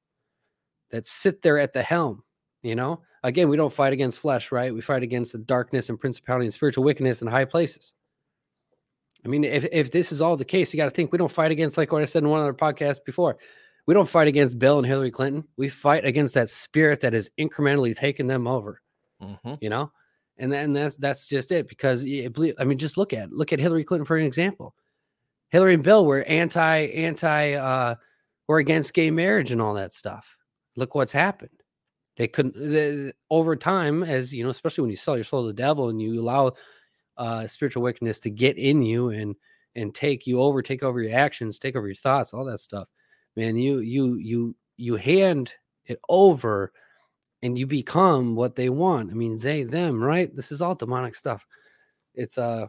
that 0.91 1.07
sit 1.07 1.41
there 1.41 1.59
at 1.59 1.73
the 1.73 1.83
helm 1.83 2.23
you 2.63 2.75
know 2.75 3.01
again 3.23 3.49
we 3.49 3.57
don't 3.57 3.73
fight 3.73 3.93
against 3.93 4.21
flesh 4.21 4.51
right? 4.53 4.73
We 4.75 4.81
fight 4.81 5.03
against 5.03 5.33
the 5.33 5.39
darkness 5.39 5.89
and 5.89 5.99
principality 6.01 6.47
and 6.47 6.55
spiritual 6.55 6.85
wickedness 6.85 7.23
in 7.23 7.29
high 7.29 7.45
places. 7.45 7.95
I 9.25 9.29
mean 9.29 9.45
if, 9.45 9.67
if 9.71 9.91
this 9.91 10.13
is 10.13 10.21
all 10.23 10.37
the 10.37 10.45
case 10.45 10.73
you 10.73 10.79
got 10.79 10.85
to 10.85 10.91
think 10.91 11.13
we 11.13 11.19
don't 11.19 11.31
fight 11.31 11.51
against 11.51 11.77
like 11.77 11.93
what 11.93 12.01
i 12.03 12.07
said 12.07 12.23
in 12.23 12.29
one 12.31 12.41
other 12.41 12.55
podcast 12.55 13.05
before 13.05 13.37
we 13.87 13.95
don't 13.95 14.09
fight 14.09 14.29
against 14.29 14.59
bill 14.59 14.79
and 14.79 14.87
hillary 14.87 15.11
clinton. 15.11 15.45
We 15.57 15.69
fight 15.69 16.05
against 16.05 16.35
that 16.35 16.49
spirit 16.49 17.01
that 17.01 17.13
has 17.13 17.31
incrementally 17.39 17.95
taken 17.95 18.27
them 18.27 18.47
over 18.47 18.81
Mhm. 19.23 19.59
you 19.61 19.69
know? 19.69 19.93
And 20.39 20.51
then 20.51 20.73
that's 20.73 20.97
that's 20.97 21.27
just 21.27 21.53
it 21.53 21.69
because 21.69 22.03
believe 22.05 22.55
i 22.59 22.65
mean 22.65 22.79
just 22.79 22.97
look 22.97 23.13
at 23.13 23.31
look 23.31 23.53
at 23.53 23.59
hillary 23.59 23.85
clinton 23.85 24.07
for 24.07 24.17
an 24.17 24.25
example. 24.25 24.75
Hillary 25.51 25.75
and 25.75 25.83
bill 25.83 26.07
were 26.07 26.23
anti 26.23 26.87
anti 26.87 27.53
uh 27.55 27.97
were 28.49 28.59
against 28.59 28.95
gay 28.95 29.11
marriage 29.11 29.53
and 29.53 29.61
all 29.61 29.75
that 29.75 29.93
stuff. 29.93 30.37
Look 30.77 30.95
what's 30.95 31.13
happened 31.13 31.60
they 32.21 32.29
couldn't 32.29 32.55
the, 32.55 33.15
over 33.31 33.57
time 33.57 34.03
as 34.03 34.31
you 34.35 34.45
know 34.45 34.51
especially 34.51 34.83
when 34.83 34.91
you 34.91 34.97
sell 34.97 35.17
your 35.17 35.25
soul 35.25 35.43
to 35.43 35.47
the 35.47 35.55
devil 35.55 35.89
and 35.89 36.03
you 36.03 36.21
allow 36.21 36.53
uh 37.17 37.47
spiritual 37.47 37.83
wickedness 37.83 38.21
to 38.21 38.29
get 38.29 38.59
in 38.59 38.83
you 38.83 39.09
and 39.09 39.35
and 39.75 39.95
take 39.95 40.27
you 40.27 40.39
over 40.39 40.61
take 40.61 40.83
over 40.83 41.01
your 41.01 41.17
actions 41.17 41.59
take 41.59 41.77
over 41.77 41.87
your 41.87 41.95
thoughts 41.95 42.35
all 42.35 42.45
that 42.45 42.61
stuff 42.61 42.89
man 43.37 43.57
you 43.57 43.79
you 43.79 44.17
you 44.17 44.55
you 44.77 44.97
hand 44.97 45.55
it 45.87 45.99
over 46.11 46.73
and 47.43 47.59
you 47.59 47.67
become 47.67 48.35
what 48.35 48.55
they 48.55 48.69
want. 48.69 49.11
I 49.11 49.15
mean 49.15 49.39
they 49.39 49.63
them 49.63 50.03
right? 50.03 50.35
This 50.35 50.53
is 50.53 50.61
all 50.63 50.75
demonic 50.75 51.15
stuff. 51.15 51.47
It's 52.15 52.37
uh 52.39 52.67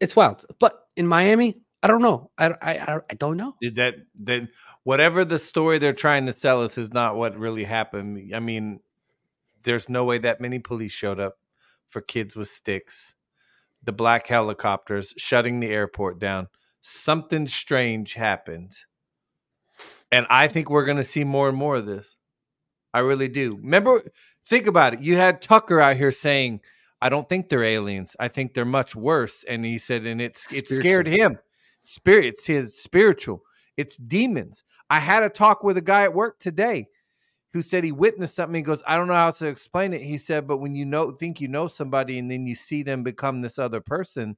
it's 0.00 0.16
wild. 0.16 0.44
But 0.58 0.80
in 0.96 1.06
miami 1.06 1.61
i 1.82 1.86
don't 1.86 2.02
know 2.02 2.30
i 2.38 2.48
i 2.62 2.72
i, 2.78 2.98
I 3.10 3.14
don't 3.14 3.36
know 3.36 3.54
that 3.74 3.94
that 4.22 4.48
whatever 4.84 5.24
the 5.24 5.38
story 5.38 5.78
they're 5.78 5.92
trying 5.92 6.26
to 6.26 6.32
sell 6.32 6.62
us 6.62 6.78
is 6.78 6.92
not 6.92 7.16
what 7.16 7.38
really 7.38 7.64
happened. 7.64 8.32
I 8.34 8.40
mean, 8.40 8.80
there's 9.62 9.88
no 9.88 10.04
way 10.04 10.18
that 10.18 10.40
many 10.40 10.58
police 10.58 10.92
showed 10.92 11.20
up 11.20 11.38
for 11.86 12.00
kids 12.00 12.34
with 12.34 12.48
sticks, 12.48 13.14
the 13.82 13.92
black 13.92 14.26
helicopters 14.26 15.14
shutting 15.16 15.60
the 15.60 15.68
airport 15.68 16.18
down. 16.18 16.48
Something 16.80 17.46
strange 17.46 18.14
happened. 18.14 18.72
And 20.10 20.26
I 20.28 20.48
think 20.48 20.68
we're 20.68 20.84
going 20.84 20.96
to 20.98 21.04
see 21.04 21.24
more 21.24 21.48
and 21.48 21.56
more 21.56 21.76
of 21.76 21.86
this. 21.86 22.16
I 22.92 23.00
really 23.00 23.28
do. 23.28 23.56
Remember, 23.56 24.02
think 24.46 24.66
about 24.66 24.94
it. 24.94 25.00
You 25.00 25.16
had 25.16 25.40
Tucker 25.40 25.80
out 25.80 25.96
here 25.96 26.10
saying, 26.10 26.60
I 27.00 27.08
don't 27.08 27.28
think 27.28 27.48
they're 27.48 27.64
aliens. 27.64 28.14
I 28.20 28.28
think 28.28 28.52
they're 28.52 28.64
much 28.64 28.94
worse. 28.94 29.44
And 29.44 29.64
he 29.64 29.78
said, 29.78 30.04
and 30.04 30.20
it's 30.20 30.52
it 30.52 30.68
scared 30.68 31.06
him. 31.06 31.38
Spirit, 31.82 32.26
it's 32.26 32.46
his 32.46 32.78
spiritual. 32.78 33.42
It's 33.76 33.96
demons. 33.96 34.64
I 34.90 34.98
had 35.00 35.22
a 35.22 35.28
talk 35.28 35.62
with 35.62 35.76
a 35.76 35.82
guy 35.82 36.04
at 36.04 36.14
work 36.14 36.38
today 36.38 36.86
who 37.52 37.62
said 37.62 37.84
he 37.84 37.92
witnessed 37.92 38.34
something. 38.34 38.54
He 38.54 38.62
goes, 38.62 38.82
I 38.86 38.96
don't 38.96 39.08
know 39.08 39.14
how 39.14 39.30
to 39.30 39.46
explain 39.46 39.92
it. 39.92 40.02
He 40.02 40.16
said, 40.16 40.46
but 40.46 40.58
when 40.58 40.74
you 40.74 40.84
know 40.84 41.10
think 41.10 41.40
you 41.40 41.48
know 41.48 41.66
somebody 41.66 42.18
and 42.18 42.30
then 42.30 42.46
you 42.46 42.54
see 42.54 42.82
them 42.82 43.02
become 43.02 43.40
this 43.40 43.58
other 43.58 43.80
person, 43.80 44.36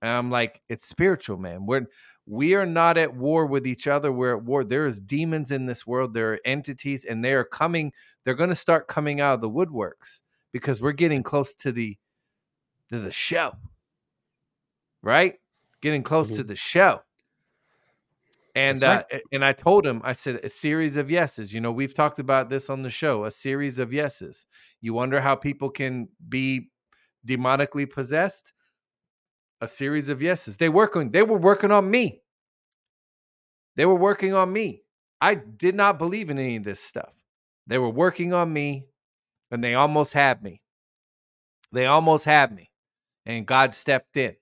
and 0.00 0.10
I'm 0.10 0.30
like, 0.30 0.60
it's 0.68 0.84
spiritual, 0.84 1.38
man. 1.38 1.64
We're 1.64 1.86
we 2.26 2.54
are 2.54 2.66
not 2.66 2.98
at 2.98 3.14
war 3.14 3.46
with 3.46 3.66
each 3.66 3.86
other. 3.86 4.12
We're 4.12 4.36
at 4.36 4.44
war. 4.44 4.64
There 4.64 4.86
is 4.86 5.00
demons 5.00 5.50
in 5.50 5.66
this 5.66 5.86
world. 5.86 6.14
There 6.14 6.34
are 6.34 6.40
entities, 6.44 7.04
and 7.04 7.24
they 7.24 7.32
are 7.32 7.44
coming. 7.44 7.92
They're 8.24 8.34
going 8.34 8.50
to 8.50 8.56
start 8.56 8.88
coming 8.88 9.20
out 9.20 9.34
of 9.34 9.40
the 9.40 9.50
woodworks 9.50 10.22
because 10.52 10.80
we're 10.80 10.92
getting 10.92 11.22
close 11.22 11.54
to 11.56 11.72
the 11.72 11.96
to 12.90 12.98
the 12.98 13.12
show, 13.12 13.52
right? 15.02 15.34
Getting 15.82 16.02
close 16.02 16.30
to 16.36 16.44
the 16.44 16.56
show. 16.56 17.00
And 18.54 18.78
That's 18.78 19.12
uh, 19.12 19.18
and 19.32 19.44
I 19.44 19.52
told 19.52 19.86
him, 19.86 20.00
I 20.04 20.12
said, 20.12 20.40
a 20.44 20.48
series 20.48 20.96
of 20.96 21.10
yeses. 21.10 21.52
You 21.52 21.60
know, 21.60 21.72
we've 21.72 21.94
talked 21.94 22.18
about 22.18 22.50
this 22.50 22.70
on 22.70 22.82
the 22.82 22.90
show. 22.90 23.24
A 23.24 23.30
series 23.30 23.78
of 23.78 23.92
yeses. 23.92 24.46
You 24.80 24.94
wonder 24.94 25.20
how 25.20 25.34
people 25.34 25.70
can 25.70 26.08
be 26.28 26.70
demonically 27.26 27.90
possessed. 27.90 28.52
A 29.60 29.68
series 29.68 30.08
of 30.08 30.22
yeses. 30.22 30.56
They 30.56 30.68
working. 30.68 31.10
They 31.10 31.22
were 31.22 31.38
working 31.38 31.72
on 31.72 31.90
me. 31.90 32.22
They 33.76 33.86
were 33.86 33.96
working 33.96 34.34
on 34.34 34.52
me. 34.52 34.82
I 35.20 35.34
did 35.34 35.74
not 35.74 35.98
believe 35.98 36.30
in 36.30 36.38
any 36.38 36.56
of 36.56 36.64
this 36.64 36.80
stuff. 36.80 37.12
They 37.66 37.78
were 37.78 37.90
working 37.90 38.32
on 38.32 38.52
me 38.52 38.86
and 39.50 39.62
they 39.62 39.74
almost 39.74 40.12
had 40.12 40.42
me. 40.42 40.62
They 41.70 41.86
almost 41.86 42.24
had 42.24 42.54
me. 42.54 42.70
And 43.24 43.46
God 43.46 43.72
stepped 43.72 44.16
in. 44.16 44.34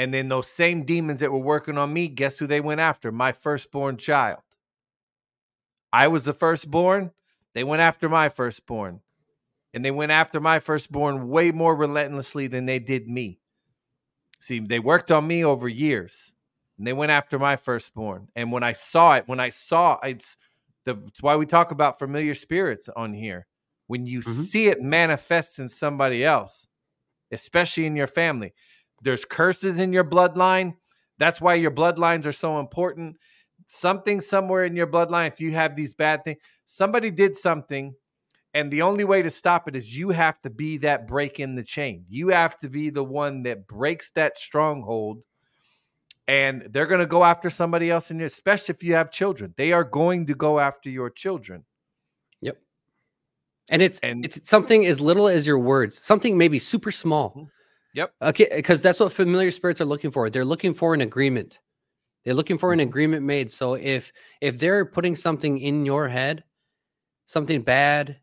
And 0.00 0.14
then 0.14 0.30
those 0.30 0.48
same 0.48 0.84
demons 0.84 1.20
that 1.20 1.30
were 1.30 1.36
working 1.36 1.76
on 1.76 1.92
me, 1.92 2.08
guess 2.08 2.38
who 2.38 2.46
they 2.46 2.62
went 2.62 2.80
after? 2.80 3.12
My 3.12 3.32
firstborn 3.32 3.98
child. 3.98 4.40
I 5.92 6.08
was 6.08 6.24
the 6.24 6.32
firstborn. 6.32 7.10
They 7.52 7.64
went 7.64 7.82
after 7.82 8.08
my 8.08 8.30
firstborn. 8.30 9.00
And 9.74 9.84
they 9.84 9.90
went 9.90 10.10
after 10.10 10.40
my 10.40 10.58
firstborn 10.58 11.28
way 11.28 11.52
more 11.52 11.76
relentlessly 11.76 12.46
than 12.46 12.64
they 12.64 12.78
did 12.78 13.08
me. 13.08 13.40
See, 14.40 14.58
they 14.58 14.78
worked 14.78 15.10
on 15.10 15.26
me 15.26 15.44
over 15.44 15.68
years. 15.68 16.32
And 16.78 16.86
they 16.86 16.94
went 16.94 17.12
after 17.12 17.38
my 17.38 17.56
firstborn. 17.56 18.28
And 18.34 18.50
when 18.52 18.62
I 18.62 18.72
saw 18.72 19.16
it, 19.16 19.24
when 19.26 19.38
I 19.38 19.50
saw 19.50 19.98
it's 20.02 20.38
the 20.86 20.98
it's 21.08 21.22
why 21.22 21.36
we 21.36 21.44
talk 21.44 21.72
about 21.72 21.98
familiar 21.98 22.32
spirits 22.32 22.88
on 22.96 23.12
here. 23.12 23.46
When 23.86 24.06
you 24.06 24.22
Mhm. 24.24 24.50
see 24.50 24.68
it 24.68 24.80
manifest 24.80 25.58
in 25.58 25.68
somebody 25.68 26.24
else, 26.24 26.68
especially 27.30 27.84
in 27.84 27.96
your 27.96 28.06
family, 28.06 28.54
there's 29.00 29.24
curses 29.24 29.78
in 29.78 29.92
your 29.92 30.04
bloodline. 30.04 30.74
That's 31.18 31.40
why 31.40 31.54
your 31.54 31.70
bloodlines 31.70 32.26
are 32.26 32.32
so 32.32 32.60
important. 32.60 33.16
Something 33.66 34.20
somewhere 34.20 34.64
in 34.64 34.74
your 34.74 34.86
bloodline, 34.86 35.28
if 35.28 35.40
you 35.40 35.52
have 35.52 35.76
these 35.76 35.94
bad 35.94 36.24
things, 36.24 36.38
somebody 36.64 37.10
did 37.10 37.36
something, 37.36 37.94
and 38.52 38.70
the 38.70 38.82
only 38.82 39.04
way 39.04 39.22
to 39.22 39.30
stop 39.30 39.68
it 39.68 39.76
is 39.76 39.96
you 39.96 40.10
have 40.10 40.40
to 40.42 40.50
be 40.50 40.78
that 40.78 41.06
break 41.06 41.38
in 41.38 41.54
the 41.54 41.62
chain. 41.62 42.04
You 42.08 42.28
have 42.28 42.58
to 42.58 42.68
be 42.68 42.90
the 42.90 43.04
one 43.04 43.42
that 43.44 43.66
breaks 43.66 44.10
that 44.12 44.36
stronghold. 44.36 45.24
And 46.26 46.68
they're 46.70 46.86
going 46.86 47.00
to 47.00 47.06
go 47.06 47.24
after 47.24 47.50
somebody 47.50 47.90
else 47.90 48.10
in 48.10 48.18
your, 48.18 48.26
especially 48.26 48.74
if 48.74 48.82
you 48.82 48.94
have 48.94 49.10
children. 49.10 49.54
They 49.56 49.72
are 49.72 49.84
going 49.84 50.26
to 50.26 50.34
go 50.34 50.58
after 50.58 50.90
your 50.90 51.10
children. 51.10 51.64
Yep. 52.40 52.58
And 53.70 53.82
it's 53.82 53.98
And- 54.00 54.24
it's 54.24 54.48
something 54.48 54.84
as 54.86 55.00
little 55.00 55.28
as 55.28 55.46
your 55.46 55.58
words, 55.58 55.98
something 55.98 56.36
maybe 56.36 56.58
super 56.58 56.90
small. 56.90 57.30
Mm-hmm. 57.30 57.44
Yep. 57.94 58.14
Okay, 58.22 58.48
because 58.54 58.82
that's 58.82 59.00
what 59.00 59.12
familiar 59.12 59.50
spirits 59.50 59.80
are 59.80 59.84
looking 59.86 60.10
for. 60.10 60.30
They're 60.30 60.44
looking 60.44 60.74
for 60.74 60.94
an 60.94 61.00
agreement. 61.00 61.58
They're 62.24 62.34
looking 62.34 62.58
for 62.58 62.72
an 62.72 62.80
Mhm. 62.80 62.84
agreement 62.88 63.24
made. 63.24 63.50
So 63.50 63.74
if 63.74 64.12
if 64.40 64.58
they're 64.58 64.84
putting 64.84 65.16
something 65.16 65.58
in 65.58 65.86
your 65.86 66.08
head, 66.08 66.44
something 67.26 67.62
bad, 67.62 68.18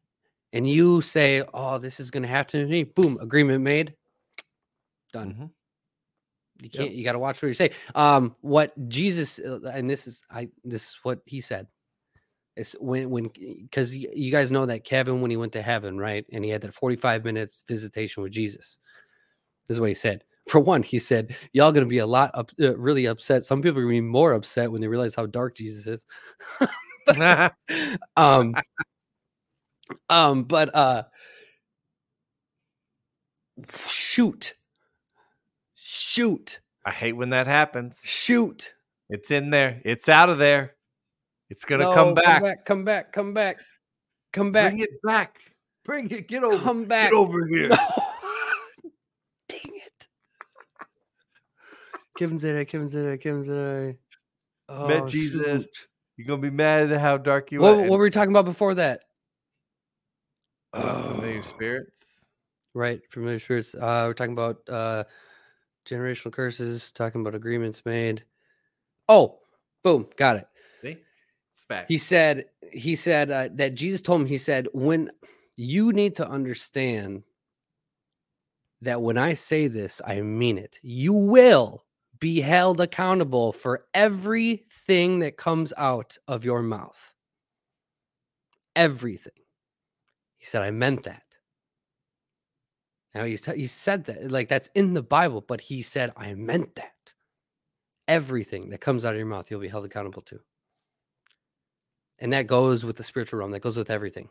and 0.53 0.69
you 0.69 1.01
say, 1.01 1.43
"Oh, 1.53 1.77
this 1.79 1.99
is 1.99 2.11
going 2.11 2.23
to 2.23 2.29
happen 2.29 2.61
to 2.61 2.67
me," 2.67 2.83
boom, 2.83 3.17
agreement 3.21 3.63
made. 3.63 3.95
Done. 5.13 5.35
Mhm. 5.35 5.51
You 6.61 6.69
can't. 6.69 6.91
You 6.93 7.03
got 7.03 7.13
to 7.13 7.19
watch 7.19 7.41
what 7.41 7.47
you 7.49 7.53
say. 7.55 7.71
Um, 7.95 8.35
what 8.41 8.73
Jesus 8.89 9.39
uh, 9.39 9.59
and 9.73 9.89
this 9.89 10.07
is 10.07 10.23
I. 10.31 10.49
This 10.63 10.89
is 10.89 10.97
what 11.03 11.21
he 11.25 11.41
said. 11.41 11.67
It's 12.55 12.73
when 12.79 13.09
when 13.09 13.29
because 13.35 13.95
you 13.95 14.31
guys 14.31 14.51
know 14.51 14.65
that 14.67 14.83
Kevin 14.83 15.21
when 15.21 15.31
he 15.31 15.37
went 15.37 15.53
to 15.53 15.61
heaven, 15.61 15.97
right, 15.97 16.25
and 16.31 16.43
he 16.43 16.51
had 16.51 16.61
that 16.61 16.73
forty 16.73 16.95
five 16.95 17.25
minutes 17.25 17.63
visitation 17.67 18.23
with 18.23 18.31
Jesus. 18.33 18.79
This 19.67 19.75
is 19.75 19.81
what 19.81 19.89
he 19.89 19.93
said. 19.93 20.23
For 20.47 20.59
one, 20.61 20.81
he 20.81 20.97
said, 20.97 21.35
"Y'all 21.51 21.73
gonna 21.73 21.85
be 21.85 21.97
a 21.97 22.07
lot 22.07 22.31
up, 22.33 22.51
uh, 22.61 22.77
really 22.77 23.05
upset. 23.05 23.43
Some 23.43 23.61
people 23.61 23.79
are 23.79 23.83
gonna 23.83 23.95
be 23.95 24.01
more 24.01 24.31
upset 24.31 24.71
when 24.71 24.79
they 24.79 24.87
realize 24.87 25.13
how 25.13 25.25
dark 25.25 25.55
Jesus 25.55 25.87
is." 25.87 26.05
um, 28.17 28.55
um, 30.09 30.43
but 30.43 30.73
uh, 30.73 31.03
shoot, 33.87 34.53
shoot, 35.75 36.59
I 36.85 36.91
hate 36.91 37.13
when 37.13 37.31
that 37.31 37.47
happens. 37.47 38.01
shoot. 38.03 38.73
It's 39.09 39.31
in 39.31 39.49
there. 39.49 39.81
It's 39.83 40.09
out 40.09 40.29
of 40.29 40.37
there. 40.37 40.75
It's 41.49 41.65
gonna 41.65 41.83
No, 41.83 41.93
come 41.93 42.13
back. 42.13 42.41
Come 42.41 42.43
back. 42.43 42.65
Come 42.65 42.83
back. 42.83 43.13
Come 43.13 43.33
back. 43.33 43.57
Come 44.33 44.51
back. 44.51 44.71
Bring 44.71 44.79
it 44.79 45.01
back. 45.03 45.39
Bring 45.83 46.11
it. 46.11 46.27
Get 46.27 46.43
over. 46.43 46.57
Come 46.57 46.85
back. 46.85 47.11
Get 47.11 47.17
over 47.17 47.45
here. 47.47 47.69
Dang 47.69 48.06
Kevin 52.17 52.37
it. 52.43 52.65
Kevin 52.67 52.87
it. 52.87 53.21
Kevin 53.21 53.43
said 53.43 53.55
it. 53.55 53.99
Met 54.69 55.03
Oh, 55.03 55.07
Jesus. 55.07 55.65
shoot. 55.65 55.87
You're 56.17 56.27
gonna 56.27 56.41
be 56.41 56.49
mad 56.49 56.91
at 56.91 56.99
how 56.99 57.17
dark 57.17 57.51
you 57.51 57.61
What, 57.61 57.75
are. 57.77 57.81
what 57.81 57.91
were 57.91 58.03
we 58.05 58.09
talking 58.09 58.31
about 58.31 58.45
before 58.45 58.73
that? 58.73 59.03
uh, 60.73 61.13
familiar 61.13 61.43
spirits. 61.43 62.27
Right, 62.73 63.01
familiar 63.09 63.39
spirits. 63.39 63.73
Uh, 63.75 64.05
we're 64.07 64.13
talking 64.13 64.33
about 64.33 64.57
uh, 64.67 65.03
generational 65.87 66.31
curses. 66.31 66.91
Talking 66.91 67.21
about 67.21 67.35
agreements 67.35 67.85
made. 67.85 68.23
Oh, 69.07 69.39
boom, 69.83 70.07
got 70.17 70.37
it. 70.37 70.47
See? 70.81 70.97
It's 71.51 71.65
back. 71.65 71.87
He 71.87 71.97
said. 71.97 72.45
He 72.73 72.95
said 72.95 73.31
uh, 73.31 73.49
that 73.53 73.75
Jesus 73.75 74.01
told 74.01 74.21
him. 74.21 74.27
He 74.27 74.37
said, 74.37 74.67
"When 74.73 75.11
you 75.55 75.93
need 75.93 76.15
to 76.17 76.27
understand 76.27 77.23
that 78.81 79.01
when 79.01 79.17
I 79.17 79.33
say 79.33 79.67
this, 79.67 80.01
I 80.05 80.21
mean 80.21 80.57
it. 80.57 80.79
You 80.81 81.13
will 81.13 81.85
be 82.19 82.41
held 82.41 82.81
accountable 82.81 83.51
for 83.51 83.85
everything 83.93 85.19
that 85.19 85.37
comes 85.37 85.73
out 85.77 86.17
of 86.27 86.45
your 86.45 86.61
mouth. 86.61 87.13
Everything." 88.75 89.33
He 90.37 90.45
said, 90.45 90.61
"I 90.61 90.71
meant 90.71 91.03
that." 91.03 91.23
Now 93.15 93.25
he 93.25 93.37
he 93.55 93.67
said 93.67 94.05
that 94.05 94.31
like 94.31 94.49
that's 94.49 94.69
in 94.75 94.93
the 94.93 95.01
Bible, 95.03 95.41
but 95.41 95.61
he 95.61 95.81
said, 95.81 96.13
"I 96.15 96.33
meant 96.35 96.75
that." 96.75 97.13
Everything 98.07 98.69
that 98.69 98.79
comes 98.79 99.03
out 99.05 99.13
of 99.13 99.17
your 99.17 99.25
mouth, 99.27 99.51
you'll 99.51 99.59
be 99.59 99.67
held 99.67 99.85
accountable 99.85 100.21
to. 100.23 100.39
And 102.19 102.33
that 102.33 102.47
goes 102.47 102.85
with 102.85 102.95
the 102.97 103.03
spiritual 103.03 103.39
realm. 103.39 103.51
That 103.51 103.59
goes 103.61 103.77
with 103.77 103.89
everything. 103.89 104.29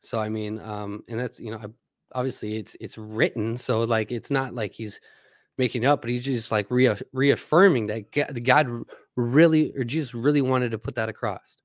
So 0.00 0.20
I 0.20 0.28
mean, 0.28 0.58
um, 0.60 1.02
and 1.08 1.18
that's 1.18 1.40
you 1.40 1.50
know, 1.50 1.60
obviously 2.12 2.56
it's 2.56 2.76
it's 2.80 2.98
written, 2.98 3.56
so 3.56 3.84
like 3.84 4.12
it's 4.12 4.30
not 4.30 4.54
like 4.54 4.72
he's 4.72 5.00
making 5.58 5.84
up, 5.84 6.00
but 6.00 6.10
he's 6.10 6.24
just 6.24 6.50
like 6.50 6.70
rea- 6.70 7.00
reaffirming 7.12 7.86
that 7.86 8.10
God, 8.12 8.28
the 8.32 8.40
God 8.40 8.84
really 9.16 9.72
or 9.76 9.84
Jesus 9.84 10.14
really 10.14 10.42
wanted 10.42 10.70
to 10.72 10.78
put 10.78 10.96
that 10.96 11.08
across 11.08 11.58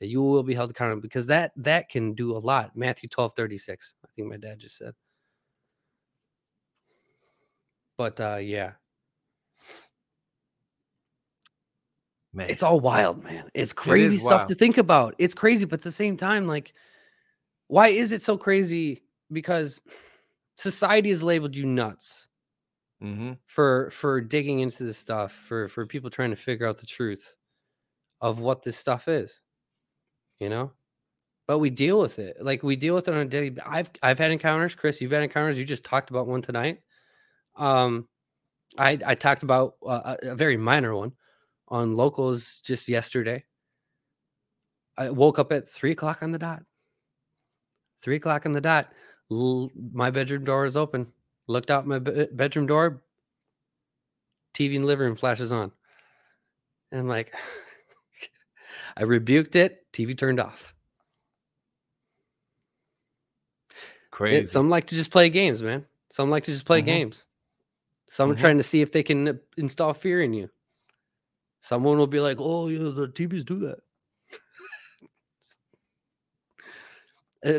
that 0.00 0.08
you 0.08 0.22
will 0.22 0.42
be 0.42 0.54
held 0.54 0.70
accountable 0.70 1.00
because 1.00 1.26
that 1.26 1.52
that 1.56 1.88
can 1.88 2.14
do 2.14 2.36
a 2.36 2.38
lot. 2.38 2.76
Matthew 2.76 3.08
12, 3.08 3.32
36. 3.34 3.94
I 4.04 4.08
think 4.14 4.28
my 4.28 4.36
dad 4.36 4.58
just 4.58 4.76
said. 4.76 4.92
But 7.98 8.20
uh 8.20 8.36
yeah, 8.36 8.72
Man. 12.34 12.50
it's 12.50 12.62
all 12.62 12.80
wild, 12.80 13.24
man. 13.24 13.50
It's 13.54 13.72
crazy 13.72 14.18
stuff 14.18 14.40
wild. 14.40 14.48
to 14.48 14.54
think 14.54 14.76
about. 14.76 15.14
It's 15.18 15.34
crazy, 15.34 15.64
but 15.64 15.80
at 15.80 15.84
the 15.84 15.90
same 15.92 16.16
time, 16.18 16.46
like, 16.46 16.74
why 17.68 17.88
is 17.88 18.12
it 18.12 18.20
so 18.20 18.36
crazy? 18.36 19.02
Because 19.32 19.80
society 20.58 21.08
has 21.08 21.22
labeled 21.22 21.56
you 21.56 21.64
nuts 21.64 22.28
hmm 23.00 23.32
for 23.46 23.90
for 23.90 24.20
digging 24.20 24.60
into 24.60 24.84
this 24.84 24.98
stuff, 24.98 25.32
for 25.32 25.68
for 25.68 25.86
people 25.86 26.10
trying 26.10 26.30
to 26.30 26.36
figure 26.36 26.66
out 26.66 26.78
the 26.78 26.86
truth 26.86 27.34
of 28.20 28.40
what 28.40 28.62
this 28.62 28.76
stuff 28.78 29.08
is, 29.08 29.40
you 30.40 30.48
know. 30.48 30.72
But 31.48 31.58
we 31.60 31.70
deal 31.70 32.00
with 32.00 32.18
it, 32.18 32.38
like 32.42 32.62
we 32.62 32.76
deal 32.76 32.94
with 32.94 33.08
it 33.08 33.14
on 33.14 33.20
a 33.20 33.24
daily. 33.26 33.56
I've 33.66 33.90
I've 34.02 34.18
had 34.18 34.32
encounters, 34.32 34.74
Chris. 34.74 35.00
You've 35.00 35.12
had 35.12 35.22
encounters. 35.24 35.58
You 35.58 35.64
just 35.64 35.84
talked 35.84 36.10
about 36.10 36.26
one 36.28 36.42
tonight. 36.42 36.80
Um, 37.56 38.08
I 38.78 38.98
I 39.06 39.14
talked 39.16 39.42
about 39.44 39.76
a, 39.86 40.18
a 40.24 40.36
very 40.36 40.56
minor 40.56 40.96
one 40.96 41.12
on 41.68 41.96
locals 41.96 42.60
just 42.64 42.88
yesterday. 42.88 43.44
I 44.98 45.10
woke 45.10 45.38
up 45.38 45.52
at 45.52 45.68
three 45.68 45.92
o'clock 45.92 46.22
on 46.22 46.32
the 46.32 46.38
dot. 46.38 46.62
Three 48.02 48.16
o'clock 48.16 48.46
on 48.46 48.52
the 48.52 48.60
dot. 48.60 48.92
L- 49.30 49.70
my 49.92 50.10
bedroom 50.10 50.44
door 50.44 50.64
is 50.64 50.76
open. 50.76 51.12
Looked 51.48 51.70
out 51.70 51.86
my 51.86 51.98
be- 51.98 52.26
bedroom 52.32 52.66
door. 52.66 53.02
TV 54.54 54.74
in 54.74 54.82
the 54.82 54.86
living 54.88 55.06
room 55.06 55.16
flashes 55.16 55.52
on. 55.52 55.70
And 56.90 57.00
I'm 57.00 57.08
like, 57.08 57.32
I 58.96 59.02
rebuked 59.04 59.54
it. 59.56 59.84
TV 59.92 60.16
turned 60.16 60.40
off. 60.40 60.74
Crazy. 64.10 64.36
It- 64.44 64.48
some 64.48 64.70
like 64.70 64.86
to 64.86 64.94
just 64.94 65.10
play 65.10 65.28
games, 65.28 65.62
man. 65.62 65.84
Some 66.10 66.30
like 66.30 66.44
to 66.44 66.52
just 66.52 66.64
play 66.64 66.80
Mhm. 66.80 66.86
games. 66.86 67.26
Some 68.08 68.30
are 68.30 68.34
Mhm. 68.34 68.38
trying 68.40 68.56
to 68.58 68.62
see 68.62 68.80
if 68.80 68.92
they 68.92 69.02
can 69.02 69.28
uh, 69.28 69.32
install 69.56 69.92
fear 69.92 70.22
in 70.22 70.32
you. 70.32 70.48
Someone 71.60 71.98
will 71.98 72.06
be 72.06 72.20
like, 72.20 72.36
"Oh, 72.40 72.68
yeah, 72.68 72.90
the 72.94 73.08
TVs 73.08 73.44
do 73.44 73.58
that." 73.60 73.80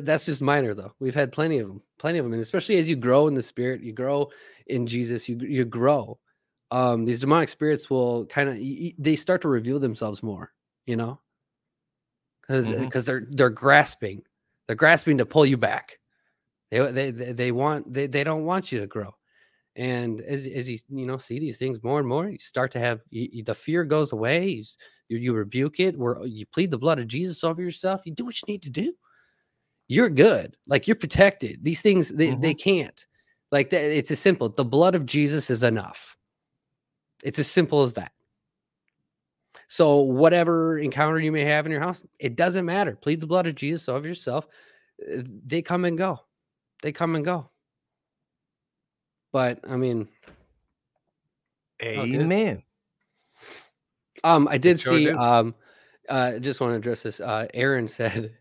That's 0.02 0.26
just 0.26 0.42
minor, 0.42 0.74
though. 0.74 0.94
We've 1.00 1.16
had 1.16 1.32
plenty 1.32 1.60
of 1.60 1.68
them, 1.68 1.82
plenty 2.00 2.20
of 2.20 2.26
them, 2.26 2.34
and 2.34 2.42
especially 2.42 2.78
as 2.78 2.90
you 2.90 2.96
grow 2.96 3.28
in 3.28 3.34
the 3.34 3.42
spirit, 3.42 3.82
you 3.82 3.94
grow 3.94 4.30
in 4.68 4.88
Jesus, 4.88 5.30
you 5.30 5.38
you 5.40 5.66
grow. 5.66 6.20
Um, 6.72 7.06
these 7.06 7.22
demonic 7.22 7.50
spirits 7.50 7.90
will 7.90 8.26
kind 8.26 8.50
of 8.50 8.56
they 9.00 9.16
start 9.16 9.42
to 9.44 9.48
reveal 9.50 9.80
themselves 9.80 10.22
more, 10.24 10.54
you 10.86 10.98
know, 10.98 11.20
because 12.48 12.68
Mhm. 12.70 13.04
they're 13.06 13.28
they're 13.32 13.50
grasping, 13.50 14.24
they're 14.68 14.76
grasping 14.76 15.18
to 15.18 15.26
pull 15.26 15.46
you 15.46 15.58
back. 15.58 16.00
They 16.72 16.92
they 16.92 17.12
they, 17.12 17.52
want 17.52 17.94
they, 17.94 18.08
they 18.08 18.24
don't 18.24 18.46
want 18.46 18.72
you 18.72 18.80
to 18.82 18.88
grow, 18.88 19.16
And 19.78 20.22
as 20.22 20.48
as 20.48 20.70
you 20.70 20.80
you 20.90 21.06
know 21.08 21.18
see 21.18 21.40
these 21.40 21.60
things 21.60 21.84
more 21.84 22.00
and 22.00 22.10
more, 22.10 22.30
you 22.30 22.40
start 22.40 22.72
to 22.74 22.80
have 22.80 23.04
you, 23.12 23.30
you- 23.34 23.44
the 23.46 23.56
fear 23.56 23.86
goes 23.86 24.14
away. 24.14 24.48
You, 24.50 24.66
you 25.10 25.18
you 25.20 25.34
rebuke 25.36 25.80
it. 25.82 25.98
Where 26.00 26.24
you 26.26 26.46
plead 26.48 26.72
the 26.72 26.80
blood 26.80 27.00
of 27.00 27.08
Jesus 27.10 27.44
over 27.46 27.62
yourself. 27.64 28.02
You 28.06 28.14
do 28.14 28.26
what 28.26 28.42
you 28.42 28.48
need 28.54 28.64
to 28.64 28.72
do. 28.72 28.94
You're 29.88 30.10
good. 30.10 30.56
Like 30.68 30.88
you're 30.88 30.96
protected. 30.96 31.64
These 31.64 31.82
things 31.82 32.10
they, 32.10 32.36
they 32.36 32.54
can't. 32.54 33.06
Like 33.52 33.70
that. 33.70 33.82
It's 33.82 34.12
as 34.12 34.20
simple. 34.20 34.50
The 34.50 34.66
blood 34.66 34.96
of 34.96 35.06
Jesus 35.06 35.50
is 35.50 35.64
enough. 35.64 36.18
It's 37.24 37.40
as 37.40 37.50
simple 37.50 37.84
as 37.84 37.94
that. 37.96 38.12
So 39.70 40.00
whatever 40.00 40.78
encounter 40.78 41.20
you 41.20 41.32
may 41.32 41.44
have 41.44 41.66
in 41.66 41.72
your 41.72 41.82
house, 41.82 42.04
it 42.20 42.36
doesn't 42.36 42.66
matter. 42.66 42.96
Plead 42.96 43.22
the 43.22 43.28
blood 43.28 43.48
of 43.48 43.56
Jesus 43.56 43.90
over 43.90 44.08
yourself. 44.08 44.48
Uh, 45.02 45.24
They 45.46 45.62
come 45.62 45.86
and 45.86 45.98
go. 45.98 46.20
They 46.82 46.92
come 46.92 47.16
and 47.16 47.26
go. 47.26 47.50
But 49.32 49.60
I 49.68 49.76
mean, 49.76 50.08
good. 51.80 52.22
Amen. 52.22 52.64
Um, 54.24 54.48
I 54.48 54.58
did 54.58 54.80
sure 54.80 54.98
see. 54.98 55.10
Um, 55.10 55.54
uh, 56.10 56.32
I 56.36 56.40
just 56.40 56.62
want 56.62 56.72
to 56.72 56.78
address 56.78 57.04
this. 57.04 57.20
Uh, 57.20 57.48
Aaron 57.54 57.88
said, 57.88 58.34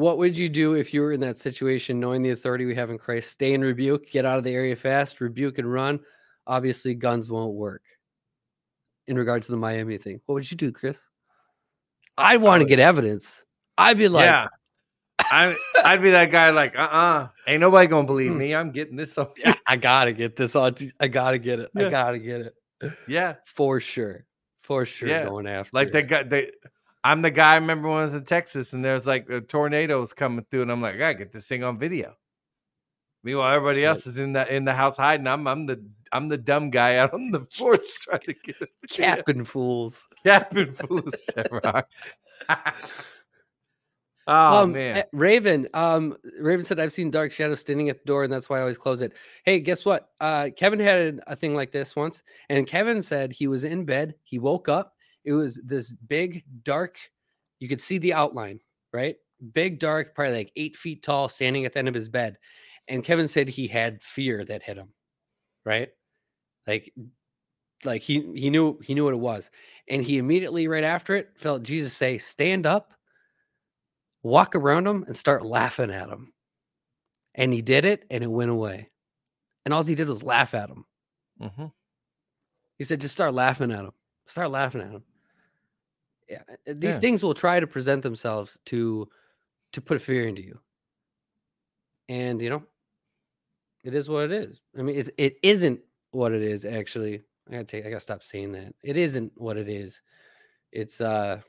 "What 0.00 0.18
would 0.18 0.36
you 0.36 0.48
do 0.48 0.74
if 0.74 0.92
you 0.94 1.02
were 1.02 1.12
in 1.12 1.20
that 1.20 1.36
situation, 1.36 2.00
knowing 2.00 2.22
the 2.22 2.30
authority 2.30 2.64
we 2.64 2.74
have 2.74 2.90
in 2.90 2.98
Christ? 2.98 3.30
Stay 3.30 3.54
and 3.54 3.62
rebuke, 3.62 4.10
get 4.10 4.24
out 4.24 4.38
of 4.38 4.44
the 4.44 4.54
area 4.54 4.74
fast, 4.74 5.20
rebuke 5.20 5.58
and 5.58 5.70
run. 5.70 6.00
Obviously, 6.46 6.94
guns 6.94 7.30
won't 7.30 7.54
work." 7.54 7.82
In 9.06 9.16
regards 9.18 9.46
to 9.46 9.52
the 9.52 9.58
Miami 9.58 9.98
thing, 9.98 10.20
what 10.26 10.34
would 10.36 10.50
you 10.50 10.56
do, 10.56 10.70
Chris? 10.72 11.08
I 12.16 12.36
want 12.36 12.62
to 12.62 12.68
get 12.68 12.78
evidence. 12.78 13.44
I'd 13.76 13.98
be 13.98 14.08
like, 14.08 14.24
yeah. 14.24 14.46
I 15.18 15.56
I'd 15.84 16.00
be 16.02 16.10
that 16.10 16.30
guy 16.30 16.50
like, 16.50 16.76
uh 16.76 16.82
uh 16.82 17.28
Ain't 17.46 17.60
nobody 17.60 17.86
gonna 17.88 18.06
believe 18.06 18.30
Hmm. 18.32 18.38
me. 18.38 18.54
I'm 18.54 18.70
getting 18.70 18.96
this 18.96 19.18
on 19.18 19.28
"Yeah, 19.36 19.54
I 19.66 19.76
gotta 19.76 20.12
get 20.12 20.36
this 20.36 20.54
on. 20.56 20.74
t- 20.74 20.92
I 21.00 21.08
gotta 21.08 21.38
get 21.38 21.58
it. 21.60 21.70
I 21.76 21.88
gotta 21.90 22.18
get 22.18 22.40
it 22.42 22.54
Yeah. 23.08 23.34
for 23.46 23.80
sure, 23.80 24.26
for 24.60 24.84
sure. 24.86 25.08
Yeah, 25.08 25.24
Going 25.26 25.46
after 25.46 25.70
Like 25.74 25.88
it. 25.88 25.92
they 25.92 26.02
got 26.02 26.28
they 26.28 26.52
I'm 27.02 27.22
the 27.22 27.30
guy 27.30 27.52
I 27.52 27.56
remember 27.56 27.88
when 27.88 27.98
I 27.98 28.02
was 28.02 28.14
in 28.14 28.24
Texas 28.24 28.72
and 28.72 28.84
there's 28.84 29.06
like 29.06 29.26
tornadoes 29.48 30.12
coming 30.12 30.44
through 30.50 30.62
and 30.62 30.72
I'm 30.72 30.82
like, 30.82 30.96
I 30.96 30.98
gotta 30.98 31.14
get 31.14 31.32
this 31.32 31.48
thing 31.48 31.64
on 31.64 31.78
video. 31.78 32.14
Meanwhile, 33.22 33.54
everybody 33.54 33.84
else 33.84 34.06
is 34.06 34.18
in 34.18 34.32
the 34.32 34.52
in 34.52 34.64
the 34.64 34.72
house 34.72 34.96
hiding. 34.96 35.26
I'm 35.26 35.46
I'm 35.46 35.66
the 35.66 35.82
I'm 36.12 36.28
the 36.28 36.38
dumb 36.38 36.70
guy 36.70 36.96
out 36.96 37.12
on 37.12 37.30
the 37.30 37.40
porch 37.58 37.86
trying 38.00 38.20
to 38.20 38.34
get 38.34 38.60
it. 38.60 38.70
capping 38.90 39.44
fools. 39.44 40.06
Captain 40.24 40.74
Foolish 40.74 41.26
Shamrock. 41.34 41.88
oh 44.26 44.62
um, 44.62 44.72
man. 44.72 44.98
eh, 44.98 45.02
Raven. 45.12 45.68
Um, 45.74 46.16
Raven 46.40 46.64
said, 46.64 46.80
"I've 46.80 46.92
seen 46.92 47.10
dark 47.10 47.32
shadows 47.32 47.60
standing 47.60 47.90
at 47.90 47.98
the 47.98 48.06
door, 48.06 48.24
and 48.24 48.32
that's 48.32 48.48
why 48.48 48.58
I 48.58 48.62
always 48.62 48.78
close 48.78 49.02
it." 49.02 49.12
Hey, 49.44 49.60
guess 49.60 49.84
what? 49.84 50.10
Uh, 50.20 50.48
Kevin 50.56 50.80
had 50.80 51.20
a 51.26 51.36
thing 51.36 51.54
like 51.54 51.72
this 51.72 51.94
once, 51.94 52.22
and 52.48 52.66
Kevin 52.66 53.02
said 53.02 53.32
he 53.32 53.46
was 53.48 53.64
in 53.64 53.84
bed. 53.84 54.14
He 54.22 54.38
woke 54.38 54.68
up. 54.68 54.94
It 55.24 55.32
was 55.32 55.60
this 55.64 55.90
big, 55.90 56.44
dark. 56.62 56.98
You 57.58 57.68
could 57.68 57.80
see 57.80 57.98
the 57.98 58.14
outline, 58.14 58.60
right? 58.92 59.16
Big, 59.52 59.78
dark, 59.78 60.14
probably 60.14 60.36
like 60.36 60.52
eight 60.56 60.76
feet 60.76 61.02
tall, 61.02 61.28
standing 61.28 61.64
at 61.64 61.72
the 61.72 61.78
end 61.78 61.88
of 61.88 61.94
his 61.94 62.08
bed. 62.08 62.38
And 62.88 63.04
Kevin 63.04 63.28
said 63.28 63.48
he 63.48 63.66
had 63.66 64.02
fear 64.02 64.44
that 64.44 64.62
hit 64.62 64.76
him, 64.76 64.88
right? 65.64 65.88
Like, 66.66 66.92
like 67.84 68.02
he 68.02 68.32
he 68.34 68.50
knew 68.50 68.78
he 68.82 68.94
knew 68.94 69.04
what 69.04 69.14
it 69.14 69.18
was, 69.18 69.50
and 69.88 70.02
he 70.02 70.18
immediately 70.18 70.68
right 70.68 70.84
after 70.84 71.16
it 71.16 71.30
felt 71.36 71.62
Jesus 71.62 71.94
say, 71.94 72.18
"Stand 72.18 72.66
up." 72.66 72.94
walk 74.22 74.54
around 74.54 74.86
him 74.86 75.04
and 75.04 75.16
start 75.16 75.44
laughing 75.44 75.90
at 75.90 76.08
him. 76.08 76.32
And 77.34 77.52
he 77.52 77.62
did 77.62 77.84
it 77.84 78.04
and 78.10 78.22
it 78.22 78.30
went 78.30 78.50
away. 78.50 78.90
And 79.64 79.72
all 79.72 79.82
he 79.82 79.94
did 79.94 80.08
was 80.08 80.22
laugh 80.22 80.54
at 80.54 80.70
him. 80.70 80.84
hmm 81.40 81.66
He 82.78 82.84
said, 82.84 83.00
just 83.00 83.14
start 83.14 83.34
laughing 83.34 83.70
at 83.70 83.84
him. 83.84 83.92
Start 84.26 84.50
laughing 84.50 84.80
at 84.80 84.90
him. 84.90 85.04
Yeah. 86.30 86.42
uh, 86.48 86.74
These 86.76 86.94
Yeah. 86.94 87.00
things 87.00 87.22
will 87.22 87.34
try 87.34 87.60
to 87.60 87.66
present 87.66 88.02
themselves 88.02 88.58
to 88.66 89.08
to 89.72 89.80
put 89.80 90.00
fear 90.00 90.26
into 90.26 90.42
you. 90.42 90.58
And 92.08 92.40
you 92.40 92.50
know, 92.50 92.62
it 93.84 93.94
is 93.94 94.08
what 94.08 94.24
it 94.24 94.32
is. 94.32 94.62
I 94.78 94.82
mean, 94.82 94.96
it's 94.96 95.10
it 95.18 95.36
isn't 95.42 95.80
what 96.12 96.32
it 96.32 96.42
is, 96.42 96.64
actually. 96.64 97.22
I 97.48 97.52
gotta 97.52 97.64
take 97.64 97.84
I 97.86 97.90
gotta 97.90 98.00
stop 98.00 98.22
saying 98.22 98.52
that. 98.52 98.74
It 98.82 98.96
isn't 98.96 99.32
what 99.36 99.56
it 99.56 99.68
is. 99.68 100.02
It's 100.72 101.00
uh 101.00 101.40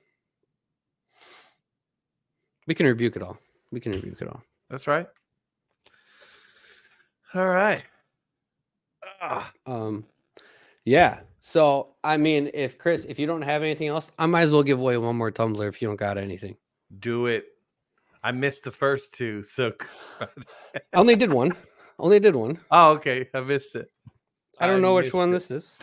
we 2.68 2.76
can 2.76 2.86
rebuke 2.86 3.16
it 3.16 3.22
all. 3.22 3.38
We 3.72 3.80
can 3.80 3.92
rebuke 3.92 4.22
it 4.22 4.28
all. 4.28 4.42
That's 4.70 4.88
right. 4.88 5.08
All 7.34 7.48
right. 7.48 7.84
Ah, 9.22 9.52
Um, 9.66 10.06
yeah. 10.86 11.22
So 11.40 11.96
I 12.04 12.18
mean, 12.18 12.52
if 12.54 12.78
Chris, 12.78 13.06
if 13.06 13.18
you 13.20 13.26
don't 13.28 13.42
have 13.42 13.64
anything 13.64 13.88
else, 13.88 14.12
I 14.20 14.26
might 14.28 14.42
as 14.42 14.54
well 14.54 14.64
give 14.64 14.80
away 14.80 14.98
one 14.98 15.16
more 15.16 15.32
tumbler 15.32 15.68
if 15.68 15.82
you 15.82 15.88
don't 15.88 15.98
got 15.98 16.18
anything. 16.18 16.56
do 17.00 17.28
it. 17.28 17.46
I 18.24 18.32
missed 18.32 18.66
the 18.66 18.72
first 18.72 19.16
two, 19.16 19.42
so 19.42 19.72
I 20.22 20.28
only 20.94 21.16
did 21.16 21.34
one. 21.34 21.56
Only 21.98 22.20
did 22.20 22.36
one. 22.36 22.60
oh 22.70 22.92
okay, 22.92 23.28
I 23.34 23.40
missed 23.42 23.76
it. 23.76 23.90
I 24.60 24.68
don't 24.68 24.82
know 24.82 24.94
which 24.96 25.14
one 25.14 25.30
it. 25.30 25.34
this 25.34 25.50
is. 25.52 25.78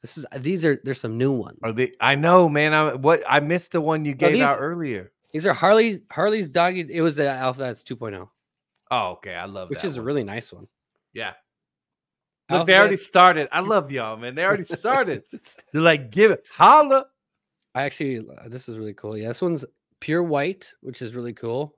This 0.00 0.16
is 0.18 0.26
these 0.38 0.64
are 0.64 0.80
there's 0.84 1.00
some 1.00 1.18
new 1.18 1.32
ones. 1.32 1.58
Are 1.62 1.72
they? 1.72 1.92
I 2.00 2.14
know, 2.14 2.48
man. 2.48 2.72
I 2.72 2.94
what 2.94 3.22
I 3.28 3.40
missed 3.40 3.72
the 3.72 3.80
one 3.82 4.04
you 4.06 4.14
gave 4.14 4.32
these- 4.32 4.42
out 4.42 4.58
earlier. 4.60 5.10
These 5.32 5.46
are 5.46 5.52
Harley 5.52 6.00
Harley's 6.10 6.48
doggy. 6.48 6.86
It 6.90 7.00
was 7.02 7.16
the 7.16 7.24
AlphaVets 7.24 7.82
2.0, 7.84 8.28
Oh, 8.92 9.08
okay. 9.14 9.34
I 9.34 9.46
love 9.46 9.68
which 9.68 9.84
is 9.84 9.96
a 9.96 10.00
one. 10.00 10.06
really 10.06 10.24
nice 10.24 10.52
one. 10.52 10.68
yeah. 11.12 11.32
Look, 12.50 12.66
they 12.66 12.76
already 12.76 12.96
started. 12.98 13.48
I 13.52 13.60
love 13.60 13.90
y'all, 13.90 14.16
man. 14.16 14.34
They 14.34 14.44
already 14.44 14.64
started. 14.64 15.22
They're 15.72 15.82
like, 15.82 16.10
give 16.10 16.30
it, 16.30 16.44
holla. 16.50 17.06
I 17.74 17.82
actually 17.82 18.18
uh, 18.18 18.48
this 18.48 18.68
is 18.68 18.76
really 18.76 18.94
cool. 18.94 19.16
Yeah, 19.16 19.28
this 19.28 19.42
one's 19.42 19.64
pure 20.00 20.22
white, 20.22 20.72
which 20.80 21.02
is 21.02 21.14
really 21.14 21.32
cool. 21.32 21.74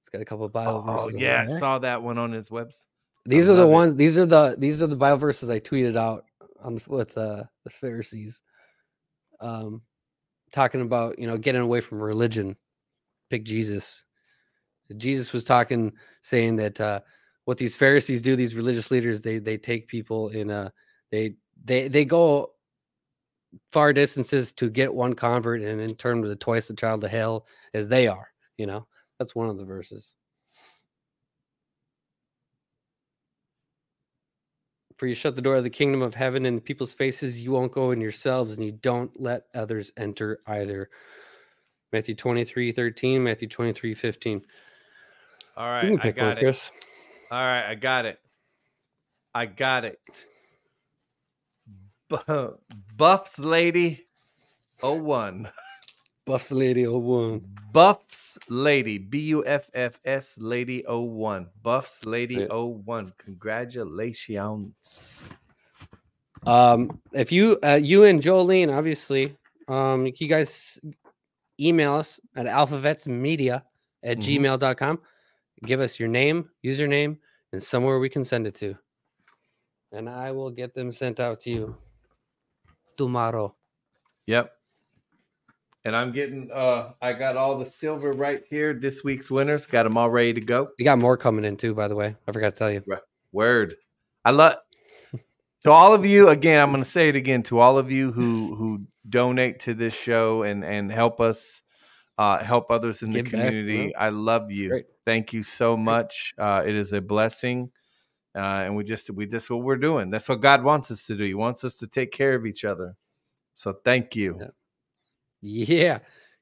It's 0.00 0.08
got 0.08 0.20
a 0.20 0.24
couple 0.24 0.44
of 0.44 0.52
Bible 0.52 0.84
Oh 0.86 0.92
verses. 1.04 1.20
yeah, 1.20 1.42
I 1.42 1.46
saw 1.46 1.78
that 1.78 2.02
one 2.02 2.18
on 2.18 2.32
his 2.32 2.50
webs. 2.50 2.86
These 3.24 3.48
I 3.48 3.52
are 3.52 3.56
the 3.56 3.62
love 3.62 3.70
it. 3.70 3.74
ones. 3.74 3.96
These 3.96 4.18
are 4.18 4.26
the 4.26 4.54
these 4.58 4.82
are 4.82 4.86
the 4.86 4.96
Bible 4.96 5.18
verses 5.18 5.48
I 5.50 5.60
tweeted 5.60 5.96
out 5.96 6.24
on 6.62 6.74
the, 6.76 6.82
with 6.88 7.16
uh, 7.16 7.44
the 7.64 7.70
Pharisees, 7.70 8.42
um, 9.40 9.82
talking 10.52 10.80
about 10.82 11.18
you 11.18 11.26
know 11.26 11.38
getting 11.38 11.62
away 11.62 11.80
from 11.80 12.00
religion, 12.02 12.56
pick 13.30 13.44
Jesus. 13.44 14.04
Jesus 14.96 15.32
was 15.32 15.44
talking, 15.44 15.92
saying 16.20 16.56
that 16.56 16.80
uh, 16.80 17.00
what 17.44 17.58
these 17.58 17.76
Pharisees 17.76 18.22
do, 18.22 18.36
these 18.36 18.54
religious 18.54 18.90
leaders, 18.90 19.20
they 19.20 19.38
they 19.38 19.56
take 19.56 19.88
people 19.88 20.28
in 20.28 20.50
a 20.50 20.72
they 21.10 21.34
they 21.64 21.88
they 21.88 22.04
go 22.04 22.52
far 23.70 23.92
distances 23.92 24.52
to 24.52 24.70
get 24.70 24.92
one 24.92 25.14
convert 25.14 25.60
and 25.60 25.80
in 25.80 25.94
turn 25.94 26.20
with 26.20 26.38
twice 26.38 26.68
the 26.68 26.74
child 26.74 27.04
of 27.04 27.10
hell 27.10 27.46
as 27.74 27.88
they 27.88 28.06
are. 28.06 28.28
You 28.56 28.66
know, 28.66 28.86
that's 29.18 29.34
one 29.34 29.48
of 29.48 29.58
the 29.58 29.64
verses. 29.64 30.14
For 34.96 35.06
you 35.08 35.14
shut 35.14 35.34
the 35.34 35.42
door 35.42 35.56
of 35.56 35.64
the 35.64 35.70
kingdom 35.70 36.00
of 36.00 36.14
heaven 36.14 36.46
in 36.46 36.54
the 36.54 36.60
people's 36.60 36.94
faces, 36.94 37.40
you 37.40 37.50
won't 37.50 37.72
go 37.72 37.90
in 37.90 38.00
yourselves, 38.00 38.52
and 38.52 38.64
you 38.64 38.70
don't 38.70 39.10
let 39.20 39.46
others 39.52 39.90
enter 39.96 40.40
either. 40.46 40.90
Matthew 41.92 42.14
23, 42.14 42.70
13, 42.70 43.22
Matthew 43.22 43.48
23, 43.48 43.94
15. 43.94 44.42
All 45.56 45.66
You 45.88 45.98
I 46.00 46.06
one, 46.06 46.12
got 46.12 46.38
it. 46.38 46.40
Chris. 46.40 46.70
All 47.32 47.38
right, 47.40 47.64
I 47.66 47.74
got 47.76 48.04
it. 48.04 48.18
I 49.34 49.46
got 49.46 49.86
it. 49.86 49.98
Bu- 52.10 52.58
Buffs 52.94 53.38
lady, 53.38 54.04
oh 54.82 54.92
one. 55.00 55.48
Buffs 56.26 56.52
Lady 56.52 56.86
01. 56.86 57.40
Buffs 57.72 58.38
lady, 58.50 58.98
B 58.98 59.18
U 59.34 59.44
F 59.46 59.70
F 59.74 59.98
S 60.04 60.36
lady 60.38 60.84
oh 60.86 61.00
one. 61.00 61.48
Buffs 61.62 62.04
lady 62.04 62.34
Yeah. 62.36 62.46
oh 62.50 62.66
one. 62.84 63.12
Congratulations. 63.16 65.24
Um, 66.46 67.00
if 67.12 67.32
you 67.32 67.58
uh, 67.64 67.80
you 67.82 68.04
and 68.04 68.20
Jolene, 68.20 68.70
obviously, 68.76 69.34
um, 69.68 70.04
you 70.06 70.28
guys 70.28 70.78
email 71.58 71.94
us 71.94 72.20
at 72.36 72.44
alphavetsmedia 72.46 73.62
at 74.04 74.18
Mhm. 74.18 74.22
gmail.com. 74.22 75.00
Give 75.64 75.80
us 75.80 76.00
your 76.00 76.08
name, 76.08 76.48
username, 76.64 77.18
and 77.52 77.62
somewhere 77.62 77.98
we 77.98 78.08
can 78.08 78.24
send 78.24 78.46
it 78.46 78.54
to. 78.56 78.76
And 79.92 80.08
I 80.08 80.32
will 80.32 80.50
get 80.50 80.74
them 80.74 80.90
sent 80.90 81.20
out 81.20 81.40
to 81.40 81.50
you 81.50 81.76
tomorrow. 82.96 83.54
Yep. 84.26 84.52
And 85.84 85.96
I'm 85.96 86.12
getting 86.12 86.50
uh 86.52 86.92
I 87.00 87.12
got 87.12 87.36
all 87.36 87.58
the 87.58 87.66
silver 87.66 88.12
right 88.12 88.42
here. 88.48 88.72
This 88.72 89.04
week's 89.04 89.30
winners. 89.30 89.66
Got 89.66 89.82
them 89.84 89.96
all 89.96 90.10
ready 90.10 90.32
to 90.34 90.40
go. 90.40 90.70
We 90.78 90.84
got 90.84 90.98
more 90.98 91.16
coming 91.16 91.44
in 91.44 91.56
too, 91.56 91.74
by 91.74 91.88
the 91.88 91.96
way. 91.96 92.16
I 92.26 92.32
forgot 92.32 92.54
to 92.54 92.58
tell 92.58 92.70
you. 92.70 92.82
Word. 93.32 93.76
I 94.24 94.30
love 94.30 94.56
to 95.62 95.70
all 95.70 95.94
of 95.94 96.04
you 96.04 96.28
again. 96.28 96.60
I'm 96.60 96.70
going 96.70 96.82
to 96.82 96.88
say 96.88 97.08
it 97.08 97.16
again 97.16 97.42
to 97.44 97.58
all 97.58 97.78
of 97.78 97.90
you 97.90 98.12
who 98.12 98.54
who 98.54 98.86
donate 99.08 99.60
to 99.60 99.74
this 99.74 99.94
show 99.94 100.42
and 100.42 100.64
and 100.64 100.90
help 100.90 101.20
us 101.20 101.62
uh, 102.18 102.42
help 102.42 102.70
others 102.70 103.02
in 103.02 103.10
the 103.10 103.22
Give 103.22 103.32
back, 103.32 103.48
community. 103.48 103.90
yeah. 103.92 104.00
I 104.00 104.08
love 104.10 104.50
you. 104.50 104.84
Thank 105.04 105.32
you 105.32 105.42
so 105.42 105.76
much. 105.76 106.34
Uh, 106.38 106.62
it 106.64 106.74
is 106.74 106.92
a 106.92 107.00
blessing 107.00 107.70
uh, 108.34 108.64
and 108.64 108.76
we 108.76 108.84
just 108.84 109.10
we 109.10 109.26
just 109.26 109.50
what 109.50 109.62
we're 109.62 109.76
doing. 109.76 110.10
That's 110.10 110.28
what 110.28 110.40
God 110.40 110.64
wants 110.64 110.90
us 110.90 111.06
to 111.06 111.16
do. 111.16 111.24
He 111.24 111.34
wants 111.34 111.64
us 111.64 111.76
to 111.78 111.86
take 111.86 112.12
care 112.12 112.34
of 112.34 112.46
each 112.46 112.64
other. 112.64 112.96
So 113.54 113.74
thank 113.84 114.16
you. 114.16 114.40
Yeah. 115.42 115.98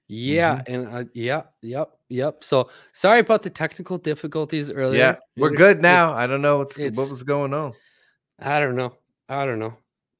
Yeah. 0.06 0.62
And 0.66 0.86
uh, 0.88 1.04
yep, 1.14 1.52
yep, 1.62 1.90
yep. 2.08 2.44
So 2.44 2.70
sorry 2.92 3.20
about 3.20 3.42
the 3.42 3.50
technical 3.50 3.98
difficulties 3.98 4.72
earlier. 4.72 4.98
Yeah, 5.00 5.16
we're 5.36 5.50
good 5.50 5.82
now. 5.82 6.14
I 6.14 6.26
don't 6.26 6.42
know 6.42 6.58
what's 6.58 6.78
what 6.78 6.96
was 6.96 7.22
going 7.22 7.54
on. 7.54 7.72
I 8.38 8.60
don't 8.60 8.76
know. 8.76 8.94
I 9.28 9.44
don't 9.44 9.58
know. 9.58 9.74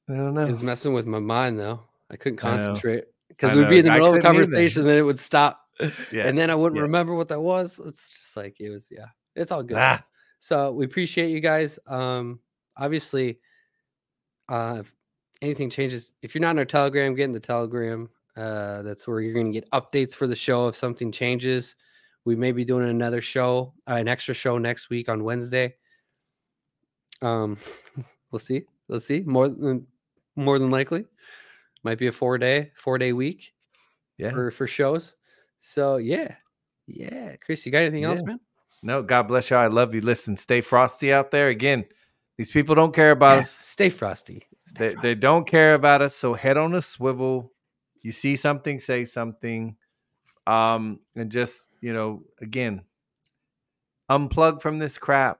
I 0.09 0.13
don't 0.15 0.33
know. 0.33 0.45
It 0.45 0.49
was 0.49 0.63
messing 0.63 0.93
with 0.93 1.05
my 1.05 1.19
mind 1.19 1.57
though. 1.57 1.81
I 2.09 2.17
couldn't 2.17 2.37
concentrate 2.37 3.05
because 3.37 3.55
we'd 3.55 3.69
be 3.69 3.79
in 3.79 3.85
the 3.85 3.91
middle 3.91 4.07
of 4.07 4.15
a 4.15 4.21
conversation, 4.21 4.83
then 4.83 4.97
it 4.97 5.01
would 5.01 5.19
stop, 5.19 5.61
Yeah. 6.11 6.27
and 6.27 6.37
then 6.37 6.49
I 6.49 6.55
wouldn't 6.55 6.77
yeah. 6.77 6.83
remember 6.83 7.15
what 7.15 7.27
that 7.29 7.41
was. 7.41 7.79
It's 7.85 8.09
just 8.09 8.37
like 8.37 8.59
it 8.59 8.69
was. 8.69 8.89
Yeah, 8.91 9.07
it's 9.35 9.51
all 9.51 9.63
good. 9.63 9.77
Ah. 9.77 10.03
So 10.39 10.71
we 10.71 10.85
appreciate 10.85 11.29
you 11.29 11.39
guys. 11.39 11.77
Um, 11.87 12.39
obviously, 12.77 13.39
uh, 14.49 14.77
if 14.81 14.93
anything 15.41 15.69
changes, 15.69 16.13
if 16.21 16.33
you're 16.33 16.41
not 16.41 16.51
in 16.51 16.59
our 16.59 16.65
Telegram, 16.65 17.15
get 17.15 17.25
in 17.25 17.31
the 17.31 17.39
Telegram. 17.39 18.09
Uh, 18.35 18.81
that's 18.81 19.07
where 19.07 19.19
you're 19.19 19.33
going 19.33 19.45
to 19.45 19.51
get 19.51 19.69
updates 19.71 20.15
for 20.15 20.25
the 20.25 20.35
show 20.35 20.67
if 20.67 20.75
something 20.75 21.11
changes. 21.11 21.75
We 22.23 22.35
may 22.35 22.51
be 22.51 22.63
doing 22.63 22.89
another 22.89 23.21
show, 23.21 23.73
uh, 23.89 23.95
an 23.95 24.07
extra 24.07 24.33
show 24.33 24.57
next 24.57 24.89
week 24.89 25.09
on 25.09 25.23
Wednesday. 25.23 25.75
Um, 27.21 27.57
we'll 28.31 28.39
see. 28.39 28.63
We'll 28.87 28.99
see. 28.99 29.21
More 29.21 29.49
than 29.49 29.87
more 30.35 30.59
than 30.59 30.69
likely, 30.69 31.05
might 31.83 31.97
be 31.97 32.07
a 32.07 32.11
four 32.11 32.37
day 32.37 32.71
four 32.75 32.97
day 32.97 33.13
week 33.13 33.53
Yeah. 34.17 34.31
for 34.31 34.51
for 34.51 34.67
shows. 34.67 35.15
So 35.59 35.97
yeah, 35.97 36.35
yeah. 36.87 37.35
Chris, 37.37 37.65
you 37.65 37.71
got 37.71 37.83
anything 37.83 38.03
else, 38.03 38.23
man? 38.23 38.39
No, 38.83 39.03
God 39.03 39.27
bless 39.27 39.49
you. 39.51 39.57
I 39.57 39.67
love 39.67 39.93
you. 39.93 40.01
Listen, 40.01 40.35
stay 40.35 40.61
frosty 40.61 41.13
out 41.13 41.29
there. 41.31 41.49
Again, 41.49 41.85
these 42.37 42.51
people 42.51 42.73
don't 42.73 42.95
care 42.95 43.11
about 43.11 43.35
Yeah, 43.35 43.41
us. 43.41 43.51
Stay 43.51 43.89
frosty. 43.89 44.47
Stay 44.65 44.87
They, 44.87 44.93
frosty. 44.93 45.07
they 45.09 45.15
don't 45.15 45.47
care 45.47 45.75
about 45.75 46.01
us. 46.01 46.15
So 46.15 46.33
head 46.33 46.57
on 46.57 46.73
a 46.73 46.81
swivel. 46.81 47.51
You 48.01 48.11
see 48.11 48.35
something, 48.35 48.79
say 48.79 49.05
something. 49.05 49.75
Um, 50.47 50.99
and 51.15 51.31
just, 51.31 51.69
you 51.81 51.93
know, 51.93 52.23
again, 52.41 52.81
unplug 54.09 54.61
from 54.61 54.79
this 54.79 54.97
crap. 54.97 55.39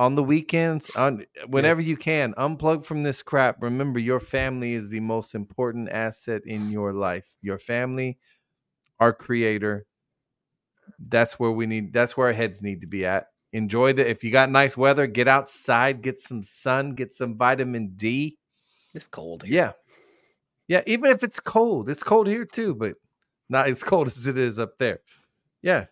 On 0.00 0.14
the 0.14 0.22
weekends, 0.22 0.88
on 0.96 1.26
whenever 1.46 1.82
you 1.82 1.94
can, 1.94 2.32
unplug 2.38 2.86
from 2.86 3.02
this 3.02 3.22
crap. 3.22 3.62
Remember, 3.62 3.98
your 3.98 4.18
family 4.18 4.72
is 4.72 4.88
the 4.88 5.00
most 5.00 5.34
important 5.34 5.90
asset 5.90 6.40
in 6.46 6.70
your 6.70 6.94
life. 6.94 7.36
Your 7.42 7.58
family, 7.58 8.16
our 8.98 9.12
creator. 9.12 9.84
That's 10.98 11.38
where 11.38 11.50
we 11.50 11.66
need 11.66 11.92
that's 11.92 12.16
where 12.16 12.28
our 12.28 12.32
heads 12.32 12.62
need 12.62 12.80
to 12.80 12.86
be 12.86 13.04
at. 13.04 13.26
Enjoy 13.52 13.92
the 13.92 14.08
if 14.08 14.24
you 14.24 14.30
got 14.30 14.50
nice 14.50 14.74
weather, 14.74 15.06
get 15.06 15.28
outside, 15.28 16.00
get 16.00 16.18
some 16.18 16.42
sun, 16.42 16.94
get 16.94 17.12
some 17.12 17.36
vitamin 17.36 17.92
D. 17.94 18.38
It's 18.94 19.06
cold. 19.06 19.42
here. 19.42 19.54
Yeah. 19.54 19.72
Yeah, 20.66 20.82
even 20.86 21.10
if 21.10 21.22
it's 21.22 21.40
cold. 21.40 21.90
It's 21.90 22.02
cold 22.02 22.26
here 22.26 22.46
too, 22.46 22.74
but 22.74 22.94
not 23.50 23.68
as 23.68 23.82
cold 23.82 24.06
as 24.08 24.26
it 24.26 24.38
is 24.38 24.58
up 24.58 24.78
there. 24.78 25.00
Yeah. 25.60 25.86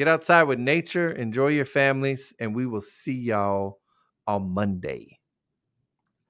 Get 0.00 0.08
outside 0.08 0.44
with 0.44 0.58
nature, 0.58 1.10
enjoy 1.10 1.48
your 1.48 1.66
families, 1.66 2.32
and 2.38 2.54
we 2.54 2.64
will 2.64 2.80
see 2.80 3.12
y'all 3.12 3.80
on 4.26 4.48
Monday. 4.48 5.18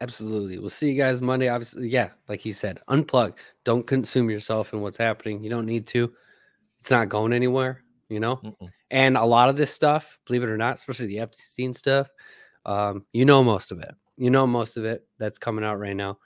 Absolutely. 0.01 0.59
We'll 0.59 0.71
see 0.71 0.91
you 0.91 0.97
guys 1.01 1.23
Monday. 1.23 1.47
Obviously, 1.47 1.89
yeah, 1.89 2.09
like 2.29 2.41
he 2.41 2.51
said, 2.51 2.81
unplug. 2.89 3.35
Don't 3.65 3.87
consume 3.87 4.29
yourself 4.29 4.73
in 4.73 4.81
what's 4.81 4.97
happening. 4.97 5.45
You 5.45 5.51
don't 5.51 5.67
need 5.67 5.87
to. 5.87 6.13
It's 6.81 6.91
not 6.91 7.11
going 7.11 7.33
anywhere, 7.33 7.85
you 8.09 8.19
know? 8.19 8.39
Mm-mm. 8.39 8.73
And 8.91 9.17
a 9.17 9.25
lot 9.25 9.49
of 9.49 9.55
this 9.55 9.73
stuff, 9.73 10.19
believe 10.27 10.43
it 10.43 10.49
or 10.49 10.57
not, 10.57 10.75
especially 10.75 11.07
the 11.07 11.21
Epstein 11.21 11.73
stuff, 11.73 12.11
um, 12.67 13.07
you 13.13 13.25
know 13.25 13.45
most 13.45 13.71
of 13.71 13.79
it. 13.79 13.95
You 14.17 14.31
know 14.31 14.49
most 14.49 14.79
of 14.79 14.85
it 14.85 15.07
that's 15.21 15.39
coming 15.39 15.65
out 15.65 15.79
right 15.79 15.95
now. 15.95 16.19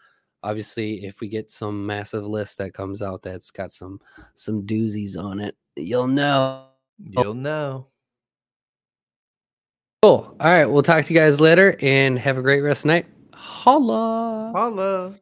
Obviously, 0.42 1.04
if 1.04 1.20
we 1.20 1.28
get 1.28 1.50
some 1.50 1.84
massive 1.84 2.24
list 2.24 2.56
that 2.56 2.72
comes 2.72 3.02
out 3.02 3.20
that's 3.20 3.50
got 3.50 3.70
some 3.70 4.00
some 4.32 4.62
doozies 4.62 5.22
on 5.22 5.40
it, 5.40 5.58
you'll 5.76 6.06
know. 6.06 6.68
Oh. 7.16 7.22
You'll 7.22 7.34
know. 7.34 7.88
Cool. 10.02 10.36
All 10.38 10.50
right. 10.50 10.66
We'll 10.66 10.82
talk 10.82 11.04
to 11.06 11.14
you 11.14 11.18
guys 11.18 11.40
later 11.40 11.76
and 11.80 12.18
have 12.18 12.36
a 12.38 12.42
great 12.42 12.60
rest 12.60 12.80
of 12.84 12.88
the 12.88 12.94
night. 12.94 13.06
Holla. 13.32 14.52
Holla. 14.54 15.14